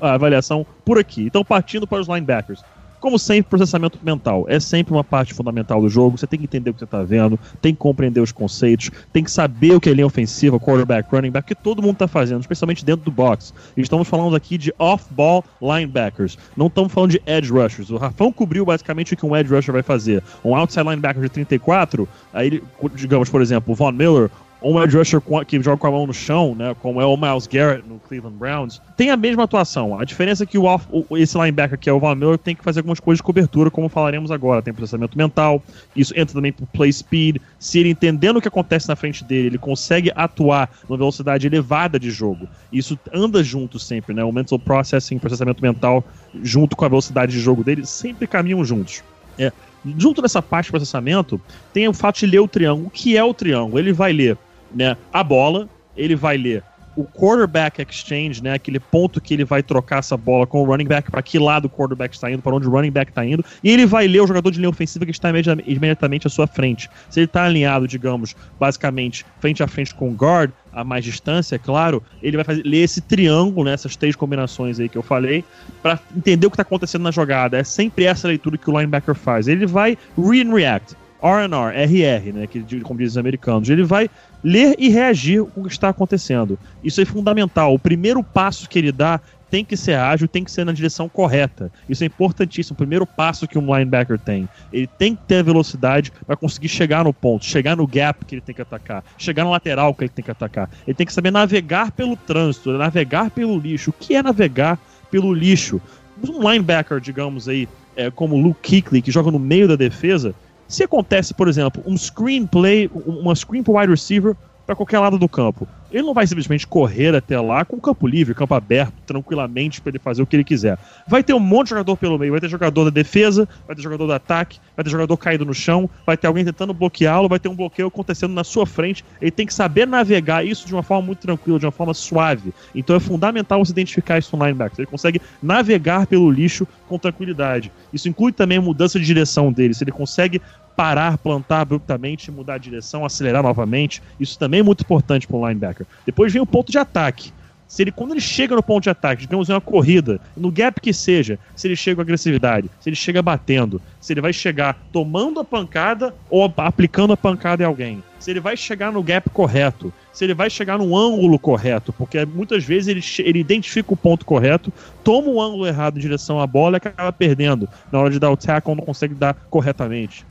a 0.00 0.14
avaliação 0.14 0.66
por 0.84 0.98
aqui. 0.98 1.24
Então, 1.24 1.44
partindo 1.44 1.86
para 1.86 2.00
os 2.00 2.08
linebackers. 2.08 2.62
Como 3.02 3.18
sempre, 3.18 3.50
processamento 3.50 3.98
mental 4.00 4.44
é 4.46 4.60
sempre 4.60 4.94
uma 4.94 5.02
parte 5.02 5.34
fundamental 5.34 5.80
do 5.80 5.88
jogo. 5.88 6.16
Você 6.16 6.24
tem 6.24 6.38
que 6.38 6.44
entender 6.44 6.70
o 6.70 6.72
que 6.72 6.78
você 6.78 6.84
está 6.84 7.02
vendo, 7.02 7.36
tem 7.60 7.74
que 7.74 7.80
compreender 7.80 8.20
os 8.20 8.30
conceitos, 8.30 8.92
tem 9.12 9.24
que 9.24 9.30
saber 9.30 9.74
o 9.74 9.80
que 9.80 9.90
é 9.90 9.92
linha 9.92 10.06
ofensiva, 10.06 10.60
quarterback, 10.60 11.12
running 11.12 11.32
back, 11.32 11.48
que 11.48 11.54
todo 11.56 11.82
mundo 11.82 11.94
está 11.94 12.06
fazendo, 12.06 12.42
especialmente 12.42 12.84
dentro 12.84 13.04
do 13.04 13.10
box. 13.10 13.52
Estamos 13.76 14.06
falando 14.06 14.36
aqui 14.36 14.56
de 14.56 14.72
off-ball 14.78 15.44
linebackers. 15.60 16.38
Não 16.56 16.68
estamos 16.68 16.92
falando 16.92 17.10
de 17.10 17.22
edge 17.26 17.50
rushers. 17.50 17.90
O 17.90 17.96
Rafão 17.96 18.32
cobriu 18.32 18.64
basicamente 18.64 19.14
o 19.14 19.16
que 19.16 19.26
um 19.26 19.36
edge 19.36 19.52
rusher 19.52 19.72
vai 19.72 19.82
fazer. 19.82 20.22
Um 20.44 20.54
outside 20.54 20.88
linebacker 20.88 21.22
de 21.22 21.28
34, 21.28 22.08
aí, 22.32 22.62
digamos, 22.94 23.28
por 23.28 23.42
exemplo, 23.42 23.72
o 23.72 23.74
Von 23.74 23.90
Miller 23.90 24.30
um 24.62 24.82
edge 24.82 24.96
rusher 24.96 25.20
que 25.46 25.60
joga 25.62 25.76
com 25.76 25.86
a 25.86 25.90
mão 25.90 26.06
no 26.06 26.14
chão, 26.14 26.54
né, 26.54 26.74
como 26.80 27.00
é 27.00 27.04
o 27.04 27.16
Miles 27.16 27.46
Garrett 27.46 27.86
no 27.88 27.98
Cleveland 27.98 28.36
Browns, 28.36 28.80
tem 28.96 29.10
a 29.10 29.16
mesma 29.16 29.44
atuação. 29.44 29.98
A 29.98 30.04
diferença 30.04 30.44
é 30.44 30.46
que 30.46 30.58
o, 30.58 30.64
o 30.90 31.16
esse 31.16 31.36
linebacker 31.36 31.78
que 31.78 31.88
é 31.88 31.92
o 31.92 31.98
Von 31.98 32.14
Miller 32.14 32.38
tem 32.38 32.54
que 32.54 32.62
fazer 32.62 32.80
algumas 32.80 33.00
coisas 33.00 33.18
de 33.18 33.22
cobertura, 33.22 33.70
como 33.70 33.88
falaremos 33.88 34.30
agora. 34.30 34.62
Tem 34.62 34.72
processamento 34.72 35.18
mental, 35.18 35.62
isso 35.96 36.12
entra 36.16 36.34
também 36.34 36.52
pro 36.52 36.66
play 36.66 36.92
speed. 36.92 37.36
Se 37.58 37.78
ele 37.78 37.90
entendendo 37.90 38.36
o 38.36 38.40
que 38.40 38.48
acontece 38.48 38.88
na 38.88 38.96
frente 38.96 39.24
dele, 39.24 39.48
ele 39.48 39.58
consegue 39.58 40.12
atuar 40.14 40.70
numa 40.88 40.96
velocidade 40.96 41.46
elevada 41.46 41.98
de 41.98 42.10
jogo. 42.10 42.48
Isso 42.72 42.98
anda 43.12 43.42
junto 43.42 43.78
sempre, 43.78 44.14
né? 44.14 44.22
O 44.24 44.32
mental 44.32 44.58
processing, 44.58 45.18
processamento 45.18 45.62
mental, 45.62 46.04
junto 46.42 46.76
com 46.76 46.84
a 46.84 46.88
velocidade 46.88 47.32
de 47.32 47.40
jogo 47.40 47.64
dele, 47.64 47.84
sempre 47.84 48.26
caminham 48.26 48.64
juntos. 48.64 49.02
É, 49.38 49.50
junto 49.98 50.22
nessa 50.22 50.42
parte 50.42 50.66
de 50.66 50.72
processamento, 50.72 51.40
tem 51.72 51.88
o 51.88 51.92
fato 51.92 52.20
de 52.20 52.26
ler 52.26 52.40
o 52.40 52.48
triângulo. 52.48 52.86
O 52.86 52.90
que 52.90 53.16
é 53.16 53.24
o 53.24 53.34
triângulo? 53.34 53.78
Ele 53.78 53.92
vai 53.92 54.12
ler 54.12 54.36
né, 54.74 54.96
a 55.12 55.22
bola, 55.22 55.68
ele 55.96 56.16
vai 56.16 56.36
ler 56.36 56.62
o 56.96 57.04
quarterback 57.04 57.80
exchange, 57.80 58.42
né, 58.42 58.54
aquele 58.54 58.78
ponto 58.78 59.20
que 59.20 59.34
ele 59.34 59.44
vai 59.44 59.62
trocar 59.62 59.98
essa 59.98 60.16
bola 60.16 60.46
com 60.46 60.62
o 60.62 60.64
running 60.64 60.86
back, 60.86 61.10
para 61.10 61.22
que 61.22 61.38
lado 61.38 61.66
o 61.66 61.70
quarterback 61.70 62.14
está 62.14 62.30
indo, 62.30 62.42
para 62.42 62.54
onde 62.54 62.66
o 62.66 62.70
running 62.70 62.90
back 62.90 63.10
está 63.10 63.24
indo, 63.24 63.44
e 63.62 63.70
ele 63.70 63.86
vai 63.86 64.06
ler 64.06 64.20
o 64.20 64.26
jogador 64.26 64.50
de 64.50 64.58
linha 64.58 64.68
ofensiva 64.68 65.04
que 65.04 65.10
está 65.10 65.30
imediatamente 65.30 66.26
à 66.26 66.30
sua 66.30 66.46
frente. 66.46 66.90
Se 67.08 67.20
ele 67.20 67.26
está 67.26 67.44
alinhado, 67.44 67.88
digamos, 67.88 68.36
basicamente 68.58 69.24
frente 69.40 69.62
a 69.62 69.66
frente 69.66 69.94
com 69.94 70.10
o 70.10 70.12
guard, 70.12 70.50
a 70.72 70.82
mais 70.84 71.04
distância, 71.04 71.56
é 71.56 71.58
claro, 71.58 72.02
ele 72.22 72.36
vai 72.36 72.44
fazer, 72.44 72.62
ler 72.64 72.82
esse 72.82 73.00
triângulo, 73.00 73.66
né, 73.66 73.74
essas 73.74 73.94
três 73.94 74.16
combinações 74.16 74.80
aí 74.80 74.88
que 74.88 74.96
eu 74.96 75.02
falei, 75.02 75.44
para 75.82 75.98
entender 76.16 76.46
o 76.46 76.50
que 76.50 76.54
está 76.54 76.62
acontecendo 76.62 77.02
na 77.02 77.10
jogada. 77.10 77.58
É 77.58 77.64
sempre 77.64 78.04
essa 78.04 78.28
leitura 78.28 78.56
que 78.56 78.70
o 78.70 78.78
linebacker 78.78 79.14
faz. 79.14 79.48
Ele 79.48 79.66
vai 79.66 79.98
re 80.16 80.40
and 80.40 80.54
react. 80.54 80.96
R&R, 81.22 81.84
RR, 81.84 82.32
né, 82.32 82.46
que, 82.46 82.80
como 82.80 82.98
dizem 82.98 83.12
os 83.12 83.18
americanos. 83.18 83.68
Ele 83.70 83.84
vai 83.84 84.10
ler 84.42 84.74
e 84.78 84.88
reagir 84.88 85.44
com 85.44 85.60
o 85.60 85.64
que 85.64 85.70
está 85.70 85.88
acontecendo. 85.88 86.58
Isso 86.82 87.00
é 87.00 87.04
fundamental. 87.04 87.74
O 87.74 87.78
primeiro 87.78 88.22
passo 88.22 88.68
que 88.68 88.78
ele 88.78 88.90
dá 88.90 89.20
tem 89.52 89.66
que 89.66 89.76
ser 89.76 89.96
ágil, 89.96 90.26
tem 90.26 90.42
que 90.42 90.50
ser 90.50 90.64
na 90.64 90.72
direção 90.72 91.10
correta. 91.10 91.70
Isso 91.86 92.02
é 92.02 92.06
importantíssimo. 92.06 92.72
O 92.72 92.78
primeiro 92.78 93.06
passo 93.06 93.46
que 93.46 93.58
um 93.58 93.76
linebacker 93.76 94.18
tem. 94.18 94.48
Ele 94.72 94.86
tem 94.86 95.14
que 95.14 95.22
ter 95.24 95.44
velocidade 95.44 96.10
para 96.26 96.34
conseguir 96.36 96.68
chegar 96.68 97.04
no 97.04 97.12
ponto, 97.12 97.44
chegar 97.44 97.76
no 97.76 97.86
gap 97.86 98.24
que 98.24 98.36
ele 98.36 98.40
tem 98.40 98.54
que 98.54 98.62
atacar, 98.62 99.04
chegar 99.18 99.44
no 99.44 99.50
lateral 99.50 99.94
que 99.94 100.04
ele 100.04 100.08
tem 100.08 100.24
que 100.24 100.30
atacar. 100.30 100.70
Ele 100.86 100.94
tem 100.94 101.06
que 101.06 101.12
saber 101.12 101.30
navegar 101.30 101.92
pelo 101.92 102.16
trânsito, 102.16 102.72
navegar 102.72 103.30
pelo 103.30 103.58
lixo. 103.58 103.90
O 103.90 103.92
que 103.92 104.14
é 104.14 104.22
navegar 104.22 104.78
pelo 105.10 105.34
lixo? 105.34 105.82
Um 106.26 106.50
linebacker, 106.50 106.98
digamos 106.98 107.46
aí, 107.46 107.68
é, 107.94 108.10
como 108.10 108.36
o 108.36 108.40
Luke 108.40 108.80
Kuechly, 108.80 109.02
que 109.02 109.10
joga 109.10 109.30
no 109.30 109.38
meio 109.38 109.68
da 109.68 109.76
defesa, 109.76 110.34
se 110.72 110.84
acontece, 110.84 111.34
por 111.34 111.48
exemplo, 111.48 111.82
um 111.86 111.96
screenplay, 111.96 112.90
uma 112.94 113.34
screen 113.34 113.62
pro 113.62 113.76
wide 113.76 113.90
receiver 113.90 114.34
para 114.66 114.74
qualquer 114.74 114.98
lado 115.00 115.18
do 115.18 115.28
campo. 115.28 115.68
Ele 115.90 116.02
não 116.02 116.14
vai 116.14 116.26
simplesmente 116.26 116.66
correr 116.66 117.14
até 117.14 117.38
lá 117.38 117.64
com 117.66 117.76
o 117.76 117.80
campo 117.80 118.06
livre, 118.06 118.34
campo 118.34 118.54
aberto, 118.54 118.94
tranquilamente 119.06 119.80
para 119.82 119.90
ele 119.90 119.98
fazer 119.98 120.22
o 120.22 120.26
que 120.26 120.34
ele 120.34 120.44
quiser. 120.44 120.78
Vai 121.06 121.22
ter 121.22 121.34
um 121.34 121.38
monte 121.38 121.64
de 121.64 121.70
jogador 121.70 121.96
pelo 121.98 122.18
meio, 122.18 122.32
vai 122.32 122.40
ter 122.40 122.48
jogador 122.48 122.84
da 122.84 122.90
defesa, 122.90 123.46
vai 123.66 123.76
ter 123.76 123.82
jogador 123.82 124.06
do 124.06 124.12
ataque, 124.14 124.58
vai 124.74 124.82
ter 124.82 124.90
jogador 124.90 125.14
caído 125.18 125.44
no 125.44 125.52
chão, 125.52 125.90
vai 126.06 126.16
ter 126.16 126.26
alguém 126.26 126.44
tentando 126.46 126.72
bloqueá-lo, 126.72 127.28
vai 127.28 127.38
ter 127.38 127.48
um 127.48 127.54
bloqueio 127.54 127.88
acontecendo 127.88 128.32
na 128.32 128.42
sua 128.42 128.64
frente. 128.64 129.04
Ele 129.20 129.30
tem 129.30 129.46
que 129.46 129.52
saber 129.52 129.86
navegar 129.86 130.46
isso 130.46 130.66
de 130.66 130.72
uma 130.72 130.82
forma 130.82 131.04
muito 131.04 131.18
tranquila, 131.18 131.58
de 131.58 131.66
uma 131.66 131.72
forma 131.72 131.92
suave. 131.92 132.54
Então 132.74 132.96
é 132.96 133.00
fundamental 133.00 133.62
você 133.62 133.72
identificar 133.72 134.18
isso 134.18 134.34
no 134.34 134.42
linebacker. 134.42 134.80
Ele 134.80 134.86
consegue 134.86 135.20
navegar 135.42 136.06
pelo 136.06 136.30
lixo 136.30 136.66
com 136.88 136.98
tranquilidade. 136.98 137.70
Isso 137.92 138.08
inclui 138.08 138.32
também 138.32 138.56
a 138.56 138.62
mudança 138.62 138.98
de 138.98 139.04
direção 139.04 139.52
dele. 139.52 139.74
Se 139.74 139.84
ele 139.84 139.92
consegue 139.92 140.40
parar, 140.76 141.18
plantar 141.18 141.60
abruptamente, 141.60 142.30
mudar 142.30 142.54
a 142.54 142.58
direção, 142.58 143.04
acelerar 143.04 143.42
novamente. 143.42 144.02
Isso 144.18 144.38
também 144.38 144.60
é 144.60 144.62
muito 144.62 144.82
importante 144.82 145.26
para 145.26 145.36
um 145.36 145.46
linebacker. 145.46 145.86
Depois 146.04 146.32
vem 146.32 146.42
o 146.42 146.46
ponto 146.46 146.70
de 146.70 146.78
ataque. 146.78 147.32
Se 147.72 147.82
ele, 147.82 147.90
quando 147.90 148.10
ele 148.10 148.20
chega 148.20 148.54
no 148.54 148.62
ponto 148.62 148.82
de 148.82 148.90
ataque, 148.90 149.22
digamos 149.22 149.48
em 149.48 149.52
uma 149.52 149.60
corrida, 149.60 150.20
no 150.36 150.52
gap 150.52 150.78
que 150.78 150.92
seja, 150.92 151.38
se 151.56 151.66
ele 151.66 151.74
chega 151.74 151.96
com 151.96 152.02
agressividade, 152.02 152.68
se 152.78 152.90
ele 152.90 152.96
chega 152.96 153.22
batendo, 153.22 153.80
se 153.98 154.12
ele 154.12 154.20
vai 154.20 154.30
chegar 154.30 154.78
tomando 154.92 155.40
a 155.40 155.44
pancada 155.44 156.14
ou 156.28 156.44
aplicando 156.58 157.14
a 157.14 157.16
pancada 157.16 157.62
em 157.62 157.66
alguém, 157.66 158.04
se 158.18 158.30
ele 158.30 158.40
vai 158.40 158.58
chegar 158.58 158.92
no 158.92 159.02
gap 159.02 159.30
correto, 159.30 159.90
se 160.12 160.22
ele 160.22 160.34
vai 160.34 160.50
chegar 160.50 160.76
no 160.76 160.94
ângulo 160.94 161.38
correto, 161.38 161.94
porque 161.94 162.26
muitas 162.26 162.62
vezes 162.62 162.88
ele, 162.88 163.26
ele 163.26 163.38
identifica 163.38 163.94
o 163.94 163.96
ponto 163.96 164.26
correto, 164.26 164.70
toma 165.02 165.28
o 165.28 165.40
ângulo 165.40 165.66
errado 165.66 165.96
em 165.96 166.02
direção 166.02 166.38
à 166.38 166.46
bola 166.46 166.76
e 166.76 166.78
acaba 166.78 167.10
perdendo. 167.10 167.66
Na 167.90 167.98
hora 167.98 168.10
de 168.10 168.18
dar 168.18 168.30
o 168.30 168.36
tackle, 168.36 168.74
não 168.74 168.84
consegue 168.84 169.14
dar 169.14 169.32
corretamente. 169.48 170.26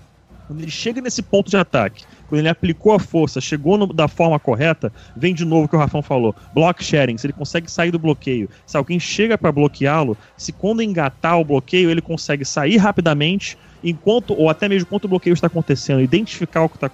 Quando 0.48 0.62
ele 0.62 0.72
chega 0.72 1.02
nesse 1.02 1.22
ponto 1.22 1.50
de 1.50 1.58
ataque, 1.58 2.04
quando 2.28 2.40
ele 2.40 2.50
aplicou 2.50 2.94
a 2.94 3.00
força, 3.00 3.42
chegou 3.42 3.78
no, 3.78 3.88
da 3.88 4.08
forma 4.08 4.40
correta, 4.40 4.92
vem 5.16 5.34
de 5.34 5.46
novo 5.46 5.66
o 5.66 5.68
que 5.68 5.76
o 5.76 5.80
Rafão 5.80 6.02
falou, 6.02 6.36
block 6.54 6.84
sharing, 6.84 7.18
se 7.18 7.26
ele 7.26 7.34
consegue 7.34 7.70
sair 7.70 7.92
do 7.92 8.00
bloqueio, 8.00 8.50
se 8.66 8.78
alguém 8.78 9.00
chega 9.00 9.38
para 9.38 9.52
bloqueá-lo, 9.52 10.18
se 10.38 10.52
quando 10.52 10.82
engatar 10.82 11.40
o 11.40 11.46
bloqueio 11.46 11.90
ele 11.90 12.02
consegue 12.02 12.46
sair 12.46 12.78
rapidamente, 12.78 13.58
enquanto 13.84 14.34
ou 14.34 14.50
até 14.50 14.70
mesmo 14.70 14.88
enquanto 14.88 15.06
o 15.06 15.08
bloqueio 15.08 15.34
está 15.34 15.48
acontecendo, 15.48 16.02
identificar 16.02 16.64
o 16.64 16.70
que 16.70 16.78
tá, 16.78 16.90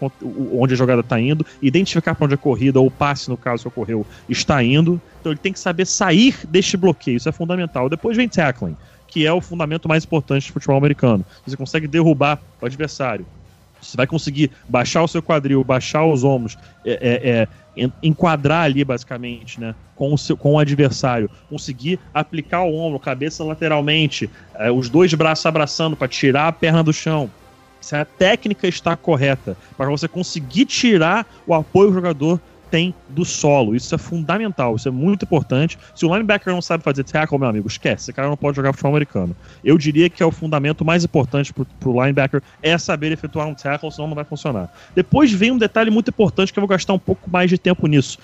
onde 0.52 0.74
a 0.74 0.78
jogada 0.78 1.02
está 1.02 1.20
indo, 1.20 1.45
identificar 1.62 2.16
para 2.16 2.26
onde 2.26 2.34
a 2.34 2.38
corrida 2.38 2.80
ou 2.80 2.88
o 2.88 2.91
passe, 2.91 3.30
no 3.30 3.38
caso 3.38 3.64
que 3.64 3.68
ocorreu, 3.68 4.06
está 4.30 4.64
indo. 4.64 5.02
Então 5.20 5.32
ele 5.32 5.39
tem 5.39 5.54
que 5.54 5.60
saber 5.60 5.86
sair 5.86 6.36
deste 6.48 6.78
bloqueio, 6.78 7.18
isso 7.18 7.30
é 7.30 7.32
fundamental. 7.32 7.89
Depois 7.89 8.16
vem 8.16 8.30
tackling, 8.30 8.78
que 9.08 9.26
é 9.26 9.34
o 9.34 9.41
fundamento 9.41 9.88
mais 9.88 10.04
importante 10.04 10.48
do 10.48 10.54
futebol 10.54 10.78
americano. 10.78 11.26
Você 11.45 11.58
consegue 11.58 11.88
derrubar 11.88 12.39
o 12.62 12.66
adversário, 12.66 13.26
você 13.88 13.98
vai 13.98 14.06
conseguir 14.06 14.52
baixar 14.68 15.02
o 15.02 15.08
seu 15.08 15.22
quadril, 15.22 15.64
baixar 15.64 16.06
os 16.06 16.24
ombros, 16.24 16.58
é, 16.86 17.48
é, 17.76 17.84
é, 17.84 17.90
enquadrar 18.04 18.66
ali, 18.66 18.84
basicamente, 18.84 19.60
né, 19.60 19.74
com 19.96 20.14
o, 20.14 20.18
seu, 20.18 20.36
com 20.36 20.54
o 20.54 20.60
adversário. 20.60 21.30
Conseguir 21.50 22.00
aplicar 22.14 22.64
o 22.64 22.76
ombro, 22.76 23.00
cabeça 23.00 23.44
lateralmente, 23.44 24.30
é, 24.56 24.70
os 24.70 24.90
dois 24.90 25.14
braços 25.14 25.46
abraçando 25.46 25.96
para 25.96 26.08
tirar 26.08 26.48
a 26.48 26.52
perna 26.52 26.84
do 26.84 26.92
chão. 26.92 27.30
Se 27.80 27.96
a 27.96 28.04
técnica 28.04 28.68
está 28.68 28.98
correta, 28.98 29.56
para 29.78 29.90
você 29.90 30.08
conseguir 30.08 30.66
tirar 30.66 31.26
o 31.46 31.54
apoio 31.54 31.90
do 31.90 31.96
jogador 31.96 32.42
tem 32.70 32.93
do 33.09 33.26
solo. 33.26 33.76
Isso 33.76 33.93
é 33.93 33.97
fundamental, 33.97 34.76
isso 34.76 34.88
é 34.88 34.91
muito 34.91 35.24
importante. 35.24 35.78
Se 35.95 36.05
o 36.05 36.13
linebacker 36.13 36.53
não 36.53 36.61
sabe 36.61 36.84
fazer 36.84 37.03
tackle, 37.03 37.38
meu 37.38 37.49
amigo, 37.49 37.68
esquece. 37.68 38.05
Esse 38.05 38.13
cara 38.13 38.28
não 38.28 38.38
pode 38.38 38.55
jogar 38.55 38.74
futebol 38.74 38.91
americano. 38.91 39.36
Eu 39.63 39.78
diria 39.78 40.09
que 40.09 40.22
é 40.22 40.26
o 40.26 40.32
fundamento 40.32 40.86
mais 40.86 41.03
importante 41.03 41.53
pro, 41.53 41.65
pro 41.80 41.91
linebacker 41.91 42.41
é 42.61 42.78
saber 42.78 43.11
efetuar 43.11 43.47
um 43.47 43.53
tackle, 43.53 43.91
senão 43.91 44.07
não 44.07 44.15
vai 44.15 44.26
funcionar. 44.26 44.72
Depois 44.95 45.32
vem 45.32 45.51
um 45.51 45.57
detalhe 45.57 45.89
muito 45.89 46.09
importante 46.09 46.53
que 46.53 46.59
eu 46.59 46.61
vou 46.61 46.70
gastar 46.70 46.93
um 46.93 46.99
pouco 46.99 47.30
mais 47.30 47.49
de 47.49 47.57
tempo 47.57 47.88
nisso. 47.88 48.18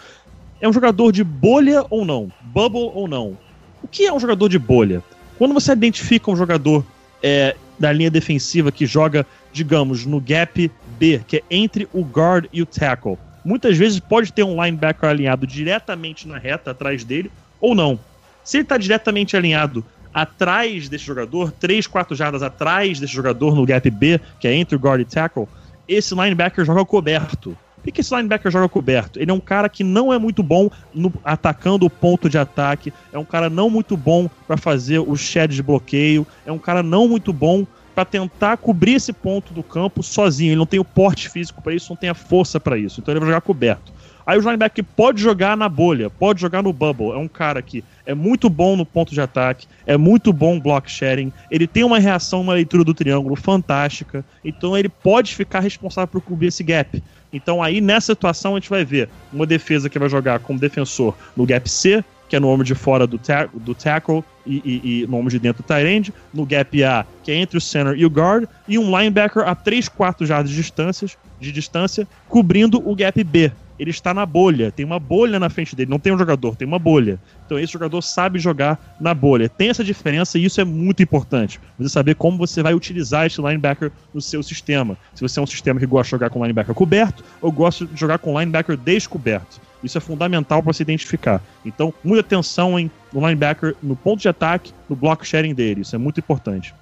É 0.62 0.68
um 0.68 0.74
jogador 0.74 1.12
de 1.12 1.24
bolha 1.24 1.86
ou 1.90 2.06
não? 2.06 2.32
Bubble 2.42 2.92
ou 2.94 3.08
não? 3.08 3.38
O 3.82 3.88
que 3.88 4.06
é 4.06 4.14
um 4.14 4.20
jogador 4.20 4.48
de 4.48 4.58
bolha? 4.58 5.04
Quando 5.38 5.54
você 5.54 5.74
identifica 5.74 6.32
um 6.32 6.36
jogador 6.36 6.86
é, 7.22 7.56
da 7.78 7.92
linha 7.92 8.10
defensiva 8.10 8.72
que 8.72 8.86
joga, 8.86 9.26
digamos, 9.52 10.06
no 10.06 10.22
gap 10.22 10.72
B, 10.98 11.22
que 11.28 11.38
é 11.38 11.44
entre 11.50 11.88
o 11.92 12.02
guard 12.02 12.46
e 12.54 12.62
o 12.62 12.66
tackle, 12.66 13.18
muitas 13.44 13.78
vezes 13.78 14.00
pode 14.00 14.32
ter 14.32 14.44
um 14.44 14.64
linebacker 14.64 15.10
alinhado 15.10 15.46
diretamente 15.46 16.28
na 16.28 16.38
reta 16.38 16.72
atrás 16.72 17.04
dele 17.04 17.32
ou 17.60 17.76
não. 17.76 18.00
Se 18.44 18.58
ele 18.58 18.64
está 18.64 18.78
diretamente 18.78 19.38
alinhado 19.38 19.86
atrás 20.14 20.88
desse 20.88 21.06
jogador, 21.06 21.52
3, 21.52 21.88
4 21.88 22.16
jardas 22.16 22.44
atrás 22.44 23.00
desse 23.00 23.14
jogador 23.14 23.56
no 23.56 23.66
gap 23.66 23.90
B, 23.90 24.20
que 24.40 24.48
é 24.48 24.54
entre 24.54 24.76
o 24.76 24.80
guard 24.80 25.02
e 25.02 25.06
tackle, 25.06 25.48
esse 25.88 26.14
linebacker 26.14 26.64
joga 26.64 26.86
coberto. 26.86 27.58
Por 27.82 27.92
que 27.92 28.00
esse 28.00 28.16
linebacker 28.16 28.50
joga 28.50 28.70
coberto? 28.70 29.20
Ele 29.20 29.30
é 29.30 29.34
um 29.34 29.42
cara 29.42 29.68
que 29.68 29.84
não 29.84 30.14
é 30.14 30.18
muito 30.18 30.42
bom 30.42 30.70
no, 30.94 31.12
atacando 31.24 31.86
o 31.86 31.90
ponto 31.90 32.30
de 32.30 32.38
ataque, 32.38 32.94
é 33.12 33.20
um 33.20 33.26
cara 33.26 33.50
não 33.50 33.70
muito 33.70 33.98
bom 33.98 34.30
para 34.48 34.56
fazer 34.56 35.00
o 35.00 35.18
shed 35.18 35.54
de 35.54 35.62
bloqueio, 35.62 36.26
é 36.46 36.52
um 36.52 36.58
cara 36.58 36.82
não 36.82 37.10
muito 37.10 37.34
bom 37.34 37.68
para 37.94 38.06
tentar 38.06 38.58
cobrir 38.58 38.94
esse 38.94 39.14
ponto 39.14 39.54
do 39.54 39.64
campo 39.64 40.02
sozinho. 40.02 40.50
Ele 40.50 40.58
não 40.58 40.66
tem 40.66 40.80
o 40.80 40.86
porte 40.86 41.30
físico 41.30 41.62
para 41.62 41.74
isso, 41.74 41.92
não 41.92 41.98
tem 41.98 42.10
a 42.10 42.14
força 42.14 42.60
para 42.60 42.78
isso. 42.78 43.00
Então 43.00 43.14
ele 43.14 43.20
vai 43.20 43.30
jogar 43.30 43.42
coberto. 43.42 43.94
Aí 44.26 44.38
o 44.38 44.42
linebacker 44.42 44.86
pode 44.96 45.22
jogar 45.22 45.58
na 45.58 45.68
bolha, 45.68 46.10
pode 46.10 46.40
jogar 46.40 46.64
no 46.64 46.72
bubble. 46.72 47.12
É 47.12 47.18
um 47.18 47.28
cara 47.28 47.62
que 47.62 47.84
é 48.06 48.14
muito 48.14 48.50
bom 48.50 48.76
no 48.76 48.86
ponto 48.86 49.14
de 49.14 49.20
ataque, 49.20 49.68
é 49.86 49.98
muito 49.98 50.32
bom 50.32 50.60
block 50.60 50.90
sharing, 50.90 51.32
ele 51.52 51.68
tem 51.68 51.84
uma 51.84 52.00
reação, 52.00 52.42
uma 52.42 52.54
leitura 52.54 52.84
do 52.84 52.94
triângulo 52.94 53.36
fantástica. 53.36 54.24
Então 54.44 54.78
ele 54.78 54.90
pode 54.90 55.36
ficar 55.36 55.60
responsável 55.60 56.08
por 56.08 56.22
cobrir 56.22 56.48
esse 56.48 56.64
gap. 56.64 57.04
Então 57.34 57.62
aí 57.62 57.82
nessa 57.82 58.14
situação 58.14 58.54
a 58.56 58.60
gente 58.60 58.70
vai 58.70 58.86
ver 58.86 59.10
uma 59.32 59.46
defesa 59.46 59.90
que 59.90 60.00
vai 60.00 60.08
jogar 60.08 60.40
como 60.40 60.60
defensor 60.60 61.16
no 61.36 61.46
gap 61.46 61.70
C, 61.70 62.04
que 62.34 62.38
é 62.38 62.40
no 62.40 62.48
ombro 62.48 62.66
de 62.66 62.74
fora 62.74 63.06
do, 63.06 63.20
ta 63.20 63.48
do 63.54 63.76
tackle 63.76 64.24
e, 64.44 64.56
e, 64.66 65.04
e, 65.04 65.08
no 65.08 65.18
ombro 65.18 65.30
de 65.30 65.38
dentro 65.38 65.62
do 65.62 65.68
tight 65.68 65.86
end, 65.86 66.12
no 66.34 66.48
gap 66.48 66.84
A, 66.84 67.06
que 67.24 67.32
é 67.32 67.36
entre 67.36 67.60
o 67.60 67.62
center 67.62 67.94
e 67.96 68.04
o 68.08 68.10
guard, 68.10 68.50
e 68.68 68.80
um 68.80 68.86
linebacker 68.86 69.48
a 69.48 69.54
3, 69.54 69.88
4 69.88 70.26
jardas 70.26 70.50
de, 70.50 70.56
distâncias, 70.58 71.16
de 71.40 71.52
distância, 71.52 72.08
cobrindo 72.28 72.82
o 72.90 72.96
gap 72.96 73.24
B. 73.24 73.52
Ele 73.78 73.92
está 73.92 74.16
na 74.16 74.26
bolha, 74.26 74.72
tem 74.72 74.84
uma 74.84 74.98
bolha 74.98 75.40
na 75.40 75.48
frente 75.48 75.76
dele, 75.76 75.92
não 75.92 76.00
tem 76.00 76.12
um 76.12 76.18
jogador, 76.18 76.56
tem 76.56 76.68
uma 76.68 76.80
bolha. 76.80 77.20
Então 77.46 77.60
esse 77.60 77.72
jogador 77.72 78.02
sabe 78.02 78.40
jogar 78.40 78.98
na 79.00 79.14
bolha. 79.14 79.48
Tem 79.48 79.70
essa 79.70 79.84
diferença 79.84 80.40
e 80.40 80.46
isso 80.46 80.60
é 80.60 80.64
muito 80.64 81.04
importante. 81.04 81.60
Você 81.78 81.90
saber 81.90 82.16
como 82.16 82.36
você 82.36 82.64
vai 82.64 82.74
utilizar 82.74 83.28
esse 83.28 83.40
linebacker 83.40 83.92
no 84.12 84.22
seu 84.22 84.42
sistema. 84.42 84.98
Se 85.14 85.22
você 85.22 85.40
é 85.40 85.44
um 85.44 85.48
sistema 85.48 85.80
que 85.80 85.86
gosta 85.86 86.08
de 86.08 86.12
jogar 86.12 86.32
com 86.32 86.42
linebacker 86.42 86.74
coberto 86.74 87.24
ou 87.40 87.52
gosta 87.52 87.86
de 87.86 88.00
jogar 88.00 88.18
com 88.18 88.40
linebacker 88.40 88.76
descoberto. 88.76 89.62
Isso 89.84 89.98
é 89.98 90.02
fundamental 90.02 90.64
para 90.64 90.74
se 90.74 90.82
identificar. 90.82 91.42
Então, 91.66 91.94
muita 92.04 92.22
atenção 92.22 92.80
em, 92.80 92.90
no 93.12 93.20
linebacker, 93.20 93.76
no 93.84 93.96
ponto 93.96 94.22
de 94.22 94.30
ataque, 94.30 94.74
no 94.90 94.96
block 94.96 95.26
sharing 95.28 95.54
dele. 95.54 95.82
Isso 95.82 95.96
é 95.96 96.00
muito 96.00 96.20
importante. 96.20 96.74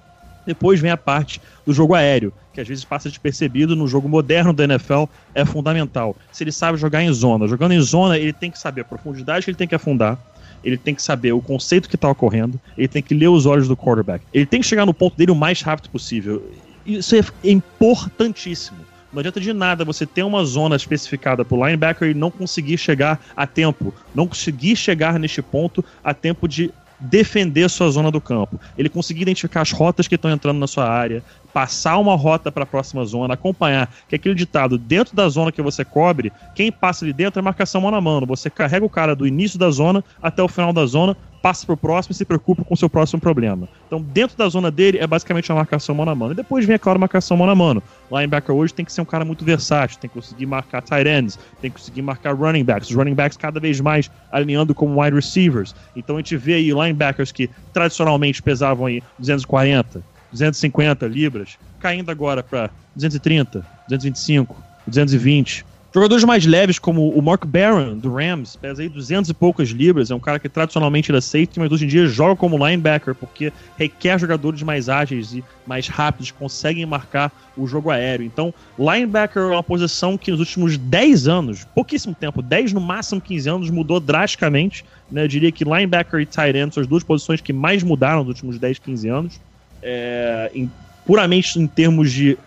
Depois 0.46 0.80
vem 0.80 0.90
a 0.90 0.96
parte 0.96 1.40
do 1.64 1.72
jogo 1.72 1.94
aéreo, 1.94 2.32
que 2.52 2.60
às 2.60 2.66
vezes 2.66 2.84
passa 2.84 3.08
despercebido 3.08 3.76
no 3.76 3.86
jogo 3.86 4.08
moderno 4.08 4.52
da 4.52 4.64
NFL, 4.64 5.04
é 5.34 5.44
fundamental. 5.44 6.16
Se 6.32 6.42
ele 6.42 6.52
sabe 6.52 6.78
jogar 6.78 7.02
em 7.02 7.12
zona. 7.12 7.46
Jogando 7.46 7.72
em 7.72 7.80
zona, 7.80 8.18
ele 8.18 8.32
tem 8.32 8.50
que 8.50 8.58
saber 8.58 8.80
a 8.80 8.84
profundidade 8.84 9.44
que 9.44 9.50
ele 9.50 9.58
tem 9.58 9.68
que 9.68 9.74
afundar, 9.74 10.18
ele 10.64 10.76
tem 10.76 10.94
que 10.94 11.02
saber 11.02 11.32
o 11.32 11.40
conceito 11.40 11.88
que 11.88 11.96
está 11.96 12.08
ocorrendo, 12.08 12.60
ele 12.76 12.88
tem 12.88 13.02
que 13.02 13.14
ler 13.14 13.28
os 13.28 13.46
olhos 13.46 13.68
do 13.68 13.76
quarterback. 13.76 14.24
Ele 14.32 14.46
tem 14.46 14.60
que 14.60 14.66
chegar 14.66 14.86
no 14.86 14.94
ponto 14.94 15.16
dele 15.16 15.30
o 15.30 15.36
mais 15.36 15.60
rápido 15.62 15.90
possível. 15.90 16.50
Isso 16.84 17.14
é 17.14 17.20
importantíssimo. 17.44 18.78
Não 19.12 19.20
adianta 19.20 19.40
de 19.40 19.52
nada 19.52 19.84
você 19.84 20.06
ter 20.06 20.22
uma 20.22 20.44
zona 20.44 20.74
especificada 20.74 21.44
pro 21.44 21.62
linebacker 21.62 22.08
e 22.08 22.14
não 22.14 22.30
conseguir 22.30 22.78
chegar 22.78 23.20
a 23.36 23.46
tempo, 23.46 23.94
não 24.14 24.26
conseguir 24.26 24.74
chegar 24.74 25.18
neste 25.18 25.42
ponto 25.42 25.84
a 26.02 26.14
tempo 26.14 26.48
de 26.48 26.72
defender 26.98 27.68
sua 27.68 27.90
zona 27.90 28.10
do 28.10 28.20
campo. 28.20 28.60
Ele 28.78 28.88
conseguir 28.88 29.22
identificar 29.22 29.60
as 29.60 29.72
rotas 29.72 30.06
que 30.06 30.14
estão 30.14 30.30
entrando 30.30 30.58
na 30.58 30.66
sua 30.66 30.88
área, 30.88 31.22
passar 31.52 31.98
uma 31.98 32.16
rota 32.16 32.50
para 32.50 32.64
a 32.64 32.66
próxima 32.66 33.04
zona, 33.04 33.34
acompanhar 33.34 33.92
que 34.08 34.14
aquele 34.14 34.34
ditado 34.34 34.78
dentro 34.78 35.14
da 35.14 35.28
zona 35.28 35.52
que 35.52 35.62
você 35.62 35.84
cobre, 35.84 36.32
quem 36.54 36.72
passa 36.72 37.04
ali 37.04 37.12
dentro 37.12 37.38
é 37.38 37.42
marcação 37.42 37.80
mano 37.80 37.96
a 37.96 38.00
mano. 38.00 38.26
Você 38.26 38.48
carrega 38.48 38.84
o 38.84 38.90
cara 38.90 39.14
do 39.14 39.26
início 39.26 39.58
da 39.58 39.70
zona 39.70 40.02
até 40.22 40.42
o 40.42 40.48
final 40.48 40.72
da 40.72 40.86
zona, 40.86 41.16
passa 41.42 41.66
pro 41.66 41.76
próximo 41.76 42.12
e 42.12 42.14
se 42.14 42.24
preocupa 42.24 42.62
com 42.64 42.72
o 42.72 42.76
seu 42.76 42.88
próximo 42.88 43.20
problema. 43.20 43.68
Então, 43.86 44.00
dentro 44.00 44.36
da 44.36 44.48
zona 44.48 44.70
dele 44.70 44.98
é 44.98 45.06
basicamente 45.06 45.50
uma 45.50 45.56
marcação 45.56 45.94
mano 45.94 46.12
a 46.12 46.14
mano. 46.14 46.32
E 46.32 46.36
depois 46.36 46.64
vem, 46.64 46.76
é 46.76 46.78
claro, 46.78 47.00
marcação 47.00 47.36
mano 47.36 47.50
a 47.50 47.54
mano. 47.54 47.82
Linebacker 48.10 48.54
hoje 48.54 48.72
tem 48.72 48.84
que 48.84 48.92
ser 48.92 49.00
um 49.00 49.04
cara 49.04 49.24
muito 49.24 49.44
versátil, 49.44 49.98
tem 49.98 50.08
que 50.08 50.14
conseguir 50.14 50.46
marcar 50.46 50.80
tight 50.82 51.08
ends, 51.08 51.38
tem 51.60 51.70
que 51.70 51.78
conseguir 51.78 52.02
marcar 52.02 52.34
running 52.34 52.64
backs. 52.64 52.88
Os 52.88 52.94
running 52.94 53.14
backs 53.14 53.36
cada 53.36 53.58
vez 53.58 53.80
mais 53.80 54.10
alinhando 54.30 54.74
como 54.74 55.02
wide 55.02 55.16
receivers. 55.16 55.74
Então 55.96 56.16
a 56.16 56.18
gente 56.20 56.36
vê 56.36 56.54
aí 56.54 56.70
linebackers 56.70 57.32
que 57.32 57.50
tradicionalmente 57.72 58.40
pesavam 58.40 58.86
aí 58.86 59.02
240, 59.18 60.02
250 60.32 61.06
libras, 61.06 61.58
caindo 61.78 62.10
agora 62.10 62.42
para 62.42 62.70
230, 62.96 63.64
225, 63.88 64.56
220. 64.86 65.64
Jogadores 65.94 66.24
mais 66.24 66.46
leves, 66.46 66.78
como 66.78 67.10
o 67.10 67.20
Mark 67.20 67.44
Barron, 67.44 67.98
do 67.98 68.14
Rams, 68.14 68.56
pesa 68.56 68.80
aí 68.80 68.88
200 68.88 69.28
e 69.28 69.34
poucas 69.34 69.68
libras, 69.68 70.10
é 70.10 70.14
um 70.14 70.18
cara 70.18 70.38
que 70.38 70.48
tradicionalmente 70.48 71.10
era 71.10 71.20
safety, 71.20 71.60
mas 71.60 71.70
hoje 71.70 71.84
em 71.84 71.88
dia 71.88 72.06
joga 72.06 72.34
como 72.34 72.56
linebacker, 72.56 73.14
porque 73.14 73.52
requer 73.76 74.18
jogadores 74.18 74.62
mais 74.62 74.88
ágeis 74.88 75.34
e 75.34 75.44
mais 75.66 75.88
rápidos, 75.88 76.30
conseguem 76.30 76.86
marcar 76.86 77.30
o 77.54 77.66
jogo 77.66 77.90
aéreo. 77.90 78.24
Então, 78.24 78.54
linebacker 78.78 79.42
é 79.42 79.46
uma 79.48 79.62
posição 79.62 80.16
que 80.16 80.30
nos 80.30 80.40
últimos 80.40 80.78
10 80.78 81.28
anos, 81.28 81.66
pouquíssimo 81.74 82.14
tempo, 82.14 82.40
10 82.40 82.72
no 82.72 82.80
máximo 82.80 83.20
15 83.20 83.50
anos, 83.50 83.68
mudou 83.68 84.00
drasticamente. 84.00 84.86
Né? 85.10 85.24
Eu 85.24 85.28
diria 85.28 85.52
que 85.52 85.62
linebacker 85.62 86.20
e 86.20 86.24
tight 86.24 86.56
end 86.56 86.72
são 86.72 86.80
as 86.80 86.86
duas 86.86 87.04
posições 87.04 87.42
que 87.42 87.52
mais 87.52 87.82
mudaram 87.82 88.20
nos 88.20 88.28
últimos 88.28 88.58
10, 88.58 88.78
15 88.78 89.08
anos. 89.10 89.40
É, 89.82 90.50
em, 90.54 90.70
puramente 91.04 91.58
em 91.58 91.66
termos 91.66 92.12
de 92.12 92.38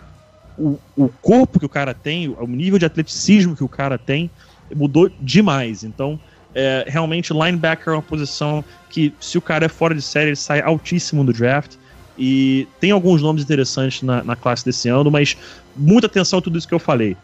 o, 0.58 0.80
o 0.96 1.10
corpo 1.22 1.60
que 1.60 1.66
o 1.66 1.70
cara 1.70 1.94
tem, 1.94 2.30
o 2.30 2.48
nível 2.48 2.80
de 2.80 2.86
atleticismo 2.86 3.56
que 3.56 3.64
o 3.64 3.70
cara 3.70 3.98
tem, 3.98 4.30
mudou 4.74 5.10
demais. 5.20 5.84
Então, 5.84 6.20
é, 6.54 6.86
realmente, 6.88 7.34
linebacker 7.34 7.90
é 7.90 7.98
uma 7.98 8.02
posição 8.02 8.64
que, 8.90 9.14
se 9.20 9.38
o 9.38 9.42
cara 9.42 9.66
é 9.66 9.70
fora 9.70 9.94
de 9.94 10.02
série, 10.02 10.30
ele 10.30 10.36
sai 10.36 10.62
altíssimo 10.62 11.24
do 11.24 11.34
draft. 11.34 11.76
E 12.18 12.66
tem 12.80 12.92
alguns 12.92 13.22
nomes 13.22 13.44
interessantes 13.44 14.02
na, 14.02 14.24
na 14.24 14.38
classe 14.38 14.64
desse 14.64 14.88
ano, 14.88 15.12
mas 15.12 15.36
muita 15.76 16.08
atenção 16.08 16.40
a 16.40 16.42
tudo 16.42 16.58
isso 16.58 16.68
que 16.68 16.74
eu 16.74 16.80
falei. 16.80 17.18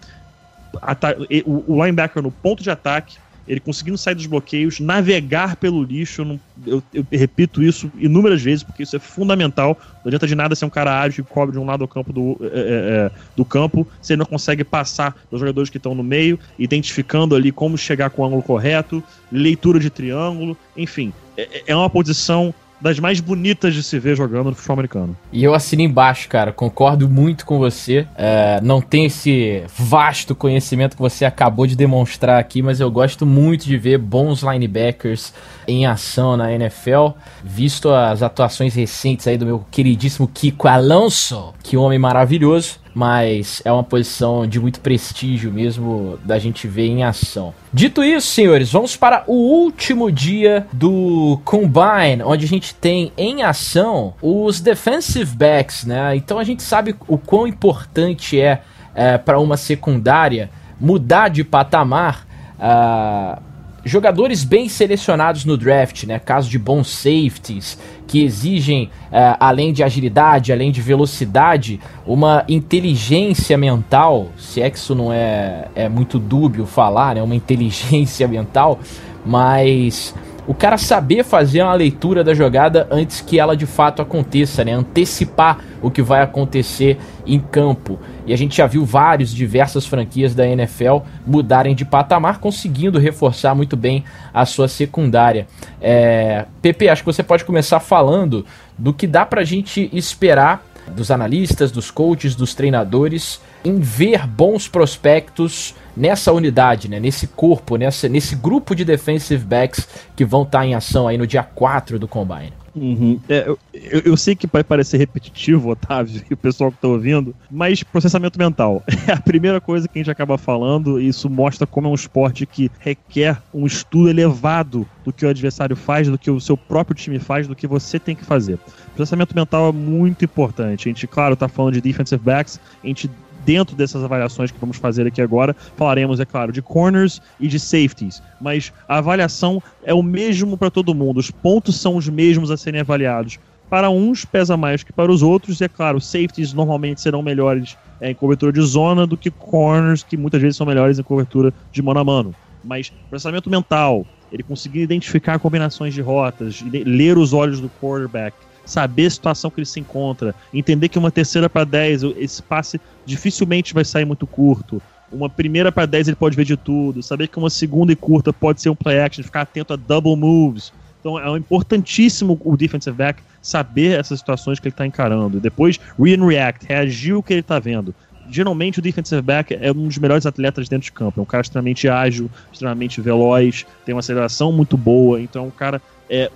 o, 1.46 1.74
o 1.74 1.84
linebacker 1.84 2.22
no 2.22 2.30
ponto 2.30 2.62
de 2.62 2.70
ataque, 2.70 3.18
ele 3.48 3.60
conseguindo 3.60 3.98
sair 3.98 4.16
dos 4.16 4.26
bloqueios, 4.26 4.80
navegar 4.80 5.56
pelo 5.56 5.84
lixo. 5.84 6.22
Eu, 6.22 6.26
não, 6.26 6.40
eu, 6.66 6.84
eu, 6.94 7.06
repito 7.12 7.62
isso 7.62 7.92
inúmeras 7.98 8.42
vezes, 8.42 8.64
porque 8.64 8.84
isso 8.84 8.96
é 8.96 9.00
fundamental. 9.00 9.78
Não 10.04 10.10
adianta 10.10 10.28
de 10.28 10.36
nada 10.36 10.56
ser 10.56 10.66
um 10.66 10.70
cara 10.70 11.02
ágil 11.02 11.24
que 11.24 11.32
cobre 11.32 11.54
de 11.54 11.60
um 11.60 11.66
lado 11.66 11.80
do 11.80 11.88
campo 11.88 12.14
do, 12.14 12.38
é, 12.42 12.46
é, 12.46 12.52
é, 12.52 13.12
do 13.36 13.44
campo, 13.44 13.88
se 14.02 14.14
ele 14.14 14.20
não 14.20 14.26
consegue 14.26 14.64
passar 14.64 15.16
dos 15.30 15.40
jogadores 15.40 15.70
que 15.70 15.78
estão 15.78 15.96
no 15.96 16.04
meio, 16.04 16.40
identificando 16.58 17.36
ali 17.36 17.52
como 17.52 17.78
chegar 17.78 18.10
com 18.10 18.22
o 18.22 18.26
ângulo 18.26 18.44
correto, 18.44 19.04
leitura 19.32 19.80
de 19.80 19.90
triângulo, 19.90 20.58
enfim. 20.76 21.14
É, 21.38 21.64
é 21.68 21.76
uma 21.76 21.90
posição 21.90 22.54
das 22.82 23.00
mais 23.00 23.20
bonitas 23.20 23.74
de 23.74 23.84
se 23.84 24.00
ver 24.00 24.16
jogando 24.16 24.48
no 24.48 24.56
futebol 24.56 24.74
americano. 24.74 25.18
E 25.32 25.44
eu 25.44 25.54
assino 25.54 25.82
embaixo, 25.82 26.28
cara. 26.28 26.52
Concordo 26.52 27.08
muito 27.08 27.46
com 27.46 27.60
você. 27.60 28.08
É, 28.16 28.60
não 28.62 28.82
tem 28.82 29.06
esse 29.06 29.64
vasto 29.78 30.34
conhecimento 30.34 30.96
que 30.96 31.02
você 31.02 31.24
acabou 31.26 31.68
de 31.68 31.76
demonstrar 31.76 32.40
aqui, 32.40 32.62
mas 32.62 32.80
eu 32.80 32.90
gosto 32.90 33.26
muito 33.26 33.66
de 33.66 33.78
ver 33.78 33.98
bons 33.98 34.42
linebackers 34.42 35.34
em 35.68 35.86
ação 35.86 36.36
na 36.36 36.52
NFL. 36.52 37.10
Visto 37.44 37.90
as 37.90 38.24
atuações 38.24 38.74
recentes 38.74 39.28
aí 39.28 39.38
do 39.38 39.46
meu 39.46 39.66
queridíssimo 39.70 40.28
Kiko 40.28 40.68
Alonso, 40.68 41.54
que 41.64 41.78
homem 41.78 42.00
maravilhoso 42.00 42.82
mas 42.94 43.62
é 43.64 43.72
uma 43.72 43.84
posição 43.84 44.46
de 44.46 44.60
muito 44.60 44.80
prestígio 44.80 45.52
mesmo 45.52 46.20
da 46.24 46.38
gente 46.38 46.68
ver 46.68 46.88
em 46.88 47.04
ação. 47.04 47.54
Dito 47.74 48.04
isso, 48.04 48.28
senhores, 48.28 48.72
vamos 48.72 48.96
para 48.96 49.24
o 49.28 49.34
último 49.34 50.12
dia 50.12 50.68
do 50.74 51.40
Combine, 51.46 52.24
onde 52.24 52.46
a 52.46 52.48
gente 52.48 52.76
tem 52.76 53.12
em 53.18 53.44
ação 53.44 54.14
os 54.22 54.60
defensive 54.60 55.36
backs, 55.36 55.86
né? 55.86 56.16
Então 56.16 56.38
a 56.38 56.44
gente 56.44 56.64
sabe 56.64 56.96
o 57.08 57.18
quão 57.18 57.48
importante 57.48 58.40
é, 58.40 58.62
é 58.94 59.18
para 59.18 59.40
uma 59.40 59.58
secundária 59.58 60.50
mudar 60.80 61.30
de 61.30 61.44
patamar. 61.44 62.26
Uh, 62.60 63.51
jogadores 63.84 64.44
bem 64.44 64.70
selecionados 64.70 65.46
no 65.46 65.58
draft, 65.58 66.04
né? 66.04 66.20
Caso 66.20 66.50
de 66.50 66.60
bons 66.60 66.90
safeties 66.90 67.78
que 68.08 68.24
exigem, 68.24 68.86
uh, 69.12 69.38
além 69.40 69.72
de 69.72 69.84
agilidade, 69.84 70.52
além 70.52 70.72
de 70.72 70.82
velocidade, 70.82 71.80
uma 72.06 72.44
inteligência 72.48 73.58
mental. 73.58 74.28
Se 74.38 74.62
é 74.62 74.70
que 74.70 74.78
isso 74.78 74.94
não 74.94 75.12
é, 75.12 75.68
é 75.76 75.90
muito 75.90 76.20
dúbio 76.20 76.66
falar, 76.66 77.16
né? 77.16 77.24
Uma 77.24 77.36
inteligência 77.36 78.28
mental, 78.28 78.80
mas 79.26 80.14
o 80.48 80.54
cara 80.54 80.78
saber 80.78 81.24
fazer 81.24 81.62
uma 81.62 81.74
leitura 81.74 82.24
da 82.24 82.34
jogada 82.34 82.88
antes 82.90 83.22
que 83.22 83.40
ela 83.40 83.56
de 83.56 83.66
fato 83.66 84.02
aconteça, 84.02 84.64
né? 84.66 84.74
Antecipar 84.74 85.60
o 85.82 85.92
que 85.92 86.02
vai 86.02 86.22
acontecer 86.22 86.98
em 87.26 87.40
campo. 87.40 88.00
E 88.26 88.34
a 88.34 88.38
gente 88.38 88.58
já 88.58 88.66
viu 88.66 88.84
vários, 88.84 89.34
diversas 89.34 89.86
franquias 89.86 90.34
da 90.34 90.46
NFL 90.46 91.00
mudarem 91.26 91.76
de 91.76 91.86
patamar, 91.86 92.40
conseguindo 92.40 93.00
reforçar 93.00 93.54
muito 93.54 93.78
bem 93.78 94.04
a 94.34 94.46
sua 94.46 94.68
secundária. 94.68 95.48
É... 95.80 96.46
Pepe, 96.62 96.90
acho 96.90 97.04
que 97.04 97.12
você 97.12 97.24
pode 97.24 97.46
começar 97.46 97.80
falando 97.80 98.46
do 98.78 98.94
que 98.94 99.06
dá 99.06 99.26
pra 99.26 99.44
gente 99.44 99.90
esperar 99.94 100.66
dos 100.88 101.12
analistas, 101.12 101.72
dos 101.72 101.92
coaches, 101.92 102.36
dos 102.36 102.56
treinadores 102.56 103.40
em 103.64 103.80
ver 103.80 104.28
bons 104.28 104.68
prospectos 104.68 105.76
nessa 105.96 106.32
unidade, 106.32 106.90
né, 106.90 107.00
nesse 107.00 107.28
corpo, 107.28 107.76
nessa, 107.76 108.08
nesse 108.08 108.36
grupo 108.36 108.76
de 108.76 108.86
defensive 108.86 109.44
backs 109.44 109.88
que 110.16 110.26
vão 110.26 110.44
estar 110.44 110.60
tá 110.60 110.66
em 110.66 110.74
ação 110.74 111.08
aí 111.08 111.18
no 111.18 111.28
dia 111.28 111.44
4 111.44 112.00
do 112.00 112.08
Combine. 112.08 112.54
Uhum. 112.74 113.20
É, 113.28 113.48
eu, 113.74 114.02
eu, 114.06 114.18
sei 114.18 114.36
que 114.36 114.48
vai 114.48 114.64
parecer 114.64 114.98
repetitivo, 114.98 115.70
Otávio, 115.72 116.24
e 116.30 116.34
o 116.34 116.38
pessoal 116.38 116.72
que 116.72 116.78
está 116.78 116.88
ouvindo, 116.88 117.36
mas 117.50 117.84
processamento 117.84 118.40
mental 118.40 118.82
é 119.08 119.12
a 119.12 119.20
primeira 119.20 119.60
coisa 119.60 119.88
que 119.88 120.00
a 120.00 120.02
gente 120.02 120.12
acaba 120.12 120.38
falando, 120.38 121.00
e 121.00 121.08
isso 121.08 121.30
mostra 121.30 121.68
como 121.68 121.88
é 121.88 121.92
um 121.92 121.96
esporte 121.96 122.46
que 122.46 122.72
requer 122.80 123.42
um 123.54 123.66
estudo 123.66 124.10
elevado 124.10 124.88
do 125.04 125.12
que 125.12 125.26
o 125.26 125.30
adversário 125.30 125.76
faz, 125.76 126.08
do 126.08 126.18
que 126.18 126.32
o 126.32 126.40
seu 126.40 126.56
próprio 126.56 126.96
time 126.96 127.20
faz, 127.20 127.48
do 127.48 127.56
que 127.56 127.68
você 127.68 128.00
tem 128.00 128.16
que 128.16 128.24
fazer. 128.24 128.58
Processamento 128.96 129.36
mental 129.36 129.70
é 129.70 129.72
muito 129.72 130.24
importante. 130.24 130.88
A 130.88 130.90
gente, 130.90 131.08
claro, 131.08 131.34
está 131.34 131.48
falando 131.48 131.74
de 131.74 131.82
defensive 131.82 132.24
backs, 132.24 132.60
a 132.84 132.88
gente 132.88 133.10
dentro 133.46 133.76
dessas 133.76 134.04
avaliações 134.04 134.52
que 134.52 134.60
vamos 134.60 134.78
fazer 134.78 135.08
aqui 135.08 135.22
agora, 135.22 135.56
falaremos, 135.76 136.20
é 136.20 136.26
claro, 136.26 136.52
de 136.52 136.62
corners 136.62 137.22
e 137.40 137.48
de 137.48 137.60
safeties. 137.60 138.22
Mas 138.40 138.72
a 138.88 138.98
avaliação 138.98 139.62
é 139.84 139.94
o 139.94 140.04
mesmo 140.04 140.58
para 140.58 140.72
todo 140.72 140.96
mundo, 140.96 141.20
os 141.20 141.32
pontos 141.32 141.76
são 141.80 141.96
os 141.96 142.08
mesmos 142.08 142.52
a 142.52 142.58
serem 142.58 142.82
avaliados. 142.82 143.40
Para 143.70 143.90
uns 143.90 144.26
pesa 144.26 144.58
mais 144.58 144.84
que 144.84 144.92
para 144.92 145.10
os 145.10 145.24
outros, 145.24 145.62
e 145.62 145.64
é 145.64 145.70
claro, 145.70 146.02
safeties 146.02 146.52
normalmente 146.52 147.00
serão 147.00 147.22
melhores 147.22 147.78
é, 148.02 148.12
em 148.12 148.16
cobertura 148.16 148.52
de 148.52 148.62
zona 148.62 149.08
do 149.08 149.16
que 149.16 149.32
corners, 149.32 150.04
que 150.04 150.18
muitas 150.18 150.42
vezes 150.42 150.58
são 150.58 150.68
melhores 150.68 151.00
em 151.00 151.04
cobertura 151.04 151.54
de 151.72 151.82
mano 151.82 152.00
a 152.00 152.04
mano. 152.04 152.36
Mas 152.64 152.92
processamento 153.10 153.50
mental, 153.50 154.06
ele 154.32 154.44
conseguir 154.44 154.82
identificar 154.82 155.40
combinações 155.40 155.94
de 155.94 156.02
rotas, 156.02 156.62
ler 156.70 157.18
os 157.18 157.32
olhos 157.32 157.60
do 157.60 157.70
quarterback, 157.82 158.36
saber 158.66 159.08
a 159.08 159.10
situação 159.10 159.50
que 159.50 159.60
ele 159.60 159.66
se 159.66 159.80
encontra, 159.80 160.36
entender 160.54 160.90
que 160.90 161.00
uma 161.00 161.12
terceira 161.12 161.50
para 161.50 161.64
10, 161.64 162.04
esse 162.18 162.42
passe 162.42 162.80
dificilmente 163.06 163.74
vai 163.74 163.84
sair 163.84 164.06
muito 164.06 164.28
curto. 164.28 164.82
Uma 165.12 165.30
primeira 165.30 165.72
para 165.72 165.86
10 165.86 166.10
ele 166.10 166.16
pode 166.16 166.36
ver 166.36 166.46
de 166.46 166.56
tudo, 166.56 167.04
saber 167.04 167.28
que 167.28 167.38
uma 167.38 167.50
segunda 167.50 167.92
e 167.92 167.96
curta 167.96 168.32
pode 168.32 168.62
ser 168.62 168.70
um 168.70 168.76
play 168.76 169.00
action, 169.00 169.24
ficar 169.24 169.42
atento 169.42 169.74
a 169.74 169.76
double 169.76 170.16
moves. 170.16 170.72
Então 171.00 171.20
é 171.20 171.38
importantíssimo 171.38 172.40
o 172.44 172.56
defensive 172.56 172.96
back 172.96 173.22
saber 173.42 174.00
essas 174.00 174.20
situações 174.20 174.60
que 174.60 174.68
ele 174.68 174.74
está 174.74 174.86
encarando. 174.86 175.40
Depois, 175.40 175.80
re 176.00 176.16
and 176.16 176.26
react, 176.26 176.66
reagir 176.66 177.16
o 177.16 177.24
que 177.24 177.34
ele 177.34 177.42
está 177.42 177.60
vendo. 177.60 177.94
Geralmente 178.30 178.80
o 178.80 178.82
defensive 178.82 179.22
back 179.22 179.54
é 179.54 179.72
um 179.72 179.88
dos 179.88 179.98
melhores 179.98 180.26
atletas 180.26 180.70
dentro 180.70 180.86
de 180.86 180.92
campo. 180.92 181.20
É 181.20 181.24
um 181.24 181.26
cara 181.26 181.42
extremamente 181.42 181.90
ágil, 181.90 182.30
extremamente 182.54 183.02
veloz, 183.02 183.66
tem 183.86 183.94
uma 183.94 184.00
aceleração 184.00 184.54
muito 184.54 184.78
boa. 184.78 185.20
Então 185.20 185.44
é 185.44 185.48
um 185.48 185.52
cara 185.52 185.82
é, 186.10 186.32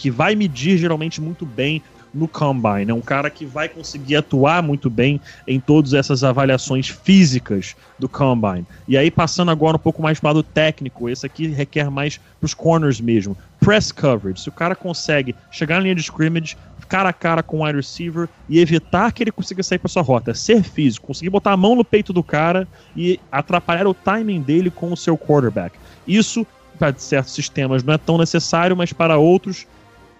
que 0.00 0.10
vai 0.10 0.34
medir 0.34 0.78
geralmente 0.78 1.20
muito 1.20 1.44
bem 1.44 1.82
no 2.12 2.26
combine. 2.26 2.90
É 2.90 2.94
um 2.94 3.00
cara 3.00 3.30
que 3.30 3.44
vai 3.44 3.68
conseguir 3.68 4.16
atuar 4.16 4.62
muito 4.62 4.88
bem 4.88 5.20
em 5.46 5.60
todas 5.60 5.92
essas 5.92 6.24
avaliações 6.24 6.88
físicas 6.88 7.76
do 7.98 8.08
combine. 8.08 8.66
E 8.88 8.96
aí, 8.96 9.10
passando 9.10 9.50
agora 9.50 9.76
um 9.76 9.80
pouco 9.80 10.02
mais 10.02 10.18
para 10.18 10.26
o 10.26 10.30
lado 10.34 10.42
técnico, 10.42 11.08
esse 11.08 11.24
aqui 11.24 11.46
requer 11.48 11.90
mais 11.90 12.16
para 12.16 12.46
os 12.46 12.54
corners 12.54 13.00
mesmo. 13.00 13.36
Press 13.60 13.92
coverage. 13.92 14.40
Se 14.40 14.48
o 14.48 14.52
cara 14.52 14.74
consegue 14.74 15.36
chegar 15.52 15.76
na 15.76 15.82
linha 15.82 15.94
de 15.94 16.00
scrimmage, 16.00 16.56
cara 16.90 17.10
a 17.10 17.12
cara 17.12 17.40
com 17.40 17.60
o 17.60 17.64
wide 17.64 17.76
receiver 17.76 18.28
e 18.48 18.58
evitar 18.58 19.12
que 19.12 19.22
ele 19.22 19.30
consiga 19.30 19.62
sair 19.62 19.78
para 19.78 19.88
sua 19.88 20.02
rota. 20.02 20.34
Ser 20.34 20.64
físico, 20.64 21.06
conseguir 21.06 21.30
botar 21.30 21.52
a 21.52 21.56
mão 21.56 21.76
no 21.76 21.84
peito 21.84 22.12
do 22.12 22.22
cara 22.22 22.66
e 22.96 23.20
atrapalhar 23.30 23.86
o 23.86 23.94
timing 23.94 24.42
dele 24.42 24.70
com 24.70 24.92
o 24.92 24.96
seu 24.96 25.16
quarterback. 25.16 25.78
Isso, 26.06 26.44
para 26.76 26.92
certos 26.98 27.32
sistemas, 27.32 27.84
não 27.84 27.94
é 27.94 27.98
tão 27.98 28.18
necessário, 28.18 28.76
mas 28.76 28.92
para 28.92 29.16
outros 29.16 29.68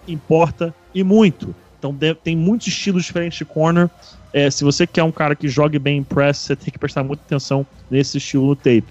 importa 0.06 0.74
e 0.94 1.02
muito. 1.02 1.54
Então 1.78 1.96
tem 2.22 2.36
muitos 2.36 2.68
estilos 2.68 3.04
diferentes 3.04 3.38
de 3.38 3.44
corner. 3.44 3.88
É, 4.32 4.50
se 4.50 4.62
você 4.62 4.86
quer 4.86 5.02
um 5.02 5.10
cara 5.10 5.34
que 5.34 5.48
jogue 5.48 5.78
bem 5.78 5.98
em 5.98 6.04
press, 6.04 6.38
você 6.38 6.54
tem 6.54 6.70
que 6.70 6.78
prestar 6.78 7.02
muita 7.02 7.22
atenção 7.24 7.66
nesse 7.90 8.18
estilo 8.18 8.46
no 8.46 8.56
tape. 8.56 8.84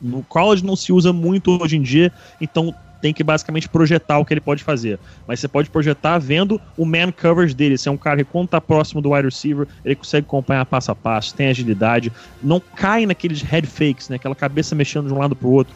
No 0.00 0.22
college 0.24 0.64
não 0.64 0.76
se 0.76 0.92
usa 0.92 1.12
muito 1.12 1.62
hoje 1.62 1.76
em 1.76 1.82
dia, 1.82 2.12
então 2.40 2.74
tem 3.00 3.12
que 3.12 3.24
basicamente 3.24 3.68
projetar 3.68 4.18
o 4.18 4.24
que 4.24 4.32
ele 4.32 4.40
pode 4.40 4.62
fazer. 4.62 4.98
Mas 5.26 5.40
você 5.40 5.48
pode 5.48 5.68
projetar 5.70 6.18
vendo 6.18 6.60
o 6.76 6.84
man 6.84 7.10
coverage 7.10 7.54
dele. 7.54 7.76
Se 7.76 7.88
é 7.88 7.92
um 7.92 7.96
cara 7.96 8.18
que, 8.18 8.30
quando 8.30 8.48
tá 8.48 8.60
próximo 8.60 9.00
do 9.00 9.10
wide 9.10 9.24
receiver, 9.24 9.66
ele 9.84 9.96
consegue 9.96 10.24
acompanhar 10.24 10.64
passo 10.66 10.92
a 10.92 10.94
passo, 10.94 11.34
tem 11.34 11.48
agilidade, 11.48 12.12
não 12.40 12.60
cai 12.60 13.04
naqueles 13.04 13.42
head 13.42 13.66
fakes, 13.66 14.08
né? 14.08 14.16
Aquela 14.16 14.36
cabeça 14.36 14.74
mexendo 14.76 15.08
de 15.08 15.14
um 15.14 15.18
lado 15.18 15.34
pro 15.34 15.48
outro 15.48 15.74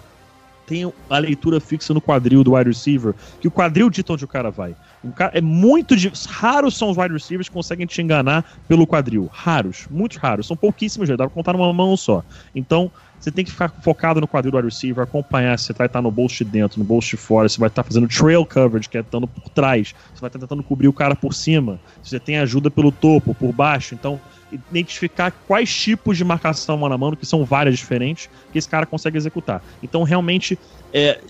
tem 0.66 0.92
a 1.08 1.18
leitura 1.18 1.60
fixa 1.60 1.94
no 1.94 2.00
quadril 2.00 2.42
do 2.42 2.54
wide 2.54 2.70
receiver, 2.70 3.14
que 3.40 3.46
o 3.46 3.50
quadril 3.50 3.88
dita 3.88 4.12
onde 4.12 4.24
o 4.24 4.28
cara 4.28 4.50
vai. 4.50 4.74
Um 5.04 5.10
cara, 5.10 5.32
é 5.38 5.40
muito. 5.40 5.94
Raros 6.28 6.76
são 6.76 6.90
os 6.90 6.96
wide 6.96 7.12
receivers 7.12 7.48
que 7.48 7.54
conseguem 7.54 7.86
te 7.86 8.02
enganar 8.02 8.44
pelo 8.66 8.86
quadril. 8.86 9.30
Raros, 9.32 9.86
muito 9.90 10.18
raros. 10.18 10.46
São 10.46 10.56
pouquíssimos, 10.56 11.08
dá 11.08 11.16
pra 11.16 11.28
contar 11.28 11.52
numa 11.52 11.72
mão 11.72 11.96
só. 11.96 12.24
Então, 12.54 12.90
você 13.18 13.30
tem 13.30 13.44
que 13.44 13.50
ficar 13.50 13.68
focado 13.80 14.20
no 14.20 14.28
quadril 14.28 14.52
do 14.52 14.56
wide 14.56 14.68
receiver, 14.68 15.02
acompanhar 15.02 15.58
se 15.58 15.66
você 15.66 15.72
vai 15.72 15.86
estar 15.86 16.02
no 16.02 16.10
bolso 16.10 16.44
de 16.44 16.44
dentro, 16.44 16.78
no 16.78 16.84
bolso 16.84 17.10
de 17.10 17.16
fora, 17.16 17.48
se 17.48 17.58
vai 17.58 17.68
estar 17.68 17.82
fazendo 17.82 18.08
trail 18.08 18.44
coverage, 18.44 18.88
que 18.88 18.98
é 18.98 19.00
estando 19.00 19.26
por 19.26 19.48
trás, 19.48 19.94
se 20.14 20.20
vai 20.20 20.28
estar 20.28 20.38
tentando 20.38 20.62
cobrir 20.62 20.88
o 20.88 20.92
cara 20.92 21.14
por 21.14 21.32
cima, 21.32 21.80
se 22.02 22.10
você 22.10 22.20
tem 22.20 22.38
ajuda 22.38 22.70
pelo 22.70 22.92
topo, 22.92 23.34
por 23.34 23.52
baixo. 23.52 23.94
Então, 23.94 24.20
identificar 24.70 25.30
quais 25.46 25.74
tipos 25.74 26.16
de 26.16 26.24
marcação 26.24 26.76
mano 26.76 26.94
a 26.94 26.98
mano, 26.98 27.16
que 27.16 27.26
são 27.26 27.44
várias 27.44 27.78
diferentes, 27.78 28.28
que 28.52 28.58
esse 28.58 28.68
cara 28.68 28.86
consegue 28.86 29.16
executar. 29.16 29.62
Então, 29.82 30.02
realmente, 30.02 30.58
é, 30.92 31.20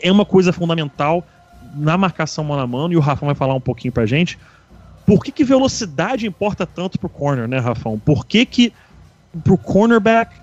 é 0.00 0.10
uma 0.12 0.24
coisa 0.24 0.52
fundamental 0.52 1.26
na 1.74 1.96
marcação 1.96 2.44
mano 2.44 2.62
a 2.62 2.66
mano, 2.66 2.92
e 2.92 2.96
o 2.96 3.00
Rafa 3.00 3.24
vai 3.26 3.34
falar 3.34 3.54
um 3.54 3.60
pouquinho 3.60 3.92
pra 3.92 4.06
gente. 4.06 4.38
Por 5.06 5.24
que, 5.24 5.32
que 5.32 5.44
velocidade 5.44 6.26
importa 6.26 6.66
tanto 6.66 6.98
pro 6.98 7.08
corner, 7.08 7.48
né, 7.48 7.58
Rafão? 7.58 7.98
Por 7.98 8.26
que 8.26 8.44
que 8.44 8.72
pro 9.44 9.56
cornerback 9.56 10.34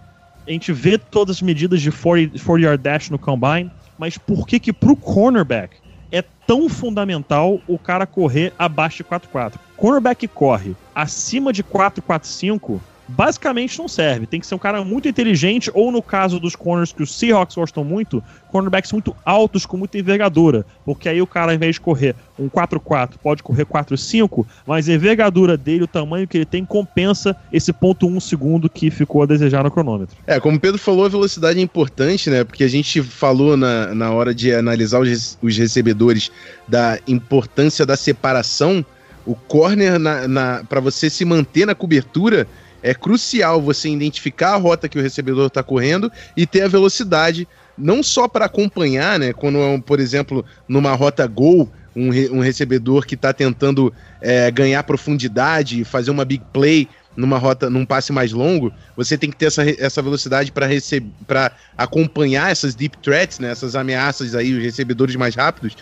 a 0.47 0.51
gente 0.51 0.72
vê 0.72 0.97
todas 0.97 1.38
as 1.38 1.41
medidas 1.41 1.81
de 1.81 1.91
40, 1.91 2.39
40 2.39 2.65
yard 2.65 2.84
dash 2.84 3.09
no 3.09 3.19
combine, 3.19 3.69
mas 3.97 4.18
por 4.18 4.47
que 4.47 4.59
que 4.59 4.72
pro 4.72 4.95
cornerback 4.95 5.77
é 6.11 6.22
tão 6.22 6.69
fundamental 6.69 7.59
o 7.68 7.77
cara 7.77 8.05
correr 8.05 8.53
abaixo 8.57 8.97
de 8.97 9.03
4-4. 9.03 9.53
Cornerback 9.78 10.28
corre 10.28 10.76
acima 10.94 11.54
de 11.54 11.64
4-4-5, 11.64 12.80
basicamente 13.08 13.78
não 13.78 13.88
serve. 13.88 14.26
Tem 14.26 14.40
que 14.40 14.48
ser 14.48 14.56
um 14.56 14.60
cara 14.60 14.84
muito 14.84 15.08
inteligente, 15.08 15.72
ou 15.74 15.91
no 15.91 16.02
caso 16.02 16.40
dos 16.40 16.56
corners 16.56 16.91
que 16.91 17.04
os 17.04 17.16
Seahawks 17.16 17.56
gostam 17.56 17.84
muito, 17.84 18.24
cornerbacks 18.52 18.91
muito 18.91 19.16
altos 19.24 19.66
com 19.66 19.78
muita 19.78 19.98
envergadura. 19.98 20.66
Porque 20.84 21.08
aí 21.08 21.22
o 21.22 21.28
cara, 21.28 21.52
ao 21.52 21.56
invés 21.56 21.76
de 21.76 21.82
correr 21.82 22.16
um 22.38 22.49
4-4, 22.49 23.12
pode 23.22 23.44
correr 23.44 23.66
4-5, 23.66 24.45
mas 24.66 24.90
a 24.90 24.94
envergadura 24.94 25.56
dele, 25.56 25.84
o 25.84 25.88
tamanho 25.88 26.28
que 26.28 26.38
ele 26.38 26.45
tem, 26.45 26.66
compensa 26.66 27.36
esse 27.54 27.72
ponto 27.72 28.08
1 28.08 28.20
segundo 28.20 28.70
que 28.70 28.90
ficou 28.90 29.24
a 29.24 29.26
desejar 29.26 29.64
no 29.64 29.72
cronômetro. 29.72 30.18
É, 30.26 30.40
como 30.40 30.58
o 30.58 30.60
Pedro 30.60 30.80
falou, 30.80 31.06
a 31.06 31.10
velocidade 31.10 31.60
é 31.60 31.62
importante, 31.62 32.30
né? 32.30 32.44
Porque 32.44 32.64
a 32.64 32.68
gente 32.68 33.02
falou 33.02 33.56
na, 33.56 33.94
na 33.94 34.12
hora 34.12 34.34
de 34.34 34.54
analisar 34.54 34.99
os, 34.99 35.38
os 35.41 35.58
recebedores 35.58 36.32
da 36.68 36.99
importância 37.08 37.86
da 37.86 37.95
separação. 37.95 38.84
O 39.28 39.36
corner, 39.36 39.99
na, 39.99 40.26
na 40.26 40.64
para 40.64 40.80
você 40.80 41.10
se 41.10 41.26
manter 41.26 41.66
na 41.68 41.76
cobertura, 41.76 42.48
é 42.82 42.94
crucial 42.94 43.62
você 43.62 43.90
identificar 43.90 44.54
a 44.54 44.58
rota 44.58 44.88
que 44.88 44.98
o 44.98 45.02
recebedor 45.02 45.48
está 45.48 45.62
correndo 45.62 46.10
e 46.38 46.48
ter 46.48 46.62
a 46.62 46.68
velocidade, 46.70 47.45
não 47.78 48.02
só 48.02 48.30
para 48.30 48.45
acompanhar, 48.45 49.20
né? 49.20 49.34
Quando, 49.34 49.58
é 49.60 49.78
por 49.80 49.99
exemplo, 49.99 50.45
numa 50.66 50.94
rota 50.94 51.28
gol, 51.28 51.70
um, 51.94 52.10
re, 52.10 52.30
um 52.30 52.40
recebedor 52.40 53.06
que 53.06 53.16
está 53.16 53.34
tentando 53.34 53.94
é, 54.22 54.49
ganhar 54.49 54.82
profundidade, 54.84 55.84
fazer 55.84 56.12
uma 56.12 56.24
big 56.24 56.44
play 56.54 56.88
numa 57.14 57.38
rota, 57.38 57.70
num 57.70 57.86
passe 57.86 58.14
mais 58.14 58.32
longo, 58.32 58.72
você 58.95 59.18
tem 59.18 59.30
que 59.30 59.36
ter 59.36 59.48
essa, 59.48 59.64
essa 59.84 60.02
velocidade 60.02 60.54
para 60.54 60.66
receber, 60.66 61.12
para 61.28 61.52
acompanhar 61.76 62.49
essas 62.49 62.76
deep 62.76 62.98
threats, 62.99 63.40
né? 63.40 63.52
Essas 63.52 63.76
ameaças 63.76 64.36
aí, 64.36 64.54
os 64.54 64.64
recebedores 64.64 65.18
mais 65.18 65.36
rápidos. 65.36 65.76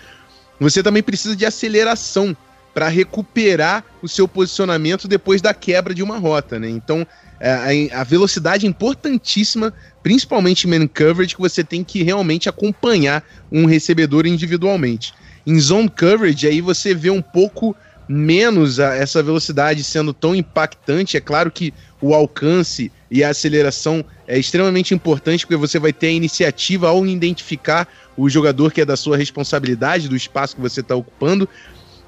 Você 0.60 0.82
também 0.82 1.04
precisa 1.04 1.36
de 1.36 1.46
aceleração 1.46 2.36
para 2.76 2.90
recuperar 2.90 3.86
o 4.02 4.08
seu 4.08 4.28
posicionamento 4.28 5.08
depois 5.08 5.42
da 5.42 5.54
quebra 5.54 5.94
de 5.94 6.04
uma 6.04 6.18
rota, 6.18 6.60
né? 6.60 6.68
Então, 6.70 7.08
é, 7.40 7.90
a, 7.94 8.04
velocidade 8.04 8.66
é 8.66 8.70
importantíssima, 8.70 9.74
principalmente 10.04 10.68
em 10.68 10.70
man 10.70 10.86
coverage, 10.86 11.36
que 11.36 11.42
você 11.42 11.64
tem 11.64 11.86
que 11.86 12.04
realmente 12.04 12.50
acompanhar 12.50 13.24
um 13.50 13.66
recebedor 13.66 14.28
individualmente. 14.28 15.14
Em 15.48 15.58
zone 15.58 15.88
coverage, 15.90 16.46
aí 16.48 16.60
você 16.60 16.94
vê 16.94 17.10
um 17.10 17.22
pouco 17.22 17.74
menos 18.10 18.78
a, 18.78 18.94
essa 18.94 19.24
velocidade 19.24 19.82
sendo 19.82 20.14
tão 20.14 20.36
impactante. 20.36 21.16
É 21.16 21.22
claro 21.22 21.50
que 21.50 21.74
o 22.02 22.14
alcance 22.14 22.92
e 23.10 23.24
a 23.24 23.30
aceleração 23.30 24.04
é 24.28 24.38
extremamente 24.38 24.94
importante, 24.94 25.46
porque 25.46 25.56
você 25.56 25.80
vai 25.80 25.94
ter 25.94 26.08
a 26.08 26.12
iniciativa 26.12 26.90
ao 26.90 27.06
identificar 27.06 27.88
o 28.18 28.30
jogador 28.30 28.72
que 28.72 28.82
é 28.82 28.86
da 28.86 28.98
sua 28.98 29.16
responsabilidade, 29.16 30.10
do 30.10 30.16
espaço 30.16 30.56
que 30.56 30.62
você 30.62 30.82
está 30.82 30.96
ocupando, 30.96 31.48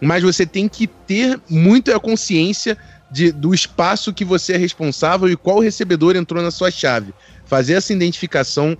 mas 0.02 0.24
você 0.24 0.45
tem 0.45 0.68
que 0.68 0.88
ter 0.88 1.40
muita 1.49 1.99
consciência 1.99 2.78
de, 3.10 3.32
do 3.32 3.53
espaço 3.53 4.14
que 4.14 4.26
você 4.26 4.53
é 4.53 4.57
responsável 4.57 5.30
e 5.30 5.36
qual 5.36 5.60
recebedor 5.60 6.15
entrou 6.15 6.44
na 6.44 6.52
sua 6.52 6.69
chave. 6.69 7.14
Fazer 7.45 7.74
essa 7.74 7.94
identificação 7.94 8.78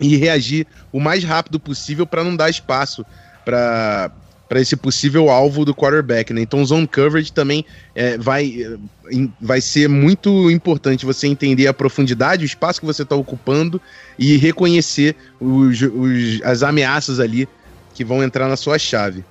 e 0.00 0.16
reagir 0.16 0.66
o 0.92 0.98
mais 0.98 1.22
rápido 1.22 1.60
possível 1.60 2.06
para 2.06 2.24
não 2.24 2.34
dar 2.34 2.50
espaço 2.50 3.04
para 3.44 4.10
para 4.52 4.60
esse 4.60 4.76
possível 4.76 5.30
alvo 5.30 5.64
do 5.64 5.74
quarterback, 5.74 6.30
né? 6.30 6.42
Então, 6.42 6.62
zone 6.62 6.86
coverage 6.86 7.32
também 7.32 7.64
é, 7.94 8.18
vai, 8.18 8.78
vai 9.40 9.62
ser 9.62 9.88
muito 9.88 10.50
importante 10.50 11.06
você 11.06 11.26
entender 11.26 11.66
a 11.68 11.72
profundidade, 11.72 12.44
o 12.44 12.44
espaço 12.44 12.78
que 12.78 12.84
você 12.84 13.02
está 13.02 13.16
ocupando 13.16 13.80
e 14.18 14.36
reconhecer 14.36 15.16
os, 15.40 15.80
os, 15.80 16.42
as 16.42 16.62
ameaças 16.62 17.18
ali 17.18 17.48
que 17.94 18.04
vão 18.04 18.22
entrar 18.22 18.46
na 18.46 18.58
sua 18.58 18.78
chave. 18.78 19.24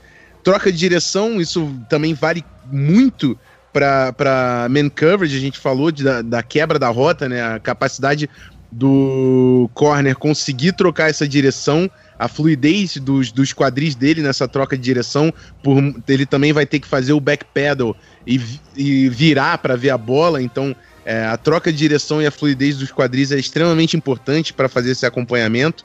Troca 0.43 0.72
de 0.72 0.77
direção, 0.77 1.39
isso 1.39 1.73
também 1.89 2.13
vale 2.13 2.43
muito 2.72 3.38
para 3.72 4.68
man 4.69 4.89
coverage. 4.89 5.38
A 5.38 5.39
gente 5.39 5.59
falou 5.59 5.91
de, 5.91 6.03
da, 6.03 6.22
da 6.22 6.43
quebra 6.43 6.77
da 6.77 6.89
rota, 6.89 7.30
né? 7.30 7.41
A 7.41 7.59
capacidade 7.59 8.30
do 8.72 9.69
corner 9.73 10.15
conseguir 10.15 10.72
trocar 10.73 11.09
essa 11.09 11.27
direção, 11.27 11.91
a 12.18 12.27
fluidez 12.30 12.95
dos, 12.97 13.31
dos 13.31 13.51
quadris 13.51 13.95
dele 13.95 14.22
nessa 14.22 14.47
troca 14.47 14.77
de 14.77 14.84
direção, 14.84 15.34
por, 15.61 15.77
ele 16.07 16.26
também 16.26 16.53
vai 16.53 16.65
ter 16.65 16.80
que 16.80 16.88
fazer 16.88 17.11
o 17.11 17.19
backpedal 17.19 17.95
e, 18.26 18.39
e 18.76 19.09
virar 19.09 19.57
para 19.57 19.76
ver 19.76 19.89
a 19.89 19.97
bola, 19.97 20.41
então 20.41 20.73
é, 21.03 21.26
a 21.26 21.35
troca 21.35 21.72
de 21.72 21.77
direção 21.77 22.22
e 22.22 22.26
a 22.26 22.31
fluidez 22.31 22.77
dos 22.77 22.91
quadris 22.91 23.31
é 23.31 23.38
extremamente 23.38 23.97
importante 23.97 24.53
para 24.53 24.69
fazer 24.69 24.91
esse 24.91 25.05
acompanhamento. 25.05 25.84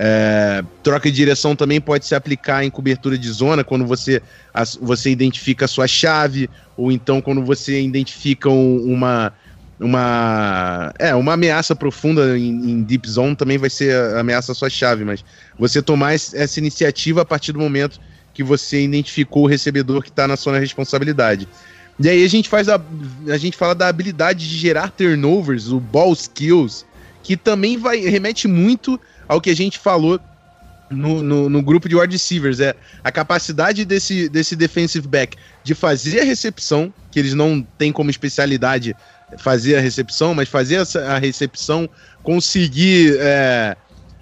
É, 0.00 0.62
troca 0.80 1.10
de 1.10 1.16
direção 1.16 1.56
também 1.56 1.80
pode 1.80 2.06
se 2.06 2.14
aplicar 2.14 2.64
em 2.64 2.70
cobertura 2.70 3.18
de 3.18 3.28
zona, 3.28 3.64
quando 3.64 3.84
você, 3.84 4.22
a, 4.54 4.62
você 4.80 5.10
identifica 5.10 5.64
a 5.64 5.68
sua 5.68 5.88
chave, 5.88 6.48
ou 6.76 6.92
então 6.92 7.20
quando 7.20 7.42
você 7.42 7.82
identifica 7.82 8.48
um, 8.48 8.92
uma, 8.92 9.32
uma, 9.80 10.94
é, 11.00 11.12
uma 11.16 11.32
ameaça 11.32 11.74
profunda 11.74 12.38
em, 12.38 12.48
em, 12.48 12.82
deep 12.84 13.10
zone 13.10 13.34
também 13.34 13.58
vai 13.58 13.68
ser 13.68 13.92
ameaça 14.16 14.54
sua 14.54 14.70
chave, 14.70 15.04
mas 15.04 15.24
você 15.58 15.82
tomar 15.82 16.14
essa 16.14 16.60
iniciativa 16.60 17.22
a 17.22 17.24
partir 17.24 17.50
do 17.50 17.58
momento 17.58 18.00
que 18.32 18.44
você 18.44 18.80
identificou 18.80 19.42
o 19.42 19.48
recebedor 19.48 20.04
que 20.04 20.10
está 20.10 20.28
na 20.28 20.36
sua 20.36 20.60
responsabilidade. 20.60 21.48
E 21.98 22.08
aí 22.08 22.24
a 22.24 22.28
gente 22.28 22.48
faz 22.48 22.68
a, 22.68 22.80
a 23.28 23.36
gente 23.36 23.56
fala 23.56 23.74
da 23.74 23.88
habilidade 23.88 24.48
de 24.48 24.56
gerar 24.56 24.92
turnovers, 24.92 25.72
o 25.72 25.80
ball 25.80 26.12
skills, 26.12 26.86
que 27.20 27.36
também 27.36 27.76
vai 27.76 27.98
remete 27.98 28.46
muito 28.46 29.00
ao 29.28 29.40
que 29.40 29.50
a 29.50 29.56
gente 29.56 29.78
falou 29.78 30.18
no, 30.90 31.22
no, 31.22 31.50
no, 31.50 31.62
grupo 31.62 31.88
de 31.88 31.94
wide 31.94 32.12
receivers. 32.12 32.60
É 32.60 32.74
a 33.04 33.12
capacidade 33.12 33.84
desse, 33.84 34.28
desse 34.28 34.56
defensive 34.56 35.06
back 35.06 35.36
de 35.62 35.74
fazer 35.74 36.20
a 36.20 36.24
recepção, 36.24 36.92
que 37.10 37.18
eles 37.18 37.34
não 37.34 37.66
têm 37.76 37.92
como 37.92 38.10
especialidade 38.10 38.96
fazer 39.36 39.76
a 39.76 39.80
recepção, 39.80 40.34
mas 40.34 40.48
fazer 40.48 40.82
a 41.06 41.18
recepção, 41.18 41.88
conseguir 42.22 43.16
é, 43.20 43.76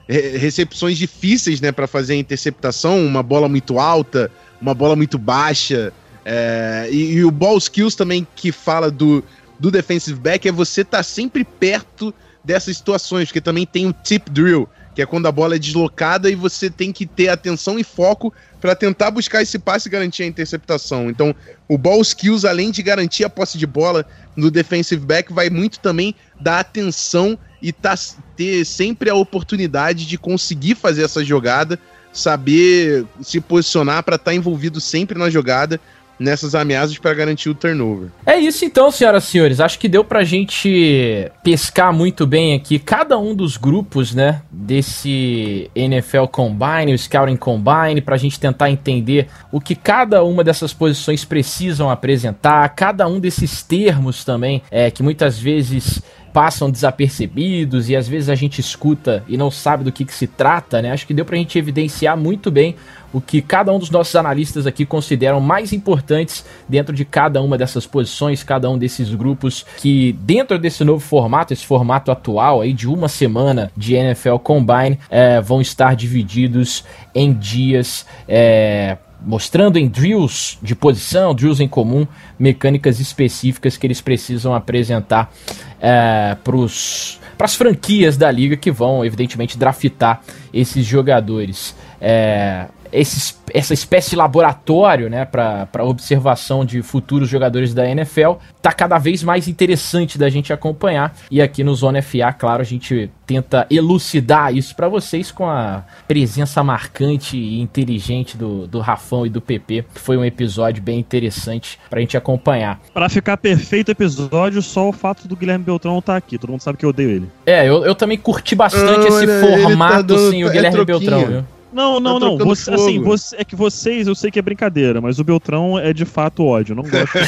recepções 0.08 0.98
difíceis 0.98 1.60
né, 1.60 1.70
para 1.70 1.86
fazer 1.86 2.14
a 2.14 2.16
interceptação, 2.16 3.04
uma 3.04 3.22
bola 3.22 3.48
muito 3.48 3.78
alta, 3.78 4.30
uma 4.60 4.74
bola 4.74 4.96
muito 4.96 5.18
baixa. 5.18 5.92
É, 6.24 6.88
e, 6.90 7.12
e, 7.14 7.24
o 7.24 7.30
ball 7.30 7.56
skills 7.56 7.94
também 7.94 8.26
que 8.34 8.50
fala 8.50 8.90
do, 8.90 9.22
do 9.60 9.70
defensive 9.70 10.18
back 10.18 10.48
é 10.48 10.52
você 10.52 10.80
estar 10.80 10.98
tá 10.98 11.02
sempre 11.04 11.44
perto 11.44 12.12
dessas 12.42 12.76
situações, 12.76 13.28
porque 13.28 13.40
também 13.40 13.64
tem 13.64 13.86
o 13.86 13.92
tip 13.92 14.28
drill, 14.30 14.68
que 14.96 15.02
é 15.02 15.06
quando 15.06 15.26
a 15.26 15.32
bola 15.32 15.56
é 15.56 15.58
deslocada 15.58 16.30
e 16.30 16.34
você 16.34 16.70
tem 16.70 16.90
que 16.90 17.04
ter 17.04 17.28
atenção 17.28 17.78
e 17.78 17.84
foco 17.84 18.32
para 18.58 18.74
tentar 18.74 19.10
buscar 19.10 19.42
esse 19.42 19.58
passe 19.58 19.88
e 19.88 19.92
garantir 19.92 20.22
a 20.22 20.26
interceptação. 20.26 21.10
Então, 21.10 21.34
o 21.68 21.76
ball 21.76 22.00
skills, 22.00 22.46
além 22.46 22.70
de 22.70 22.82
garantir 22.82 23.22
a 23.22 23.28
posse 23.28 23.58
de 23.58 23.66
bola 23.66 24.06
no 24.34 24.50
defensive 24.50 25.04
back, 25.04 25.34
vai 25.34 25.50
muito 25.50 25.80
também 25.80 26.14
dar 26.40 26.60
atenção 26.60 27.38
e 27.60 27.72
tá, 27.72 27.94
ter 28.34 28.64
sempre 28.64 29.10
a 29.10 29.14
oportunidade 29.14 30.06
de 30.06 30.16
conseguir 30.16 30.74
fazer 30.74 31.02
essa 31.02 31.22
jogada, 31.22 31.78
saber 32.10 33.04
se 33.20 33.38
posicionar 33.38 34.02
para 34.02 34.16
estar 34.16 34.30
tá 34.30 34.34
envolvido 34.34 34.80
sempre 34.80 35.18
na 35.18 35.28
jogada 35.28 35.78
nessas 36.18 36.54
ameaças 36.54 36.98
para 36.98 37.14
garantir 37.14 37.48
o 37.48 37.54
turnover. 37.54 38.08
É 38.24 38.36
isso 38.36 38.64
então, 38.64 38.90
senhoras 38.90 39.24
e 39.24 39.26
senhores. 39.26 39.60
Acho 39.60 39.78
que 39.78 39.88
deu 39.88 40.04
pra 40.04 40.24
gente 40.24 41.30
pescar 41.42 41.92
muito 41.92 42.26
bem 42.26 42.54
aqui 42.54 42.78
cada 42.78 43.18
um 43.18 43.34
dos 43.34 43.56
grupos, 43.56 44.14
né, 44.14 44.42
desse 44.50 45.70
NFL 45.74 46.24
Combine, 46.30 46.94
o 46.94 46.98
Scouting 46.98 47.36
Combine, 47.36 48.00
pra 48.00 48.16
gente 48.16 48.38
tentar 48.40 48.70
entender 48.70 49.28
o 49.52 49.60
que 49.60 49.74
cada 49.74 50.24
uma 50.24 50.42
dessas 50.42 50.72
posições 50.72 51.24
precisam 51.24 51.90
apresentar, 51.90 52.68
cada 52.70 53.06
um 53.06 53.20
desses 53.20 53.62
termos 53.62 54.24
também, 54.24 54.62
é, 54.70 54.90
que 54.90 55.02
muitas 55.02 55.38
vezes 55.38 56.02
passam 56.36 56.70
desapercebidos 56.70 57.88
e 57.88 57.96
às 57.96 58.06
vezes 58.06 58.28
a 58.28 58.34
gente 58.34 58.60
escuta 58.60 59.24
e 59.26 59.38
não 59.38 59.50
sabe 59.50 59.82
do 59.84 59.90
que, 59.90 60.04
que 60.04 60.12
se 60.12 60.26
trata, 60.26 60.82
né? 60.82 60.92
Acho 60.92 61.06
que 61.06 61.14
deu 61.14 61.24
pra 61.24 61.34
gente 61.34 61.58
evidenciar 61.58 62.14
muito 62.14 62.50
bem 62.50 62.76
o 63.10 63.22
que 63.22 63.40
cada 63.40 63.72
um 63.72 63.78
dos 63.78 63.88
nossos 63.88 64.14
analistas 64.14 64.66
aqui 64.66 64.84
consideram 64.84 65.40
mais 65.40 65.72
importantes 65.72 66.44
dentro 66.68 66.94
de 66.94 67.06
cada 67.06 67.40
uma 67.40 67.56
dessas 67.56 67.86
posições, 67.86 68.42
cada 68.42 68.68
um 68.68 68.76
desses 68.76 69.14
grupos 69.14 69.64
que 69.78 70.12
dentro 70.20 70.58
desse 70.58 70.84
novo 70.84 71.00
formato, 71.00 71.54
esse 71.54 71.64
formato 71.64 72.10
atual 72.10 72.60
aí 72.60 72.74
de 72.74 72.86
uma 72.86 73.08
semana 73.08 73.72
de 73.74 73.94
NFL 73.94 74.36
Combine, 74.36 74.98
é, 75.08 75.40
vão 75.40 75.62
estar 75.62 75.96
divididos 75.96 76.84
em 77.14 77.32
dias 77.32 78.04
é, 78.28 78.98
mostrando 79.20 79.78
em 79.78 79.88
drills 79.88 80.58
de 80.62 80.74
posição, 80.74 81.34
drills 81.34 81.60
em 81.60 81.68
comum, 81.68 82.06
mecânicas 82.38 83.00
específicas 83.00 83.76
que 83.76 83.86
eles 83.86 84.00
precisam 84.00 84.54
apresentar 84.54 85.32
é, 85.80 86.36
para 86.42 87.44
as 87.44 87.54
franquias 87.54 88.16
da 88.16 88.30
liga 88.30 88.56
que 88.56 88.70
vão, 88.70 89.04
evidentemente, 89.04 89.58
draftar 89.58 90.20
esses 90.52 90.84
jogadores. 90.84 91.74
É, 92.00 92.66
esse, 92.96 93.34
essa 93.52 93.74
espécie 93.74 94.10
de 94.10 94.16
laboratório, 94.16 95.10
né, 95.10 95.24
para 95.24 95.84
observação 95.84 96.64
de 96.64 96.82
futuros 96.82 97.28
jogadores 97.28 97.74
da 97.74 97.88
NFL, 97.88 98.32
tá 98.62 98.72
cada 98.72 98.98
vez 98.98 99.22
mais 99.22 99.48
interessante 99.48 100.18
da 100.18 100.28
gente 100.28 100.52
acompanhar. 100.52 101.14
E 101.30 101.42
aqui 101.42 101.62
no 101.62 101.74
Zona 101.74 102.02
FA, 102.02 102.32
claro, 102.32 102.62
a 102.62 102.64
gente 102.64 103.10
tenta 103.26 103.66
elucidar 103.70 104.56
isso 104.56 104.74
para 104.74 104.88
vocês 104.88 105.30
com 105.30 105.48
a 105.48 105.84
presença 106.06 106.62
marcante 106.62 107.36
e 107.36 107.60
inteligente 107.60 108.36
do, 108.36 108.66
do 108.66 108.78
Rafão 108.80 109.26
e 109.26 109.28
do 109.28 109.40
PP, 109.40 109.84
que 109.94 110.00
foi 110.00 110.16
um 110.16 110.24
episódio 110.24 110.82
bem 110.82 110.98
interessante 110.98 111.78
pra 111.90 112.00
gente 112.00 112.16
acompanhar. 112.16 112.80
Para 112.94 113.08
ficar 113.08 113.36
perfeito 113.36 113.90
episódio, 113.90 114.62
só 114.62 114.88
o 114.88 114.92
fato 114.92 115.26
do 115.26 115.36
Guilherme 115.36 115.64
Beltrão 115.64 115.98
estar 115.98 116.12
tá 116.12 116.18
aqui. 116.18 116.38
Todo 116.38 116.50
mundo 116.50 116.62
sabe 116.62 116.78
que 116.78 116.84
eu 116.84 116.90
odeio 116.90 117.10
ele. 117.10 117.28
É, 117.44 117.68
eu, 117.68 117.84
eu 117.84 117.94
também 117.94 118.16
curti 118.16 118.54
bastante 118.54 119.08
esse 119.08 119.26
tá 119.26 119.40
formato 119.40 120.14
tá 120.14 120.30
sem 120.30 120.44
o 120.44 120.50
Guilherme 120.50 120.80
é 120.80 120.84
Beltrão, 120.84 121.26
viu? 121.26 121.55
Não, 121.76 122.00
não, 122.00 122.18
tá 122.18 122.24
não. 122.24 122.38
Você, 122.38 122.72
assim, 122.72 123.02
você, 123.02 123.36
é 123.36 123.44
que 123.44 123.54
vocês, 123.54 124.06
eu 124.06 124.14
sei 124.14 124.30
que 124.30 124.38
é 124.38 124.42
brincadeira, 124.42 124.98
mas 124.98 125.18
o 125.18 125.24
Beltrão 125.24 125.78
é 125.78 125.92
de 125.92 126.06
fato 126.06 126.42
ódio. 126.42 126.72
Eu 126.72 126.76
não 126.76 126.82
gosto. 126.82 127.18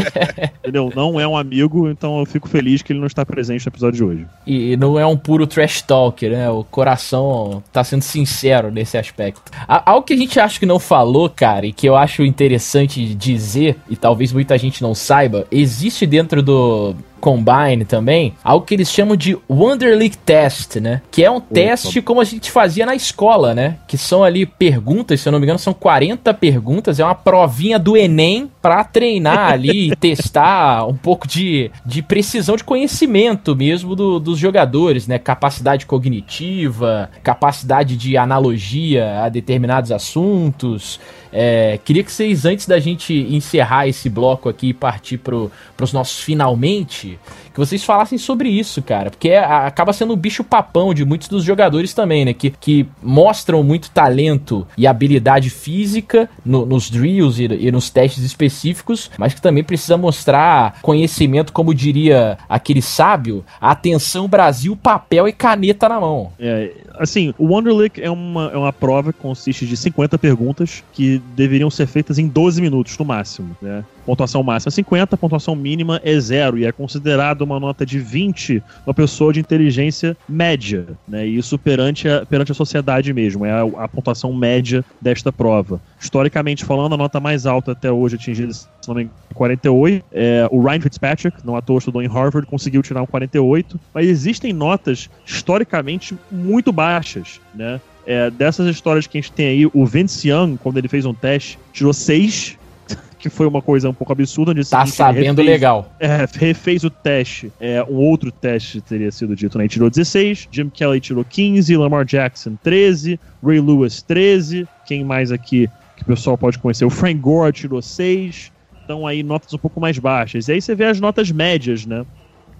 entendeu? 0.64 0.90
Não 0.96 1.20
é 1.20 1.28
um 1.28 1.36
amigo, 1.36 1.86
então 1.86 2.18
eu 2.18 2.24
fico 2.24 2.48
feliz 2.48 2.80
que 2.80 2.94
ele 2.94 2.98
não 3.00 3.06
está 3.06 3.26
presente 3.26 3.66
no 3.66 3.68
episódio 3.68 3.96
de 3.98 4.04
hoje. 4.04 4.26
E, 4.46 4.74
não 4.78 4.98
é 4.98 5.04
um 5.04 5.18
puro 5.18 5.46
trash 5.46 5.82
talker, 5.82 6.30
né? 6.30 6.48
O 6.48 6.64
coração 6.64 7.62
tá 7.70 7.84
sendo 7.84 8.00
sincero 8.00 8.70
nesse 8.70 8.96
aspecto. 8.96 9.52
Algo 9.68 10.06
que 10.06 10.14
a 10.14 10.16
gente 10.16 10.40
acha 10.40 10.58
que 10.58 10.64
não 10.64 10.78
falou, 10.78 11.28
cara, 11.28 11.66
e 11.66 11.72
que 11.72 11.86
eu 11.86 11.94
acho 11.94 12.22
interessante 12.22 13.14
dizer, 13.14 13.76
e 13.86 13.96
talvez 13.96 14.32
muita 14.32 14.56
gente 14.56 14.80
não 14.80 14.94
saiba, 14.94 15.46
existe 15.50 16.06
dentro 16.06 16.42
do, 16.42 16.94
Combine 17.20 17.84
também, 17.84 18.34
algo 18.42 18.64
que 18.64 18.74
eles 18.74 18.90
chamam 18.90 19.14
de 19.14 19.38
Wonderlic 19.48 20.16
Test, 20.18 20.76
né? 20.76 21.02
Que 21.10 21.24
é 21.24 21.30
um 21.30 21.36
Opa. 21.36 21.54
teste 21.54 22.00
como 22.00 22.20
a 22.20 22.24
gente 22.24 22.50
fazia 22.50 22.86
na 22.86 22.94
escola, 22.94 23.54
né? 23.54 23.76
Que 23.86 23.98
são 23.98 24.24
ali 24.24 24.46
perguntas, 24.46 25.20
se 25.20 25.28
eu 25.28 25.32
não 25.32 25.38
me 25.38 25.44
engano, 25.44 25.58
são 25.58 25.74
40 25.74 26.32
perguntas, 26.34 26.98
é 26.98 27.04
uma 27.04 27.14
provinha 27.14 27.78
do 27.78 27.96
Enem 27.96 28.50
para 28.62 28.82
treinar 28.82 29.52
ali 29.52 29.90
e 29.90 29.96
testar 29.96 30.86
um 30.86 30.96
pouco 30.96 31.28
de, 31.28 31.70
de 31.84 32.02
precisão 32.02 32.56
de 32.56 32.64
conhecimento 32.64 33.54
mesmo 33.54 33.94
do, 33.94 34.18
dos 34.18 34.38
jogadores, 34.38 35.06
né? 35.06 35.18
Capacidade 35.18 35.86
cognitiva, 35.86 37.10
capacidade 37.22 37.96
de 37.96 38.16
analogia 38.16 39.22
a 39.22 39.28
determinados 39.28 39.92
assuntos. 39.92 40.98
É, 41.32 41.78
queria 41.84 42.02
que 42.02 42.12
vocês, 42.12 42.44
antes 42.44 42.66
da 42.66 42.78
gente 42.78 43.14
encerrar 43.14 43.86
esse 43.86 44.08
bloco 44.08 44.48
aqui 44.48 44.68
e 44.68 44.74
partir 44.74 45.18
para 45.18 45.36
os 45.36 45.92
nossos 45.92 46.20
finalmente, 46.20 47.18
que 47.52 47.58
vocês 47.58 47.84
falassem 47.84 48.18
sobre 48.18 48.48
isso, 48.48 48.82
cara. 48.82 49.10
Porque 49.10 49.30
é, 49.30 49.38
acaba 49.38 49.92
sendo 49.92 50.14
um 50.14 50.16
bicho 50.16 50.44
papão 50.44 50.94
de 50.94 51.04
muitos 51.04 51.28
dos 51.28 51.44
jogadores 51.44 51.92
também, 51.92 52.24
né? 52.24 52.32
Que, 52.32 52.50
que 52.50 52.86
mostram 53.02 53.62
muito 53.62 53.90
talento 53.90 54.66
e 54.76 54.86
habilidade 54.86 55.50
física 55.50 56.28
no, 56.44 56.64
nos 56.64 56.90
drills 56.90 57.40
e, 57.40 57.66
e, 57.66 57.72
nos 57.72 57.90
testes 57.90 58.24
específicos, 58.24 59.10
mas 59.18 59.34
que 59.34 59.42
também 59.42 59.64
precisa 59.64 59.96
mostrar 59.96 60.78
conhecimento, 60.80 61.52
como 61.52 61.74
diria 61.74 62.38
aquele 62.48 62.82
sábio, 62.82 63.44
atenção 63.60 64.28
Brasil, 64.28 64.76
papel 64.76 65.28
e 65.28 65.32
caneta 65.32 65.88
na 65.88 66.00
mão. 66.00 66.32
É, 66.38 66.72
assim, 66.98 67.34
o 67.38 67.46
Wonderlic 67.46 68.00
é 68.00 68.10
uma, 68.10 68.50
é 68.52 68.56
uma 68.56 68.72
prova 68.72 69.12
que 69.12 69.18
consiste 69.18 69.66
de 69.66 69.76
50 69.76 70.18
perguntas 70.18 70.84
que 70.92 71.19
deveriam 71.36 71.70
ser 71.70 71.86
feitas 71.86 72.18
em 72.18 72.26
12 72.26 72.60
minutos 72.60 72.96
no 72.98 73.04
máximo, 73.04 73.56
né? 73.60 73.84
Pontuação 74.04 74.42
máxima 74.42 74.70
é 74.70 74.72
50, 74.72 75.16
pontuação 75.16 75.54
mínima 75.54 76.00
é 76.02 76.18
zero 76.18 76.58
e 76.58 76.64
é 76.64 76.72
considerado 76.72 77.42
uma 77.42 77.60
nota 77.60 77.86
de 77.86 77.98
20 77.98 78.62
uma 78.86 78.94
pessoa 78.94 79.32
de 79.32 79.40
inteligência 79.40 80.16
média, 80.28 80.86
né? 81.06 81.26
Isso 81.26 81.58
perante 81.58 82.08
a, 82.08 82.26
perante 82.26 82.52
a 82.52 82.54
sociedade 82.54 83.12
mesmo, 83.12 83.44
é 83.44 83.52
a, 83.52 83.62
a 83.84 83.88
pontuação 83.88 84.32
média 84.32 84.84
desta 85.00 85.30
prova. 85.32 85.80
Historicamente 86.00 86.64
falando, 86.64 86.94
a 86.94 86.98
nota 86.98 87.20
mais 87.20 87.46
alta 87.46 87.72
até 87.72 87.92
hoje 87.92 88.16
atingida, 88.16 88.52
se 88.52 88.66
não 88.88 88.94
me 88.94 89.02
engano, 89.02 89.16
48. 89.34 90.04
É, 90.12 90.48
o 90.50 90.60
Ryan 90.60 90.80
Fitzpatrick, 90.80 91.46
não 91.46 91.56
à 91.56 91.62
toa 91.62 91.78
estudou 91.78 92.02
em 92.02 92.08
Harvard, 92.08 92.46
conseguiu 92.46 92.82
tirar 92.82 93.02
um 93.02 93.06
48. 93.06 93.78
Mas 93.94 94.08
existem 94.08 94.52
notas 94.52 95.08
historicamente 95.24 96.16
muito 96.30 96.72
baixas, 96.72 97.40
né? 97.54 97.80
É, 98.10 98.28
dessas 98.28 98.66
histórias 98.66 99.06
que 99.06 99.16
a 99.16 99.20
gente 99.20 99.30
tem 99.30 99.46
aí, 99.46 99.66
o 99.72 99.86
Vince 99.86 100.28
Young, 100.28 100.56
quando 100.56 100.78
ele 100.78 100.88
fez 100.88 101.06
um 101.06 101.14
teste, 101.14 101.56
tirou 101.72 101.92
6 101.92 102.58
que 103.20 103.28
foi 103.28 103.46
uma 103.46 103.62
coisa 103.62 103.88
um 103.88 103.94
pouco 103.94 104.12
absurda. 104.12 104.52
Tá 104.52 104.84
seguinte, 104.84 104.96
sabendo 104.96 105.38
refez, 105.38 105.46
legal. 105.46 105.92
É, 106.00 106.26
refez 106.32 106.82
o 106.82 106.90
teste. 106.90 107.52
É, 107.60 107.84
um 107.84 107.94
outro 107.94 108.32
teste 108.32 108.80
teria 108.80 109.12
sido 109.12 109.36
dito, 109.36 109.56
né? 109.56 109.62
Ele 109.62 109.68
tirou 109.68 109.88
16, 109.88 110.48
Jim 110.50 110.68
Kelly 110.68 110.98
tirou 110.98 111.24
15, 111.24 111.76
Lamar 111.76 112.04
Jackson 112.04 112.56
13, 112.60 113.20
Ray 113.40 113.60
Lewis 113.60 114.02
13. 114.02 114.66
Quem 114.86 115.04
mais 115.04 115.30
aqui 115.30 115.70
que 115.96 116.02
o 116.02 116.06
pessoal 116.06 116.36
pode 116.36 116.58
conhecer? 116.58 116.84
O 116.84 116.90
Frank 116.90 117.20
Gore 117.20 117.52
tirou 117.52 117.80
6. 117.80 118.50
Então 118.82 119.06
aí 119.06 119.22
notas 119.22 119.54
um 119.54 119.58
pouco 119.58 119.80
mais 119.80 119.96
baixas. 120.00 120.48
E 120.48 120.52
aí 120.54 120.60
você 120.60 120.74
vê 120.74 120.86
as 120.86 120.98
notas 120.98 121.30
médias, 121.30 121.86
né? 121.86 122.04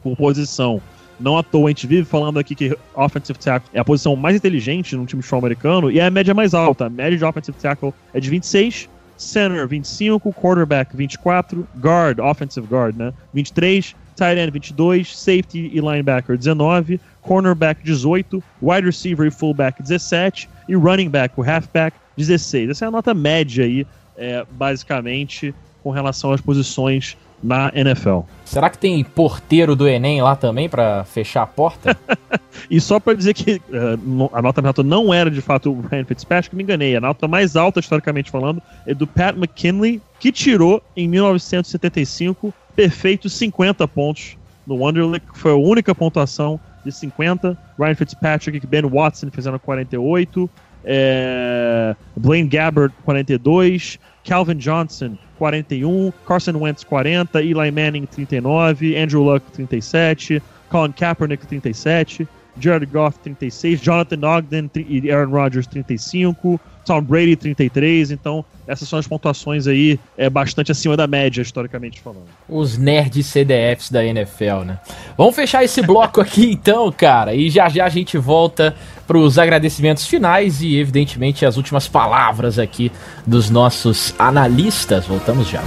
Por 0.00 0.16
posição. 0.16 0.80
Não 1.20 1.36
à 1.36 1.42
toa, 1.42 1.66
a 1.66 1.68
gente 1.68 1.86
vive 1.86 2.04
falando 2.04 2.38
aqui 2.38 2.54
que 2.54 2.76
offensive 2.94 3.38
tackle 3.38 3.70
é 3.74 3.80
a 3.80 3.84
posição 3.84 4.16
mais 4.16 4.36
inteligente 4.36 4.96
no 4.96 5.04
time 5.04 5.22
de 5.22 5.34
americano 5.34 5.90
e 5.90 6.00
é 6.00 6.06
a 6.06 6.10
média 6.10 6.32
mais 6.32 6.54
alta. 6.54 6.86
A 6.86 6.90
média 6.90 7.16
de 7.16 7.24
offensive 7.24 7.56
tackle 7.58 7.92
é 8.14 8.20
de 8.20 8.30
26, 8.30 8.88
center 9.18 9.68
25, 9.68 10.32
quarterback 10.32 10.96
24, 10.96 11.68
guard, 11.78 12.18
offensive 12.20 12.66
guard, 12.66 12.96
né? 12.96 13.12
23, 13.34 13.94
tight 14.16 14.38
end 14.38 14.50
22, 14.50 15.16
safety 15.16 15.70
e 15.72 15.80
linebacker 15.80 16.38
19, 16.38 16.98
cornerback 17.20 17.84
18, 17.84 18.42
wide 18.62 18.86
receiver 18.86 19.26
e 19.26 19.30
fullback 19.30 19.82
17 19.82 20.48
e 20.68 20.74
running 20.74 21.10
back, 21.10 21.34
o 21.38 21.42
halfback 21.42 21.94
16. 22.16 22.70
Essa 22.70 22.86
é 22.86 22.88
a 22.88 22.90
nota 22.90 23.12
média 23.12 23.64
aí, 23.64 23.86
é, 24.16 24.44
basicamente, 24.52 25.54
com 25.82 25.90
relação 25.90 26.32
às 26.32 26.40
posições 26.40 27.16
na 27.42 27.70
NFL. 27.74 28.20
Será 28.44 28.68
que 28.68 28.78
tem 28.78 29.02
porteiro 29.02 29.74
do 29.74 29.88
Enem 29.88 30.22
lá 30.22 30.36
também 30.36 30.68
para 30.68 31.04
fechar 31.04 31.42
a 31.42 31.46
porta? 31.46 31.96
e 32.70 32.80
só 32.80 33.00
para 33.00 33.14
dizer 33.14 33.34
que 33.34 33.60
uh, 33.70 34.30
a 34.32 34.42
nota 34.42 34.60
nota 34.60 34.82
não 34.82 35.12
era 35.12 35.30
de 35.30 35.40
fato 35.40 35.72
o 35.72 35.80
Ryan 35.80 36.04
Fitzpatrick, 36.04 36.54
me 36.54 36.62
enganei. 36.62 36.96
A 36.96 37.00
nota 37.00 37.26
mais 37.26 37.56
alta, 37.56 37.80
historicamente 37.80 38.30
falando, 38.30 38.62
é 38.86 38.92
do 38.92 39.06
Pat 39.06 39.36
McKinley, 39.36 40.02
que 40.18 40.30
tirou 40.30 40.82
em 40.96 41.08
1975 41.08 42.52
perfeitos 42.74 43.32
50 43.32 43.86
pontos 43.88 44.36
no 44.66 44.76
Wonderlic, 44.76 45.26
foi 45.34 45.52
a 45.52 45.56
única 45.56 45.94
pontuação 45.94 46.60
de 46.84 46.92
50. 46.92 47.56
Ryan 47.78 47.94
Fitzpatrick 47.94 48.60
e 48.62 48.66
Ben 48.66 48.82
Watson 48.82 49.30
fizeram 49.30 49.58
48. 49.58 50.50
É, 50.84 51.96
Blaine 52.16 52.48
Gabbert, 52.48 52.92
42. 53.04 53.98
Calvin 54.24 54.56
Johnson, 54.56 55.16
41, 55.40 56.12
Carson 56.26 56.58
Wentz 56.58 56.84
40, 56.84 57.40
Eli 57.40 57.70
Manning 57.70 58.04
39, 58.04 58.94
Andrew 58.94 59.22
Luck 59.22 59.50
37, 59.52 60.42
Colin 60.68 60.92
Kaepernick 60.92 61.46
37, 61.46 62.28
Jared 62.58 62.92
Goff 62.92 63.18
36, 63.20 63.80
Jonathan 63.80 64.20
Ogden 64.22 64.70
e 64.76 65.10
Aaron 65.10 65.30
Rodgers 65.30 65.66
35, 65.66 66.60
Tom 66.84 67.00
Brady 67.02 67.36
33, 67.36 68.10
então 68.10 68.44
essas 68.66 68.86
são 68.88 68.98
as 68.98 69.06
pontuações 69.06 69.66
aí 69.66 69.98
é 70.18 70.28
bastante 70.28 70.70
acima 70.70 70.96
da 70.96 71.06
média, 71.06 71.40
historicamente 71.40 72.00
falando. 72.00 72.26
Os 72.48 72.76
nerds 72.76 73.26
CDFs 73.26 73.90
da 73.90 74.04
NFL, 74.04 74.64
né? 74.66 74.78
Vamos 75.16 75.34
fechar 75.34 75.64
esse 75.64 75.80
bloco 75.82 76.20
aqui 76.20 76.52
então, 76.52 76.92
cara, 76.92 77.34
e 77.34 77.48
já 77.48 77.68
já 77.68 77.86
a 77.86 77.88
gente 77.88 78.18
volta 78.18 78.76
para 79.10 79.18
os 79.18 79.40
agradecimentos 79.40 80.06
finais 80.06 80.62
e, 80.62 80.78
evidentemente, 80.78 81.44
as 81.44 81.56
últimas 81.56 81.88
palavras 81.88 82.60
aqui 82.60 82.92
dos 83.26 83.50
nossos 83.50 84.14
analistas. 84.16 85.04
Voltamos 85.04 85.48
já. 85.48 85.60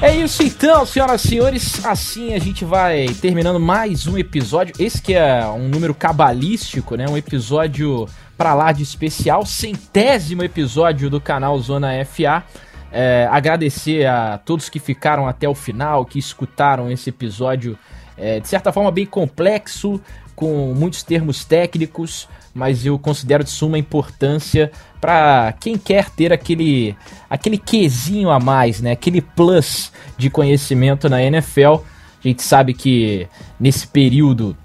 Então, 0.00 0.84
senhoras 0.86 1.24
e 1.24 1.28
senhores, 1.28 1.84
assim 1.84 2.34
a 2.34 2.38
gente 2.38 2.64
vai 2.64 3.06
terminando 3.20 3.58
mais 3.58 4.06
um 4.06 4.18
episódio. 4.18 4.74
Esse 4.78 5.00
que 5.00 5.14
é 5.14 5.46
um 5.46 5.68
número 5.68 5.94
cabalístico, 5.94 6.94
né? 6.94 7.08
Um 7.08 7.16
episódio 7.16 8.06
para 8.36 8.54
lá 8.54 8.70
de 8.70 8.82
especial, 8.82 9.46
centésimo 9.46 10.44
episódio 10.44 11.08
do 11.08 11.20
canal 11.20 11.58
Zona 11.58 12.04
FA. 12.04 12.44
É, 12.92 13.28
agradecer 13.30 14.06
a 14.06 14.38
todos 14.38 14.68
que 14.68 14.78
ficaram 14.78 15.26
até 15.26 15.48
o 15.48 15.54
final, 15.54 16.04
que 16.04 16.18
escutaram 16.18 16.90
esse 16.90 17.10
episódio 17.10 17.78
é, 18.16 18.40
de 18.40 18.48
certa 18.48 18.72
forma 18.72 18.90
bem 18.90 19.06
complexo, 19.06 20.00
com 20.34 20.74
muitos 20.74 21.02
termos 21.02 21.44
técnicos, 21.44 22.28
mas 22.58 22.84
eu 22.84 22.98
considero 22.98 23.44
de 23.44 23.50
suma 23.50 23.78
importância 23.78 24.72
para 25.00 25.54
quem 25.60 25.78
quer 25.78 26.10
ter 26.10 26.32
aquele 26.32 26.96
aquele 27.30 27.56
quesinho 27.56 28.30
a 28.30 28.40
mais, 28.40 28.80
né? 28.80 28.90
Aquele 28.90 29.20
plus 29.22 29.92
de 30.16 30.28
conhecimento 30.28 31.08
na 31.08 31.22
NFL. 31.22 31.76
A 32.22 32.28
gente 32.28 32.42
sabe 32.42 32.74
que 32.74 33.28
nesse 33.60 33.86
período 33.86 34.56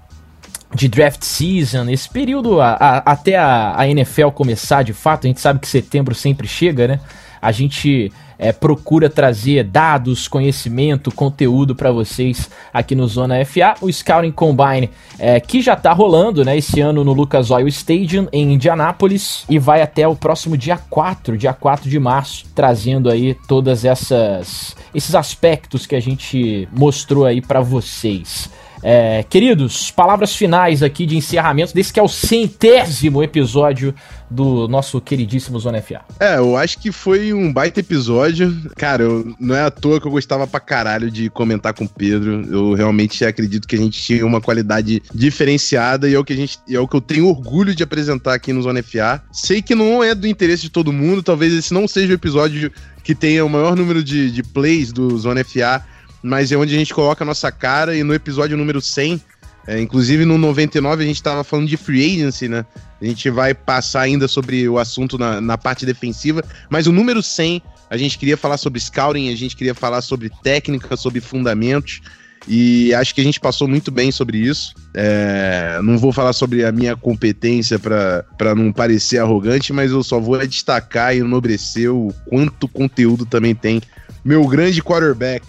de 0.74 0.88
draft 0.88 1.22
season, 1.22 1.88
esse 1.88 2.10
período 2.10 2.60
a, 2.60 2.72
a, 2.72 3.12
até 3.12 3.36
a, 3.36 3.78
a, 3.78 3.88
NFL 3.88 4.30
começar 4.30 4.82
de 4.82 4.92
fato, 4.92 5.26
a 5.26 5.28
gente 5.28 5.40
sabe 5.40 5.60
que 5.60 5.68
setembro 5.68 6.16
sempre 6.16 6.48
chega, 6.48 6.88
né? 6.88 7.00
A 7.40 7.52
gente 7.52 8.12
é, 8.38 8.52
procura 8.52 9.08
trazer 9.08 9.64
dados, 9.64 10.28
conhecimento, 10.28 11.10
conteúdo 11.10 11.74
para 11.74 11.92
vocês 11.92 12.50
aqui 12.72 12.94
no 12.94 13.06
Zona 13.06 13.44
FA. 13.44 13.74
O 13.80 13.92
Scouting 13.92 14.32
Combine, 14.32 14.90
é, 15.18 15.38
que 15.40 15.60
já 15.60 15.74
está 15.74 15.92
rolando 15.92 16.44
né, 16.44 16.56
esse 16.56 16.80
ano 16.80 17.04
no 17.04 17.12
Lucas 17.12 17.50
Oil 17.50 17.68
Stadium, 17.68 18.28
em 18.32 18.54
Indianápolis, 18.54 19.44
e 19.48 19.58
vai 19.58 19.82
até 19.82 20.06
o 20.06 20.16
próximo 20.16 20.56
dia 20.56 20.76
4, 20.76 21.36
dia 21.36 21.52
4 21.52 21.88
de 21.88 21.98
março, 21.98 22.44
trazendo 22.54 23.10
aí 23.10 23.34
todas 23.46 23.84
essas 23.84 24.76
esses 24.94 25.14
aspectos 25.14 25.86
que 25.86 25.96
a 25.96 26.00
gente 26.00 26.68
mostrou 26.72 27.24
aí 27.24 27.40
para 27.40 27.60
vocês. 27.60 28.50
É, 28.86 29.22
queridos, 29.22 29.90
palavras 29.90 30.36
finais 30.36 30.82
aqui 30.82 31.06
de 31.06 31.16
encerramento 31.16 31.72
desse 31.72 31.90
que 31.90 31.98
é 31.98 32.02
o 32.02 32.08
centésimo 32.08 33.22
episódio 33.22 33.94
do 34.30 34.68
nosso 34.68 35.00
queridíssimo 35.00 35.58
Zona 35.58 35.80
FA. 35.80 36.02
É, 36.20 36.36
eu 36.36 36.54
acho 36.54 36.78
que 36.78 36.92
foi 36.92 37.32
um 37.32 37.50
baita 37.50 37.80
episódio. 37.80 38.54
Cara, 38.76 39.02
eu, 39.02 39.34
não 39.40 39.54
é 39.54 39.62
à 39.62 39.70
toa 39.70 39.98
que 39.98 40.06
eu 40.06 40.10
gostava 40.10 40.46
pra 40.46 40.60
caralho 40.60 41.10
de 41.10 41.30
comentar 41.30 41.72
com 41.72 41.84
o 41.84 41.88
Pedro. 41.88 42.42
Eu 42.52 42.74
realmente 42.74 43.24
acredito 43.24 43.66
que 43.66 43.74
a 43.74 43.78
gente 43.78 44.02
tinha 44.02 44.26
uma 44.26 44.40
qualidade 44.40 45.02
diferenciada 45.14 46.06
e 46.06 46.14
é 46.14 46.18
o 46.18 46.24
que 46.24 46.34
a 46.34 46.36
gente 46.36 46.58
é 46.68 46.78
o 46.78 46.86
que 46.86 46.96
eu 46.96 47.00
tenho 47.00 47.26
orgulho 47.26 47.74
de 47.74 47.82
apresentar 47.82 48.34
aqui 48.34 48.52
no 48.52 48.60
Zona 48.60 48.82
FA. 48.82 49.22
Sei 49.32 49.62
que 49.62 49.74
não 49.74 50.04
é 50.04 50.14
do 50.14 50.26
interesse 50.26 50.64
de 50.64 50.70
todo 50.70 50.92
mundo, 50.92 51.22
talvez 51.22 51.54
esse 51.54 51.72
não 51.72 51.88
seja 51.88 52.12
o 52.12 52.16
episódio 52.16 52.70
que 53.02 53.14
tenha 53.14 53.44
o 53.44 53.48
maior 53.48 53.76
número 53.76 54.04
de, 54.04 54.30
de 54.30 54.42
plays 54.42 54.92
do 54.92 55.16
Zona 55.16 55.42
FA 55.42 55.82
mas 56.24 56.50
é 56.50 56.56
onde 56.56 56.74
a 56.74 56.78
gente 56.78 56.94
coloca 56.94 57.22
a 57.22 57.26
nossa 57.26 57.52
cara 57.52 57.94
e 57.94 58.02
no 58.02 58.14
episódio 58.14 58.56
número 58.56 58.80
100, 58.80 59.20
é, 59.66 59.78
inclusive 59.78 60.24
no 60.24 60.38
99 60.38 61.04
a 61.04 61.06
gente 61.06 61.16
estava 61.16 61.44
falando 61.44 61.68
de 61.68 61.76
free 61.76 62.14
agency, 62.14 62.48
né? 62.48 62.64
A 63.00 63.04
gente 63.04 63.28
vai 63.28 63.52
passar 63.52 64.00
ainda 64.00 64.26
sobre 64.26 64.66
o 64.66 64.78
assunto 64.78 65.18
na, 65.18 65.38
na 65.38 65.58
parte 65.58 65.84
defensiva, 65.84 66.42
mas 66.70 66.86
o 66.86 66.92
número 66.92 67.22
100 67.22 67.62
a 67.90 67.96
gente 67.98 68.16
queria 68.18 68.38
falar 68.38 68.56
sobre 68.56 68.80
scouting, 68.80 69.30
a 69.30 69.36
gente 69.36 69.54
queria 69.54 69.74
falar 69.74 70.00
sobre 70.00 70.30
técnica, 70.42 70.96
sobre 70.96 71.20
fundamentos. 71.20 72.00
E 72.46 72.92
acho 72.92 73.14
que 73.14 73.22
a 73.22 73.24
gente 73.24 73.40
passou 73.40 73.66
muito 73.66 73.90
bem 73.90 74.10
sobre 74.10 74.36
isso. 74.36 74.74
É, 74.92 75.78
não 75.82 75.96
vou 75.96 76.12
falar 76.12 76.34
sobre 76.34 76.64
a 76.64 76.72
minha 76.72 76.94
competência 76.94 77.78
para 77.78 78.54
não 78.54 78.70
parecer 78.70 79.18
arrogante, 79.18 79.72
mas 79.72 79.90
eu 79.90 80.02
só 80.02 80.20
vou 80.20 80.38
destacar 80.46 81.14
e 81.14 81.20
enobrecer 81.20 81.90
o 81.90 82.12
quanto 82.26 82.68
conteúdo 82.68 83.24
também 83.24 83.54
tem 83.54 83.80
meu 84.24 84.46
grande 84.46 84.82
quarterback, 84.82 85.44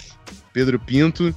Pedro 0.56 0.80
Pinto. 0.80 1.36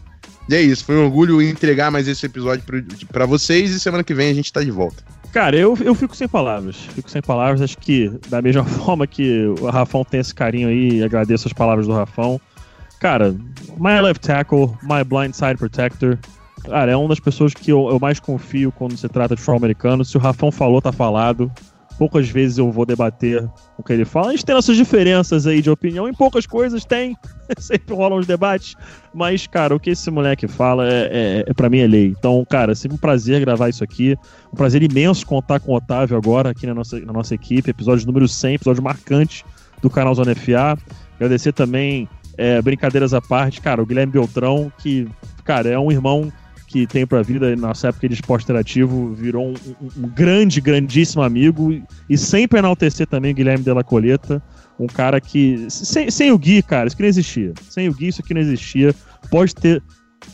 E 0.48 0.54
é 0.54 0.62
isso, 0.62 0.84
foi 0.84 0.96
um 0.96 1.04
orgulho 1.04 1.42
entregar 1.42 1.90
mais 1.90 2.06
esse 2.06 2.24
episódio 2.24 2.64
para 3.12 3.26
vocês 3.26 3.72
e 3.72 3.80
semana 3.80 4.04
que 4.04 4.14
vem 4.14 4.30
a 4.30 4.34
gente 4.34 4.52
tá 4.52 4.62
de 4.62 4.70
volta. 4.70 5.02
Cara, 5.32 5.56
eu, 5.56 5.76
eu 5.82 5.94
fico 5.94 6.16
sem 6.16 6.28
palavras. 6.28 6.76
Fico 6.94 7.10
sem 7.10 7.20
palavras. 7.20 7.60
Acho 7.60 7.76
que 7.76 8.10
da 8.28 8.40
mesma 8.40 8.64
forma 8.86 9.06
que 9.08 9.44
o 9.60 9.66
Rafão 9.66 10.04
tem 10.04 10.20
esse 10.20 10.32
carinho 10.32 10.68
aí, 10.68 11.02
agradeço 11.02 11.48
as 11.48 11.52
palavras 11.52 11.86
do 11.86 11.92
Rafão. 11.92 12.40
Cara, 13.00 13.36
my 13.76 14.00
left 14.00 14.24
tackle, 14.24 14.72
my 14.82 15.02
blind 15.04 15.34
side 15.34 15.56
protector. 15.58 16.16
Cara, 16.64 16.92
é 16.92 16.96
uma 16.96 17.08
das 17.08 17.20
pessoas 17.20 17.52
que 17.52 17.70
eu, 17.70 17.88
eu 17.90 17.98
mais 17.98 18.20
confio 18.20 18.72
quando 18.72 18.96
se 18.96 19.08
trata 19.08 19.34
de 19.34 19.40
futebol 19.40 19.58
americano. 19.58 20.04
Se 20.04 20.16
o 20.16 20.20
Rafão 20.20 20.50
falou, 20.52 20.80
tá 20.80 20.92
falado 20.92 21.52
poucas 21.98 22.28
vezes 22.28 22.58
eu 22.58 22.70
vou 22.70 22.86
debater 22.86 23.44
o 23.76 23.82
que 23.82 23.92
ele 23.92 24.04
fala. 24.04 24.28
A 24.28 24.30
gente 24.30 24.44
tem 24.44 24.54
nossas 24.54 24.76
diferenças 24.76 25.46
aí 25.46 25.60
de 25.60 25.68
opinião, 25.68 26.08
em 26.08 26.14
poucas 26.14 26.46
coisas 26.46 26.84
tem, 26.84 27.16
sempre 27.58 27.94
rolam 27.94 28.18
os 28.18 28.26
debates, 28.26 28.76
mas, 29.12 29.46
cara, 29.48 29.74
o 29.74 29.80
que 29.80 29.90
esse 29.90 30.08
moleque 30.10 30.46
fala 30.46 30.88
é, 30.88 31.10
é, 31.10 31.44
é 31.48 31.52
para 31.52 31.68
mim 31.68 31.80
é 31.80 31.86
lei. 31.86 32.14
Então, 32.16 32.46
cara, 32.48 32.74
sempre 32.74 32.94
um 32.94 33.00
prazer 33.00 33.40
gravar 33.40 33.68
isso 33.68 33.82
aqui, 33.82 34.16
um 34.52 34.56
prazer 34.56 34.82
imenso 34.82 35.26
contar 35.26 35.58
com 35.58 35.72
o 35.72 35.74
Otávio 35.74 36.16
agora 36.16 36.50
aqui 36.50 36.66
na 36.66 36.74
nossa, 36.74 37.00
na 37.00 37.12
nossa 37.12 37.34
equipe, 37.34 37.68
episódio 37.68 38.06
número 38.06 38.28
100, 38.28 38.54
episódio 38.54 38.82
marcante 38.82 39.44
do 39.82 39.90
canal 39.90 40.14
Zona 40.14 40.34
FA. 40.36 40.78
Agradecer 41.16 41.52
também, 41.52 42.08
é, 42.36 42.62
brincadeiras 42.62 43.12
à 43.12 43.20
parte, 43.20 43.60
cara, 43.60 43.82
o 43.82 43.86
Guilherme 43.86 44.12
Beltrão, 44.12 44.72
que, 44.78 45.08
cara, 45.44 45.68
é 45.68 45.78
um 45.78 45.90
irmão 45.90 46.32
que 46.68 46.86
tem 46.86 47.06
pra 47.06 47.22
vida, 47.22 47.56
nossa 47.56 47.88
época 47.88 48.06
de 48.08 48.14
esporte 48.14 48.44
interativo, 48.44 49.14
virou 49.14 49.48
um, 49.48 49.54
um, 49.96 50.08
grande, 50.08 50.60
grandíssimo 50.60 51.22
amigo 51.22 51.82
e 52.08 52.18
sempre 52.18 52.58
enaltecer 52.58 53.06
também 53.06 53.34
Guilherme 53.34 53.64
Della 53.64 53.82
Coleta, 53.82 54.42
um 54.78 54.86
cara 54.86 55.18
que. 55.18 55.66
Sem, 55.70 56.10
sem 56.10 56.30
o 56.30 56.38
Gui, 56.38 56.62
cara, 56.62 56.86
isso 56.86 56.94
aqui 56.94 57.02
não 57.02 57.08
existia. 57.08 57.54
Sem 57.70 57.88
o 57.88 57.94
Gui, 57.94 58.08
isso 58.08 58.20
aqui 58.20 58.34
não 58.34 58.40
existia. 58.42 58.94
Pode 59.30 59.54
ter 59.54 59.82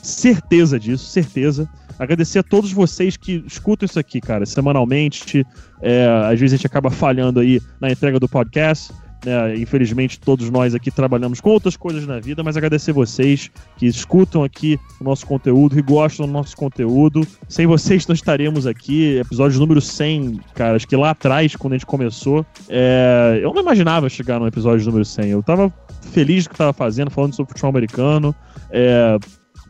certeza 0.02 0.78
disso, 0.78 1.06
certeza. 1.06 1.70
Agradecer 1.98 2.40
a 2.40 2.42
todos 2.42 2.72
vocês 2.72 3.16
que 3.16 3.44
escutam 3.46 3.86
isso 3.86 4.00
aqui, 4.00 4.20
cara, 4.20 4.44
semanalmente. 4.44 5.46
É, 5.80 6.06
às 6.24 6.40
vezes 6.40 6.54
a 6.54 6.56
gente 6.56 6.66
acaba 6.66 6.90
falhando 6.90 7.38
aí 7.38 7.60
na 7.80 7.90
entrega 7.92 8.18
do 8.18 8.28
podcast. 8.28 8.92
Né? 9.24 9.56
Infelizmente, 9.56 10.18
todos 10.20 10.50
nós 10.50 10.74
aqui 10.74 10.90
trabalhamos 10.90 11.40
com 11.40 11.50
outras 11.50 11.76
coisas 11.76 12.06
na 12.06 12.20
vida, 12.20 12.42
mas 12.42 12.56
agradecer 12.56 12.92
vocês 12.92 13.50
que 13.76 13.86
escutam 13.86 14.44
aqui 14.44 14.78
o 15.00 15.04
nosso 15.04 15.26
conteúdo, 15.26 15.78
e 15.78 15.82
gostam 15.82 16.26
do 16.26 16.32
nosso 16.32 16.56
conteúdo. 16.56 17.26
Sem 17.48 17.66
vocês, 17.66 18.06
não 18.06 18.14
estaremos 18.14 18.66
aqui. 18.66 19.18
Episódio 19.18 19.58
número 19.58 19.80
100, 19.80 20.40
cara, 20.54 20.76
acho 20.76 20.86
que 20.86 20.96
lá 20.96 21.10
atrás, 21.10 21.56
quando 21.56 21.72
a 21.72 21.76
gente 21.76 21.86
começou, 21.86 22.44
é... 22.68 23.40
eu 23.42 23.52
não 23.52 23.62
imaginava 23.62 24.08
chegar 24.08 24.38
no 24.38 24.46
episódio 24.46 24.84
número 24.86 25.04
100. 25.04 25.30
Eu 25.30 25.42
tava 25.42 25.72
feliz 26.12 26.44
do 26.44 26.50
que 26.50 26.54
estava 26.54 26.72
fazendo, 26.72 27.10
falando 27.10 27.34
sobre 27.34 27.52
futebol 27.52 27.70
americano. 27.70 28.34
É, 28.70 29.18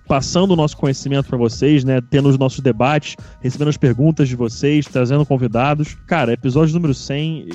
passando 0.06 0.52
o 0.52 0.56
nosso 0.56 0.76
conhecimento 0.76 1.28
para 1.28 1.38
vocês, 1.38 1.84
né? 1.84 2.00
Tendo 2.10 2.28
os 2.28 2.38
nossos 2.38 2.60
debates, 2.60 3.16
recebendo 3.40 3.68
as 3.68 3.76
perguntas 3.76 4.28
de 4.28 4.36
vocês, 4.36 4.86
trazendo 4.86 5.24
convidados. 5.24 5.96
Cara, 6.06 6.32
episódio 6.32 6.74
número 6.74 6.94
100, 6.94 7.48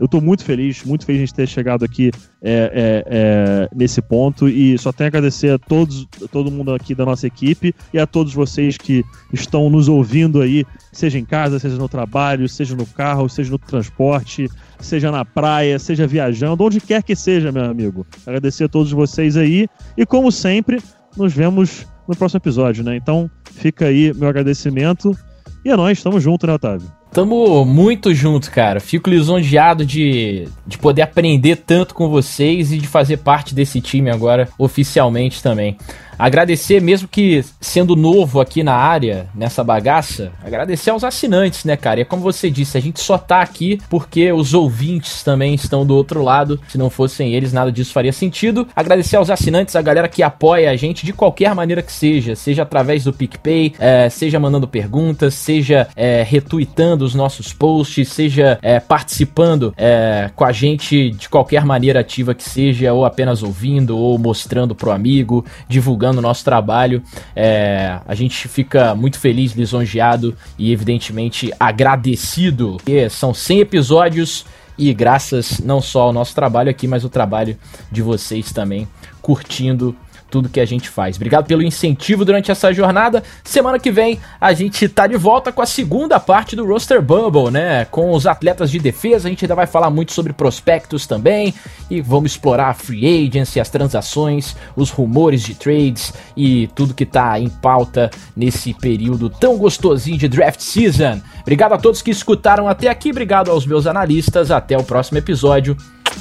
eu 0.00 0.08
tô 0.08 0.20
muito 0.20 0.44
feliz, 0.44 0.84
muito 0.84 1.04
feliz 1.04 1.18
de 1.18 1.22
a 1.22 1.26
gente 1.26 1.34
ter 1.34 1.48
chegado 1.48 1.84
aqui 1.84 2.10
é, 2.40 2.52
é, 2.52 3.04
é, 3.06 3.68
nesse 3.74 4.00
ponto 4.00 4.48
e 4.48 4.78
só 4.78 4.92
tenho 4.92 5.06
a 5.06 5.08
agradecer 5.08 5.50
a 5.50 5.58
todos, 5.58 6.06
a 6.22 6.28
todo 6.28 6.50
mundo 6.50 6.72
aqui 6.72 6.94
da 6.94 7.04
nossa 7.04 7.26
equipe 7.26 7.74
e 7.92 7.98
a 7.98 8.06
todos 8.06 8.32
vocês 8.32 8.76
que 8.76 9.04
estão 9.32 9.68
nos 9.68 9.88
ouvindo 9.88 10.40
aí, 10.40 10.64
seja 10.92 11.18
em 11.18 11.24
casa, 11.24 11.58
seja 11.58 11.76
no 11.76 11.88
trabalho, 11.88 12.48
seja 12.48 12.76
no 12.76 12.86
carro, 12.86 13.28
seja 13.28 13.50
no 13.50 13.58
transporte, 13.58 14.48
seja 14.78 15.10
na 15.10 15.24
praia, 15.24 15.78
seja 15.78 16.06
viajando, 16.06 16.62
onde 16.62 16.80
quer 16.80 17.02
que 17.02 17.16
seja, 17.16 17.50
meu 17.50 17.64
amigo. 17.64 18.06
Agradecer 18.26 18.64
a 18.64 18.68
todos 18.68 18.92
vocês 18.92 19.36
aí 19.36 19.66
e 19.96 20.06
como 20.06 20.30
sempre, 20.30 20.80
nos 21.16 21.32
vemos 21.32 21.86
no 22.06 22.16
próximo 22.16 22.38
episódio, 22.38 22.84
né? 22.84 22.96
Então 22.96 23.30
fica 23.44 23.86
aí 23.86 24.12
meu 24.14 24.28
agradecimento. 24.28 25.16
E 25.64 25.70
é 25.70 25.76
nóis, 25.76 26.02
tamo 26.02 26.20
junto, 26.20 26.46
né, 26.46 26.54
Otávio? 26.54 26.90
Tamo 27.12 27.64
muito 27.64 28.14
junto, 28.14 28.50
cara. 28.50 28.80
Fico 28.80 29.08
lisonjeado 29.08 29.84
de, 29.84 30.48
de 30.66 30.78
poder 30.78 31.02
aprender 31.02 31.56
tanto 31.56 31.94
com 31.94 32.08
vocês 32.08 32.70
e 32.70 32.78
de 32.78 32.86
fazer 32.86 33.18
parte 33.18 33.54
desse 33.54 33.80
time 33.80 34.10
agora 34.10 34.48
oficialmente 34.58 35.42
também. 35.42 35.76
Agradecer, 36.18 36.82
mesmo 36.82 37.06
que 37.06 37.44
sendo 37.60 37.94
novo 37.94 38.40
aqui 38.40 38.64
na 38.64 38.74
área, 38.74 39.28
nessa 39.32 39.62
bagaça, 39.62 40.32
agradecer 40.44 40.90
aos 40.90 41.04
assinantes, 41.04 41.64
né, 41.64 41.76
cara? 41.76 42.00
E 42.00 42.02
é 42.02 42.04
como 42.04 42.20
você 42.20 42.50
disse, 42.50 42.76
a 42.76 42.80
gente 42.80 42.98
só 42.98 43.16
tá 43.16 43.40
aqui 43.40 43.80
porque 43.88 44.32
os 44.32 44.52
ouvintes 44.52 45.22
também 45.22 45.54
estão 45.54 45.86
do 45.86 45.94
outro 45.94 46.20
lado. 46.20 46.60
Se 46.68 46.76
não 46.76 46.90
fossem 46.90 47.34
eles, 47.34 47.52
nada 47.52 47.70
disso 47.70 47.92
faria 47.92 48.12
sentido. 48.12 48.66
Agradecer 48.74 49.14
aos 49.14 49.30
assinantes, 49.30 49.76
a 49.76 49.82
galera 49.82 50.08
que 50.08 50.22
apoia 50.22 50.72
a 50.72 50.76
gente 50.76 51.06
de 51.06 51.12
qualquer 51.12 51.54
maneira 51.54 51.82
que 51.82 51.92
seja, 51.92 52.34
seja 52.34 52.64
através 52.64 53.04
do 53.04 53.12
PicPay, 53.12 53.74
é, 53.78 54.10
seja 54.10 54.40
mandando 54.40 54.66
perguntas, 54.66 55.34
seja 55.34 55.86
é, 55.94 56.24
retweetando 56.24 56.97
os 57.04 57.14
nossos 57.14 57.52
posts, 57.52 58.08
seja 58.08 58.58
é, 58.62 58.80
participando 58.80 59.72
é, 59.76 60.30
com 60.34 60.44
a 60.44 60.52
gente 60.52 61.10
de 61.10 61.28
qualquer 61.28 61.64
maneira 61.64 62.00
ativa 62.00 62.34
que 62.34 62.42
seja, 62.42 62.92
ou 62.92 63.04
apenas 63.04 63.42
ouvindo, 63.42 63.96
ou 63.96 64.18
mostrando 64.18 64.74
pro 64.74 64.90
amigo, 64.90 65.44
divulgando 65.68 66.18
o 66.18 66.22
nosso 66.22 66.44
trabalho. 66.44 67.02
É, 67.34 67.98
a 68.06 68.14
gente 68.14 68.48
fica 68.48 68.94
muito 68.94 69.18
feliz, 69.18 69.52
lisonjeado 69.52 70.36
e, 70.58 70.72
evidentemente, 70.72 71.52
agradecido. 71.58 72.76
Porque 72.76 73.08
são 73.08 73.34
100 73.34 73.60
episódios 73.60 74.44
e 74.78 74.94
graças 74.94 75.58
não 75.58 75.80
só 75.80 76.02
ao 76.02 76.12
nosso 76.12 76.34
trabalho 76.34 76.70
aqui, 76.70 76.86
mas 76.86 77.04
o 77.04 77.08
trabalho 77.08 77.56
de 77.90 78.00
vocês 78.00 78.52
também, 78.52 78.86
curtindo 79.20 79.94
tudo 80.30 80.48
que 80.48 80.60
a 80.60 80.64
gente 80.64 80.88
faz. 80.88 81.16
Obrigado 81.16 81.46
pelo 81.46 81.62
incentivo 81.62 82.24
durante 82.24 82.50
essa 82.50 82.72
jornada. 82.72 83.22
Semana 83.42 83.78
que 83.78 83.90
vem 83.90 84.18
a 84.40 84.52
gente 84.52 84.88
tá 84.88 85.06
de 85.06 85.16
volta 85.16 85.52
com 85.52 85.62
a 85.62 85.66
segunda 85.66 86.20
parte 86.20 86.54
do 86.54 86.66
Roster 86.66 87.02
Bubble, 87.02 87.50
né? 87.50 87.84
Com 87.86 88.12
os 88.12 88.26
atletas 88.26 88.70
de 88.70 88.78
defesa, 88.78 89.28
a 89.28 89.30
gente 89.30 89.44
ainda 89.44 89.54
vai 89.54 89.66
falar 89.66 89.90
muito 89.90 90.12
sobre 90.12 90.32
prospectos 90.32 91.06
também 91.06 91.54
e 91.90 92.00
vamos 92.00 92.32
explorar 92.32 92.68
a 92.68 92.74
free 92.74 93.26
agency, 93.26 93.60
as 93.60 93.70
transações, 93.70 94.56
os 94.76 94.90
rumores 94.90 95.42
de 95.42 95.54
trades 95.54 96.12
e 96.36 96.68
tudo 96.74 96.94
que 96.94 97.06
tá 97.06 97.38
em 97.38 97.48
pauta 97.48 98.10
nesse 98.36 98.74
período 98.74 99.30
tão 99.30 99.56
gostosinho 99.56 100.18
de 100.18 100.28
draft 100.28 100.60
season. 100.60 101.20
Obrigado 101.40 101.72
a 101.72 101.78
todos 101.78 102.02
que 102.02 102.10
escutaram 102.10 102.68
até 102.68 102.88
aqui, 102.88 103.10
obrigado 103.10 103.50
aos 103.50 103.66
meus 103.66 103.86
analistas, 103.86 104.50
até 104.50 104.76
o 104.76 104.84
próximo 104.84 105.18
episódio. 105.18 105.76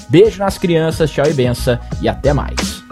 Beijo 0.09 0.39
nas 0.39 0.57
crianças, 0.57 1.11
tchau 1.11 1.25
e 1.27 1.33
benção 1.33 1.77
e 2.01 2.07
até 2.07 2.33
mais. 2.33 2.86